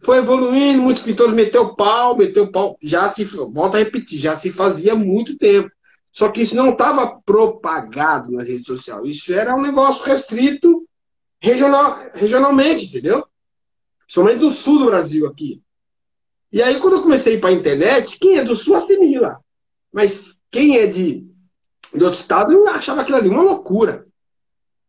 foi 0.03 0.19
evoluindo, 0.19 0.83
muitos 0.83 1.03
pintores 1.03 1.35
meteu 1.35 1.75
pau, 1.75 2.17
meteu 2.17 2.51
pau. 2.51 2.79
Já 2.83 3.09
se, 3.09 3.25
volta 3.25 3.77
a 3.77 3.81
repetir, 3.81 4.19
já 4.19 4.37
se 4.37 4.51
fazia 4.53 4.95
muito 4.95 5.37
tempo. 5.37 5.71
Só 6.13 6.29
que 6.31 6.43
isso 6.43 6.57
não 6.57 6.71
estava 6.71 7.21
propagado 7.25 8.33
nas 8.33 8.47
redes 8.47 8.67
sociais. 8.67 9.03
Isso 9.05 9.33
era 9.33 9.55
um 9.55 9.63
negócio 9.63 10.05
restrito 10.05 10.87
regional, 11.41 11.99
regionalmente, 12.15 12.87
entendeu? 12.87 13.27
Principalmente 14.01 14.41
no 14.41 14.51
sul 14.51 14.79
do 14.79 14.87
Brasil 14.87 15.27
aqui. 15.27 15.63
E 16.53 16.61
aí, 16.61 16.81
quando 16.81 16.97
eu 16.97 17.03
comecei 17.03 17.39
para 17.39 17.51
a 17.51 17.53
internet, 17.53 18.19
quem 18.19 18.37
é 18.37 18.45
do 18.45 18.57
sul 18.57 18.75
assimila. 18.75 19.39
Mas 19.93 20.41
quem 20.51 20.79
é 20.79 20.87
de, 20.87 21.27
de 21.95 22.05
outro 22.05 22.19
estado, 22.19 22.53
eu 22.53 22.67
achava 22.69 23.03
aquilo 23.03 23.19
ali 23.19 23.29
uma 23.29 23.43
loucura. 23.43 24.07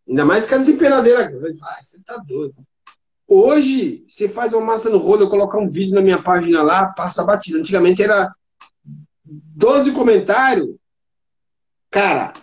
Ainda 0.09 0.25
mais 0.25 0.47
que 0.47 0.55
a 0.55 0.57
desempenadeira 0.57 1.23
grande. 1.23 1.59
Ai, 1.63 1.83
você 1.83 2.01
tá 2.03 2.17
doido. 2.17 2.55
Hoje, 3.27 4.03
você 4.07 4.27
faz 4.27 4.53
uma 4.53 4.65
massa 4.65 4.89
no 4.89 4.97
rolo, 4.97 5.21
eu 5.21 5.29
colocar 5.29 5.57
um 5.57 5.69
vídeo 5.69 5.95
na 5.95 6.01
minha 6.01 6.21
página 6.21 6.63
lá, 6.63 6.87
passa 6.87 7.23
batida. 7.23 7.59
Antigamente 7.59 8.01
era 8.01 8.33
12 9.23 9.91
comentários. 9.93 10.75
Cara, 11.91 12.33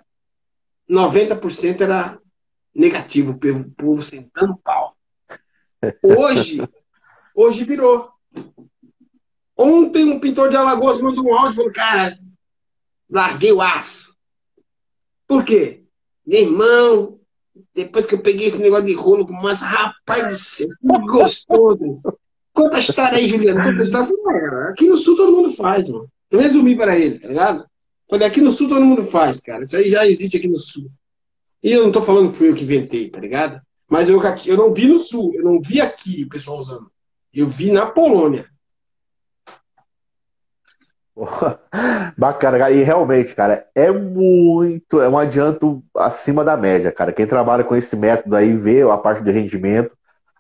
90% 0.89 1.81
era 1.81 2.19
negativo, 2.75 3.33
o 3.33 3.71
povo 3.71 4.03
sentando 4.03 4.59
pau. 4.59 4.95
Hoje, 6.03 6.61
hoje 7.35 7.65
virou. 7.65 8.11
Ontem 9.57 10.05
um 10.05 10.21
pintor 10.21 10.51
de 10.51 10.57
Alagoas 10.57 11.01
mandou 11.01 11.25
um 11.25 11.35
áudio 11.35 11.53
e 11.53 11.57
falou, 11.57 11.73
cara, 11.73 12.19
larguei 13.11 13.51
o 13.51 13.63
aço. 13.63 14.15
Por 15.27 15.45
quê? 15.45 15.83
Meu 16.27 16.41
irmão, 16.43 17.21
depois 17.75 18.05
que 18.05 18.15
eu 18.15 18.23
peguei 18.23 18.49
esse 18.49 18.59
negócio 18.59 18.87
de 18.87 18.95
rolo 18.95 19.27
com 19.27 19.33
massa, 19.33 19.65
rapaz 19.65 20.29
do 20.29 20.37
céu, 20.37 20.69
que 20.69 21.07
gostoso. 21.07 22.03
Conta 22.53 22.77
a 22.77 22.81
história 22.81 23.19
aí, 23.19 23.29
Juliano. 23.29 23.63
Conta 23.63 23.81
a 23.81 23.85
história. 23.85 24.69
Aqui 24.71 24.87
no 24.87 24.97
sul 24.97 25.17
todo 25.17 25.33
mundo 25.33 25.53
faz, 25.53 25.89
mano. 25.89 26.07
Eu 26.31 26.39
resumi 26.39 26.77
para 26.77 26.99
ele, 26.99 27.19
tá 27.19 27.29
ligado? 27.29 27.68
Falei, 28.09 28.27
aqui 28.27 28.41
no 28.41 28.53
sul 28.53 28.69
todo 28.69 28.85
mundo 28.85 29.05
faz, 29.05 29.41
cara. 29.41 29.63
Isso 29.63 29.77
aí 29.77 29.91
já 29.91 30.07
existe 30.07 30.37
aqui 30.37 30.49
no 30.49 30.57
sul. 30.57 30.91
E 31.63 31.73
eu 31.73 31.85
não 31.85 31.93
tô 31.93 32.03
falando 32.03 32.31
que 32.31 32.39
fui 32.39 32.49
eu 32.49 32.55
que 32.55 32.65
inventei, 32.65 33.11
tá 33.11 33.21
ligado? 33.21 33.61
Mas 33.89 34.09
eu, 34.09 34.21
eu 34.47 34.57
não 34.57 34.73
vi 34.73 34.87
no 34.87 34.99
sul, 34.99 35.33
eu 35.35 35.43
não 35.43 35.61
vi 35.61 35.81
aqui 35.81 36.25
o 36.25 36.29
pessoal 36.29 36.59
usando. 36.59 36.91
Eu 37.35 37.47
vi 37.47 37.71
na 37.71 37.87
Polônia. 37.87 38.47
Bacana, 42.17 42.71
e 42.71 42.83
realmente, 42.83 43.35
cara, 43.35 43.67
é 43.75 43.91
muito, 43.91 45.01
é 45.01 45.09
um 45.09 45.19
adianto 45.19 45.83
acima 45.97 46.45
da 46.45 46.57
média, 46.57 46.93
cara. 46.93 47.13
Quem 47.13 47.27
trabalha 47.27 47.65
com 47.65 47.75
esse 47.75 47.97
método 47.97 48.37
aí 48.37 48.57
vê 48.57 48.83
a 48.83 48.97
parte 48.97 49.23
de 49.23 49.31
rendimento. 49.31 49.97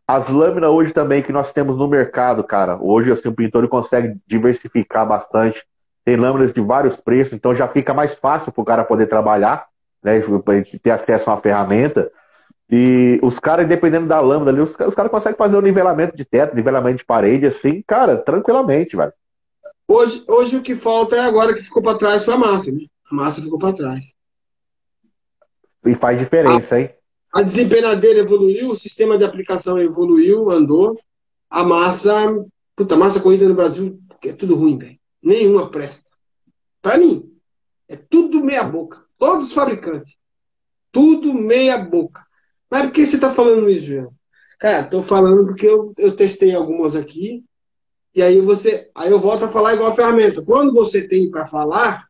As 0.07 0.28
lâminas 0.28 0.70
hoje 0.70 0.93
também 0.93 1.23
que 1.23 1.32
nós 1.32 1.53
temos 1.53 1.77
no 1.77 1.86
mercado, 1.89 2.43
cara, 2.43 2.78
hoje 2.81 3.12
assim, 3.12 3.28
o 3.28 3.35
pintor 3.35 3.69
consegue 3.69 4.16
diversificar 4.27 5.07
bastante. 5.07 5.62
Tem 6.09 6.16
lâminas 6.16 6.55
de 6.55 6.60
vários 6.62 6.97
preços, 6.97 7.35
então 7.35 7.55
já 7.55 7.68
fica 7.68 7.93
mais 7.93 8.14
fácil 8.14 8.51
para 8.51 8.62
o 8.62 8.64
cara 8.64 8.82
poder 8.82 9.09
trabalhar, 9.09 9.66
né, 10.02 10.18
para 10.43 10.62
ter 10.82 10.90
acesso 10.90 11.28
a 11.28 11.35
uma 11.35 11.39
ferramenta. 11.39 12.10
E 12.70 13.20
os 13.22 13.39
caras, 13.39 13.68
dependendo 13.68 14.06
da 14.06 14.18
lâmina 14.18 14.51
ali, 14.51 14.62
os, 14.62 14.70
os 14.70 14.94
caras 14.94 15.10
conseguem 15.10 15.36
fazer 15.36 15.59
o 15.59 15.60
nivelamento 15.60 16.16
de 16.16 16.24
teto, 16.24 16.56
nivelamento 16.56 16.97
de 16.97 17.05
parede, 17.05 17.44
assim, 17.44 17.85
cara, 17.86 18.16
tranquilamente, 18.16 18.97
velho. 18.97 19.12
Hoje, 19.86 20.24
hoje 20.26 20.56
o 20.56 20.62
que 20.62 20.74
falta 20.76 21.14
é 21.14 21.20
agora 21.20 21.52
que 21.52 21.62
ficou 21.62 21.82
para 21.82 21.98
trás 21.98 22.24
foi 22.24 22.32
a 22.32 22.39
massa, 22.39 22.72
né? 22.72 22.86
A 23.12 23.14
massa 23.14 23.43
ficou 23.43 23.59
para 23.59 23.76
trás. 23.76 24.14
E 25.85 25.94
faz 25.94 26.18
diferença, 26.18 26.76
a, 26.76 26.80
hein? 26.80 26.90
A 27.35 27.43
desempenadeira 27.43 28.20
evoluiu, 28.20 28.70
o 28.70 28.76
sistema 28.76 29.18
de 29.18 29.24
aplicação 29.24 29.78
evoluiu, 29.78 30.51
andou. 30.51 30.98
A 31.51 31.62
massa, 31.62 32.14
puta, 32.74 32.97
massa 32.97 33.20
corrida 33.20 33.47
no 33.47 33.55
Brasil 33.55 34.01
é 34.24 34.32
tudo 34.32 34.55
ruim, 34.55 34.78
velho. 34.78 34.98
Nenhuma 35.23 35.70
presta. 35.70 36.09
Para 36.81 36.99
mim, 36.99 37.32
é 37.89 37.97
tudo 37.97 38.43
meia 38.43 38.65
boca. 38.65 39.05
Todos 39.19 39.49
os 39.49 39.53
fabricantes. 39.53 40.16
Tudo 40.93 41.35
meia 41.35 41.78
boca. 41.78 42.24
Mas 42.70 42.82
por 42.82 42.93
que 42.93 43.07
você 43.07 43.19
tá 43.19 43.31
falando 43.31 43.69
isso, 43.69 43.86
João? 43.86 44.12
Cara, 44.59 44.85
tô 44.85 45.03
falando 45.03 45.47
porque 45.47 45.66
eu, 45.66 45.93
eu 45.97 46.15
testei 46.15 46.55
algumas 46.55 46.97
aqui 46.97 47.45
e 48.15 48.23
aí 48.23 48.40
você, 48.40 48.90
aí 48.95 49.11
eu 49.11 49.20
volto 49.20 49.45
a 49.45 49.49
falar 49.49 49.74
igual 49.74 49.90
a 49.90 49.95
ferramenta. 49.95 50.45
Quando 50.45 50.73
você 50.73 51.07
tem 51.07 51.31
para 51.31 51.47
falar, 51.47 52.07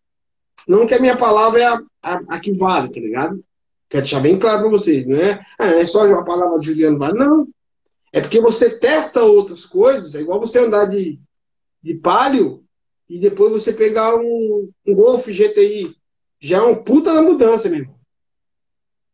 não 0.67 0.87
que 0.87 0.95
a 0.95 1.01
minha 1.01 1.17
palavra 1.17 1.61
é 1.61 1.67
a, 1.67 1.81
a, 2.03 2.21
a, 2.29 2.41
que 2.41 2.53
vale, 2.53 2.91
tá 2.91 3.01
ligado? 3.01 3.45
Quero 3.89 4.03
deixar 4.03 4.21
bem 4.21 4.39
claro 4.39 4.63
para 4.63 4.71
vocês, 4.71 5.07
não 5.07 5.17
é? 5.17 5.45
Ah, 5.59 5.67
é 5.67 5.87
só 5.87 6.11
a 6.11 6.25
palavra 6.25 6.59
de 6.59 6.67
Juliano 6.67 6.99
vale. 6.99 7.19
Não. 7.19 7.47
É 8.13 8.21
porque 8.21 8.41
você 8.41 8.79
testa 8.79 9.23
outras 9.23 9.67
coisas, 9.67 10.15
é 10.15 10.21
igual 10.21 10.41
você 10.41 10.59
andar 10.59 10.87
de, 10.87 11.21
de 11.83 11.95
palio 11.95 12.65
e 13.09 13.19
depois 13.19 13.53
você 13.53 13.73
pegar 13.73 14.15
um, 14.17 14.71
um 14.87 14.95
Golf 14.95 15.27
GTI. 15.27 15.97
Já 16.41 16.59
é 16.59 16.63
um 16.63 16.83
puta 16.83 17.15
da 17.15 17.23
mudança, 17.23 17.69
mesmo. 17.69 17.99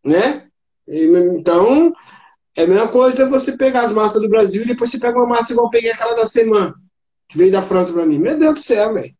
Né? 0.04 0.48
E, 0.86 1.04
então, 1.36 1.94
é 2.56 2.64
a 2.64 2.66
mesma 2.66 2.88
coisa 2.88 3.28
você 3.28 3.56
pegar 3.56 3.82
as 3.82 3.92
massas 3.92 4.20
do 4.20 4.28
Brasil 4.28 4.62
e 4.62 4.66
depois 4.66 4.90
você 4.90 4.98
pega 4.98 5.16
uma 5.16 5.28
massa 5.28 5.52
igual 5.52 5.66
eu 5.66 5.70
peguei 5.70 5.90
aquela 5.90 6.14
da 6.14 6.26
semana, 6.26 6.74
que 7.28 7.38
veio 7.38 7.52
da 7.52 7.62
França 7.62 7.92
para 7.92 8.04
mim. 8.04 8.18
Meu 8.18 8.38
Deus 8.38 8.54
do 8.54 8.60
céu, 8.60 8.94
velho. 8.94 9.14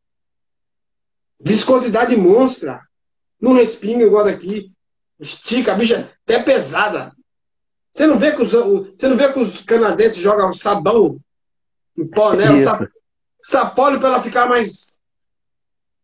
Viscosidade 1.41 2.17
monstra. 2.17 2.81
Não 3.41 3.55
respinga 3.55 4.05
igual 4.05 4.25
daqui. 4.25 4.73
Estica, 5.19 5.73
a 5.73 5.75
bicha 5.75 6.13
até 6.25 6.43
pesada. 6.43 7.13
Você 7.93 8.07
não 8.07 8.19
vê 8.19 8.33
que 8.33 8.43
os, 8.43 8.51
você 8.51 9.09
não 9.09 9.17
vê 9.17 9.33
que 9.33 9.39
os 9.39 9.63
canadenses 9.63 10.19
jogam 10.19 10.53
sabão 10.53 11.19
em 11.97 12.07
pó 12.09 12.35
nela, 12.35 12.59
sap, 12.59 12.89
sapóleo 13.45 14.01
para 14.01 14.09
ela 14.09 14.23
ficar 14.23 14.49
mais. 14.49 14.99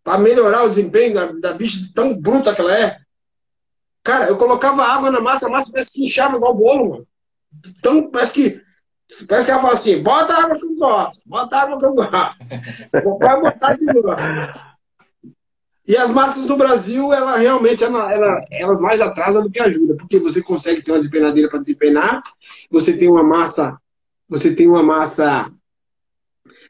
para 0.04 0.18
melhorar 0.18 0.64
o 0.64 0.68
desempenho 0.68 1.14
da, 1.14 1.26
da 1.32 1.52
bicha 1.54 1.78
tão 1.94 2.14
bruta 2.14 2.54
que 2.54 2.60
ela 2.60 2.76
é. 2.76 2.98
Cara, 4.02 4.28
eu 4.28 4.38
colocava 4.38 4.82
água 4.82 5.10
na 5.10 5.20
massa, 5.20 5.46
a 5.46 5.50
massa 5.50 5.72
parece 5.72 5.92
que 5.92 6.04
inchava 6.04 6.36
igual 6.36 6.56
bolo, 6.56 6.90
mano. 6.90 7.06
Então, 7.78 8.10
parece 8.10 8.32
que. 8.32 8.62
Parece 9.26 9.46
que 9.46 9.52
ela 9.52 9.62
fala 9.62 9.74
assim: 9.74 10.02
bota 10.02 10.34
água 10.34 10.58
que 10.58 10.66
eu 10.66 10.76
gosto, 10.76 11.22
bota 11.26 11.56
água 11.56 11.78
que 11.78 11.84
eu 11.84 11.94
gosto. 11.94 12.38
Vai 13.18 13.40
botar 13.40 13.76
de 13.76 13.84
novo. 13.84 14.08
E 15.86 15.96
as 15.96 16.10
massas 16.12 16.44
do 16.44 16.56
Brasil, 16.56 17.12
ela 17.12 17.36
realmente, 17.36 17.82
ela, 17.82 18.12
ela, 18.12 18.40
elas 18.52 18.80
mais 18.80 19.00
atrasam 19.00 19.42
do 19.42 19.50
que 19.50 19.60
ajudam, 19.60 19.96
porque 19.96 20.20
você 20.20 20.40
consegue 20.40 20.82
ter 20.82 20.92
uma 20.92 20.98
desempenadeira 20.98 21.50
para 21.50 21.58
desempenar, 21.58 22.22
você 22.70 22.96
tem 22.96 23.08
uma 23.08 23.24
massa, 23.24 23.76
você 24.28 24.54
tem 24.54 24.68
uma 24.68 24.84
massa, 24.84 25.50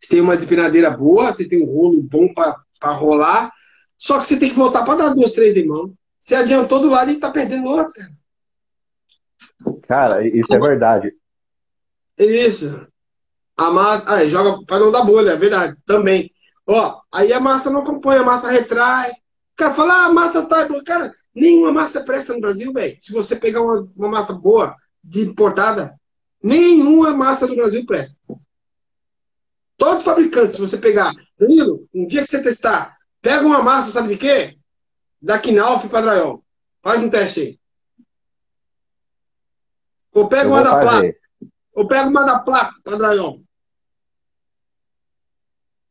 você 0.01 0.15
tem 0.15 0.21
uma 0.21 0.37
desempenadeira 0.37 0.91
boa, 0.91 1.33
você 1.33 1.49
tem 1.49 1.63
um 1.63 1.67
rolo 1.67 2.03
bom 2.03 2.33
para 2.33 2.93
rolar, 2.93 3.53
só 3.99 4.21
que 4.21 4.29
você 4.29 4.39
tem 4.39 4.49
que 4.49 4.57
voltar 4.57 4.85
para 4.85 4.97
dar 4.97 5.15
duas, 5.15 5.33
três 5.33 5.53
de 5.55 5.65
mão. 5.65 5.93
Você 6.19 6.35
adiantou 6.35 6.81
do 6.81 6.89
lado 6.89 7.11
e 7.11 7.15
está 7.15 7.31
perdendo 7.31 7.69
outro, 7.69 7.93
cara. 7.93 8.11
Cara, 9.87 10.27
isso 10.27 10.53
é 10.53 10.59
verdade. 10.59 11.13
Isso. 12.19 12.87
A 13.57 13.71
massa. 13.71 14.05
Ah, 14.15 14.27
joga 14.27 14.65
para 14.65 14.79
não 14.79 14.91
dar 14.91 15.05
bolha, 15.05 15.31
é 15.31 15.37
verdade. 15.37 15.77
Também. 15.85 16.31
Ó, 16.67 17.01
aí 17.13 17.33
a 17.33 17.41
massa 17.41 17.71
não 17.71 17.81
acompanha, 17.81 18.21
a 18.21 18.25
massa 18.25 18.51
retrai. 18.51 19.11
O 19.11 19.57
cara 19.57 19.75
fala, 19.75 19.95
ah, 19.95 20.07
a 20.07 20.13
massa 20.13 20.43
tá. 20.47 20.67
Cara, 20.85 21.13
nenhuma 21.35 21.73
massa 21.73 22.01
presta 22.03 22.33
no 22.33 22.41
Brasil, 22.41 22.73
velho. 22.73 22.97
Se 23.01 23.13
você 23.13 23.37
pegar 23.37 23.63
uma, 23.63 23.87
uma 23.97 24.09
massa 24.09 24.33
boa, 24.33 24.75
de 25.03 25.23
importada, 25.23 25.95
nenhuma 26.43 27.15
massa 27.15 27.47
do 27.47 27.57
Brasil 27.57 27.85
presta. 27.85 28.17
Todos 29.81 30.05
fabricantes, 30.05 30.57
se 30.57 30.61
você 30.61 30.77
pegar, 30.77 31.11
Danilo, 31.39 31.89
um 31.95 32.07
dia 32.07 32.21
que 32.21 32.29
você 32.29 32.43
testar, 32.43 32.99
pega 33.23 33.47
uma 33.47 33.63
massa, 33.63 33.91
sabe 33.91 34.09
de 34.09 34.19
quê? 34.19 34.59
Da 35.23 35.39
Knauf 35.39 35.89
Padraiol. 35.89 36.45
Faz 36.83 37.03
um 37.03 37.09
teste 37.09 37.41
aí. 37.41 37.61
Ou 40.13 40.29
pega 40.29 40.51
uma 40.51 40.63
da 40.63 40.79
placa. 40.79 41.15
Ou 41.73 41.89
pega 41.89 42.11
uma 42.11 42.25
da 42.27 42.41
placa, 42.41 42.75
Padraião. 42.85 43.43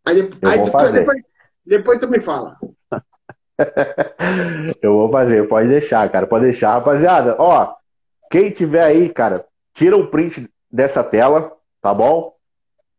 Aí, 0.06 0.22
aí 0.22 0.64
depois, 0.64 0.92
depois, 0.92 1.24
depois 1.66 2.00
tu 2.00 2.08
me 2.08 2.22
fala. 2.22 2.60
eu 4.84 4.94
vou 4.94 5.12
fazer, 5.12 5.48
pode 5.48 5.68
deixar, 5.68 6.08
cara, 6.12 6.28
pode 6.28 6.46
deixar. 6.46 6.74
Rapaziada, 6.74 7.36
ó, 7.40 7.74
quem 8.30 8.52
tiver 8.52 8.84
aí, 8.84 9.10
cara, 9.10 9.44
tira 9.74 9.98
o 9.98 10.02
um 10.02 10.08
print 10.12 10.48
dessa 10.72 11.04
tela, 11.04 11.58
tá 11.82 11.92
bom? 11.92 12.38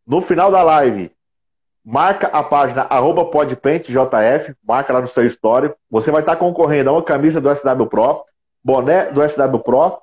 No 0.05 0.21
final 0.21 0.51
da 0.51 0.63
live, 0.63 1.11
marca 1.83 2.27
a 2.27 2.43
página 2.43 2.83
arroba 2.89 3.25
podpaintjf, 3.25 4.55
marca 4.65 4.93
lá 4.93 5.01
no 5.01 5.07
seu 5.07 5.25
story. 5.27 5.73
Você 5.89 6.11
vai 6.11 6.21
estar 6.21 6.35
concorrendo 6.35 6.89
a 6.89 6.93
uma 6.93 7.03
camisa 7.03 7.39
do 7.39 7.53
SW 7.53 7.85
Pro, 7.87 8.23
boné 8.63 9.11
do 9.11 9.21
SW 9.27 9.59
Pro, 9.59 9.99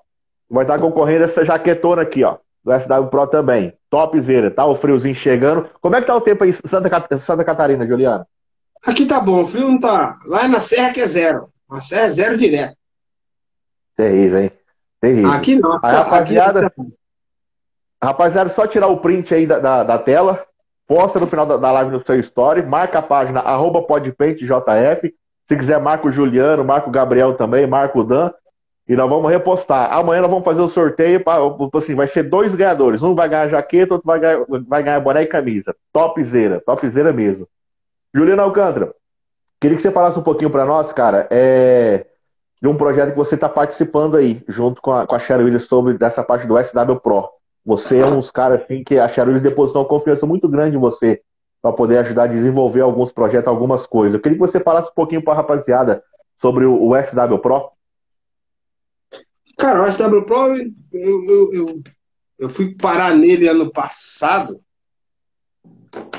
vai 0.49 0.65
estar 0.65 0.79
concorrendo 0.79 1.23
a 1.23 1.27
essa 1.27 1.45
jaquetona 1.45 2.03
aqui, 2.03 2.25
ó, 2.25 2.39
do 2.65 2.79
SW 2.79 3.07
Pro 3.11 3.27
também. 3.27 3.73
Topzera, 3.91 4.51
tá? 4.51 4.67
O 4.67 4.75
friozinho 4.75 5.15
chegando. 5.15 5.69
Como 5.81 5.97
é 5.97 6.01
que 6.01 6.07
tá 6.07 6.15
o 6.15 6.21
tempo 6.21 6.45
aí 6.45 6.53
Santa, 6.53 7.19
Santa 7.19 7.45
Catarina, 7.45 7.87
Juliano? 7.87 8.27
Aqui 8.85 9.07
tá 9.07 9.21
bom, 9.21 9.43
o 9.43 9.49
frio 9.49 9.69
não 9.69 9.81
tá. 9.81 10.19
Lá 10.27 10.45
é 10.45 10.49
na 10.49 10.61
Serra 10.61 10.93
que 10.93 11.01
é 11.01 11.07
zero. 11.07 11.49
Na 11.69 11.81
Serra 11.81 12.03
é 12.03 12.09
zero 12.09 12.37
direto. 12.37 12.77
Terrível, 13.97 14.39
hein? 14.41 14.53
Terrível. 15.01 15.31
Aqui 15.33 15.57
não. 15.57 15.79
Aí, 15.83 15.93
rapaziada, 15.93 16.67
aqui... 16.67 16.83
rapaziada, 18.03 18.51
só 18.51 18.67
tirar 18.67 18.89
o 18.89 18.99
print 18.99 19.35
aí 19.35 19.47
da, 19.47 19.59
da, 19.59 19.85
da 19.85 19.99
tela, 19.99 20.45
posta 20.87 21.21
no 21.21 21.27
final 21.27 21.47
da, 21.47 21.57
da, 21.57 21.73
live 21.73 21.91
no 21.91 22.05
seu 22.05 22.19
story, 22.21 22.63
marca 22.63 22.99
a 22.99 23.03
página 23.03 23.41
arroba 23.41 23.83
podpaintjf. 23.83 25.15
Se 25.49 25.57
quiser, 25.57 25.81
marca 25.81 26.07
o 26.07 26.13
Juliano, 26.13 26.65
marca 26.65 26.89
o 26.89 26.93
Gabriel 26.93 27.35
também, 27.35 27.67
marca 27.67 27.99
o 27.99 28.05
Dan. 28.05 28.31
E 28.87 28.97
nós 28.97 29.09
vamos 29.09 29.31
repostar. 29.31 29.93
Amanhã 29.93 30.23
nós 30.23 30.31
vamos 30.31 30.45
fazer 30.45 30.61
o 30.61 30.69
sorteio. 30.69 31.23
Pra, 31.23 31.37
assim, 31.75 31.95
vai 31.95 32.07
ser 32.07 32.23
dois 32.23 32.55
ganhadores. 32.55 33.03
Um 33.03 33.15
vai 33.15 33.29
ganhar 33.29 33.49
jaqueta, 33.49 33.95
outro 33.95 34.07
vai 34.07 34.19
ganhar, 34.19 34.45
vai 34.67 34.83
ganhar 34.83 35.01
boné 35.01 35.23
e 35.23 35.27
camisa. 35.27 35.77
Topzera, 35.93 36.61
topzera 36.65 37.13
mesmo. 37.13 37.47
Juliano 38.15 38.43
Alcântara, 38.43 38.95
queria 39.61 39.77
que 39.77 39.83
você 39.83 39.91
falasse 39.91 40.19
um 40.19 40.23
pouquinho 40.23 40.51
para 40.51 40.65
nós, 40.65 40.93
cara, 40.93 41.27
é, 41.31 42.07
de 42.61 42.69
um 42.69 42.77
projeto 42.77 43.11
que 43.11 43.17
você 43.17 43.35
está 43.35 43.49
participando 43.49 44.17
aí, 44.17 44.43
junto 44.49 44.81
com 44.81 44.93
a, 44.93 45.07
com 45.07 45.15
a 45.15 45.19
Williams, 45.37 45.65
sobre 45.65 45.95
dessa 45.95 46.25
parte 46.25 46.47
do 46.47 46.57
SW 46.59 46.97
Pro. 47.03 47.29
Você 47.69 47.99
é 47.99 48.07
um 48.07 48.19
dos 48.19 48.31
caras 48.31 48.63
assim, 48.63 48.83
que 48.83 48.99
a 48.99 49.05
Williams 49.05 49.43
depositou 49.43 49.83
uma 49.83 49.89
confiança 49.89 50.25
muito 50.25 50.49
grande 50.49 50.79
em 50.79 50.81
você 50.81 51.21
para 51.61 51.71
poder 51.71 51.99
ajudar 51.99 52.23
a 52.23 52.27
desenvolver 52.27 52.81
alguns 52.81 53.13
projetos, 53.13 53.47
algumas 53.47 53.87
coisas. 53.87 54.15
Eu 54.15 54.23
queria 54.23 54.39
que 54.39 54.41
você 54.41 54.59
falasse 54.59 54.91
um 54.91 54.95
pouquinho 54.95 55.23
para 55.23 55.35
a 55.35 55.37
rapaziada 55.37 56.03
sobre 56.41 56.65
o, 56.65 56.83
o, 56.83 56.95
SW 56.97 57.37
Pro. 57.43 57.69
Cara, 59.59 59.83
o 59.83 59.93
SW 59.93 60.23
Pro, 60.23 60.57
eu, 60.57 61.25
eu, 61.25 61.53
eu, 61.53 61.83
eu 62.39 62.49
fui 62.49 62.75
parar 62.75 63.15
nele 63.15 63.47
ano 63.47 63.71
passado, 63.71 64.57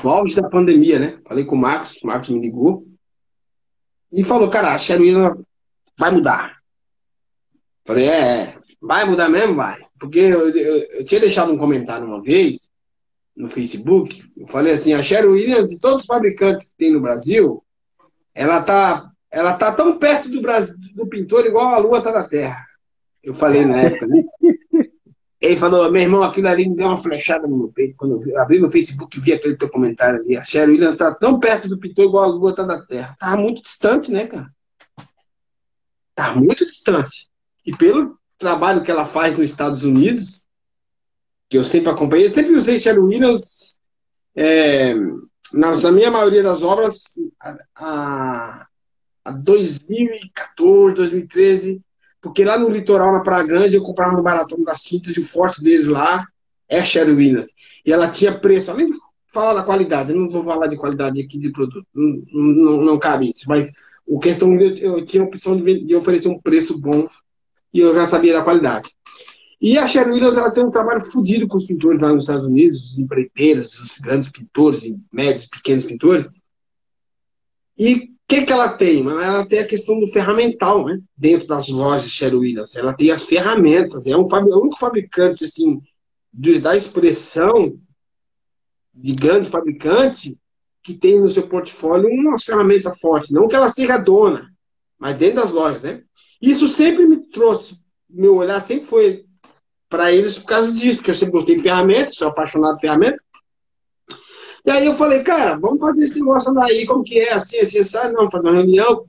no 0.04 0.10
auge 0.10 0.40
da 0.40 0.48
pandemia, 0.48 1.00
né? 1.00 1.18
Falei 1.26 1.44
com 1.44 1.56
o 1.56 1.58
Marcos, 1.58 2.00
o 2.00 2.06
Marcos 2.06 2.28
me 2.28 2.40
ligou 2.40 2.86
e 4.12 4.22
falou, 4.22 4.48
cara, 4.48 4.72
a 4.72 4.78
Cheruína 4.78 5.36
vai 5.98 6.12
mudar. 6.12 6.59
Falei, 7.90 8.06
é, 8.06 8.42
é, 8.42 8.54
vai 8.80 9.04
mudar 9.04 9.28
mesmo, 9.28 9.56
vai. 9.56 9.76
Porque 9.98 10.20
eu, 10.20 10.48
eu, 10.50 10.76
eu, 10.92 11.04
tinha 11.04 11.20
deixado 11.20 11.50
um 11.50 11.58
comentário 11.58 12.06
uma 12.06 12.22
vez 12.22 12.68
no 13.36 13.50
Facebook, 13.50 14.22
eu 14.36 14.46
falei 14.46 14.74
assim, 14.74 14.92
a 14.92 15.02
Sherry 15.02 15.26
Williams, 15.26 15.68
de 15.68 15.80
todos 15.80 16.02
os 16.02 16.06
fabricantes 16.06 16.68
que 16.68 16.76
tem 16.76 16.92
no 16.92 17.00
Brasil, 17.00 17.64
ela 18.32 18.62
tá, 18.62 19.10
ela 19.28 19.54
tá 19.54 19.72
tão 19.72 19.98
perto 19.98 20.28
do, 20.28 20.40
Brasil, 20.40 20.76
do 20.94 21.08
pintor 21.08 21.44
igual 21.46 21.66
a 21.66 21.78
lua 21.78 22.00
tá 22.00 22.12
da 22.12 22.28
Terra. 22.28 22.64
Eu 23.24 23.34
falei 23.34 23.64
na 23.64 23.82
época, 23.82 24.06
né? 24.06 24.22
Ele 25.40 25.56
falou, 25.56 25.90
meu 25.90 26.02
irmão, 26.02 26.22
aquilo 26.22 26.46
ali 26.46 26.68
me 26.68 26.76
deu 26.76 26.86
uma 26.86 26.96
flechada 26.96 27.48
no 27.48 27.58
meu 27.58 27.72
peito. 27.72 27.96
Quando 27.96 28.22
eu 28.24 28.40
abri 28.40 28.60
meu 28.60 28.70
Facebook 28.70 29.18
e 29.18 29.20
vi 29.20 29.32
aquele 29.32 29.56
teu 29.56 29.68
comentário 29.68 30.20
ali. 30.20 30.36
A 30.36 30.44
Sherry 30.44 30.72
Williams 30.72 30.92
está 30.92 31.12
tão 31.12 31.40
perto 31.40 31.68
do 31.68 31.78
pintor 31.78 32.04
igual 32.04 32.22
a 32.22 32.28
lua 32.28 32.50
está 32.50 32.62
da 32.62 32.86
Terra. 32.86 33.16
Tava 33.18 33.36
muito 33.36 33.60
distante, 33.64 34.12
né, 34.12 34.28
cara? 34.28 34.48
Tava 36.14 36.38
muito 36.38 36.64
distante. 36.64 37.29
E 37.66 37.76
pelo 37.76 38.18
trabalho 38.38 38.82
que 38.82 38.90
ela 38.90 39.06
faz 39.06 39.36
nos 39.36 39.50
Estados 39.50 39.82
Unidos, 39.82 40.46
que 41.48 41.58
eu 41.58 41.64
sempre 41.64 41.90
acompanhei, 41.90 42.26
eu 42.26 42.30
sempre 42.30 42.56
usei 42.56 42.80
Sherry 42.80 43.00
Williams 43.00 43.78
é, 44.34 44.94
na, 45.52 45.76
na, 45.76 45.92
minha 45.92 46.10
maioria 46.10 46.42
das 46.42 46.62
obras 46.62 47.02
a, 47.40 47.58
a, 47.76 48.66
a 49.24 49.30
2014, 49.32 50.94
2013 50.94 51.82
porque 52.20 52.44
lá 52.44 52.58
no 52.58 52.68
litoral, 52.68 53.12
na 53.12 53.20
Praia 53.20 53.46
Grande, 53.46 53.74
eu 53.74 53.82
comprava 53.82 54.16
no 54.16 54.22
Baratão 54.22 54.62
das 54.62 54.82
Tintas 54.82 55.16
e 55.16 55.20
o 55.20 55.26
forte 55.26 55.62
deles 55.62 55.86
lá 55.86 56.26
é 56.68 56.84
Sherry 56.84 57.12
Williams. 57.12 57.48
E 57.84 57.92
ela 57.92 58.10
tinha 58.10 58.38
preço, 58.38 58.70
além 58.70 58.86
de 58.86 58.92
falar 59.26 59.54
da 59.54 59.62
qualidade, 59.62 60.10
eu 60.10 60.16
não 60.16 60.28
vou 60.28 60.44
falar 60.44 60.66
de 60.66 60.76
qualidade 60.76 61.20
aqui 61.20 61.38
de 61.38 61.50
produto, 61.50 61.86
não, 61.94 62.22
não, 62.32 62.82
não 62.82 62.98
cabe 62.98 63.30
isso, 63.30 63.44
mas 63.46 63.70
o 64.06 64.18
questão 64.18 64.52
eu, 64.60 64.76
eu 64.76 65.04
tinha 65.04 65.22
a 65.22 65.26
opção 65.26 65.56
de, 65.56 65.84
de, 65.84 65.94
oferecer 65.94 66.28
um 66.28 66.40
preço 66.40 66.76
bom 66.76 67.08
e 67.72 67.80
eu 67.80 67.94
já 67.94 68.06
sabia 68.06 68.34
da 68.34 68.42
qualidade. 68.42 68.90
E 69.60 69.76
a 69.76 69.86
Sherry 69.86 70.12
Williams 70.12 70.36
ela 70.36 70.50
tem 70.50 70.64
um 70.64 70.70
trabalho 70.70 71.04
fodido 71.04 71.46
com 71.46 71.58
os 71.58 71.66
pintores 71.66 72.00
lá 72.00 72.12
nos 72.12 72.22
Estados 72.22 72.46
Unidos, 72.46 72.92
os 72.92 72.98
empreiteiros, 72.98 73.78
os 73.78 73.98
grandes 73.98 74.30
pintores, 74.30 74.82
médios, 75.12 75.46
pequenos 75.46 75.84
pintores. 75.84 76.28
E 77.78 78.10
que, 78.30 78.46
que 78.46 78.52
ela 78.52 78.68
tem? 78.68 79.04
Ela 79.04 79.44
tem 79.44 79.58
a 79.58 79.66
questão 79.66 79.98
do 79.98 80.06
ferramental, 80.06 80.86
né? 80.86 81.00
Dentro 81.16 81.48
das 81.48 81.68
lojas 81.68 82.08
Sherwin 82.08 82.38
Williams. 82.38 82.76
Ela 82.76 82.94
tem 82.94 83.10
as 83.10 83.24
ferramentas. 83.24 84.06
É 84.06 84.16
um, 84.16 84.24
é 84.32 84.54
o 84.54 84.60
único 84.60 84.78
fabricante, 84.78 85.44
assim, 85.44 85.82
de, 86.32 86.60
da 86.60 86.76
expressão 86.76 87.76
de 88.94 89.14
grande 89.14 89.50
fabricante 89.50 90.38
que 90.80 90.94
tem 90.94 91.20
no 91.20 91.28
seu 91.28 91.48
portfólio 91.48 92.08
uma 92.08 92.38
ferramenta 92.38 92.94
forte. 92.94 93.32
Não 93.32 93.48
que 93.48 93.56
ela 93.56 93.68
seja 93.68 93.98
dona, 93.98 94.48
mas 94.96 95.16
dentro 95.16 95.42
das 95.42 95.50
lojas, 95.50 95.82
né? 95.82 96.04
Isso 96.40 96.68
sempre 96.68 97.06
me 97.06 97.19
trouxe, 97.30 97.76
meu 98.08 98.36
olhar 98.36 98.60
sempre 98.60 98.86
foi 98.86 99.24
para 99.88 100.12
eles 100.12 100.38
por 100.38 100.46
causa 100.46 100.72
disso, 100.72 100.98
porque 100.98 101.10
eu 101.10 101.16
sempre 101.16 101.32
gostei 101.32 101.56
de 101.56 101.62
ferramentas, 101.62 102.14
sou 102.14 102.28
apaixonado 102.28 102.74
por 102.74 102.80
ferramentas. 102.80 103.20
E 104.64 104.70
aí 104.70 104.86
eu 104.86 104.94
falei, 104.94 105.22
cara, 105.22 105.58
vamos 105.58 105.80
fazer 105.80 106.04
esse 106.04 106.20
negócio 106.20 106.52
daí, 106.54 106.86
como 106.86 107.02
que 107.02 107.18
é, 107.18 107.32
assim, 107.32 107.58
assim, 107.58 107.82
sabe? 107.82 108.12
Não, 108.12 108.30
fazer 108.30 108.48
uma 108.48 108.56
reunião, 108.56 109.06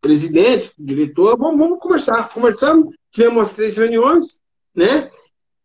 presidente, 0.00 0.72
diretor, 0.78 1.38
vamos, 1.38 1.58
vamos 1.58 1.78
conversar. 1.78 2.28
Conversamos, 2.30 2.94
tivemos 3.10 3.38
umas 3.38 3.52
três 3.52 3.76
reuniões, 3.76 4.38
né? 4.74 5.10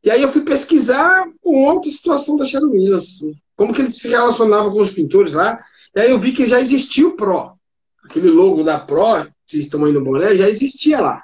E 0.04 0.12
aí 0.12 0.22
eu 0.22 0.32
fui 0.32 0.42
pesquisar 0.42 1.26
com 1.42 1.66
outra 1.66 1.90
situação 1.90 2.38
da 2.38 2.46
Sharon 2.46 2.70
Williams, 2.70 3.20
como 3.56 3.74
que 3.74 3.82
ele 3.82 3.92
se 3.92 4.08
relacionava 4.08 4.70
com 4.70 4.82
os 4.82 4.92
pintores 4.92 5.34
lá. 5.34 5.64
E 5.96 6.00
aí 6.00 6.12
eu 6.12 6.20
vi 6.20 6.32
que 6.32 6.48
já 6.48 6.60
existia 6.60 7.08
o 7.08 7.16
PRO. 7.16 7.54
Aquele 8.04 8.30
logo 8.30 8.64
da 8.64 8.80
PRO, 8.80 9.26
que 9.46 9.56
vocês 9.56 9.64
estão 9.64 9.86
aí 9.86 9.94
no 9.94 10.04
boné, 10.04 10.36
já 10.36 10.50
existia 10.50 11.00
lá. 11.00 11.24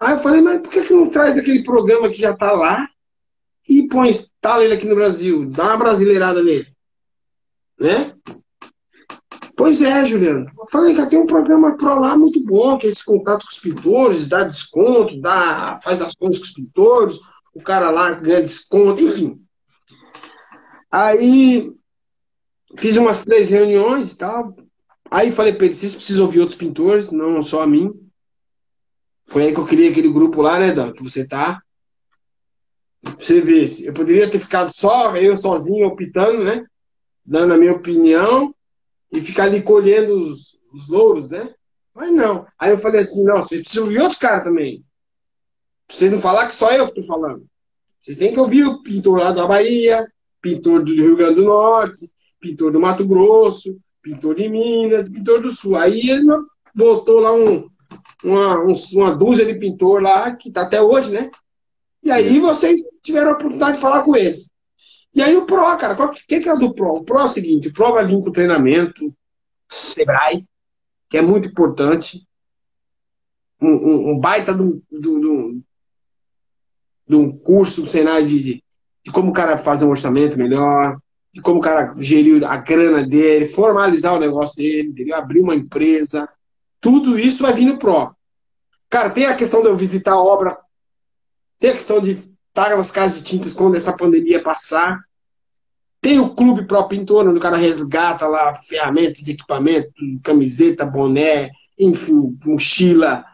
Aí 0.00 0.12
eu 0.12 0.18
falei, 0.18 0.40
mas 0.40 0.60
por 0.60 0.70
que, 0.70 0.82
que 0.82 0.94
não 0.94 1.08
traz 1.08 1.36
aquele 1.36 1.64
programa 1.64 2.08
que 2.08 2.20
já 2.20 2.30
está 2.30 2.52
lá 2.52 2.88
e 3.68 3.86
põe, 3.88 4.10
instala 4.10 4.64
ele 4.64 4.74
aqui 4.74 4.86
no 4.86 4.94
Brasil, 4.94 5.44
dá 5.50 5.64
uma 5.64 5.76
brasileirada 5.76 6.42
nele. 6.42 6.66
Né? 7.78 8.14
Pois 9.56 9.82
é, 9.82 10.06
Juliano. 10.06 10.50
Eu 10.56 10.66
falei 10.70 10.94
que 10.94 11.06
tem 11.06 11.18
um 11.18 11.26
programa 11.26 11.76
pro 11.76 12.00
lá 12.00 12.16
muito 12.16 12.40
bom, 12.44 12.78
que 12.78 12.86
é 12.86 12.90
esse 12.90 13.04
contato 13.04 13.44
com 13.44 13.50
os 13.50 13.58
pintores, 13.58 14.28
dá 14.28 14.44
desconto, 14.44 15.20
dá, 15.20 15.80
faz 15.82 16.00
ações 16.00 16.38
com 16.38 16.44
os 16.44 16.52
pintores, 16.52 17.18
o 17.52 17.60
cara 17.60 17.90
lá 17.90 18.12
ganha 18.12 18.40
desconto, 18.40 19.02
enfim. 19.02 19.42
Aí 20.90 21.72
fiz 22.76 22.96
umas 22.96 23.24
três 23.24 23.50
reuniões 23.50 24.12
e 24.12 24.16
tal. 24.16 24.56
Aí 25.10 25.32
falei 25.32 25.52
para 25.52 25.66
ele, 25.66 25.74
vocês 25.74 25.94
precisam 25.94 26.26
ouvir 26.26 26.40
outros 26.40 26.56
pintores, 26.56 27.10
não 27.10 27.42
só 27.42 27.62
a 27.62 27.66
mim. 27.66 27.92
Foi 29.28 29.44
aí 29.44 29.54
que 29.54 29.60
eu 29.60 29.66
criei 29.66 29.90
aquele 29.90 30.10
grupo 30.10 30.40
lá, 30.40 30.58
né, 30.58 30.72
Dan, 30.72 30.92
que 30.92 31.02
você 31.02 31.26
tá. 31.26 31.62
Você 33.18 33.40
vê, 33.40 33.68
eu 33.84 33.92
poderia 33.92 34.28
ter 34.30 34.38
ficado 34.38 34.70
só, 34.74 35.14
eu 35.16 35.36
sozinho, 35.36 35.86
optando, 35.86 36.44
né? 36.44 36.64
Dando 37.24 37.54
a 37.54 37.56
minha 37.56 37.72
opinião 37.72 38.54
e 39.12 39.20
ficar 39.20 39.44
ali 39.44 39.62
colhendo 39.62 40.14
os, 40.14 40.58
os 40.72 40.88
louros, 40.88 41.28
né? 41.30 41.54
Mas 41.94 42.10
não. 42.10 42.46
Aí 42.58 42.70
eu 42.70 42.78
falei 42.78 43.02
assim: 43.02 43.22
não, 43.22 43.42
vocês 43.42 43.60
precisam 43.60 43.84
ouvir 43.84 44.00
outros 44.00 44.18
caras 44.18 44.44
também. 44.44 44.82
Pra 45.86 45.96
vocês 45.96 46.10
não 46.10 46.20
falar 46.20 46.46
que 46.46 46.54
só 46.54 46.72
eu 46.72 46.88
que 46.88 47.00
tô 47.00 47.02
falando. 47.02 47.46
Vocês 48.00 48.16
têm 48.16 48.32
que 48.32 48.40
ouvir 48.40 48.64
o 48.64 48.82
pintor 48.82 49.18
lá 49.18 49.30
da 49.30 49.46
Bahia, 49.46 50.06
pintor 50.40 50.82
do 50.82 50.92
Rio 50.92 51.16
Grande 51.16 51.36
do 51.36 51.44
Norte, 51.44 52.10
pintor 52.40 52.72
do 52.72 52.80
Mato 52.80 53.06
Grosso, 53.06 53.78
pintor 54.00 54.34
de 54.36 54.48
Minas, 54.48 55.10
pintor 55.10 55.42
do 55.42 55.50
Sul. 55.50 55.76
Aí 55.76 56.08
ele 56.08 56.26
botou 56.74 57.20
lá 57.20 57.32
um, 57.32 57.68
uma, 58.24 58.62
um, 58.64 58.74
uma 58.92 59.14
dúzia 59.14 59.46
de 59.46 59.54
pintor 59.54 60.02
lá, 60.02 60.34
que 60.34 60.50
tá 60.50 60.62
até 60.62 60.80
hoje, 60.80 61.12
né? 61.12 61.30
E 62.02 62.10
aí 62.10 62.38
vocês 62.40 62.80
tiveram 63.02 63.30
a 63.30 63.34
oportunidade 63.34 63.76
de 63.76 63.82
falar 63.82 64.02
com 64.02 64.16
eles. 64.16 64.50
E 65.14 65.22
aí 65.22 65.36
o 65.36 65.46
PRO, 65.46 65.76
cara, 65.78 66.00
o 66.04 66.12
que, 66.12 66.40
que 66.40 66.48
é 66.48 66.56
do 66.56 66.74
PRO? 66.74 66.96
O 66.96 67.04
PRO 67.04 67.18
é 67.18 67.24
o 67.24 67.28
seguinte, 67.28 67.68
o 67.68 67.72
PRO 67.72 67.92
vai 67.92 68.04
vir 68.04 68.20
com 68.22 68.30
treinamento, 68.30 69.12
Sebrae, 69.68 70.46
que 71.08 71.18
é 71.18 71.22
muito 71.22 71.48
importante, 71.48 72.26
um, 73.60 73.68
um, 73.68 74.10
um 74.10 74.18
baita 74.18 74.54
de 74.54 74.62
um, 74.62 74.80
de, 74.90 75.62
de 77.08 77.16
um 77.16 77.36
curso 77.36 77.82
do 77.82 77.88
Senai 77.88 78.24
de, 78.24 78.42
de, 78.42 78.64
de, 79.04 79.12
como 79.12 79.30
o 79.30 79.34
cara 79.34 79.58
faz 79.58 79.82
um 79.82 79.90
orçamento 79.90 80.38
melhor, 80.38 80.98
de 81.32 81.40
como 81.40 81.58
o 81.58 81.62
cara 81.62 81.94
geriu 81.98 82.46
a 82.46 82.56
grana 82.56 83.06
dele, 83.06 83.48
formalizar 83.48 84.14
o 84.14 84.20
negócio 84.20 84.56
dele, 84.56 84.90
entendeu? 84.90 85.16
abrir 85.16 85.40
uma 85.40 85.54
empresa. 85.54 86.28
Tudo 86.80 87.18
isso 87.18 87.42
vai 87.42 87.52
vir 87.52 87.66
no 87.66 87.78
Pro. 87.78 88.14
Cara, 88.88 89.10
tem 89.10 89.26
a 89.26 89.36
questão 89.36 89.60
de 89.60 89.68
eu 89.68 89.76
visitar 89.76 90.12
a 90.12 90.22
obra, 90.22 90.56
tem 91.58 91.70
a 91.70 91.74
questão 91.74 92.00
de 92.00 92.12
estar 92.12 92.76
nas 92.76 92.90
casas 92.90 93.18
de 93.18 93.24
tintas 93.24 93.52
quando 93.52 93.76
essa 93.76 93.96
pandemia 93.96 94.42
passar. 94.42 95.00
Tem 96.00 96.18
o 96.18 96.34
Clube 96.34 96.66
Pro 96.66 96.88
Pintor, 96.88 97.26
onde 97.26 97.38
o 97.38 97.42
cara 97.42 97.56
resgata 97.56 98.26
lá 98.26 98.54
ferramentas, 98.54 99.26
equipamento, 99.26 99.92
camiseta, 100.22 100.86
boné, 100.86 101.50
enfim, 101.78 102.38
mochila. 102.44 103.24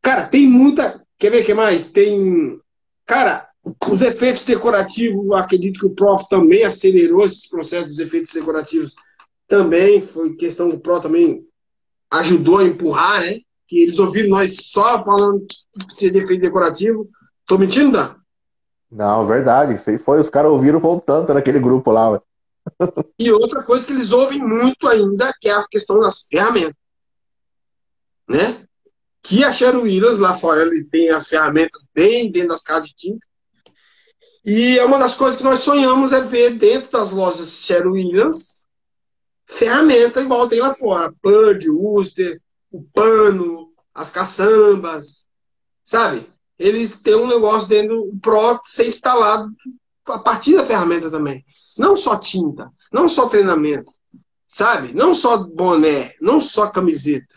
Cara, 0.00 0.26
tem 0.26 0.46
muita. 0.46 1.04
Quer 1.18 1.30
ver 1.30 1.42
o 1.42 1.44
que 1.44 1.54
mais? 1.54 1.90
Tem. 1.90 2.60
Cara, 3.04 3.48
os 3.90 4.02
efeitos 4.02 4.44
decorativos, 4.44 5.32
acredito 5.32 5.80
que 5.80 5.86
o 5.86 5.94
Prof 5.94 6.28
também 6.28 6.64
acelerou 6.64 7.24
esses 7.24 7.48
processos 7.48 7.88
dos 7.88 7.98
efeitos 7.98 8.32
decorativos. 8.32 8.94
Também 9.48 10.00
foi 10.00 10.36
questão 10.36 10.68
do 10.68 10.78
Pro 10.78 11.00
também 11.00 11.44
ajudou 12.18 12.58
a 12.58 12.64
empurrar, 12.64 13.22
né? 13.22 13.40
Que 13.66 13.82
eles 13.82 13.98
ouviram 13.98 14.30
nós 14.30 14.56
só 14.70 15.02
falando 15.02 15.46
que 15.46 15.84
precisa 15.86 16.12
de 16.12 16.18
efeito 16.18 16.42
decorativo. 16.42 17.08
Tô 17.46 17.58
mentindo, 17.58 17.92
Dan? 17.92 18.14
Não, 18.90 19.26
verdade. 19.26 19.74
Isso 19.74 19.90
aí 19.90 19.98
foi. 19.98 20.20
Os 20.20 20.30
caras 20.30 20.52
ouviram 20.52 20.78
voltando 20.78 21.34
naquele 21.34 21.58
grupo 21.58 21.90
lá. 21.90 22.10
Ué. 22.10 22.20
E 23.20 23.30
outra 23.30 23.62
coisa 23.62 23.86
que 23.86 23.92
eles 23.92 24.12
ouvem 24.12 24.38
muito 24.38 24.88
ainda, 24.88 25.32
que 25.40 25.48
é 25.48 25.52
a 25.52 25.66
questão 25.68 26.00
das 26.00 26.22
ferramentas. 26.22 26.74
Né? 28.28 28.56
Que 29.22 29.44
a 29.44 29.52
Cheryl 29.52 29.82
Williams, 29.82 30.18
lá 30.18 30.34
fora, 30.34 30.62
ele 30.62 30.84
tem 30.84 31.10
as 31.10 31.28
ferramentas 31.28 31.86
bem 31.94 32.30
dentro 32.30 32.50
das 32.50 32.62
casas 32.62 32.88
de 32.88 32.96
tinta. 32.96 33.26
E 34.44 34.78
é 34.78 34.84
uma 34.84 34.98
das 34.98 35.14
coisas 35.14 35.36
que 35.36 35.44
nós 35.44 35.60
sonhamos 35.60 36.12
é 36.12 36.20
ver 36.20 36.52
dentro 36.52 36.90
das 36.90 37.10
lojas 37.10 37.64
Cheryl 37.64 37.92
Williams 37.92 38.53
ferramenta 39.46 40.20
igual 40.20 40.48
tem 40.48 40.60
lá 40.60 40.74
fora. 40.74 41.12
Pud, 41.22 41.68
Worcester, 41.70 42.40
o 42.70 42.82
pano, 42.82 43.72
as 43.94 44.10
caçambas, 44.10 45.26
sabe? 45.84 46.26
Eles 46.58 47.00
têm 47.00 47.14
um 47.14 47.26
negócio 47.26 47.68
dentro 47.68 48.10
do 48.10 48.18
Pro 48.20 48.60
ser 48.64 48.88
instalado 48.88 49.50
a 50.06 50.18
partir 50.18 50.56
da 50.56 50.64
ferramenta 50.64 51.10
também. 51.10 51.44
Não 51.76 51.96
só 51.96 52.16
tinta, 52.16 52.70
não 52.92 53.08
só 53.08 53.28
treinamento, 53.28 53.90
sabe? 54.50 54.92
Não 54.94 55.14
só 55.14 55.38
boné, 55.38 56.14
não 56.20 56.40
só 56.40 56.68
camiseta. 56.68 57.34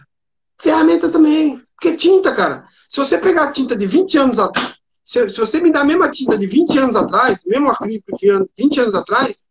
Ferramenta 0.60 1.10
também. 1.10 1.62
Porque 1.76 1.96
tinta, 1.96 2.34
cara. 2.34 2.68
Se 2.90 3.00
você 3.00 3.18
pegar 3.18 3.52
tinta 3.52 3.76
de 3.76 3.86
20 3.86 4.18
anos 4.18 4.40
atrás, 4.40 4.78
se, 5.04 5.30
se, 5.30 5.40
você 5.40 5.62
me 5.62 5.72
dá 5.72 5.82
a 5.82 5.86
mesma 5.86 6.10
tinta 6.10 6.38
de 6.38 6.48
20 6.48 6.78
anos 6.80 6.96
atrás, 6.96 7.44
mesmo 7.46 7.70
acrílico 7.70 8.16
de 8.16 8.46
20 8.58 8.80
anos 8.82 8.96
atrás, 8.96 9.46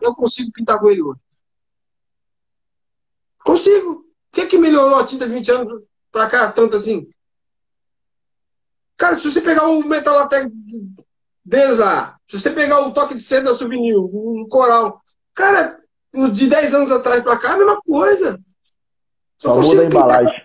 eu 0.00 0.14
consigo 0.14 0.50
pintar 0.52 0.80
com 0.80 0.90
ele 0.90 1.02
hoje. 1.02 1.20
Consigo. 3.44 3.92
O 3.92 4.04
que 4.34 4.40
é 4.40 4.46
que 4.46 4.58
melhorou 4.58 4.98
a 4.98 5.06
tinta 5.06 5.26
de 5.26 5.34
20 5.34 5.50
anos 5.52 5.82
pra 6.10 6.28
cá, 6.28 6.50
tanto 6.50 6.76
assim? 6.76 7.08
Cara, 8.96 9.14
se 9.16 9.30
você 9.30 9.40
pegar 9.40 9.68
o 9.68 9.84
Metalatec 9.84 10.50
deles 11.44 11.78
lá, 11.78 12.18
se 12.28 12.40
você 12.40 12.50
pegar 12.50 12.80
o 12.80 12.92
toque 12.92 13.14
de 13.14 13.22
seda 13.22 13.50
da 13.50 13.56
Souvenir, 13.56 13.96
o 13.96 14.46
coral, 14.48 15.00
cara, 15.34 15.80
de 16.32 16.48
10 16.48 16.74
anos 16.74 16.90
atrás 16.90 17.22
pra 17.22 17.38
cá, 17.38 17.54
a 17.54 17.58
mesma 17.58 17.80
coisa. 17.82 18.40
Só 19.38 19.60
muda 19.60 19.82
a 19.82 19.84
embalagem. 19.84 20.44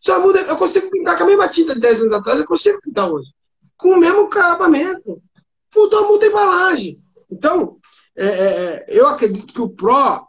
Só 0.00 0.20
muda, 0.20 0.40
eu 0.40 0.56
consigo 0.56 0.90
pintar 0.90 1.18
com 1.18 1.24
a 1.24 1.26
mesma 1.26 1.48
tinta 1.48 1.74
de 1.74 1.80
10 1.80 2.02
anos 2.02 2.12
atrás, 2.14 2.38
eu 2.38 2.46
consigo 2.46 2.80
pintar 2.80 3.10
hoje 3.10 3.30
com 3.78 3.90
o 3.90 3.96
mesmo 3.96 4.22
acabamento. 4.22 5.22
Mudou 5.74 6.08
muita 6.08 6.26
embalagem. 6.26 7.00
Então, 7.30 7.78
é, 8.16 8.26
é, 8.26 8.26
é, 8.26 8.86
eu 8.88 9.06
acredito 9.06 9.54
que 9.54 9.60
o 9.60 9.68
Pro, 9.68 10.27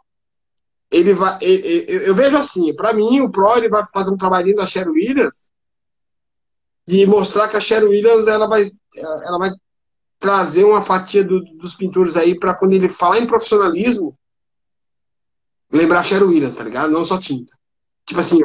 ele 0.90 1.14
vai. 1.14 1.38
Ele, 1.40 1.86
eu 1.88 2.14
vejo 2.14 2.36
assim, 2.36 2.74
para 2.74 2.92
mim, 2.92 3.20
o 3.20 3.30
Pro 3.30 3.56
ele 3.56 3.68
vai 3.68 3.84
fazer 3.86 4.10
um 4.10 4.16
trabalhinho 4.16 4.56
da 4.56 4.66
Sherry 4.66 4.90
Williams 4.90 5.50
de 6.86 7.06
mostrar 7.06 7.48
que 7.48 7.56
a 7.56 7.60
Sherry 7.60 7.86
Williams 7.86 8.26
ela 8.26 8.48
vai, 8.48 8.64
ela 8.96 9.38
vai 9.38 9.50
trazer 10.18 10.64
uma 10.64 10.82
fatia 10.82 11.22
do, 11.22 11.40
dos 11.56 11.74
pintores 11.74 12.16
aí 12.16 12.38
para 12.38 12.54
quando 12.54 12.72
ele 12.72 12.88
falar 12.88 13.18
em 13.18 13.26
profissionalismo, 13.26 14.18
lembrar 15.72 16.00
a 16.00 16.04
Sherry 16.04 16.24
Williams, 16.24 16.56
tá 16.56 16.64
ligado? 16.64 16.90
Não 16.90 17.04
só 17.04 17.18
tinta. 17.18 17.56
Tipo 18.04 18.20
assim, 18.20 18.40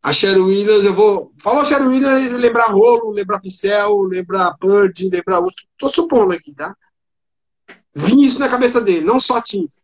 a 0.00 0.12
Sherry 0.12 0.38
Williams, 0.38 0.84
eu 0.84 0.94
vou. 0.94 1.32
Falou 1.42 1.64
Sherry 1.64 1.86
Williams, 1.86 2.32
lembrar 2.32 2.66
rolo, 2.66 3.10
lembrar 3.10 3.40
pincel, 3.40 4.02
lembrar 4.02 4.56
Bird, 4.60 5.08
lembrar. 5.10 5.42
Tô 5.76 5.88
supondo 5.88 6.32
aqui, 6.32 6.54
tá? 6.54 6.76
Vinha 7.92 8.26
isso 8.26 8.38
na 8.38 8.48
cabeça 8.48 8.80
dele, 8.80 9.04
não 9.04 9.18
só 9.18 9.40
tinta. 9.42 9.76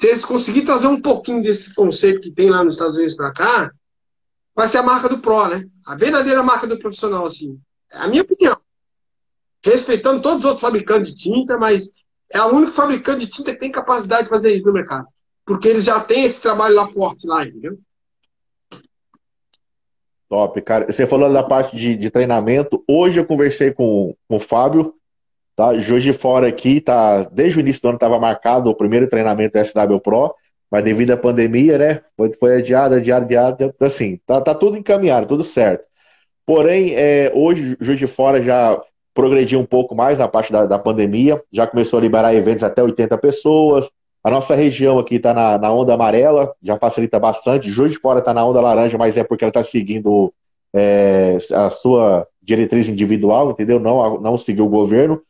Se 0.00 0.06
eles 0.06 0.24
conseguirem 0.24 0.66
trazer 0.66 0.86
um 0.86 1.00
pouquinho 1.00 1.42
desse 1.42 1.74
conceito 1.74 2.20
que 2.20 2.30
tem 2.30 2.50
lá 2.50 2.62
nos 2.62 2.74
Estados 2.74 2.96
Unidos 2.96 3.16
para 3.16 3.32
cá, 3.32 3.72
vai 4.54 4.68
ser 4.68 4.78
a 4.78 4.82
marca 4.82 5.08
do 5.08 5.18
Pro, 5.18 5.48
né? 5.48 5.64
A 5.86 5.96
verdadeira 5.96 6.42
marca 6.42 6.66
do 6.66 6.78
profissional, 6.78 7.26
assim. 7.26 7.58
É 7.92 7.98
a 7.98 8.08
minha 8.08 8.22
opinião. 8.22 8.56
Respeitando 9.64 10.22
todos 10.22 10.38
os 10.38 10.44
outros 10.44 10.60
fabricantes 10.60 11.12
de 11.12 11.18
tinta, 11.18 11.58
mas 11.58 11.90
é 12.32 12.40
o 12.42 12.54
único 12.54 12.72
fabricante 12.72 13.26
de 13.26 13.32
tinta 13.32 13.52
que 13.52 13.58
tem 13.58 13.72
capacidade 13.72 14.24
de 14.24 14.28
fazer 14.28 14.54
isso 14.54 14.66
no 14.66 14.72
mercado. 14.72 15.08
Porque 15.44 15.66
eles 15.66 15.84
já 15.84 15.98
têm 16.00 16.24
esse 16.24 16.40
trabalho 16.40 16.76
lá 16.76 16.86
forte 16.86 17.26
lá, 17.26 17.44
entendeu? 17.44 17.78
Top, 20.28 20.60
cara. 20.60 20.92
Você 20.92 21.06
falou 21.06 21.32
da 21.32 21.42
parte 21.42 21.76
de, 21.76 21.96
de 21.96 22.10
treinamento. 22.10 22.84
Hoje 22.86 23.18
eu 23.18 23.24
conversei 23.24 23.72
com, 23.72 24.14
com 24.28 24.36
o 24.36 24.40
Fábio, 24.40 24.94
tá? 25.58 25.76
Juiz 25.76 26.04
de 26.04 26.12
fora 26.12 26.46
aqui, 26.46 26.80
tá? 26.80 27.24
Desde 27.32 27.58
o 27.58 27.60
início 27.60 27.82
do 27.82 27.88
ano 27.88 27.96
estava 27.96 28.16
marcado 28.20 28.70
o 28.70 28.74
primeiro 28.76 29.08
treinamento 29.08 29.54
da 29.54 29.64
SW 29.64 29.98
Pro, 30.00 30.32
mas 30.70 30.84
devido 30.84 31.10
à 31.10 31.16
pandemia, 31.16 31.76
né? 31.76 32.00
Foi, 32.16 32.32
foi 32.34 32.58
adiado, 32.58 32.94
adiado, 32.94 33.24
adiado. 33.24 33.74
Assim, 33.80 34.20
tá, 34.24 34.40
tá 34.40 34.54
tudo 34.54 34.76
encaminhado, 34.76 35.26
tudo 35.26 35.42
certo. 35.42 35.84
Porém, 36.46 36.92
é, 36.94 37.32
hoje 37.34 37.76
Juiz 37.80 37.98
de 37.98 38.06
Fora 38.06 38.40
já 38.40 38.80
progrediu 39.12 39.58
um 39.58 39.66
pouco 39.66 39.96
mais 39.96 40.20
na 40.20 40.28
parte 40.28 40.52
da, 40.52 40.64
da 40.64 40.78
pandemia, 40.78 41.42
já 41.52 41.66
começou 41.66 41.98
a 41.98 42.02
liberar 42.02 42.32
eventos 42.36 42.62
até 42.62 42.80
80 42.80 43.18
pessoas, 43.18 43.90
a 44.22 44.30
nossa 44.30 44.54
região 44.54 44.96
aqui 45.00 45.16
está 45.16 45.34
na, 45.34 45.58
na, 45.58 45.72
onda 45.72 45.92
amarela, 45.92 46.54
já 46.62 46.78
facilita 46.78 47.18
bastante. 47.18 47.68
Juiz 47.68 47.92
de 47.92 47.98
Fora 47.98 48.20
está 48.20 48.32
na 48.32 48.46
onda 48.46 48.60
laranja, 48.60 48.96
mas 48.96 49.16
é 49.16 49.24
porque 49.24 49.42
ela 49.42 49.50
está 49.50 49.64
seguindo 49.64 50.32
é, 50.72 51.36
a 51.52 51.68
sua 51.68 52.28
diretriz 52.40 52.88
individual, 52.88 53.50
entendeu? 53.50 53.80
Não, 53.80 54.20
não 54.20 54.38
seguiu 54.38 54.66
o 54.66 54.70
governo. 54.70 55.20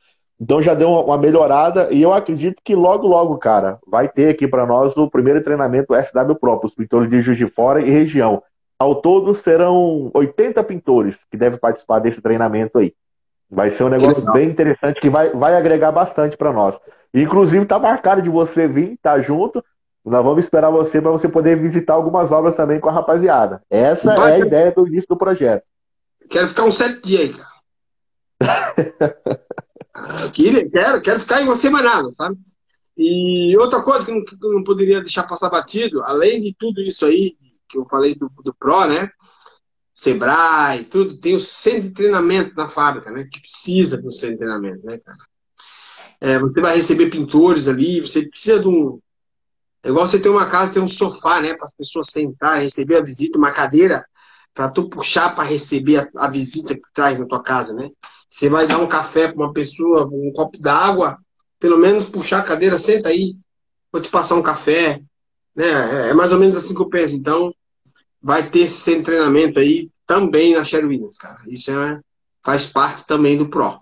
Então 0.40 0.62
já 0.62 0.72
deu 0.72 0.90
uma 0.90 1.18
melhorada 1.18 1.88
e 1.90 2.00
eu 2.00 2.12
acredito 2.12 2.62
que 2.62 2.74
logo, 2.74 3.06
logo, 3.06 3.36
cara, 3.38 3.78
vai 3.86 4.08
ter 4.08 4.30
aqui 4.30 4.46
para 4.46 4.64
nós 4.64 4.96
o 4.96 5.10
primeiro 5.10 5.42
treinamento 5.42 5.94
SW 5.94 6.34
Pro, 6.40 6.60
os 6.62 6.74
pintores 6.74 7.10
de 7.10 7.20
Juiz 7.20 7.36
de 7.36 7.46
Fora 7.48 7.80
e 7.80 7.90
região. 7.90 8.42
Ao 8.78 8.94
todo 8.94 9.34
serão 9.34 10.10
80 10.14 10.62
pintores 10.62 11.18
que 11.28 11.36
devem 11.36 11.58
participar 11.58 11.98
desse 11.98 12.22
treinamento 12.22 12.78
aí. 12.78 12.94
Vai 13.50 13.70
ser 13.70 13.82
um 13.84 13.88
negócio 13.88 14.30
bem 14.32 14.48
interessante 14.48 15.00
que 15.00 15.10
vai, 15.10 15.30
vai 15.30 15.56
agregar 15.56 15.90
bastante 15.90 16.36
para 16.36 16.52
nós. 16.52 16.78
Inclusive, 17.12 17.66
tá 17.66 17.78
marcado 17.78 18.22
de 18.22 18.28
você 18.28 18.68
vir, 18.68 18.96
tá 19.02 19.18
junto. 19.20 19.64
Nós 20.04 20.22
vamos 20.22 20.44
esperar 20.44 20.70
você 20.70 21.00
para 21.00 21.10
você 21.10 21.28
poder 21.28 21.56
visitar 21.56 21.94
algumas 21.94 22.30
obras 22.30 22.54
também 22.54 22.78
com 22.78 22.88
a 22.88 22.92
rapaziada. 22.92 23.62
Essa 23.68 24.14
Vai, 24.14 24.30
é 24.30 24.34
a 24.34 24.38
ideia 24.38 24.70
do 24.70 24.86
início 24.86 25.08
do 25.08 25.16
projeto. 25.16 25.64
Quero 26.30 26.48
ficar 26.48 26.64
uns 26.64 26.76
sete 26.76 27.02
dias 27.02 27.20
aí, 27.22 27.34
cara. 27.34 27.58
quero, 30.32 30.70
quero, 30.70 31.00
quero 31.00 31.20
ficar 31.20 31.40
em 31.40 31.44
uma 31.44 31.54
semana, 31.54 32.10
sabe? 32.12 32.36
E 32.96 33.56
outra 33.56 33.82
coisa 33.82 34.04
que 34.04 34.12
não, 34.12 34.24
que 34.24 34.36
não 34.40 34.64
poderia 34.64 35.00
deixar 35.00 35.24
passar 35.24 35.50
batido, 35.50 36.02
além 36.02 36.40
de 36.40 36.54
tudo 36.58 36.80
isso 36.80 37.04
aí 37.06 37.36
que 37.68 37.78
eu 37.78 37.86
falei 37.86 38.14
do, 38.14 38.30
do 38.42 38.54
Pro, 38.54 38.86
né? 38.86 39.10
Sebrae, 39.94 40.84
tudo, 40.84 41.18
tem 41.18 41.34
o 41.34 41.40
centro 41.40 41.82
de 41.82 41.94
treinamento 41.94 42.54
na 42.56 42.70
fábrica, 42.70 43.10
né? 43.10 43.28
Que 43.30 43.40
precisa 43.40 44.00
do 44.00 44.12
centro 44.12 44.34
de 44.34 44.38
treinamento, 44.38 44.84
né, 44.84 44.98
cara? 44.98 45.18
É, 46.20 46.38
você 46.38 46.60
vai 46.60 46.76
receber 46.76 47.10
pintores 47.10 47.68
ali, 47.68 48.00
você 48.00 48.26
precisa 48.28 48.60
de 48.60 48.68
um. 48.68 49.00
É 49.82 49.88
igual 49.88 50.06
você 50.06 50.18
ter 50.18 50.28
uma 50.28 50.46
casa, 50.46 50.72
ter 50.72 50.80
um 50.80 50.88
sofá, 50.88 51.40
né? 51.40 51.54
Para 51.54 51.68
as 51.68 51.74
pessoas 51.74 52.08
sentar, 52.10 52.60
receber 52.60 52.96
a 52.96 53.02
visita, 53.02 53.38
uma 53.38 53.52
cadeira 53.52 54.04
para 54.52 54.68
tu 54.68 54.88
puxar 54.88 55.36
para 55.36 55.44
receber 55.44 55.98
a, 55.98 56.08
a, 56.24 56.28
visita 56.28 56.74
que 56.74 56.92
traz 56.92 57.16
na 57.18 57.26
tua 57.26 57.40
casa, 57.40 57.74
né? 57.74 57.90
Você 58.28 58.48
vai 58.48 58.66
dar 58.66 58.78
um 58.78 58.86
café 58.86 59.28
para 59.28 59.36
uma 59.36 59.52
pessoa, 59.52 60.08
um 60.12 60.32
copo 60.32 60.58
d'água, 60.60 61.18
pelo 61.58 61.78
menos 61.78 62.04
puxar 62.04 62.40
a 62.40 62.44
cadeira, 62.44 62.78
senta 62.78 63.08
aí, 63.08 63.34
vou 63.92 64.02
te 64.02 64.08
passar 64.08 64.36
um 64.36 64.42
café, 64.42 65.00
né? 65.56 66.06
É, 66.06 66.10
é 66.10 66.14
mais 66.14 66.32
ou 66.32 66.38
menos 66.38 66.56
assim 66.56 66.74
que 66.74 66.80
eu 66.80 66.88
penso. 66.88 67.14
Então, 67.14 67.52
vai 68.22 68.42
ter 68.42 68.60
esse 68.60 69.02
treinamento 69.02 69.58
aí 69.58 69.90
também 70.06 70.54
na 70.54 70.64
Sherwin, 70.64 71.02
cara. 71.18 71.38
Isso 71.46 71.70
é, 71.70 72.00
faz 72.44 72.66
parte 72.66 73.06
também 73.06 73.36
do 73.36 73.48
PRO. 73.48 73.78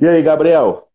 E 0.00 0.06
aí, 0.06 0.20
Gabriel? 0.20 0.88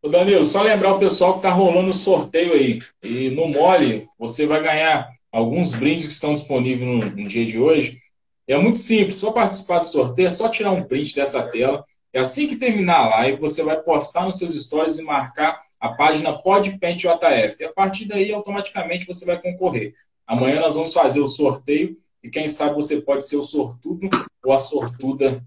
Ô 0.00 0.08
Danilo, 0.08 0.44
só 0.44 0.62
lembrar 0.62 0.94
o 0.94 0.98
pessoal 0.98 1.32
que 1.32 1.38
está 1.40 1.50
rolando 1.50 1.90
o 1.90 1.94
sorteio 1.94 2.52
aí. 2.52 2.80
E 3.02 3.30
no 3.30 3.48
Mole, 3.48 4.06
você 4.16 4.46
vai 4.46 4.62
ganhar 4.62 5.08
alguns 5.32 5.74
brindes 5.74 6.06
que 6.06 6.12
estão 6.12 6.32
disponíveis 6.32 6.88
no, 6.88 7.10
no 7.10 7.28
dia 7.28 7.44
de 7.44 7.58
hoje. 7.58 7.98
É 8.46 8.56
muito 8.56 8.78
simples, 8.78 9.20
para 9.20 9.32
participar 9.32 9.80
do 9.80 9.86
sorteio 9.86 10.28
é 10.28 10.30
só 10.30 10.48
tirar 10.48 10.70
um 10.70 10.84
print 10.84 11.14
dessa 11.14 11.42
tela. 11.48 11.84
É 12.12 12.20
assim 12.20 12.48
que 12.48 12.56
terminar 12.56 12.96
a 12.96 13.08
live, 13.08 13.40
você 13.40 13.62
vai 13.62 13.76
postar 13.76 14.24
nos 14.24 14.38
seus 14.38 14.54
stories 14.54 14.98
e 14.98 15.02
marcar 15.02 15.62
a 15.80 15.90
página 15.90 16.32
PodPentJF. 16.32 17.56
E 17.60 17.64
a 17.64 17.72
partir 17.72 18.06
daí, 18.06 18.32
automaticamente, 18.32 19.06
você 19.06 19.26
vai 19.26 19.40
concorrer. 19.40 19.94
Amanhã 20.26 20.60
nós 20.60 20.76
vamos 20.76 20.92
fazer 20.92 21.20
o 21.20 21.26
sorteio 21.26 21.96
e 22.22 22.28
quem 22.28 22.48
sabe 22.48 22.74
você 22.74 23.00
pode 23.00 23.26
ser 23.26 23.36
o 23.36 23.42
sortudo 23.42 24.08
ou 24.44 24.52
a 24.52 24.58
sortuda 24.58 25.42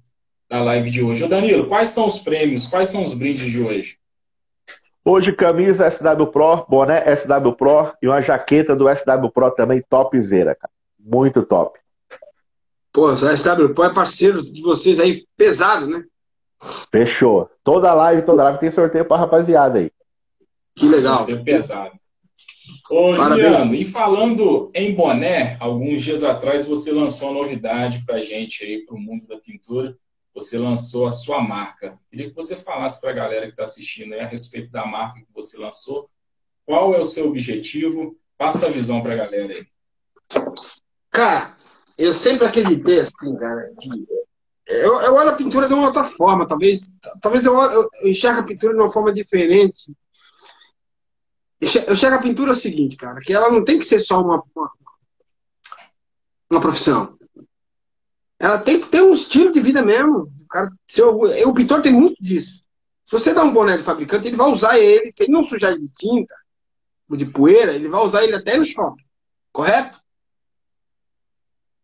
da 0.50 0.62
live 0.62 0.90
de 0.90 1.02
hoje. 1.02 1.24
Ô 1.24 1.28
Danilo, 1.28 1.68
quais 1.68 1.90
são 1.90 2.08
os 2.08 2.20
prêmios, 2.20 2.68
quais 2.68 2.90
são 2.90 3.04
os 3.04 3.14
brindes 3.14 3.50
de 3.50 3.62
hoje? 3.62 3.98
Hoje, 5.06 5.34
camisa 5.34 5.90
SW 5.90 6.28
Pro, 6.28 6.66
boné 6.70 7.04
SW 7.16 7.52
Pro 7.58 7.94
e 8.02 8.08
uma 8.08 8.22
jaqueta 8.22 8.76
do 8.76 8.86
SW 8.88 9.30
Pro 9.34 9.52
também 9.52 9.84
topzera, 9.90 10.56
cara. 10.56 10.72
Muito 10.98 11.44
top. 11.44 11.78
Pô, 12.92 13.12
o 13.12 13.18
SW 13.18 13.74
Pro 13.74 13.84
é 13.84 13.94
parceiro 13.94 14.42
de 14.42 14.62
vocês 14.62 15.00
aí, 15.00 15.26
pesado, 15.36 15.88
né? 15.88 16.06
Fechou. 16.90 17.50
Toda 17.64 17.94
live, 17.94 18.22
toda 18.22 18.44
live 18.44 18.60
tem 18.60 18.72
sorteio 18.72 19.04
pra 19.04 19.18
rapaziada 19.18 19.80
aí. 19.80 19.92
Que 20.76 20.88
legal. 20.88 21.18
Sorteio 21.18 21.44
pesado. 21.44 21.92
Ô, 22.90 23.16
Parabéns. 23.16 23.44
Juliano, 23.44 23.76
e 23.76 23.86
falando 23.86 24.72
em 24.74 24.94
boné, 24.94 25.58
alguns 25.60 26.04
dias 26.04 26.24
atrás 26.24 26.66
você 26.66 26.92
lançou 26.92 27.30
uma 27.30 27.42
novidade 27.42 28.04
pra 28.06 28.24
gente 28.24 28.64
aí, 28.64 28.86
pro 28.86 28.98
mundo 28.98 29.28
da 29.28 29.38
pintura 29.38 29.98
você 30.34 30.58
lançou 30.58 31.06
a 31.06 31.12
sua 31.12 31.42
marca. 31.42 32.00
Queria 32.10 32.30
que 32.30 32.36
você 32.36 32.56
falasse 32.56 33.00
para 33.00 33.12
a 33.12 33.14
galera 33.14 33.46
que 33.46 33.52
está 33.52 33.66
assistindo 33.66 34.14
aí 34.14 34.20
a 34.20 34.26
respeito 34.26 34.72
da 34.72 34.86
marca 34.86 35.20
que 35.20 35.34
você 35.34 35.60
lançou. 35.60 36.10
Qual 36.66 36.94
é 36.96 37.00
o 37.00 37.06
seu 37.06 37.28
objetivo? 37.28 38.18
Passa 38.38 38.68
a 38.68 38.72
visão 38.72 39.02
para 39.02 39.14
a 39.14 39.18
galera 39.18 39.54
aí. 39.54 39.68
Cara, 41.12 41.56
eu 41.98 42.12
sempre 42.14 42.48
acreditei 42.48 43.02
assim, 43.02 43.36
cara, 43.38 43.72
que 43.80 43.90
eu, 44.66 45.02
eu 45.02 45.14
olho 45.14 45.30
a 45.30 45.36
pintura 45.36 45.68
de 45.68 45.74
uma 45.74 45.88
outra 45.88 46.04
forma, 46.04 46.48
talvez, 46.48 46.92
talvez 47.22 47.46
eu, 47.46 47.54
eu, 47.54 47.90
eu 48.02 48.10
enxergo 48.10 48.40
a 48.40 48.46
pintura 48.46 48.74
de 48.74 48.80
uma 48.80 48.92
forma 48.92 49.14
diferente. 49.14 49.94
Eu 51.64 51.94
enxergo 51.94 52.16
a 52.18 52.22
pintura 52.22 52.52
é 52.52 52.54
o 52.54 52.56
seguinte, 52.56 52.98
cara, 52.98 53.20
que 53.20 53.34
ela 53.34 53.52
não 53.52 53.64
tem 53.64 53.80
que 53.80 53.86
ser 53.86 54.00
só 54.00 54.22
uma, 54.22 54.42
uma, 54.56 54.72
uma 56.50 56.62
profissão 56.62 57.18
ela 58.44 58.58
tem 58.58 58.78
que 58.82 58.90
ter 58.90 59.02
um 59.02 59.14
estilo 59.14 59.54
de 59.54 59.62
vida 59.62 59.82
mesmo. 59.82 60.30
O, 60.44 60.48
cara, 60.50 60.68
seu, 60.86 61.16
o 61.18 61.54
pintor 61.54 61.82
tem 61.82 61.94
muito 61.94 62.22
disso. 62.22 62.66
Se 63.06 63.12
você 63.14 63.34
dá 63.34 63.42
um 63.42 63.54
boné 63.54 63.78
de 63.78 63.84
fabricante, 63.84 64.28
ele 64.28 64.36
vai 64.36 64.52
usar 64.52 64.78
ele, 64.78 65.14
se 65.14 65.24
ele 65.24 65.32
não 65.32 65.44
sujar 65.44 65.78
de 65.78 65.88
tinta 65.88 66.36
ou 67.10 67.16
de 67.16 67.26
poeira, 67.26 67.72
ele 67.72 67.88
vai 67.88 68.02
usar 68.02 68.22
ele 68.22 68.36
até 68.36 68.58
no 68.58 68.66
shopping. 68.66 69.04
Correto? 69.50 69.98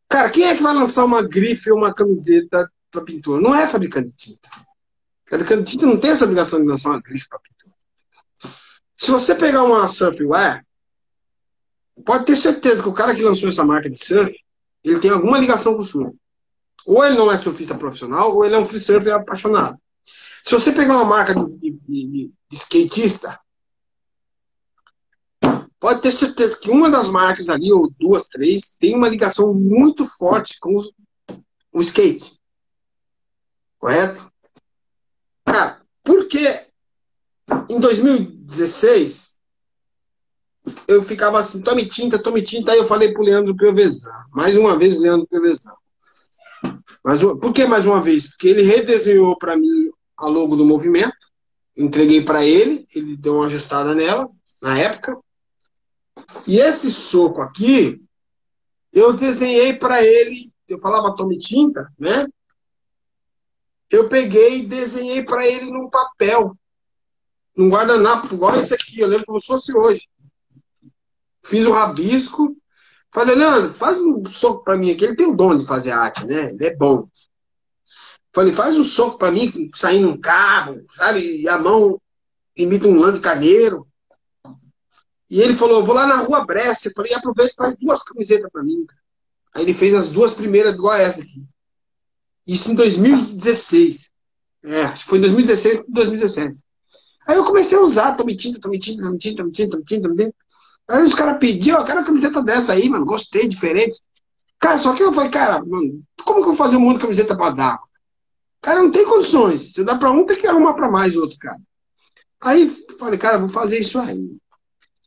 Cara, 0.10 0.30
quem 0.30 0.44
é 0.44 0.56
que 0.56 0.62
vai 0.62 0.74
lançar 0.74 1.06
uma 1.06 1.22
grife 1.22 1.72
ou 1.72 1.78
uma 1.78 1.94
camiseta 1.94 2.70
para 2.92 3.06
pintura? 3.06 3.42
Não 3.42 3.56
é 3.56 3.66
fabricante 3.66 4.10
de 4.10 4.16
tinta. 4.16 4.50
Fabricante 5.30 5.64
de 5.64 5.72
tinta 5.72 5.86
não 5.86 5.98
tem 5.98 6.12
essa 6.12 6.26
obrigação 6.26 6.60
de 6.60 6.68
lançar 6.68 6.90
uma 6.90 7.02
grife 7.02 7.30
para 7.30 7.40
pintura. 7.40 7.59
Se 9.00 9.12
você 9.12 9.34
pegar 9.34 9.64
uma 9.64 9.88
surfwear, 9.88 10.66
pode 12.06 12.26
ter 12.26 12.36
certeza 12.36 12.84
que 12.84 12.90
o 12.90 12.94
cara 12.94 13.16
que 13.16 13.22
lançou 13.22 13.48
essa 13.48 13.64
marca 13.64 13.90
de 13.90 13.98
surf, 13.98 14.30
ele 14.84 15.00
tem 15.00 15.10
alguma 15.10 15.38
ligação 15.38 15.74
com 15.74 15.80
o 15.80 15.86
surf. 15.86 16.14
Ou 16.86 17.06
ele 17.06 17.18
não 17.18 17.32
é 17.32 17.38
surfista 17.38 17.78
profissional, 17.78 18.36
ou 18.36 18.44
ele 18.44 18.56
é 18.56 18.60
um 18.60 18.66
free 18.66 18.80
surfer 18.80 19.16
apaixonado. 19.16 19.78
Se 20.44 20.54
você 20.54 20.74
pegar 20.74 20.98
uma 20.98 21.06
marca 21.06 21.34
de, 21.34 21.58
de, 21.58 21.80
de, 21.88 22.32
de 22.50 22.56
skatista, 22.58 23.40
pode 25.80 26.02
ter 26.02 26.12
certeza 26.12 26.60
que 26.60 26.70
uma 26.70 26.90
das 26.90 27.08
marcas 27.08 27.48
ali, 27.48 27.72
ou 27.72 27.90
duas, 27.98 28.26
três, 28.26 28.76
tem 28.78 28.96
uma 28.96 29.08
ligação 29.08 29.54
muito 29.54 30.06
forte 30.06 30.60
com 30.60 30.78
o, 31.72 31.82
skate. 31.82 32.38
Correto? 33.78 34.30
Cara, 35.46 35.82
por 36.04 36.28
que 36.28 36.66
em 37.70 37.80
2016 38.50 39.30
eu 40.88 41.02
ficava 41.04 41.40
assim, 41.40 41.62
tome 41.62 41.88
tinta, 41.88 42.22
tome 42.22 42.42
tinta, 42.42 42.72
aí 42.72 42.78
eu 42.78 42.86
falei 42.86 43.12
pro 43.14 43.24
Leandro 43.24 43.56
Piovesan. 43.56 44.12
Mais 44.32 44.56
uma 44.58 44.78
vez, 44.78 45.00
Leandro 45.00 45.28
Piovesan. 45.28 45.74
Mas, 47.04 47.22
por 47.22 47.54
que 47.54 47.66
mais 47.66 47.86
uma 47.86 48.02
vez? 48.02 48.28
Porque 48.28 48.48
ele 48.48 48.62
redesenhou 48.62 49.38
para 49.38 49.56
mim 49.56 49.90
a 50.18 50.28
logo 50.28 50.56
do 50.56 50.66
movimento, 50.66 51.16
entreguei 51.78 52.22
para 52.22 52.46
ele, 52.46 52.86
ele 52.94 53.16
deu 53.16 53.36
uma 53.36 53.46
ajustada 53.46 53.96
nela, 53.96 54.30
na 54.62 54.78
época. 54.78 55.18
E 56.46 56.60
esse 56.60 56.92
soco 56.92 57.42
aqui, 57.42 58.02
eu 58.92 59.14
desenhei 59.14 59.74
para 59.74 60.04
ele, 60.04 60.52
eu 60.68 60.80
falava 60.80 61.16
tome 61.16 61.40
tinta, 61.40 61.90
né? 61.98 62.28
Eu 63.90 64.10
peguei 64.10 64.60
e 64.60 64.68
desenhei 64.68 65.24
para 65.24 65.48
ele 65.48 65.72
num 65.72 65.90
papel, 65.90 66.56
num 67.56 67.70
guardanapo, 67.70 68.34
igual 68.34 68.56
esse 68.60 68.74
aqui, 68.74 69.00
eu 69.00 69.08
lembro 69.08 69.26
como 69.26 69.42
se 69.42 69.48
fosse 69.48 69.76
hoje. 69.76 70.08
Fiz 71.44 71.66
o 71.66 71.72
rabisco, 71.72 72.56
Falei, 73.12 73.36
Leandro, 73.36 73.74
faz 73.74 74.00
um 74.00 74.24
soco 74.28 74.64
para 74.64 74.78
mim 74.78 74.92
aqui. 74.92 75.04
Ele 75.04 75.16
tem 75.16 75.28
o 75.28 75.36
dom 75.36 75.58
de 75.58 75.66
fazer 75.66 75.92
arte, 75.92 76.26
né? 76.26 76.52
Ele 76.52 76.66
é 76.66 76.76
bom. 76.76 77.10
Falei, 78.32 78.54
faz 78.54 78.76
um 78.78 78.84
soco 78.84 79.18
para 79.18 79.32
mim, 79.32 79.72
saindo 79.74 80.10
um 80.10 80.20
cabo, 80.20 80.86
sabe? 80.94 81.42
E 81.42 81.50
a 81.50 81.58
mão 81.58 82.00
imita 82.56 82.88
um 82.88 83.00
lã 83.00 83.12
de 83.12 83.20
carneiro. 83.20 83.88
E 85.30 85.42
ele 85.42 85.56
falou, 85.56 85.84
vou 85.84 85.96
lá 85.96 86.06
na 86.06 86.18
rua 86.18 86.46
Brescia. 86.46 86.92
Falei, 86.96 87.14
aproveita 87.14 87.52
e 87.52 87.56
faz 87.56 87.76
duas 87.76 88.04
camisetas 88.04 88.50
para 88.52 88.64
mim. 88.64 88.86
Aí 89.56 89.64
ele 89.64 89.74
fez 89.74 89.96
as 89.96 90.12
duas 90.12 90.34
primeiras 90.34 90.76
igual 90.76 90.96
essa 90.96 91.22
aqui. 91.22 91.44
Isso 92.46 92.72
em 92.72 92.76
2016. 92.76 94.12
É, 94.64 94.84
acho 94.84 95.04
que 95.04 95.10
foi 95.10 95.18
em 95.18 95.22
2016 95.22 95.84
2017. 95.88 96.60
Aí 97.30 97.38
eu 97.38 97.46
comecei 97.46 97.78
a 97.78 97.82
usar, 97.82 98.18
tô 98.18 98.24
mentindo, 98.24 98.60
tô 98.60 98.68
mentindo, 98.70 99.04
tô 99.04 99.12
mentindo, 99.12 99.36
tô 99.36 99.44
mentindo, 99.44 99.70
tô 99.70 99.78
mentindo, 99.78 100.02
tô 100.02 100.10
mentindo. 100.10 100.36
Aí 100.88 101.04
os 101.04 101.14
caras 101.14 101.38
pediram, 101.38 101.78
eu 101.78 101.86
quero 101.86 102.00
uma 102.00 102.06
camiseta 102.06 102.42
dessa 102.42 102.74
aí, 102.74 102.90
mano, 102.90 103.06
gostei, 103.06 103.48
diferente. 103.48 104.02
Cara, 104.58 104.80
só 104.80 104.96
que 104.96 105.04
eu 105.04 105.14
falei, 105.14 105.30
cara, 105.30 105.64
mano, 105.64 106.02
como 106.26 106.42
que 106.42 106.50
eu 106.50 106.54
vou 106.54 106.56
fazer 106.56 106.78
um 106.78 106.80
monte 106.80 106.96
de 106.96 107.02
camiseta 107.04 107.38
pra 107.38 107.52
dar? 107.52 107.80
Cara, 108.60 108.82
não 108.82 108.90
tem 108.90 109.06
condições. 109.06 109.74
Se 109.74 109.84
dá 109.84 109.96
pra 109.96 110.10
um, 110.10 110.26
tem 110.26 110.38
que 110.38 110.48
arrumar 110.48 110.74
pra 110.74 110.90
mais 110.90 111.16
outros, 111.16 111.38
cara. 111.38 111.60
Aí 112.42 112.68
falei, 112.98 113.20
cara, 113.20 113.38
vou 113.38 113.50
fazer 113.50 113.78
isso 113.78 114.00
aí. 114.00 114.28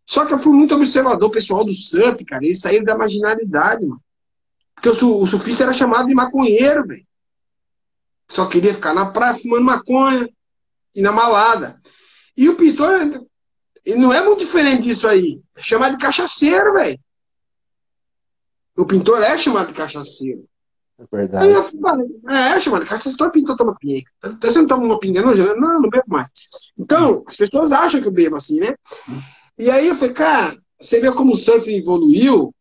Só 0.07 0.24
que 0.24 0.32
eu 0.32 0.39
fui 0.39 0.53
muito 0.53 0.77
observador, 0.77 1.28
pessoal 1.28 1.65
do 1.65 1.73
surf, 1.73 2.24
cara, 2.24 2.44
eles 2.44 2.61
saíram 2.61 2.85
da 2.85 2.97
marginalidade, 2.97 3.85
mano. 3.85 4.01
Porque 4.77 4.90
o 4.90 5.27
surfista 5.27 5.65
era 5.65 5.73
chamado 5.73 6.07
de 6.07 6.15
maconheiro, 6.15 6.86
velho. 6.86 7.05
Só 8.28 8.47
queria 8.47 8.73
ficar 8.73 8.94
na 8.94 9.07
praia 9.07 9.35
fumando 9.35 9.65
maconha 9.65 10.28
e 10.94 11.03
na 11.03 11.11
malada. 11.11 11.82
E 12.36 12.48
o 12.48 12.56
pintor 12.56 12.98
não 13.96 14.12
é 14.12 14.22
muito 14.22 14.40
diferente 14.40 14.84
disso 14.84 15.06
aí. 15.06 15.42
É 15.56 15.62
chamado 15.62 15.96
de 15.96 16.02
cachaceiro, 16.02 16.74
velho. 16.74 16.98
O 18.76 18.86
pintor 18.86 19.22
é 19.22 19.36
chamado 19.36 19.68
de 19.68 19.74
cachaceiro. 19.74 20.44
É 20.98 21.04
verdade. 21.10 21.46
Aí 21.46 21.52
eu 21.52 21.64
falei, 21.64 22.06
é, 22.28 22.56
é 22.56 22.60
chamado 22.60 22.84
de 22.84 22.88
cachaceiro. 22.88 23.18
Todo 23.18 23.32
pintor 23.32 23.56
toma 23.56 23.76
pinga. 23.78 24.10
Você 24.40 24.59
não 24.59 24.66
toma 24.66 24.84
uma 24.84 25.00
pinga, 25.00 25.22
não? 25.22 25.34
Não, 25.34 25.82
não 25.82 25.90
bebo 25.90 26.04
mais. 26.06 26.28
Então, 26.78 27.24
as 27.26 27.36
pessoas 27.36 27.72
acham 27.72 28.00
que 28.00 28.09
eu 28.09 28.12
bebo 28.12 28.36
assim, 28.36 28.60
né? 28.60 28.74
E 29.59 29.70
aí 29.70 29.88
eu 29.88 29.94
falei, 29.94 30.14
cara, 30.14 30.56
você 30.80 31.00
vê 31.00 31.12
como 31.12 31.34
o 31.34 31.36
surf 31.36 31.70
evoluiu 31.70 32.54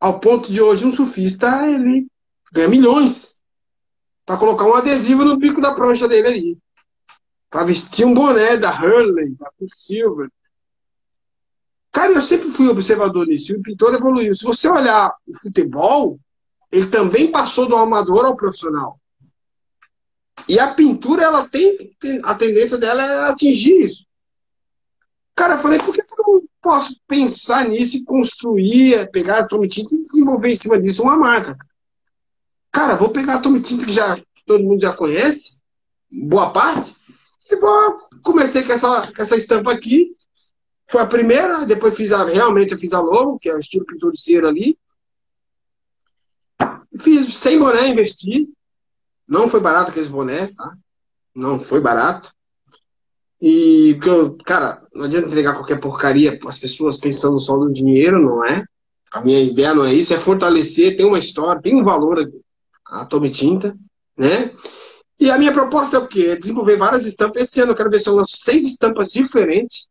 ao 0.00 0.18
ponto 0.18 0.50
de 0.50 0.60
hoje 0.60 0.84
um 0.84 0.92
surfista, 0.92 1.64
ele 1.68 2.08
ganha 2.52 2.68
milhões 2.68 3.36
para 4.26 4.36
colocar 4.36 4.66
um 4.66 4.74
adesivo 4.74 5.24
no 5.24 5.36
bico 5.36 5.60
da 5.60 5.74
prancha 5.74 6.08
dele 6.08 6.26
ali 6.26 6.58
para 7.52 7.66
vestir 7.66 8.06
um 8.06 8.14
boné 8.14 8.56
da 8.56 8.70
Hurley, 8.70 9.36
da 9.36 9.52
Quicksilver. 9.58 10.30
Cara, 11.92 12.12
eu 12.14 12.22
sempre 12.22 12.50
fui 12.50 12.66
observador 12.66 13.26
nisso. 13.26 13.52
E 13.52 13.56
o 13.56 13.62
pintor 13.62 13.94
evoluiu. 13.94 14.34
Se 14.34 14.42
você 14.42 14.66
olhar 14.66 15.14
o 15.26 15.38
futebol, 15.38 16.18
ele 16.72 16.86
também 16.86 17.30
passou 17.30 17.68
do 17.68 17.76
amador 17.76 18.24
ao 18.24 18.34
profissional. 18.34 18.98
E 20.48 20.58
a 20.58 20.72
pintura, 20.72 21.24
ela 21.24 21.46
tem, 21.46 21.94
a 22.24 22.34
tendência 22.34 22.78
dela 22.78 23.02
é 23.04 23.30
atingir 23.30 23.84
isso. 23.84 24.06
Cara, 25.36 25.56
eu 25.56 25.58
falei, 25.58 25.78
por 25.78 25.92
que 25.92 26.00
eu 26.00 26.24
não 26.26 26.42
posso 26.62 26.98
pensar 27.06 27.68
nisso 27.68 27.98
e 27.98 28.04
construir, 28.04 28.94
é, 28.94 29.04
pegar 29.04 29.40
a 29.40 29.46
Tommy 29.46 29.68
Tinta 29.68 29.94
e 29.94 30.02
desenvolver 30.02 30.48
em 30.48 30.56
cima 30.56 30.80
disso 30.80 31.02
uma 31.02 31.16
marca? 31.16 31.58
Cara, 32.70 32.96
vou 32.96 33.10
pegar 33.10 33.34
a 33.34 33.40
Tommy 33.40 33.60
Tinta 33.60 33.84
que 33.84 33.92
já 33.92 34.18
todo 34.46 34.64
mundo 34.64 34.80
já 34.80 34.94
conhece, 34.94 35.58
boa 36.10 36.50
parte, 36.50 36.96
e 37.50 37.56
bom, 37.56 37.98
comecei 38.22 38.62
com 38.62 38.72
essa, 38.72 39.12
com 39.12 39.22
essa 39.22 39.36
estampa 39.36 39.72
aqui. 39.72 40.16
Foi 40.90 41.00
a 41.00 41.06
primeira, 41.06 41.64
depois 41.64 41.94
fiz 41.94 42.12
a, 42.12 42.24
realmente 42.24 42.72
eu 42.72 42.78
fiz 42.78 42.92
a 42.92 43.00
logo, 43.00 43.38
que 43.38 43.48
é 43.48 43.54
o 43.54 43.58
estilo 43.58 43.86
pintor 43.86 44.12
de 44.12 44.20
cera 44.20 44.48
ali. 44.48 44.78
Fiz 47.00 47.34
sem 47.34 47.58
boné, 47.58 47.88
investi. 47.88 48.48
Não 49.26 49.48
foi 49.48 49.60
barato 49.60 49.90
aqueles 49.90 50.08
boné, 50.08 50.48
tá? 50.48 50.76
Não 51.34 51.58
foi 51.58 51.80
barato. 51.80 52.30
E, 53.40 53.94
porque 53.94 54.08
eu, 54.08 54.36
cara, 54.44 54.86
não 54.94 55.06
adianta 55.06 55.26
entregar 55.26 55.54
qualquer 55.54 55.80
porcaria 55.80 56.38
as 56.46 56.58
pessoas 56.58 56.98
pensando 56.98 57.40
só 57.40 57.56
no 57.56 57.72
dinheiro, 57.72 58.20
não 58.20 58.44
é? 58.44 58.64
A 59.12 59.20
minha 59.20 59.40
ideia 59.40 59.74
não 59.74 59.84
é 59.84 59.92
isso, 59.92 60.14
é 60.14 60.18
fortalecer, 60.18 60.96
tem 60.96 61.04
uma 61.04 61.18
história, 61.18 61.60
tem 61.60 61.74
um 61.74 61.82
valor 61.82 62.30
a 62.86 63.04
Tome 63.04 63.30
Tinta, 63.30 63.76
né? 64.16 64.54
E 65.22 65.30
a 65.30 65.38
minha 65.38 65.52
proposta 65.52 65.96
é 65.96 66.00
o 66.00 66.08
quê? 66.08 66.30
É 66.30 66.36
desenvolver 66.36 66.76
várias 66.76 67.06
estampas. 67.06 67.44
Esse 67.44 67.60
ano 67.60 67.70
eu 67.70 67.76
quero 67.76 67.88
ver 67.88 68.00
se 68.00 68.08
eu 68.08 68.14
lanço 68.16 68.36
seis 68.36 68.64
estampas 68.64 69.08
diferentes, 69.08 69.86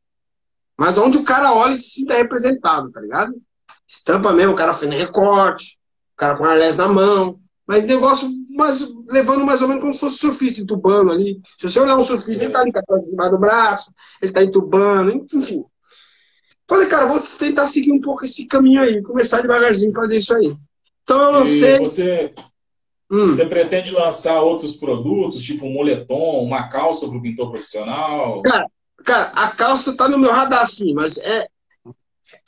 mas 0.78 0.98
onde 0.98 1.18
o 1.18 1.24
cara 1.24 1.54
olha 1.54 1.74
e 1.74 1.78
se 1.78 1.90
sinta 1.90 2.18
representado, 2.18 2.92
tá 2.92 3.00
ligado? 3.00 3.34
Estampa 3.88 4.34
mesmo, 4.34 4.52
o 4.52 4.56
cara 4.56 4.74
fazendo 4.74 4.98
recorte, 4.98 5.78
o 6.14 6.18
cara 6.18 6.36
com 6.36 6.44
arlés 6.44 6.76
na 6.76 6.90
mão, 6.90 7.40
mas 7.66 7.86
negócio 7.86 8.30
mas 8.58 8.86
levando 9.10 9.46
mais 9.46 9.62
ou 9.62 9.70
menos 9.70 9.82
como 9.82 9.94
se 9.94 10.02
fosse 10.02 10.18
surfista 10.18 10.60
entubando 10.60 11.14
ali. 11.14 11.40
Se 11.58 11.70
você 11.70 11.80
olhar 11.80 11.98
um 11.98 12.04
surfista, 12.04 12.44
ele 12.44 12.52
tá 12.52 12.60
ali 12.60 12.74
com 12.74 13.22
a 13.22 13.30
do 13.30 13.40
braço, 13.40 13.90
ele 14.22 14.34
tá 14.34 14.44
entubando, 14.44 15.26
enfim. 15.32 15.64
Falei, 16.68 16.88
cara, 16.88 17.06
vou 17.06 17.22
tentar 17.22 17.68
seguir 17.68 17.94
um 17.94 18.02
pouco 18.02 18.26
esse 18.26 18.46
caminho 18.48 18.82
aí, 18.82 19.02
começar 19.02 19.40
devagarzinho 19.40 19.94
fazer 19.94 20.18
isso 20.18 20.34
aí. 20.34 20.54
Então 21.04 21.22
eu 21.22 21.32
lancei. 21.32 21.76
E 21.76 21.80
você, 21.80 22.34
hum. 23.12 23.28
você 23.28 23.46
pretende 23.46 23.92
lançar 23.92 24.42
outros 24.42 24.78
produtos, 24.78 25.44
tipo 25.44 25.66
um 25.66 25.74
moletom, 25.74 26.44
uma 26.44 26.70
calça 26.70 27.08
para 27.08 27.18
o 27.18 27.22
pintor 27.22 27.52
profissional? 27.52 28.42
Cara, 28.42 28.66
cara, 29.04 29.24
a 29.36 29.50
calça 29.50 29.96
tá 29.96 30.08
no 30.08 30.18
meu 30.18 30.32
radar, 30.32 30.66
sim, 30.66 30.94
mas 30.94 31.18
é, 31.18 31.46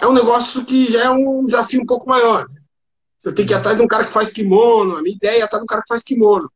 é 0.02 0.08
um 0.08 0.14
negócio 0.14 0.66
que 0.66 0.92
já 0.92 1.06
é 1.06 1.10
um 1.10 1.46
desafio 1.46 1.82
um 1.82 1.86
pouco 1.86 2.08
maior. 2.08 2.48
Eu 3.24 3.34
tenho 3.34 3.48
que 3.48 3.54
ir 3.54 3.58
atrás 3.58 3.78
de 3.78 3.84
um 3.84 3.88
cara 3.88 4.06
que 4.06 4.12
faz 4.12 4.30
kimono. 4.30 4.98
A 4.98 5.02
minha 5.02 5.16
ideia 5.16 5.40
é 5.40 5.44
atrás 5.44 5.62
de 5.62 5.64
um 5.64 5.68
cara 5.68 5.82
que 5.82 5.88
faz 5.88 6.04
kimono. 6.04 6.52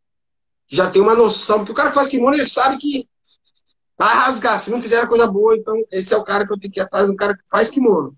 Já 0.67 0.91
tem 0.91 1.01
uma 1.01 1.15
noção, 1.15 1.59
porque 1.59 1.71
o 1.71 1.75
cara 1.75 1.89
que 1.89 1.95
faz 1.95 2.09
kimono, 2.09 2.35
ele 2.35 2.45
sabe 2.45 2.77
que 2.77 3.07
vai 3.97 4.13
rasgar. 4.13 4.59
Se 4.59 4.69
não 4.69 4.81
fizer 4.81 5.01
a 5.01 5.07
coisa 5.07 5.25
boa, 5.27 5.55
então 5.55 5.75
esse 5.89 6.13
é 6.13 6.17
o 6.17 6.23
cara 6.23 6.45
que 6.45 6.51
eu 6.51 6.59
tenho 6.59 6.73
que 6.73 6.79
ir 6.79 6.83
atrás 6.83 7.05
de 7.05 7.11
um 7.11 7.15
cara 7.15 7.35
que 7.35 7.43
faz 7.49 7.69
kimono. 7.69 8.13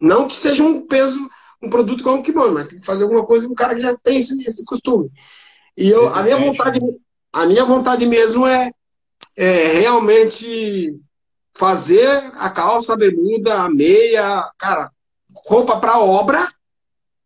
Não 0.00 0.28
que 0.28 0.36
seja 0.36 0.62
um 0.62 0.86
peso, 0.86 1.28
um 1.62 1.70
produto 1.70 2.02
como 2.02 2.22
kimono, 2.22 2.54
mas 2.54 2.68
tem 2.68 2.80
que 2.80 2.86
fazer 2.86 3.04
alguma 3.04 3.24
coisa 3.24 3.46
com 3.46 3.52
um 3.52 3.56
cara 3.56 3.74
que 3.74 3.80
já 3.80 3.96
tem 3.98 4.18
esse, 4.18 4.36
esse 4.46 4.64
costume. 4.64 5.10
E 5.76 5.88
eu, 5.88 6.08
a 6.08 6.22
minha 6.22 6.36
vontade, 6.36 6.80
a 7.32 7.46
minha 7.46 7.64
vontade 7.64 8.06
mesmo 8.06 8.46
é, 8.46 8.70
é 9.36 9.66
realmente 9.78 10.98
fazer 11.54 12.08
a 12.36 12.50
calça, 12.50 12.92
a 12.92 12.96
bermuda, 12.96 13.62
a 13.62 13.70
meia, 13.70 14.50
cara, 14.58 14.90
roupa 15.46 15.78
para 15.78 16.00
obra 16.00 16.52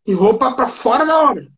e 0.06 0.12
roupa 0.12 0.52
para 0.52 0.68
fora 0.68 1.04
da 1.04 1.30
obra. 1.30 1.48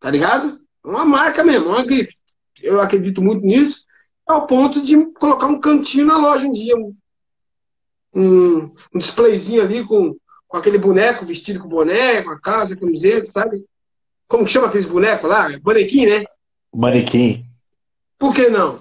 Tá 0.00 0.10
ligado? 0.10 0.60
É 0.84 0.88
uma 0.88 1.04
marca 1.04 1.44
mesmo, 1.44 1.68
uma 1.68 1.84
grife. 1.84 2.16
Eu 2.62 2.80
acredito 2.80 3.22
muito 3.22 3.44
nisso, 3.44 3.84
ao 4.26 4.46
ponto 4.46 4.82
de 4.82 5.06
colocar 5.12 5.46
um 5.46 5.60
cantinho 5.60 6.06
na 6.06 6.18
loja 6.18 6.46
um 6.46 6.52
dia. 6.52 6.76
Um, 8.14 8.74
um 8.94 8.98
displayzinho 8.98 9.62
ali 9.62 9.84
com, 9.84 10.16
com 10.48 10.56
aquele 10.56 10.78
boneco 10.78 11.24
vestido 11.24 11.60
com 11.60 11.68
boné, 11.68 12.22
com 12.22 12.30
a 12.30 12.40
casa, 12.40 12.74
a 12.74 12.78
camiseta, 12.78 13.26
sabe? 13.26 13.64
Como 14.28 14.44
que 14.44 14.50
chama 14.50 14.68
aqueles 14.68 14.86
bonecos 14.86 15.28
lá? 15.28 15.48
Manequim, 15.64 16.06
né? 16.06 16.24
Manequim. 16.74 17.44
Por 18.18 18.34
que 18.34 18.48
não? 18.48 18.80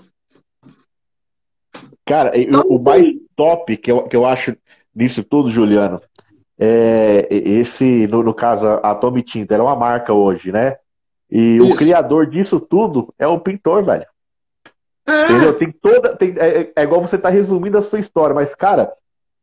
Cara, 2.05 2.37
então, 2.37 2.61
o, 2.61 2.77
o 2.77 2.83
mais 2.83 3.05
top 3.35 3.75
que 3.77 3.91
eu, 3.91 4.03
que 4.03 4.15
eu 4.15 4.25
acho 4.25 4.55
nisso 4.93 5.23
tudo, 5.23 5.49
Juliano, 5.49 6.01
é 6.57 7.27
esse, 7.29 8.07
no, 8.07 8.23
no 8.23 8.33
caso, 8.33 8.67
a 8.81 8.95
Tommy 8.95 9.21
Tinta, 9.21 9.55
é 9.55 9.61
uma 9.61 9.75
marca 9.75 10.13
hoje, 10.13 10.51
né? 10.51 10.77
E 11.29 11.57
Isso. 11.57 11.73
o 11.73 11.75
criador 11.75 12.27
disso 12.27 12.59
tudo 12.59 13.13
é 13.17 13.27
o 13.27 13.39
pintor, 13.39 13.83
velho. 13.83 14.05
É. 15.07 15.23
Entendeu? 15.23 15.57
Tem 15.57 15.71
toda. 15.71 16.15
Tem, 16.15 16.33
é, 16.37 16.71
é, 16.75 16.83
igual 16.83 17.01
você 17.01 17.17
tá 17.17 17.29
resumindo 17.29 17.77
a 17.77 17.81
sua 17.81 17.99
história, 17.99 18.33
mas, 18.33 18.55
cara, 18.55 18.91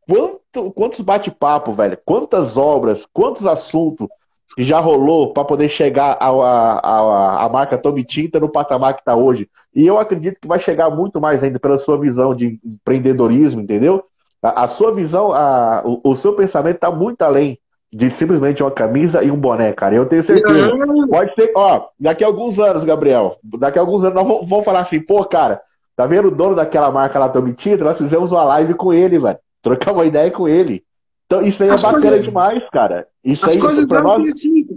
quanto, 0.07 0.71
quantos 0.71 1.01
bate-papo, 1.01 1.71
velho? 1.71 1.97
Quantas 2.05 2.57
obras, 2.57 3.05
quantos 3.11 3.45
assuntos 3.45 4.07
que 4.55 4.63
já 4.63 4.79
rolou 4.79 5.33
para 5.33 5.43
poder 5.43 5.69
chegar 5.69 6.17
a, 6.19 6.29
a, 6.29 6.79
a, 6.79 7.45
a, 7.45 7.49
marca 7.49 7.77
Tommy 7.77 8.03
Tinta 8.03 8.39
no 8.39 8.49
patamar 8.49 8.93
que 8.93 9.01
está 9.01 9.15
hoje. 9.15 9.49
E 9.75 9.85
eu 9.85 9.97
acredito 9.97 10.39
que 10.39 10.47
vai 10.47 10.59
chegar 10.59 10.89
muito 10.89 11.19
mais 11.19 11.43
ainda 11.43 11.59
pela 11.59 11.77
sua 11.77 11.99
visão 11.99 12.35
de 12.35 12.59
empreendedorismo, 12.63 13.61
entendeu? 13.61 14.03
A, 14.41 14.65
a 14.65 14.67
sua 14.67 14.93
visão, 14.93 15.33
a, 15.33 15.81
o, 15.83 16.11
o 16.11 16.15
seu 16.15 16.33
pensamento 16.33 16.75
está 16.75 16.91
muito 16.91 17.21
além 17.23 17.57
de 17.91 18.09
simplesmente 18.09 18.63
uma 18.63 18.71
camisa 18.71 19.23
e 19.23 19.29
um 19.29 19.37
boné, 19.37 19.71
cara. 19.71 19.95
Eu 19.95 20.05
tenho 20.05 20.23
certeza. 20.23 20.75
Pode 21.09 21.33
ser, 21.35 21.51
ó, 21.55 21.87
daqui 21.99 22.23
a 22.23 22.27
alguns 22.27 22.59
anos, 22.59 22.83
Gabriel, 22.83 23.37
daqui 23.43 23.77
a 23.77 23.81
alguns 23.81 24.03
anos 24.03 24.15
nós 24.15 24.47
vamos 24.47 24.65
falar 24.65 24.79
assim, 24.79 24.99
pô, 24.99 25.23
cara, 25.25 25.61
tá 25.95 26.05
vendo 26.07 26.27
o 26.27 26.31
dono 26.31 26.55
daquela 26.55 26.91
marca 26.91 27.19
lá, 27.19 27.29
Tommy 27.29 27.53
Tinta? 27.53 27.83
Nós 27.83 27.97
fizemos 27.97 28.31
uma 28.31 28.43
live 28.43 28.73
com 28.73 28.91
ele, 28.91 29.19
velho. 29.19 29.37
Trocar 29.63 29.93
uma 29.93 30.05
ideia 30.05 30.29
com 30.29 30.45
ele. 30.45 30.85
Então, 31.25 31.41
isso 31.41 31.63
aí 31.63 31.69
é 31.69 31.71
bacana 31.71 32.01
coisas... 32.01 32.25
demais, 32.25 32.69
cara. 32.69 33.07
Isso 33.23 33.45
As 33.45 33.53
aí, 33.53 33.59
coisas 33.59 33.85
pra 33.85 34.01
nós... 34.01 34.29
Assim, 34.29 34.67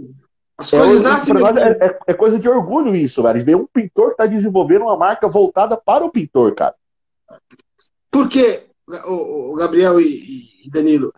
As 0.57 0.73
é, 0.73 0.79
coisas 0.79 1.01
nascem 1.01 1.33
nós 1.33 1.55
é, 1.57 1.71
é, 1.81 1.99
é, 2.07 2.13
coisa 2.13 2.39
de 2.39 2.49
orgulho 2.49 2.95
isso, 2.95 3.21
velho. 3.21 3.43
Ver 3.43 3.55
um 3.55 3.67
pintor 3.67 4.11
que 4.11 4.17
tá 4.17 4.25
desenvolvendo 4.25 4.83
uma 4.83 4.95
marca 4.95 5.27
voltada 5.27 5.75
para 5.75 6.05
o 6.05 6.09
pintor, 6.09 6.55
cara. 6.55 6.73
Porque, 8.09 8.63
o, 9.05 9.55
Gabriel 9.57 9.99
e, 9.99 10.65
e 10.65 10.71
Danilo, 10.71 11.13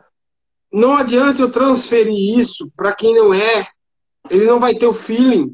não 0.73 0.95
adianta 0.95 1.39
eu 1.39 1.51
transferir 1.51 2.39
isso 2.39 2.71
para 2.75 2.91
quem 2.91 3.13
não 3.13 3.31
é. 3.31 3.67
Ele 4.31 4.45
não 4.45 4.59
vai 4.59 4.73
ter 4.73 4.87
o 4.87 4.93
feeling. 4.95 5.53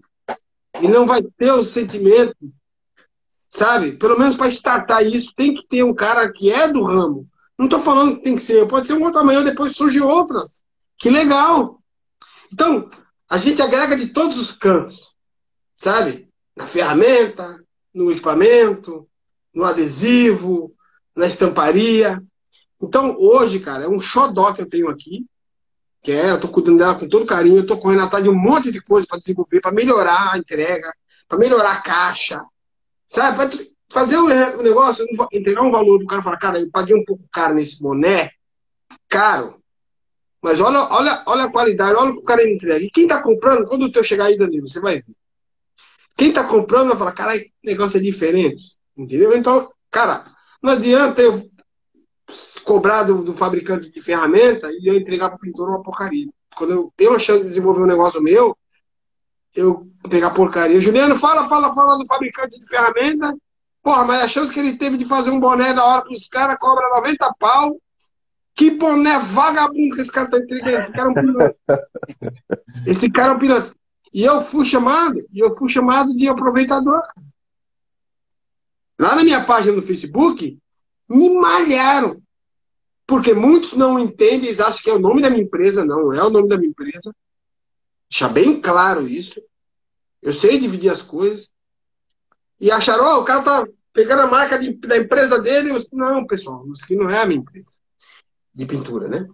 Ele 0.81 0.87
não 0.87 1.05
vai 1.05 1.21
ter 1.21 1.51
o 1.51 1.63
sentimento. 1.65 2.35
Sabe? 3.49 3.91
Pelo 3.91 4.17
menos 4.17 4.35
para 4.35 4.47
startar 4.47 5.05
isso, 5.05 5.33
tem 5.35 5.53
que 5.53 5.67
ter 5.67 5.83
um 5.83 5.93
cara 5.93 6.31
que 6.31 6.49
é 6.49 6.71
do 6.71 6.81
ramo 6.81 7.27
não 7.57 7.65
estou 7.65 7.81
falando 7.81 8.17
que 8.17 8.23
tem 8.23 8.35
que 8.35 8.41
ser, 8.41 8.67
pode 8.67 8.85
ser 8.87 8.93
um 8.93 9.03
outro 9.03 9.19
amanhã, 9.19 9.43
depois 9.43 9.75
surge 9.75 10.01
outras. 10.01 10.61
Que 10.97 11.09
legal! 11.09 11.81
Então, 12.51 12.89
a 13.29 13.37
gente 13.37 13.61
agrega 13.61 13.95
de 13.95 14.07
todos 14.07 14.37
os 14.39 14.51
cantos, 14.51 15.13
sabe? 15.75 16.29
Na 16.55 16.67
ferramenta, 16.67 17.59
no 17.93 18.11
equipamento, 18.11 19.07
no 19.53 19.63
adesivo, 19.63 20.73
na 21.15 21.27
estamparia. 21.27 22.21
Então, 22.81 23.15
hoje, 23.17 23.59
cara, 23.59 23.85
é 23.85 23.87
um 23.87 23.99
xodó 23.99 24.53
que 24.53 24.61
eu 24.61 24.69
tenho 24.69 24.89
aqui, 24.89 25.25
que 26.01 26.11
é, 26.11 26.31
eu 26.31 26.39
tô 26.39 26.49
cuidando 26.49 26.77
dela 26.77 26.95
com 26.95 27.07
todo 27.07 27.25
carinho, 27.25 27.59
eu 27.59 27.67
tô 27.67 27.77
correndo 27.77 28.03
atrás 28.03 28.23
de 28.23 28.29
um 28.29 28.35
monte 28.35 28.71
de 28.71 28.81
coisa 28.81 29.07
para 29.07 29.17
desenvolver, 29.17 29.61
para 29.61 29.71
melhorar 29.71 30.33
a 30.33 30.37
entrega, 30.37 30.93
para 31.27 31.39
melhorar 31.39 31.71
a 31.71 31.81
caixa, 31.81 32.45
sabe? 33.07 33.74
Fazer 33.95 34.17
um 34.17 34.27
negócio, 34.61 35.05
entregar 35.31 35.61
um 35.61 35.71
valor 35.71 35.99
do 35.99 36.05
cara 36.05 36.19
e 36.19 36.23
falar, 36.25 36.37
cara, 36.37 36.59
eu 36.59 36.69
paguei 36.69 36.93
um 36.93 37.05
pouco 37.05 37.23
caro 37.31 37.53
nesse 37.53 37.81
boné, 37.81 38.29
caro. 39.07 39.57
Mas 40.41 40.59
olha, 40.59 40.79
olha, 40.91 41.23
olha 41.25 41.45
a 41.45 41.49
qualidade, 41.49 41.95
olha 41.95 42.11
o 42.11 42.15
que 42.15 42.19
o 42.19 42.25
cara 42.25 42.45
entrega. 42.45 42.83
E 42.83 42.91
quem 42.91 43.07
tá 43.07 43.23
comprando, 43.23 43.65
quando 43.65 43.83
o 43.83 43.91
teu 43.93 44.03
chegar 44.03 44.25
aí, 44.25 44.37
Danilo, 44.37 44.67
você 44.67 44.81
vai 44.81 44.95
ver. 44.95 45.15
Quem 46.17 46.33
tá 46.33 46.43
comprando 46.43 46.89
vai 46.89 46.97
falar, 46.97 47.13
cara, 47.13 47.37
o 47.37 47.41
negócio 47.63 47.97
é 47.97 48.01
diferente. 48.01 48.73
Entendeu? 48.97 49.33
Então, 49.33 49.71
cara, 49.89 50.25
não 50.61 50.73
adianta 50.73 51.21
eu 51.21 51.49
cobrar 52.65 53.03
do, 53.03 53.23
do 53.23 53.33
fabricante 53.33 53.89
de 53.89 54.01
ferramenta 54.01 54.69
e 54.73 54.89
eu 54.89 54.95
entregar 54.95 55.29
para 55.29 55.37
o 55.37 55.39
pintor 55.39 55.69
uma 55.69 55.81
porcaria. 55.81 56.27
Quando 56.57 56.73
eu 56.73 56.93
tenho 56.97 57.13
a 57.13 57.19
chance 57.19 57.43
de 57.43 57.47
desenvolver 57.47 57.83
um 57.83 57.87
negócio 57.87 58.21
meu, 58.21 58.57
eu 59.55 59.87
pegar 60.09 60.31
porcaria. 60.31 60.81
Juliano, 60.81 61.15
fala, 61.15 61.47
fala, 61.47 61.73
fala 61.73 61.97
do 61.97 62.05
fabricante 62.05 62.59
de 62.59 62.67
ferramenta 62.67 63.33
Porra, 63.85 64.03
mas 64.03 64.23
a 64.23 64.27
chance 64.27 64.51
que 64.51 64.59
ele 64.59 64.77
teve 64.79 64.97
de 64.97 65.05
fazer 65.05 65.29
um 65.29 65.39
boné 65.39 65.71
da 65.71 65.85
hora 65.85 66.03
pros 66.03 66.27
caras 66.27 66.57
cobra 66.59 66.89
90 66.95 67.35
pau. 67.37 67.79
Que 68.55 68.71
boné 68.71 69.19
vagabundo 69.19 69.93
que 69.93 70.01
esse 70.01 70.11
cara 70.11 70.27
tá 70.27 70.39
entregando. 70.39 70.81
Esse 70.81 70.91
cara 70.91 71.07
é 71.07 71.11
um 71.11 71.13
piloto. 71.13 71.55
Esse 72.87 73.11
cara 73.11 73.33
é 73.33 73.35
um 73.35 73.39
piloto. 73.39 73.75
E 74.11 74.23
eu 74.23 74.41
fui 74.41 74.65
chamado, 74.65 75.23
e 75.31 75.37
eu 75.37 75.55
fui 75.55 75.69
chamado 75.69 76.15
de 76.15 76.27
aproveitador. 76.27 76.99
Lá 78.99 79.15
na 79.15 79.23
minha 79.23 79.45
página 79.45 79.75
no 79.75 79.83
Facebook, 79.83 80.57
me 81.07 81.29
malharam. 81.29 82.19
Porque 83.05 83.35
muitos 83.35 83.73
não 83.73 83.99
entendem, 83.99 84.47
eles 84.47 84.61
acham 84.61 84.81
que 84.81 84.89
é 84.89 84.93
o 84.93 84.99
nome 84.99 85.21
da 85.21 85.29
minha 85.29 85.43
empresa. 85.43 85.85
Não, 85.85 86.11
é 86.11 86.23
o 86.23 86.31
nome 86.31 86.49
da 86.49 86.57
minha 86.57 86.71
empresa. 86.71 87.13
Deixa 88.09 88.27
bem 88.29 88.59
claro 88.59 89.07
isso. 89.07 89.39
Eu 90.23 90.33
sei 90.33 90.57
dividir 90.57 90.89
as 90.89 91.03
coisas. 91.03 91.53
E 92.59 92.71
acharam, 92.71 93.17
oh, 93.17 93.21
o 93.21 93.25
cara 93.25 93.41
tá 93.41 93.65
pegando 93.93 94.21
a 94.21 94.27
marca 94.27 94.57
de, 94.57 94.73
da 94.73 94.97
empresa 94.97 95.41
dele. 95.41 95.71
Eu, 95.71 95.81
não, 95.93 96.25
pessoal, 96.25 96.65
isso 96.73 96.83
aqui 96.83 96.95
não 96.95 97.09
é 97.09 97.21
a 97.21 97.25
minha 97.25 97.39
empresa 97.39 97.67
de 98.53 98.65
pintura, 98.65 99.07
né? 99.07 99.27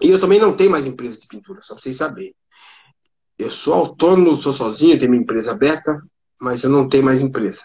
E 0.00 0.10
eu 0.10 0.20
também 0.20 0.40
não 0.40 0.54
tenho 0.54 0.70
mais 0.70 0.86
empresa 0.86 1.18
de 1.18 1.26
pintura, 1.26 1.62
só 1.62 1.74
pra 1.74 1.82
vocês 1.82 1.96
saberem. 1.96 2.34
Eu 3.38 3.50
sou 3.50 3.74
autônomo, 3.74 4.36
sou 4.36 4.52
sozinho, 4.52 4.98
tenho 4.98 5.10
minha 5.10 5.22
empresa 5.22 5.52
aberta, 5.52 6.02
mas 6.40 6.62
eu 6.62 6.70
não 6.70 6.88
tenho 6.88 7.04
mais 7.04 7.22
empresa. 7.22 7.62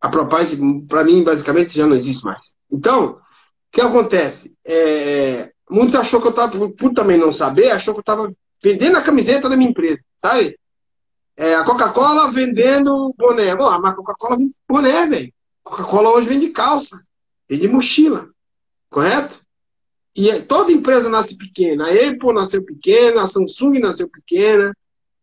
A 0.00 0.08
Propaz, 0.08 0.56
para 0.88 1.04
mim, 1.04 1.24
basicamente, 1.24 1.76
já 1.76 1.86
não 1.86 1.96
existe 1.96 2.24
mais. 2.24 2.52
Então, 2.70 3.12
o 3.12 3.20
que 3.72 3.80
acontece? 3.80 4.56
É, 4.64 5.50
muitos 5.68 5.94
achou 5.94 6.20
que 6.20 6.28
eu 6.28 6.30
estava, 6.30 6.68
por 6.70 6.92
também 6.92 7.18
não 7.18 7.32
saber, 7.32 7.70
achou 7.70 7.94
que 7.94 7.98
eu 7.98 8.02
estava 8.02 8.32
vendendo 8.62 8.96
a 8.96 9.02
camiseta 9.02 9.48
da 9.48 9.56
minha 9.56 9.70
empresa, 9.70 10.02
sabe? 10.16 10.58
É, 11.38 11.54
a 11.54 11.62
Coca-Cola 11.62 12.32
vendendo 12.32 13.14
boné. 13.16 13.54
Bom, 13.54 13.68
a 13.68 13.94
Coca-Cola 13.94 14.36
vende 14.36 14.54
boné, 14.68 15.06
velho. 15.06 15.32
Coca-Cola 15.62 16.10
hoje 16.10 16.28
vende 16.28 16.48
calça, 16.48 17.00
vende 17.48 17.68
mochila, 17.68 18.28
correto? 18.90 19.40
E 20.16 20.32
toda 20.42 20.72
empresa 20.72 21.08
nasce 21.08 21.36
pequena. 21.36 21.86
A 21.86 21.90
Apple 21.90 22.32
nasceu 22.32 22.64
pequena, 22.64 23.20
a 23.20 23.28
Samsung 23.28 23.78
nasceu 23.78 24.08
pequena, 24.08 24.76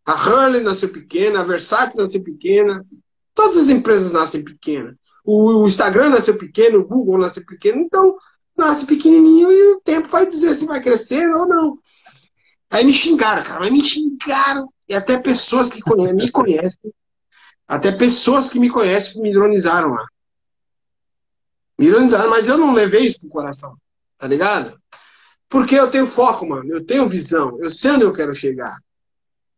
a 0.05 0.13
Hurley 0.13 0.61
nasceu 0.61 0.87
pequena, 0.87 1.41
a 1.41 1.43
Versace 1.43 1.97
nasceu 1.97 2.23
pequena. 2.23 2.85
Todas 3.33 3.57
as 3.57 3.67
empresas 3.67 4.13
nascem 4.13 4.41
pequenas. 4.41 4.95
O 5.25 5.67
Instagram 5.67 6.11
nasceu 6.11 6.37
pequeno, 6.37 6.79
o 6.79 6.87
Google 6.87 7.17
nasceu 7.17 7.45
pequeno. 7.45 7.81
Então, 7.81 8.15
nasce 8.55 8.85
pequenininho 8.85 9.51
e 9.51 9.73
o 9.73 9.81
tempo 9.81 10.07
vai 10.07 10.25
dizer 10.25 10.53
se 10.53 10.65
vai 10.65 10.81
crescer 10.81 11.27
ou 11.35 11.45
não. 11.45 11.77
Aí 12.75 12.83
me 12.83 12.91
xingaram, 12.91 13.41
cara, 13.41 13.61
mas 13.61 13.71
me 13.71 13.81
xingaram. 13.81 14.69
E 14.89 14.93
até 14.93 15.17
pessoas 15.17 15.69
que 15.69 15.81
me 16.13 16.29
conhecem, 16.29 16.93
até 17.65 17.89
pessoas 17.89 18.49
que 18.49 18.59
me 18.59 18.69
conhecem 18.69 19.21
me 19.21 19.29
ironizaram 19.29 19.93
lá. 19.93 20.05
Me 21.79 21.85
ironizaram, 21.85 22.29
mas 22.29 22.49
eu 22.49 22.57
não 22.57 22.73
levei 22.73 23.07
isso 23.07 23.21
pro 23.21 23.29
coração, 23.29 23.77
tá 24.17 24.27
ligado? 24.27 24.77
Porque 25.47 25.73
eu 25.73 25.89
tenho 25.89 26.05
foco, 26.05 26.45
mano, 26.45 26.69
eu 26.69 26.85
tenho 26.85 27.07
visão, 27.07 27.57
eu 27.61 27.71
sei 27.71 27.91
onde 27.91 28.03
eu 28.03 28.11
quero 28.11 28.35
chegar. 28.35 28.77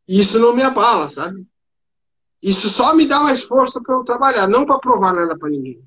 E 0.08 0.20
isso 0.20 0.38
não 0.38 0.56
me 0.56 0.62
abala, 0.62 1.10
sabe? 1.10 1.44
Isso 2.40 2.70
só 2.70 2.94
me 2.94 3.08
dá 3.08 3.20
mais 3.20 3.42
força 3.42 3.82
para 3.82 3.96
eu 3.96 4.04
trabalhar, 4.04 4.48
não 4.48 4.64
para 4.64 4.78
provar 4.78 5.14
nada 5.14 5.36
para 5.36 5.50
ninguém. 5.50 5.84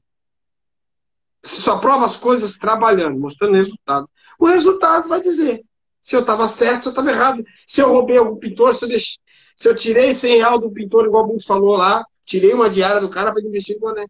Você 1.40 1.60
só 1.60 1.78
prova 1.78 2.06
as 2.06 2.16
coisas 2.16 2.58
trabalhando, 2.58 3.20
mostrando 3.20 3.54
resultado. 3.54 4.10
O 4.36 4.46
resultado 4.46 5.08
vai 5.08 5.20
dizer 5.20 5.64
se 6.00 6.16
eu 6.16 6.20
estava 6.20 6.48
certo, 6.48 6.82
se 6.82 6.88
eu 6.88 6.90
estava 6.90 7.10
errado. 7.10 7.44
Se 7.66 7.80
eu 7.80 7.92
roubei 7.92 8.18
algum 8.18 8.36
pintor, 8.36 8.74
se 8.74 8.84
eu, 8.84 8.88
deixei, 8.88 9.16
se 9.56 9.68
eu 9.68 9.74
tirei 9.74 10.14
100 10.14 10.38
reais 10.38 10.60
do 10.60 10.70
pintor, 10.70 11.06
igual 11.06 11.24
o 11.24 11.26
Bundes 11.28 11.46
falou 11.46 11.76
lá, 11.76 12.04
tirei 12.24 12.52
uma 12.52 12.70
diária 12.70 13.00
do 13.00 13.08
cara 13.08 13.32
para 13.32 13.42
investir 13.42 13.76
no 13.76 13.80
boné. 13.80 14.06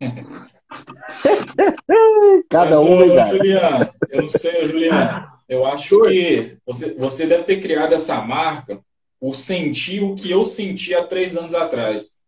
Cada 2.48 2.70
Mas, 2.70 2.78
um, 2.78 2.96
ô, 2.96 3.24
Juliano, 3.24 3.90
eu 4.08 4.22
não 4.22 4.28
sei, 4.28 4.66
Juliano, 4.66 5.28
eu 5.48 5.66
acho 5.66 6.00
que 6.02 6.56
você, 6.64 6.94
você 6.94 7.26
deve 7.26 7.44
ter 7.44 7.60
criado 7.60 7.92
essa 7.92 8.20
marca 8.22 8.80
por 9.18 9.34
sentir 9.34 10.02
o 10.02 10.14
que 10.14 10.30
eu 10.30 10.44
senti 10.44 10.94
há 10.94 11.04
três 11.04 11.36
anos 11.36 11.54
atrás. 11.54 12.20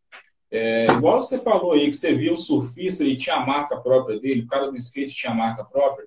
É, 0.51 0.87
igual 0.93 1.23
você 1.23 1.39
falou 1.39 1.73
aí, 1.73 1.87
que 1.87 1.97
você 1.97 2.15
viu 2.15 2.35
o 2.35 2.37
surfista 2.37 3.05
e 3.05 3.17
tinha 3.17 3.37
a 3.37 3.47
marca 3.47 3.77
própria 3.79 4.21
dele, 4.21 4.43
o 4.43 4.47
cara 4.47 4.71
do 4.71 4.77
skate 4.77 5.15
tinha 5.15 5.33
a 5.33 5.37
marca 5.37 5.65
própria. 5.65 6.05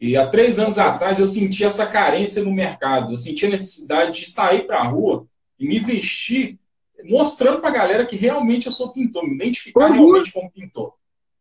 E 0.00 0.16
há 0.16 0.26
três 0.26 0.58
anos 0.58 0.78
atrás 0.78 1.20
eu 1.20 1.28
senti 1.28 1.62
essa 1.62 1.86
carência 1.86 2.42
no 2.42 2.52
mercado. 2.52 3.12
Eu 3.12 3.16
senti 3.18 3.44
a 3.44 3.50
necessidade 3.50 4.20
de 4.20 4.30
sair 4.30 4.66
para 4.66 4.80
a 4.80 4.86
rua 4.86 5.26
e 5.58 5.68
me 5.68 5.78
vestir, 5.78 6.58
mostrando 7.04 7.60
para 7.60 7.68
a 7.68 7.74
galera 7.74 8.06
que 8.06 8.16
realmente 8.16 8.66
eu 8.66 8.72
sou 8.72 8.92
pintor, 8.92 9.24
me 9.24 9.34
identificar 9.34 9.90
Orgulho. 9.90 10.06
realmente 10.06 10.32
como 10.32 10.50
pintor. 10.50 10.94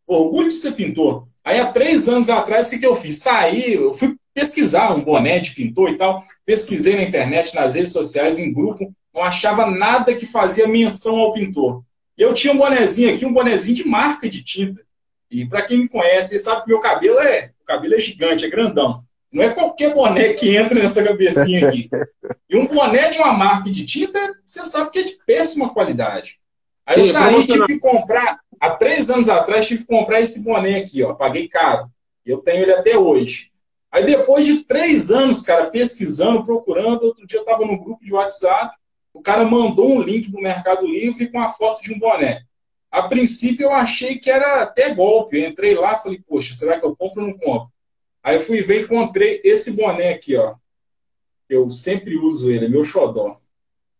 Orgulho 0.06 0.50
de 0.50 0.56
ser 0.56 0.74
pintor. 0.74 1.28
Aí 1.44 1.60
há 1.60 1.72
três 1.72 2.10
anos 2.10 2.30
atrás, 2.30 2.68
o 2.68 2.72
que, 2.72 2.80
que 2.80 2.86
eu 2.86 2.96
fiz? 2.96 3.20
Saí, 3.20 3.76
eu 3.76 3.94
fui 3.94 4.18
pesquisar 4.34 4.94
um 4.94 5.04
boné 5.04 5.40
de 5.40 5.52
pintor 5.52 5.90
e 5.90 5.98
tal, 5.98 6.24
pesquisei 6.46 6.96
na 6.96 7.04
internet, 7.04 7.56
nas 7.56 7.76
redes 7.76 7.94
sociais, 7.94 8.40
em 8.40 8.54
grupo, 8.54 8.94
não 9.14 9.24
achava 9.24 9.66
nada 9.66 10.14
que 10.14 10.26
fazia 10.26 10.68
menção 10.68 11.18
ao 11.18 11.34
pintor. 11.34 11.84
E 12.18 12.22
eu 12.22 12.34
tinha 12.34 12.54
um 12.54 12.58
bonezinho 12.58 13.14
aqui, 13.14 13.26
um 13.26 13.34
bonezinho 13.34 13.78
de 13.78 13.88
marca 13.88 14.30
de 14.30 14.44
tinta. 14.44 14.82
E 15.30 15.46
para 15.46 15.62
quem 15.64 15.80
me 15.80 15.90
conhece, 15.90 16.40
sabe 16.40 16.64
que 16.64 16.70
meu 16.70 16.80
cabelo 16.80 17.20
é, 17.20 17.52
o 17.62 17.66
cabelo 17.66 17.94
é 17.94 18.00
gigante, 18.00 18.46
é 18.46 18.50
grandão. 18.50 19.04
Não 19.32 19.44
é 19.44 19.50
qualquer 19.50 19.94
boné 19.94 20.34
que 20.34 20.56
entra 20.56 20.80
nessa 20.80 21.04
cabecinha 21.04 21.68
aqui. 21.68 21.88
E 22.50 22.58
um 22.58 22.66
boné 22.66 23.10
de 23.10 23.20
uma 23.20 23.32
marca 23.32 23.70
de 23.70 23.86
tinta, 23.86 24.20
você 24.46 24.64
sabe 24.64 24.90
que 24.90 25.00
é 25.00 25.04
de 25.04 25.18
péssima 25.26 25.70
qualidade. 25.72 26.40
Aí 26.84 27.04
Sim, 27.04 27.10
eu 27.10 27.14
saí, 27.14 27.48
tive 27.48 27.68
que 27.68 27.80
comprar, 27.80 28.40
há 28.60 28.72
três 28.72 29.12
anos 29.12 29.30
atrás, 29.30 29.68
tive 29.68 29.82
que 29.82 29.88
comprar 29.88 30.20
esse 30.20 30.44
boné 30.44 30.80
aqui, 30.80 31.04
ó. 31.04 31.14
Paguei 31.14 31.48
caro. 31.48 31.92
Eu 32.26 32.40
tenho 32.40 32.64
ele 32.64 32.74
até 32.74 32.98
hoje. 32.98 33.52
Aí 33.92 34.06
depois 34.06 34.46
de 34.46 34.64
três 34.64 35.12
anos, 35.12 35.44
cara, 35.44 35.68
pesquisando, 35.68 36.44
procurando, 36.44 37.04
outro 37.04 37.26
dia 37.28 37.38
eu 37.38 37.44
estava 37.44 37.66
no 37.66 37.80
grupo 37.80 38.04
de 38.04 38.14
WhatsApp, 38.14 38.76
o 39.14 39.22
cara 39.22 39.46
mandou 39.46 39.92
um 39.92 40.02
link 40.02 40.32
do 40.32 40.42
Mercado 40.42 40.86
Livre 40.86 41.30
com 41.32 41.40
a 41.40 41.50
foto 41.50 41.82
de 41.82 41.94
um 41.94 42.00
boné. 42.00 42.42
A 42.92 43.04
princípio 43.04 43.66
eu 43.66 43.74
achei 43.74 44.18
que 44.18 44.30
era 44.30 44.64
até 44.64 44.94
golpe. 44.94 45.40
Eu 45.40 45.50
entrei 45.50 45.76
lá 45.76 45.94
e 45.94 46.02
falei, 46.02 46.22
poxa, 46.28 46.54
será 46.54 46.80
que 46.80 46.86
eu 46.86 46.96
compro 46.96 47.22
ou 47.22 47.28
não 47.28 47.38
compro? 47.38 47.70
Aí 48.24 48.36
eu 48.36 48.42
fui 48.42 48.62
ver 48.62 48.82
e 48.82 48.84
encontrei 48.84 49.42
esse 49.44 49.76
boné 49.76 50.10
aqui, 50.10 50.36
ó. 50.36 50.56
Eu 51.48 51.70
sempre 51.70 52.18
uso 52.18 52.50
ele, 52.52 52.66
é 52.66 52.70
meu 52.70 52.84
xodó. 52.84 53.38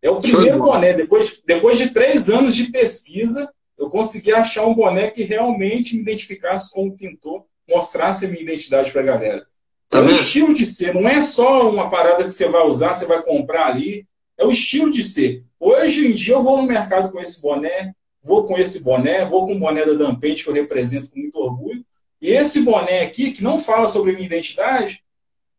É 0.02 0.10
o 0.10 0.22
primeiro 0.22 0.60
boné. 0.60 0.94
Depois, 0.94 1.42
depois 1.46 1.78
de 1.78 1.90
três 1.92 2.30
anos 2.30 2.56
de 2.56 2.66
pesquisa, 2.66 3.52
eu 3.78 3.90
consegui 3.90 4.34
achar 4.34 4.66
um 4.66 4.74
boné 4.74 5.10
que 5.10 5.24
realmente 5.24 5.96
me 5.96 6.02
identificasse 6.02 6.72
como 6.72 6.96
pintor, 6.96 7.46
mostrasse 7.68 8.26
a 8.26 8.28
minha 8.30 8.42
identidade 8.42 8.92
para 8.92 9.02
a 9.02 9.06
galera. 9.06 9.48
Tá 9.90 10.00
é 10.00 10.02
o 10.02 10.12
estilo 10.12 10.54
de 10.54 10.66
ser, 10.66 10.94
não 10.94 11.10
é 11.10 11.20
só 11.20 11.70
uma 11.70 11.90
parada 11.90 12.24
que 12.24 12.30
você 12.30 12.48
vai 12.48 12.68
usar, 12.68 12.94
você 12.94 13.08
vai 13.08 13.22
comprar 13.24 13.68
ali. 13.68 14.08
É 14.38 14.46
o 14.46 14.52
estilo 14.52 14.92
de 14.92 15.04
ser. 15.04 15.44
Hoje 15.60 16.08
em 16.08 16.14
dia 16.14 16.36
eu 16.36 16.44
vou 16.44 16.58
no 16.58 16.64
mercado 16.64 17.12
com 17.12 17.20
esse 17.20 17.42
boné, 17.42 17.94
vou 18.30 18.46
com 18.46 18.56
esse 18.60 18.84
boné, 18.84 19.26
vou 19.26 19.48
com 19.48 19.56
o 19.56 19.60
boné 19.60 19.84
da 19.84 19.94
Dampente, 19.94 20.44
que 20.44 20.50
eu 20.52 20.54
represento 20.54 21.10
com 21.10 21.20
muito 21.20 21.40
orgulho. 21.40 21.84
E 22.22 22.30
esse 22.30 22.62
boné 22.62 23.02
aqui, 23.02 23.32
que 23.32 23.44
não 23.44 23.58
fala 23.58 23.88
sobre 23.88 24.12
minha 24.12 24.28
identidade, 24.28 25.04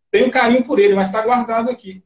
tenho 0.09 0.29
um 0.29 0.31
carinho 0.31 0.65
por 0.65 0.79
ele, 0.79 0.95
mas 0.95 1.09
está 1.09 1.23
guardado 1.23 1.69
aqui. 1.69 2.01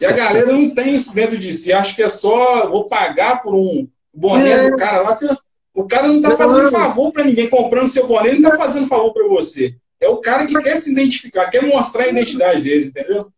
E 0.00 0.04
a 0.04 0.10
galera 0.10 0.52
não 0.52 0.74
tem 0.74 0.96
isso 0.96 1.14
dentro 1.14 1.38
de 1.38 1.52
si. 1.52 1.72
Acho 1.72 1.94
que 1.94 2.02
é 2.02 2.08
só, 2.08 2.68
vou 2.68 2.86
pagar 2.88 3.42
por 3.42 3.54
um 3.54 3.88
boné 4.12 4.50
é. 4.50 4.70
do 4.70 4.76
cara 4.76 5.02
lá. 5.02 5.12
O 5.72 5.86
cara 5.86 6.08
não 6.08 6.16
está 6.16 6.36
fazendo 6.36 6.68
favor 6.68 7.12
para 7.12 7.24
ninguém 7.24 7.48
comprando 7.48 7.86
seu 7.86 8.08
boné, 8.08 8.30
ele 8.30 8.40
não 8.40 8.50
está 8.50 8.60
fazendo 8.60 8.88
favor 8.88 9.12
para 9.12 9.28
você. 9.28 9.76
É 10.00 10.08
o 10.08 10.16
cara 10.16 10.46
que 10.46 10.60
quer 10.60 10.76
se 10.78 10.90
identificar, 10.90 11.48
quer 11.48 11.62
mostrar 11.62 12.04
a 12.04 12.08
identidade 12.08 12.64
dele, 12.64 12.86
entendeu? 12.86 13.32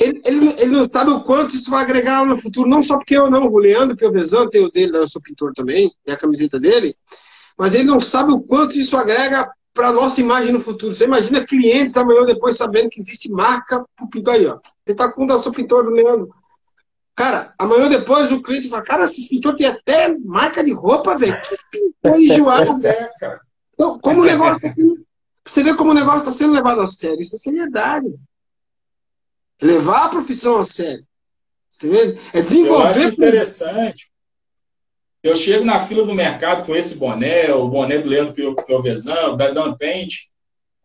Ele, 0.00 0.20
ele, 0.24 0.46
ele, 0.58 0.70
não 0.70 0.84
sabe 0.84 1.10
o 1.10 1.20
quanto 1.20 1.54
isso 1.54 1.70
vai 1.70 1.82
agregar 1.82 2.24
no 2.24 2.40
futuro, 2.40 2.68
não 2.68 2.82
só 2.82 2.96
porque 2.96 3.16
eu 3.16 3.30
não, 3.30 3.46
o 3.46 3.58
Leandro 3.58 3.96
Piovesan 3.96 4.48
tem 4.48 4.64
o 4.64 4.70
dele, 4.70 4.96
eu 4.96 5.08
sou 5.08 5.20
pintor 5.20 5.52
também, 5.54 5.92
tem 6.04 6.14
a 6.14 6.18
camiseta 6.18 6.58
dele, 6.58 6.94
mas 7.58 7.74
ele 7.74 7.84
não 7.84 8.00
sabe 8.00 8.32
o 8.32 8.40
quanto 8.40 8.78
isso 8.78 8.96
agrega 8.96 9.50
para 9.74 9.88
a 9.88 9.92
nossa 9.92 10.20
imagem 10.20 10.52
no 10.52 10.60
futuro. 10.60 10.92
Você 10.92 11.04
imagina 11.04 11.44
clientes 11.44 11.96
amanhã 11.96 12.24
depois 12.24 12.56
sabendo 12.56 12.88
que 12.88 13.00
existe 13.00 13.30
marca 13.30 13.84
pro 13.96 14.08
pintor 14.08 14.34
aí, 14.34 14.46
ó. 14.46 14.58
Ele 14.86 14.96
tá 14.96 15.12
com 15.12 15.24
o 15.24 15.40
seu 15.40 15.52
pintor 15.52 15.84
do 15.84 15.90
Leandro. 15.90 16.34
Cara, 17.14 17.52
amanhã 17.58 17.88
depois 17.88 18.32
o 18.32 18.42
cliente 18.42 18.68
fala, 18.68 18.82
cara, 18.82 19.04
esse 19.04 19.28
pintor 19.28 19.54
tem 19.54 19.66
até 19.66 20.16
marca 20.18 20.64
de 20.64 20.72
roupa, 20.72 21.16
velho. 21.16 21.40
Que 21.42 21.56
pintor 21.70 22.20
enjoado. 22.20 22.70
É, 22.84 23.10
cara. 23.20 23.40
Então, 23.74 23.98
como 23.98 24.22
o 24.22 24.24
negócio 24.24 24.60
tá 24.60 24.74
você 25.46 25.64
vê 25.64 25.74
como 25.74 25.90
o 25.90 25.94
negócio 25.94 26.20
está 26.20 26.32
sendo 26.32 26.52
levado 26.52 26.80
a 26.80 26.86
sério. 26.86 27.20
Isso 27.20 27.34
é 27.34 27.38
seriedade. 27.38 28.08
Levar 29.62 30.04
a 30.04 30.08
profissão 30.08 30.58
a 30.58 30.64
sério. 30.64 31.04
É 32.32 32.42
desenvolver. 32.42 32.84
Eu 32.84 32.86
acho 32.88 33.08
interessante. 33.08 34.10
Eu 35.22 35.36
chego 35.36 35.64
na 35.64 35.78
fila 35.80 36.04
do 36.04 36.14
mercado 36.14 36.64
com 36.64 36.74
esse 36.74 36.98
boné, 36.98 37.52
o 37.52 37.68
boné 37.68 37.98
do 37.98 38.08
Leandro 38.08 38.54
Piovesan, 38.64 39.36
da 39.36 39.50
Dan 39.50 39.74
Paint. 39.74 40.30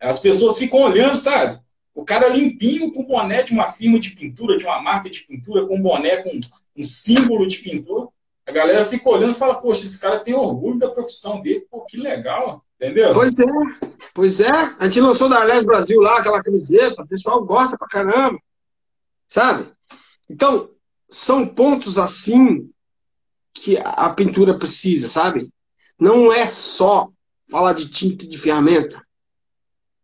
As 0.00 0.18
pessoas 0.20 0.58
ficam 0.58 0.80
olhando, 0.80 1.16
sabe? 1.16 1.58
O 1.94 2.04
cara 2.04 2.28
limpinho 2.28 2.92
com 2.92 3.06
boné 3.06 3.42
de 3.42 3.52
uma 3.52 3.66
firma 3.68 3.98
de 3.98 4.10
pintura, 4.10 4.58
de 4.58 4.66
uma 4.66 4.80
marca 4.82 5.08
de 5.08 5.20
pintura, 5.20 5.66
com 5.66 5.80
boné 5.80 6.18
com 6.18 6.38
um 6.76 6.84
símbolo 6.84 7.46
de 7.46 7.58
pintura. 7.58 8.08
A 8.46 8.52
galera 8.52 8.84
fica 8.84 9.08
olhando 9.08 9.32
e 9.32 9.38
fala, 9.38 9.54
poxa, 9.54 9.84
esse 9.84 9.98
cara 10.00 10.20
tem 10.20 10.34
orgulho 10.34 10.78
da 10.78 10.90
profissão 10.90 11.40
dele, 11.40 11.66
pô, 11.70 11.80
que 11.80 11.96
legal, 11.96 12.62
entendeu? 12.78 13.14
Pois 13.14 13.40
é, 13.40 13.44
pois 14.14 14.40
é. 14.40 14.50
A 14.78 14.84
gente 14.84 15.00
lançou 15.00 15.28
da 15.28 15.38
Arles 15.38 15.64
Brasil 15.64 15.98
lá, 16.00 16.18
aquela 16.18 16.42
camiseta, 16.42 17.02
o 17.02 17.08
pessoal 17.08 17.42
gosta 17.44 17.78
pra 17.78 17.88
caramba. 17.88 18.38
Sabe? 19.28 19.66
Então, 20.28 20.70
são 21.08 21.46
pontos 21.46 21.98
assim 21.98 22.70
que 23.54 23.78
a 23.78 24.10
pintura 24.10 24.58
precisa, 24.58 25.08
sabe? 25.08 25.48
Não 25.98 26.32
é 26.32 26.46
só 26.46 27.10
falar 27.50 27.72
de 27.72 27.88
tinta 27.88 28.24
e 28.24 28.28
de 28.28 28.38
ferramenta. 28.38 29.02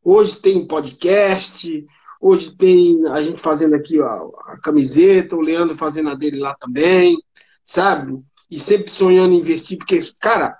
Hoje 0.02 0.36
tem 0.36 0.66
podcast, 0.66 1.86
hoje 2.20 2.56
tem 2.56 3.06
a 3.08 3.20
gente 3.20 3.40
fazendo 3.40 3.74
aqui 3.74 4.00
ó, 4.00 4.30
a 4.46 4.58
camiseta, 4.58 5.36
o 5.36 5.40
Leandro 5.40 5.76
fazendo 5.76 6.08
a 6.10 6.14
dele 6.14 6.38
lá 6.38 6.54
também, 6.54 7.16
sabe? 7.62 8.20
E 8.50 8.58
sempre 8.58 8.90
sonhando 8.90 9.34
em 9.34 9.38
investir, 9.38 9.78
porque, 9.78 10.00
cara, 10.20 10.56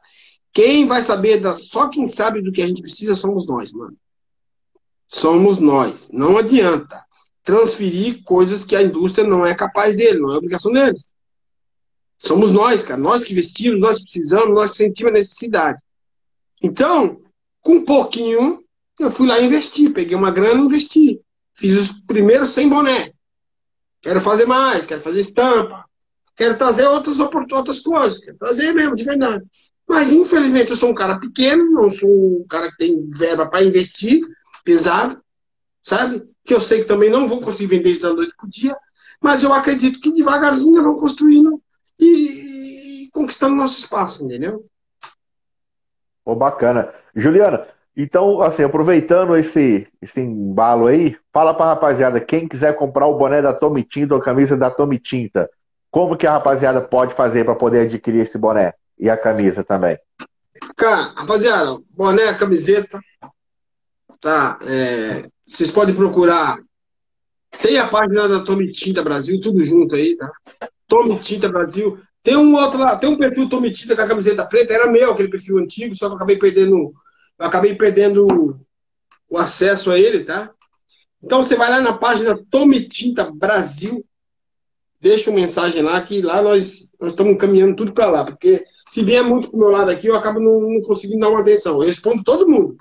quem 0.53 0.87
vai 0.87 1.03
saber 1.03 1.39
da. 1.39 1.55
Só 1.55 1.89
quem 1.89 2.07
sabe 2.07 2.43
do 2.43 2.53
que 2.53 2.63
a 2.63 2.67
gente 2.67 2.83
precisa 2.83 3.17
somos 3.17 3.47
nós, 3.47 3.73
mano. 3.73 3.97
Somos 5.09 5.59
nós. 5.59 6.11
Não 6.13 6.37
adianta 6.37 7.03
transferir 7.45 8.23
coisas 8.25 8.65
que 8.65 8.77
a 8.77 8.83
indústria 8.83 9.27
não 9.27 9.45
é 9.45 9.55
capaz 9.55 9.97
dele, 9.97 10.21
não 10.21 10.33
é 10.33 10.37
obrigação 10.37 10.73
deles. 10.73 11.11
Somos 12.17 12.53
nós, 12.53 12.83
cara, 12.83 13.01
nós 13.01 13.25
que 13.25 13.35
vestimos, 13.35 13.81
nós 13.81 13.99
que 13.99 14.05
precisamos, 14.05 14.55
nós 14.55 14.71
que 14.71 14.77
sentimos 14.77 15.13
a 15.13 15.15
necessidade. 15.15 15.79
Então, 16.63 17.21
com 17.61 17.77
um 17.77 17.85
pouquinho, 17.85 18.63
eu 18.99 19.11
fui 19.11 19.27
lá 19.27 19.41
investir, 19.41 19.93
peguei 19.93 20.17
uma 20.17 20.31
grana 20.31 20.61
e 20.61 20.65
investi. 20.65 21.21
Fiz 21.55 21.77
os 21.77 21.89
primeiros 22.03 22.51
sem 22.51 22.69
boné. 22.69 23.13
Quero 24.01 24.21
fazer 24.21 24.47
mais, 24.47 24.87
quero 24.87 25.01
fazer 25.01 25.21
estampa, 25.21 25.85
quero 26.37 26.59
trazer 26.59 26.87
outras, 26.87 27.21
outras 27.21 27.81
coisas, 27.81 28.19
quero 28.19 28.37
trazer 28.37 28.73
mesmo, 28.73 28.97
de 28.97 29.05
verdade. 29.05 29.49
Mas, 29.89 30.13
infelizmente, 30.13 30.71
eu 30.71 30.77
sou 30.77 30.91
um 30.91 30.95
cara 30.95 31.21
pequeno, 31.21 31.71
não 31.71 31.91
sou 31.91 32.09
um 32.09 32.47
cara 32.49 32.71
que 32.71 32.79
tem 32.79 33.11
verba 33.11 33.49
para 33.49 33.65
investir, 33.65 34.23
pesado, 34.65 35.22
sabe? 35.83 36.23
Que 36.45 36.55
eu 36.55 36.61
sei 36.61 36.83
que 36.83 36.89
também 36.89 37.11
não 37.11 37.27
vou 37.27 37.41
conseguir 37.41 37.77
vender 37.77 37.91
isso 37.91 38.03
da 38.03 38.15
noite 38.15 38.35
para 38.37 38.49
dia, 38.49 38.77
mas 39.21 39.43
eu 39.43 39.53
acredito 39.53 40.01
que 40.01 40.13
devagarzinho 40.13 40.77
eu 40.77 40.85
vou 40.85 40.99
construindo 40.99 41.61
e, 41.99 43.05
e 43.05 43.11
conquistando 43.11 43.55
nosso 43.55 43.79
espaço, 43.79 44.25
entendeu? 44.25 44.65
Pô, 46.25 46.35
bacana. 46.35 46.93
Juliana, 47.15 47.67
então, 47.97 48.41
assim, 48.41 48.63
aproveitando 48.63 49.37
esse, 49.37 49.87
esse 50.01 50.21
embalo 50.21 50.87
aí, 50.87 51.17
fala 51.33 51.53
pra 51.53 51.67
rapaziada, 51.67 52.21
quem 52.21 52.49
quiser 52.49 52.75
comprar 52.75 53.07
o 53.07 53.19
boné 53.19 53.43
da 53.43 53.53
Tome 53.53 53.85
Tinta 53.85 54.15
ou 54.15 54.21
a 54.21 54.25
camisa 54.25 54.57
da 54.57 54.71
Tome 54.71 54.99
Tinta, 54.99 55.51
como 55.91 56.17
que 56.17 56.27
a 56.27 56.33
rapaziada 56.33 56.81
pode 56.81 57.15
fazer 57.15 57.45
para 57.45 57.55
poder 57.55 57.81
adquirir 57.81 58.23
esse 58.23 58.39
boné 58.39 58.73
e 58.99 59.11
a 59.11 59.17
camisa 59.17 59.63
também? 59.63 59.99
Cara, 60.77 61.13
rapaziada, 61.15 61.79
boné, 61.91 62.33
camiseta, 62.35 62.99
tá? 64.21 64.59
É, 64.63 65.29
vocês 65.45 65.71
podem 65.71 65.95
procurar. 65.95 66.59
Tem 67.61 67.79
a 67.79 67.87
página 67.87 68.29
da 68.29 68.41
Tome 68.41 68.73
Tinta 68.73 69.03
Brasil, 69.03 69.41
tudo 69.41 69.63
junto 69.63 69.95
aí, 69.95 70.17
tá? 70.17 70.31
Tome 70.89 71.19
Tinta 71.21 71.49
Brasil. 71.49 72.01
Tem 72.23 72.37
um 72.37 72.55
outro 72.55 72.79
lá, 72.79 72.97
tem 72.97 73.11
um 73.11 73.19
perfil 73.19 73.49
Tome 73.49 73.73
Tinta 73.73 73.97
com 73.97 74.03
a 74.03 74.07
camiseta 74.07 74.47
preta, 74.47 74.73
era 74.73 74.91
meu 74.91 75.13
aquele 75.13 75.29
perfil 75.29 75.59
antigo, 75.59 75.95
só 75.95 76.07
que 76.07 76.13
eu 76.13 76.17
acabei 76.17 76.39
perdendo 76.39 76.95
eu 77.39 77.47
acabei 77.47 77.75
perdendo 77.75 78.61
o 79.29 79.37
acesso 79.37 79.91
a 79.91 79.99
ele, 79.99 80.25
tá? 80.25 80.53
Então 81.23 81.43
você 81.43 81.57
vai 81.57 81.71
lá 81.71 81.81
na 81.81 81.99
página 81.99 82.39
Tome 82.51 82.89
Tinta 82.89 83.31
Brasil, 83.31 84.05
deixa 85.01 85.31
uma 85.31 85.41
mensagem 85.41 85.83
lá, 85.83 86.01
que 86.01 86.23
lá 86.23 86.41
nós, 86.41 86.91
nós 87.01 87.11
estamos 87.11 87.37
caminhando 87.37 87.75
tudo 87.75 87.93
para 87.93 88.11
lá, 88.11 88.25
porque 88.25 88.65
se 88.89 89.03
vier 89.03 89.25
muito 89.25 89.49
pro 89.49 89.59
meu 89.59 89.71
lado 89.71 89.91
aqui, 89.91 90.07
eu 90.07 90.15
acabo 90.15 90.39
não, 90.39 90.61
não 90.61 90.83
conseguindo 90.83 91.21
dar 91.21 91.31
uma 91.31 91.41
atenção. 91.41 91.75
Eu 91.75 91.87
respondo 91.87 92.23
todo 92.23 92.49
mundo. 92.49 92.77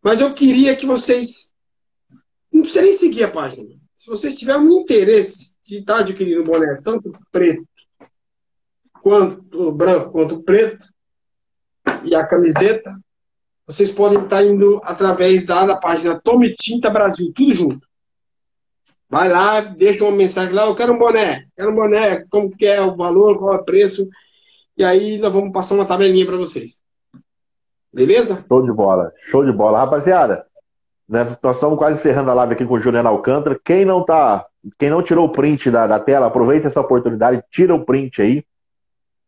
Mas 0.00 0.20
eu 0.20 0.32
queria 0.32 0.76
que 0.76 0.86
vocês. 0.86 1.50
Não 2.56 2.62
precisa 2.62 2.84
nem 2.84 2.94
seguir 2.94 3.24
a 3.24 3.30
página. 3.30 3.68
Se 3.94 4.08
vocês 4.08 4.34
tiverem 4.34 4.62
um 4.62 4.80
interesse 4.80 5.54
de 5.62 5.80
estar 5.80 5.98
adquirindo 5.98 6.42
boné, 6.42 6.80
tanto 6.82 7.12
preto 7.30 7.68
quanto 9.02 9.72
branco 9.72 10.10
quanto 10.10 10.42
preto, 10.42 10.88
e 12.02 12.14
a 12.14 12.26
camiseta, 12.26 12.98
vocês 13.66 13.92
podem 13.92 14.22
estar 14.22 14.42
indo 14.42 14.80
através 14.84 15.44
da, 15.44 15.66
da 15.66 15.76
página 15.76 16.18
Tome 16.18 16.54
Tinta 16.54 16.88
Brasil, 16.88 17.30
tudo 17.34 17.52
junto. 17.52 17.86
Vai 19.08 19.28
lá, 19.28 19.60
deixa 19.60 20.02
uma 20.02 20.16
mensagem 20.16 20.54
lá, 20.54 20.64
eu 20.64 20.74
quero 20.74 20.94
um 20.94 20.98
boné, 20.98 21.46
quero 21.54 21.72
um 21.72 21.74
boné, 21.74 22.24
como 22.30 22.50
que 22.50 22.64
é 22.64 22.80
o 22.80 22.96
valor, 22.96 23.38
qual 23.38 23.52
é 23.52 23.56
o 23.58 23.64
preço, 23.64 24.08
e 24.78 24.82
aí 24.82 25.18
nós 25.18 25.32
vamos 25.32 25.52
passar 25.52 25.74
uma 25.74 25.84
tabelinha 25.84 26.24
para 26.24 26.38
vocês. 26.38 26.80
Beleza? 27.92 28.44
Show 28.48 28.62
de 28.62 28.72
bola, 28.72 29.12
show 29.18 29.44
de 29.44 29.52
bola. 29.52 29.78
Rapaziada, 29.78 30.46
né, 31.08 31.36
nós 31.42 31.56
estamos 31.56 31.78
quase 31.78 31.98
encerrando 31.98 32.30
a 32.30 32.34
live 32.34 32.54
aqui 32.54 32.64
com 32.64 32.74
o 32.74 32.78
Juliano 32.78 33.08
Alcântara. 33.08 33.58
Quem 33.64 33.84
não 33.84 34.04
tá, 34.04 34.46
quem 34.78 34.90
não 34.90 35.02
tirou 35.02 35.26
o 35.26 35.32
print 35.32 35.70
da, 35.70 35.86
da 35.86 36.00
tela, 36.00 36.26
aproveita 36.26 36.66
essa 36.66 36.80
oportunidade, 36.80 37.42
tira 37.50 37.74
o 37.74 37.84
print 37.84 38.20
aí. 38.20 38.44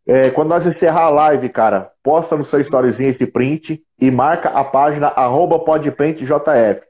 É, 0.06 0.30
quando 0.30 0.48
nós 0.48 0.66
encerrar 0.66 1.04
a 1.04 1.10
live, 1.10 1.48
cara, 1.50 1.92
posta 2.02 2.36
no 2.36 2.44
seu 2.44 2.60
storyzinho 2.60 3.10
esse 3.10 3.26
print 3.26 3.82
e 4.00 4.10
marca 4.10 4.48
a 4.48 4.64
página 4.64 5.08
arroba 5.08 5.58
podpaintjf. 5.58 6.80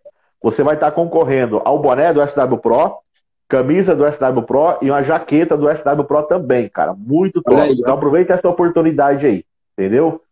Você 0.41 0.63
vai 0.63 0.75
estar 0.75 0.93
concorrendo 0.93 1.61
ao 1.65 1.81
boné 1.81 2.13
do 2.13 2.25
SW 2.27 2.57
Pro, 2.59 2.99
camisa 3.49 3.95
do 3.95 4.05
SW 4.11 4.43
Pro 4.43 4.79
e 4.81 4.91
uma 4.91 5.03
jaqueta 5.03 5.57
do 5.57 5.69
SW 5.69 6.05
Pro 6.05 6.23
também, 6.23 6.69
cara. 6.69 6.95
Muito 6.95 7.43
top. 7.43 7.61
Aí, 7.61 7.73
então 7.73 7.95
aproveita 7.95 8.35
essa 8.35 8.49
oportunidade 8.49 9.27
aí, 9.27 9.45
entendeu? 9.77 10.23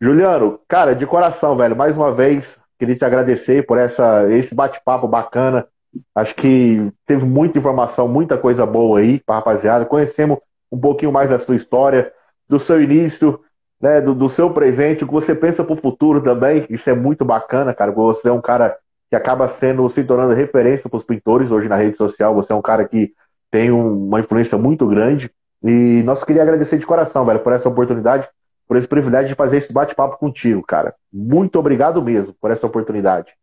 Juliano, 0.00 0.58
cara, 0.66 0.96
de 0.96 1.06
coração, 1.06 1.56
velho, 1.56 1.76
mais 1.76 1.96
uma 1.96 2.10
vez, 2.10 2.60
queria 2.78 2.96
te 2.96 3.04
agradecer 3.04 3.66
por 3.66 3.78
essa, 3.78 4.30
esse 4.30 4.54
bate-papo 4.54 5.06
bacana. 5.06 5.66
Acho 6.14 6.34
que 6.34 6.90
teve 7.06 7.24
muita 7.24 7.58
informação, 7.58 8.08
muita 8.08 8.36
coisa 8.38 8.64
boa 8.64 8.98
aí 8.98 9.20
pra 9.20 9.36
rapaziada. 9.36 9.84
Conhecemos 9.84 10.38
um 10.70 10.78
pouquinho 10.78 11.12
mais 11.12 11.30
da 11.30 11.38
sua 11.38 11.54
história, 11.56 12.12
do 12.48 12.58
seu 12.58 12.82
início, 12.82 13.40
né, 13.80 14.00
do, 14.00 14.14
do 14.14 14.28
seu 14.28 14.50
presente, 14.50 15.04
o 15.04 15.06
que 15.06 15.12
você 15.12 15.34
pensa 15.34 15.64
para 15.64 15.72
o 15.72 15.76
futuro 15.76 16.22
também. 16.22 16.64
Isso 16.70 16.88
é 16.88 16.94
muito 16.94 17.24
bacana, 17.24 17.74
cara. 17.74 17.90
Você 17.90 18.28
é 18.28 18.32
um 18.32 18.40
cara 18.40 18.76
que 19.10 19.16
acaba 19.16 19.48
sendo 19.48 19.88
se 19.90 20.02
tornando 20.04 20.32
referência 20.32 20.88
para 20.88 20.96
os 20.96 21.04
pintores 21.04 21.50
hoje 21.50 21.68
na 21.68 21.76
rede 21.76 21.96
social. 21.96 22.34
Você 22.34 22.52
é 22.52 22.56
um 22.56 22.62
cara 22.62 22.86
que 22.86 23.12
tem 23.50 23.70
um, 23.70 24.06
uma 24.06 24.20
influência 24.20 24.56
muito 24.56 24.86
grande. 24.86 25.30
E 25.62 26.02
nós 26.04 26.24
queria 26.24 26.42
agradecer 26.42 26.78
de 26.78 26.86
coração, 26.86 27.24
velho, 27.24 27.40
por 27.40 27.52
essa 27.52 27.68
oportunidade, 27.68 28.28
por 28.72 28.78
esse 28.78 28.88
privilégio 28.88 29.28
de 29.28 29.34
fazer 29.34 29.58
esse 29.58 29.70
bate-papo 29.70 30.16
contigo, 30.16 30.62
cara. 30.62 30.94
Muito 31.12 31.58
obrigado 31.58 32.00
mesmo 32.00 32.32
por 32.40 32.50
essa 32.50 32.66
oportunidade. 32.66 33.34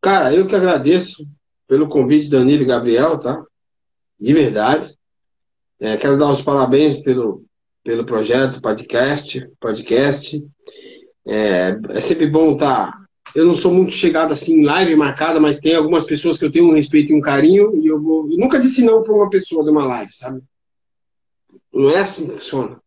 Cara, 0.00 0.32
eu 0.32 0.46
que 0.46 0.56
agradeço 0.56 1.26
pelo 1.68 1.86
convite, 1.86 2.30
Danilo 2.30 2.62
e 2.62 2.66
Gabriel, 2.66 3.18
tá? 3.18 3.44
De 4.18 4.32
verdade. 4.32 4.96
É, 5.78 5.94
quero 5.98 6.16
dar 6.16 6.30
os 6.30 6.40
parabéns 6.40 7.02
pelo, 7.02 7.44
pelo 7.84 8.06
projeto, 8.06 8.62
podcast, 8.62 9.46
podcast. 9.60 10.42
É, 11.26 11.78
é 11.90 12.00
sempre 12.00 12.30
bom 12.30 12.54
estar. 12.54 12.92
Tá, 12.92 12.98
eu 13.34 13.44
não 13.44 13.54
sou 13.54 13.74
muito 13.74 13.92
chegado 13.92 14.32
assim 14.32 14.60
em 14.60 14.64
live 14.64 14.96
marcada, 14.96 15.38
mas 15.38 15.60
tem 15.60 15.74
algumas 15.74 16.04
pessoas 16.04 16.38
que 16.38 16.46
eu 16.46 16.50
tenho 16.50 16.70
um 16.70 16.74
respeito 16.74 17.12
e 17.12 17.14
um 17.14 17.20
carinho 17.20 17.76
e 17.76 17.86
eu, 17.88 18.02
vou, 18.02 18.26
eu 18.30 18.38
nunca 18.38 18.58
disse 18.58 18.82
não 18.82 19.02
para 19.02 19.12
uma 19.12 19.28
pessoa 19.28 19.62
de 19.62 19.68
uma 19.68 19.84
live, 19.84 20.14
sabe? 20.14 20.40
Não 21.70 21.90
é 21.90 21.98
assim 21.98 22.26
que 22.28 22.32
funciona. 22.36 22.80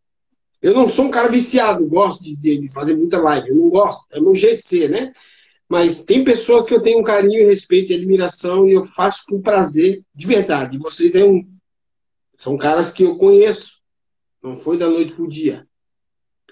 Eu 0.61 0.73
não 0.73 0.88
sou 0.88 1.06
um 1.06 1.11
cara 1.11 1.30
viciado, 1.30 1.88
gosto 1.88 2.22
de, 2.23 2.36
de, 2.36 2.69
fazer 2.69 2.95
muita 2.95 3.19
live, 3.19 3.49
eu 3.49 3.56
não 3.56 3.69
gosto, 3.69 4.06
é 4.11 4.19
meu 4.19 4.36
jeito 4.36 4.60
de 4.60 4.65
ser, 4.65 4.90
né? 4.90 5.14
Mas 5.69 6.03
tem 6.03 6.23
pessoas 6.23 6.65
que 6.65 6.73
eu 6.73 6.81
tenho 6.81 6.99
um 6.99 7.03
carinho, 7.03 7.48
respeito 7.48 7.91
e 7.91 7.95
admiração 7.95 8.68
e 8.68 8.73
eu 8.73 8.86
faço 8.86 9.23
com 9.27 9.41
prazer, 9.41 10.02
de 10.14 10.27
verdade. 10.27 10.77
Vocês 10.77 11.15
é 11.15 11.23
um, 11.23 11.48
são 12.36 12.57
caras 12.57 12.91
que 12.91 13.03
eu 13.03 13.18
conheço, 13.18 13.80
não 14.44 14.57
foi 14.57 14.77
da 14.77 14.90
noite 14.90 15.14
pro 15.14 15.30
dia. 15.30 15.68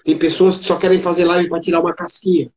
Tem 0.04 0.16
pessoas 0.16 0.58
que 0.58 0.66
só 0.66 0.78
querem 0.78 1.00
fazer 1.00 1.24
live 1.24 1.48
para 1.48 1.60
tirar 1.60 1.80
uma 1.80 1.94
casquinha. 1.94 2.50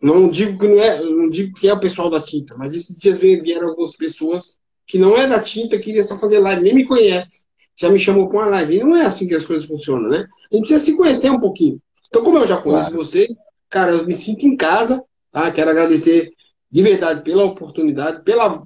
Não 0.00 0.28
digo 0.28 0.58
que 0.58 0.66
não 0.66 0.80
é, 0.80 1.00
não 1.00 1.28
digo 1.30 1.54
que 1.58 1.68
é 1.68 1.72
o 1.72 1.80
pessoal 1.80 2.10
da 2.10 2.20
tinta, 2.20 2.56
mas 2.56 2.74
esses 2.74 2.98
dias 2.98 3.18
vieram 3.18 3.68
algumas 3.68 3.96
pessoas 3.96 4.58
que 4.86 4.98
não 4.98 5.16
é 5.16 5.26
da 5.26 5.42
tinta, 5.42 5.78
queria 5.78 6.04
só 6.04 6.18
fazer 6.18 6.38
live, 6.38 6.62
nem 6.62 6.74
me 6.74 6.86
conhece. 6.86 7.44
Já 7.76 7.90
me 7.90 7.98
chamou 7.98 8.28
com 8.28 8.40
a 8.40 8.46
live. 8.46 8.76
E 8.76 8.84
não 8.84 8.96
é 8.96 9.04
assim 9.04 9.26
que 9.26 9.34
as 9.34 9.44
coisas 9.44 9.68
funcionam, 9.68 10.08
né? 10.08 10.26
A 10.50 10.56
gente 10.56 10.68
precisa 10.68 10.84
se 10.84 10.96
conhecer 10.96 11.30
um 11.30 11.40
pouquinho. 11.40 11.80
Então, 12.08 12.22
como 12.22 12.38
eu 12.38 12.46
já 12.46 12.56
conheço 12.56 12.90
claro. 12.90 13.04
você, 13.04 13.28
cara, 13.68 13.92
eu 13.92 14.06
me 14.06 14.14
sinto 14.14 14.46
em 14.46 14.56
casa, 14.56 15.02
tá? 15.32 15.50
Quero 15.50 15.70
agradecer 15.70 16.32
de 16.70 16.82
verdade 16.82 17.22
pela 17.22 17.44
oportunidade, 17.44 18.22
pela 18.22 18.62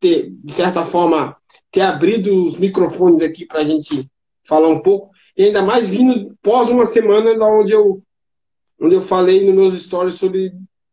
ter, 0.00 0.30
de 0.30 0.52
certa 0.52 0.84
forma, 0.84 1.36
ter 1.70 1.80
abrido 1.80 2.46
os 2.46 2.56
microfones 2.56 3.22
aqui 3.22 3.46
para 3.46 3.60
a 3.60 3.64
gente 3.64 4.08
falar 4.46 4.68
um 4.68 4.80
pouco 4.80 5.10
e 5.36 5.44
ainda 5.44 5.62
mais 5.62 5.88
vindo 5.88 6.36
pós 6.42 6.68
uma 6.68 6.86
semana 6.86 7.36
da 7.36 7.46
onde 7.46 7.72
eu 7.72 8.02
onde 8.80 8.94
eu 8.94 9.02
falei 9.02 9.46
nos 9.46 9.54
meus 9.54 9.82
stories 9.82 10.14
sobre 10.14 10.52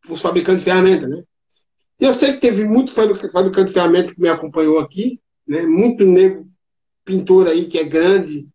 os 0.10 0.22
fabricantes 0.22 0.64
de 0.64 0.66
ferramentas, 0.66 1.10
né? 1.10 1.24
Eu 2.00 2.14
sei 2.14 2.34
que 2.34 2.40
teve 2.40 2.64
muito 2.64 2.94
fabricante 2.94 3.68
de 3.68 3.74
ferramentas 3.74 4.14
que 4.14 4.22
me 4.22 4.30
acompanhou 4.30 4.80
aqui, 4.80 5.20
né? 5.48 5.64
Muito 5.64 6.06
nego 6.06 6.48
pintor 7.04 7.48
aí 7.48 7.66
que 7.66 7.78
é 7.78 7.84
grande, 7.84 8.48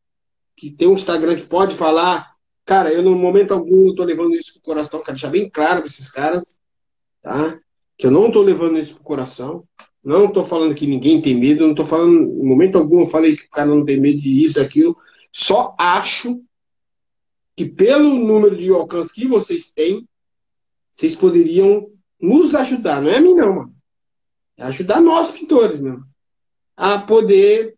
que 0.56 0.70
tem 0.70 0.88
um 0.88 0.94
Instagram 0.94 1.36
que 1.36 1.46
pode 1.46 1.74
falar. 1.74 2.34
Cara, 2.64 2.92
eu 2.92 3.02
no 3.02 3.14
momento 3.14 3.52
algum 3.52 3.90
estou 3.90 4.04
levando 4.04 4.34
isso 4.34 4.54
pro 4.54 4.62
coração, 4.62 5.00
quero 5.00 5.12
deixar 5.12 5.30
bem 5.30 5.48
claro 5.48 5.80
para 5.80 5.86
esses 5.86 6.10
caras, 6.10 6.58
tá? 7.22 7.58
Que 7.96 8.06
eu 8.06 8.10
não 8.10 8.26
estou 8.26 8.42
levando 8.42 8.78
isso 8.78 8.94
pro 8.94 9.04
coração. 9.04 9.64
Não 10.02 10.26
estou 10.26 10.44
falando 10.44 10.74
que 10.74 10.86
ninguém 10.86 11.20
tem 11.20 11.34
medo, 11.34 11.64
não 11.64 11.72
estou 11.72 11.86
falando, 11.86 12.16
em 12.16 12.46
momento 12.46 12.78
algum 12.78 13.00
eu 13.00 13.06
falei 13.06 13.36
que 13.36 13.44
o 13.44 13.50
cara 13.50 13.68
não 13.68 13.84
tem 13.84 13.98
medo 13.98 14.20
de 14.20 14.44
isso, 14.44 14.54
daquilo. 14.54 14.96
Só 15.32 15.74
acho 15.78 16.40
que 17.56 17.64
pelo 17.64 18.14
número 18.14 18.56
de 18.56 18.70
alcance 18.70 19.12
que 19.12 19.26
vocês 19.26 19.70
têm, 19.70 20.08
vocês 20.92 21.14
poderiam 21.14 21.90
nos 22.20 22.54
ajudar. 22.54 23.02
Não 23.02 23.10
é 23.10 23.16
a 23.16 23.20
mim, 23.20 23.34
não, 23.34 23.54
mano. 23.54 23.74
É 24.56 24.64
ajudar 24.64 25.00
nós, 25.00 25.30
pintores, 25.32 25.80
mesmo. 25.80 26.04
A 26.76 26.98
poder 26.98 27.75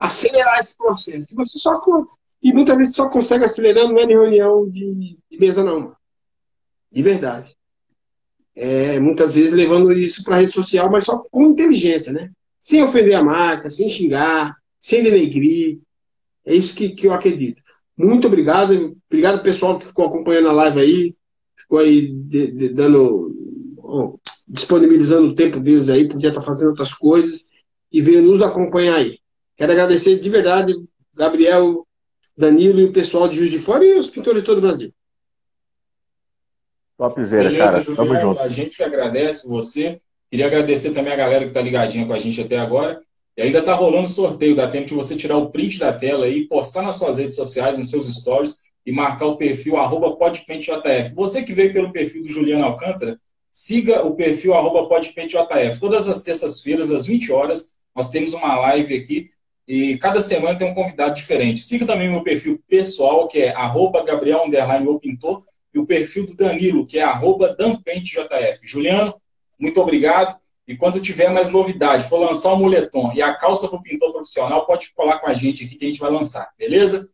acelerar 0.00 0.58
esse 0.58 0.74
processo. 0.74 1.26
E 1.30 1.34
você 1.34 1.58
só. 1.58 1.80
E 2.42 2.52
muitas 2.54 2.76
vezes 2.76 2.94
só 2.96 3.08
consegue 3.08 3.44
acelerando, 3.44 3.92
não 3.92 4.00
é 4.00 4.04
em 4.04 4.08
reunião 4.08 4.68
de, 4.68 5.18
de 5.30 5.38
mesa, 5.38 5.62
não. 5.62 5.94
De 6.90 7.02
verdade. 7.02 7.54
É, 8.56 8.98
muitas 8.98 9.32
vezes 9.32 9.52
levando 9.52 9.92
isso 9.92 10.24
para 10.24 10.36
a 10.36 10.38
rede 10.40 10.52
social, 10.52 10.90
mas 10.90 11.04
só 11.04 11.18
com 11.30 11.42
inteligência, 11.42 12.12
né? 12.12 12.30
Sem 12.58 12.82
ofender 12.82 13.14
a 13.14 13.22
marca, 13.22 13.68
sem 13.68 13.90
xingar, 13.90 14.56
sem 14.78 15.02
denegrir, 15.02 15.78
é 16.44 16.54
isso 16.54 16.74
que, 16.74 16.90
que 16.90 17.06
eu 17.06 17.12
acredito. 17.12 17.62
Muito 17.96 18.26
obrigado. 18.26 18.96
Obrigado, 19.08 19.42
pessoal, 19.42 19.78
que 19.78 19.86
ficou 19.86 20.06
acompanhando 20.06 20.48
a 20.48 20.52
live 20.52 20.80
aí. 20.80 21.16
Ficou 21.56 21.78
aí 21.78 22.10
de, 22.10 22.50
de, 22.52 22.68
dando. 22.70 23.36
Disponibilizando 24.48 25.28
o 25.28 25.34
tempo 25.34 25.60
deles 25.60 25.88
aí, 25.88 26.08
podia 26.08 26.30
estar 26.30 26.40
fazendo 26.40 26.70
outras 26.70 26.92
coisas 26.92 27.46
e 27.92 28.02
veio 28.02 28.20
nos 28.20 28.42
acompanhar 28.42 28.96
aí. 28.96 29.19
Quero 29.60 29.72
agradecer 29.72 30.18
de 30.18 30.30
verdade, 30.30 30.72
Gabriel, 31.14 31.86
Danilo 32.34 32.80
e 32.80 32.86
o 32.86 32.92
pessoal 32.94 33.28
de 33.28 33.36
Juiz 33.36 33.50
de 33.50 33.58
Fora 33.58 33.84
e 33.84 33.92
os 33.92 34.08
pintores 34.08 34.40
de 34.40 34.46
todo 34.46 34.56
o 34.56 34.62
Brasil. 34.62 34.90
Topzera, 36.96 37.50
Beleza, 37.50 37.64
cara. 37.66 37.80
Juliano, 37.82 38.08
Tamo 38.08 38.20
junto. 38.20 38.40
A 38.40 38.48
gente 38.48 38.78
que 38.78 38.82
agradece 38.82 39.50
você. 39.50 40.00
Queria 40.30 40.46
agradecer 40.46 40.94
também 40.94 41.12
a 41.12 41.16
galera 41.16 41.44
que 41.44 41.50
está 41.50 41.60
ligadinha 41.60 42.06
com 42.06 42.14
a 42.14 42.18
gente 42.18 42.40
até 42.40 42.56
agora. 42.56 43.02
E 43.36 43.42
ainda 43.42 43.58
está 43.58 43.74
rolando 43.74 44.08
sorteio, 44.08 44.56
dá 44.56 44.66
tempo 44.66 44.86
de 44.86 44.94
você 44.94 45.14
tirar 45.14 45.36
o 45.36 45.50
print 45.50 45.78
da 45.78 45.92
tela 45.92 46.26
e 46.26 46.46
postar 46.48 46.80
nas 46.80 46.96
suas 46.96 47.18
redes 47.18 47.36
sociais, 47.36 47.76
nos 47.76 47.90
seus 47.90 48.06
stories, 48.06 48.62
e 48.86 48.90
marcar 48.90 49.26
o 49.26 49.36
perfil 49.36 49.76
arroba 49.76 50.16
podpentejf. 50.16 51.14
Você 51.14 51.42
que 51.42 51.52
veio 51.52 51.74
pelo 51.74 51.92
perfil 51.92 52.22
do 52.22 52.30
Juliano 52.30 52.64
Alcântara, 52.64 53.20
siga 53.50 54.06
o 54.06 54.14
perfil 54.14 54.54
arroba 54.54 54.88
podpentejf. 54.88 55.78
Todas 55.78 56.08
as 56.08 56.22
terças-feiras, 56.22 56.90
às 56.90 57.04
20 57.04 57.30
horas, 57.30 57.74
nós 57.94 58.08
temos 58.08 58.32
uma 58.32 58.58
live 58.58 58.96
aqui 58.96 59.28
e 59.66 59.96
cada 59.98 60.20
semana 60.20 60.58
tem 60.58 60.68
um 60.68 60.74
convidado 60.74 61.14
diferente. 61.14 61.60
Siga 61.60 61.86
também 61.86 62.08
o 62.08 62.12
meu 62.12 62.22
perfil 62.22 62.60
pessoal, 62.68 63.28
que 63.28 63.38
é 63.38 63.54
arroba 63.54 64.04
Gabriel 64.04 64.44
Pintor, 65.00 65.42
e 65.72 65.78
o 65.78 65.86
perfil 65.86 66.26
do 66.26 66.34
Danilo, 66.34 66.86
que 66.86 66.98
é 66.98 67.02
arroba 67.02 67.54
danpentejf. 67.54 68.60
Juliano, 68.64 69.14
muito 69.58 69.80
obrigado. 69.80 70.36
E 70.66 70.76
quando 70.76 71.00
tiver 71.00 71.30
mais 71.30 71.50
novidade, 71.50 72.08
for 72.08 72.20
lançar 72.20 72.52
o 72.52 72.56
um 72.56 72.60
moletom 72.60 73.12
e 73.14 73.22
a 73.22 73.34
calça 73.34 73.68
para 73.68 73.78
o 73.78 73.82
pintor 73.82 74.12
profissional, 74.12 74.66
pode 74.66 74.92
colar 74.94 75.18
com 75.18 75.26
a 75.26 75.34
gente 75.34 75.64
aqui 75.64 75.74
que 75.74 75.84
a 75.84 75.88
gente 75.88 76.00
vai 76.00 76.10
lançar, 76.10 76.48
beleza? 76.56 77.10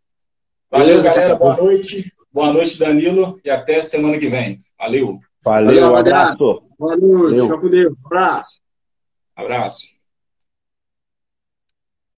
Valeu, 0.71 0.99
beleza, 0.99 1.03
galera. 1.03 1.37
Boa 1.37 1.57
noite. 1.57 2.13
Boa 2.33 2.53
noite, 2.53 2.79
Danilo. 2.79 3.41
E 3.43 3.49
até 3.49 3.83
semana 3.83 4.19
que 4.19 4.29
vem. 4.29 4.59
Valeu. 4.79 5.19
Valeu, 5.43 5.81
Valeu 5.81 5.97
abraço. 5.97 6.63
Boa 6.79 6.97
noite. 6.97 7.23
Valeu. 7.23 7.47
Fica 7.47 7.59
com 7.59 7.69
Deus. 7.71 7.95
Abraço. 8.05 8.61
Abraço. 9.35 9.96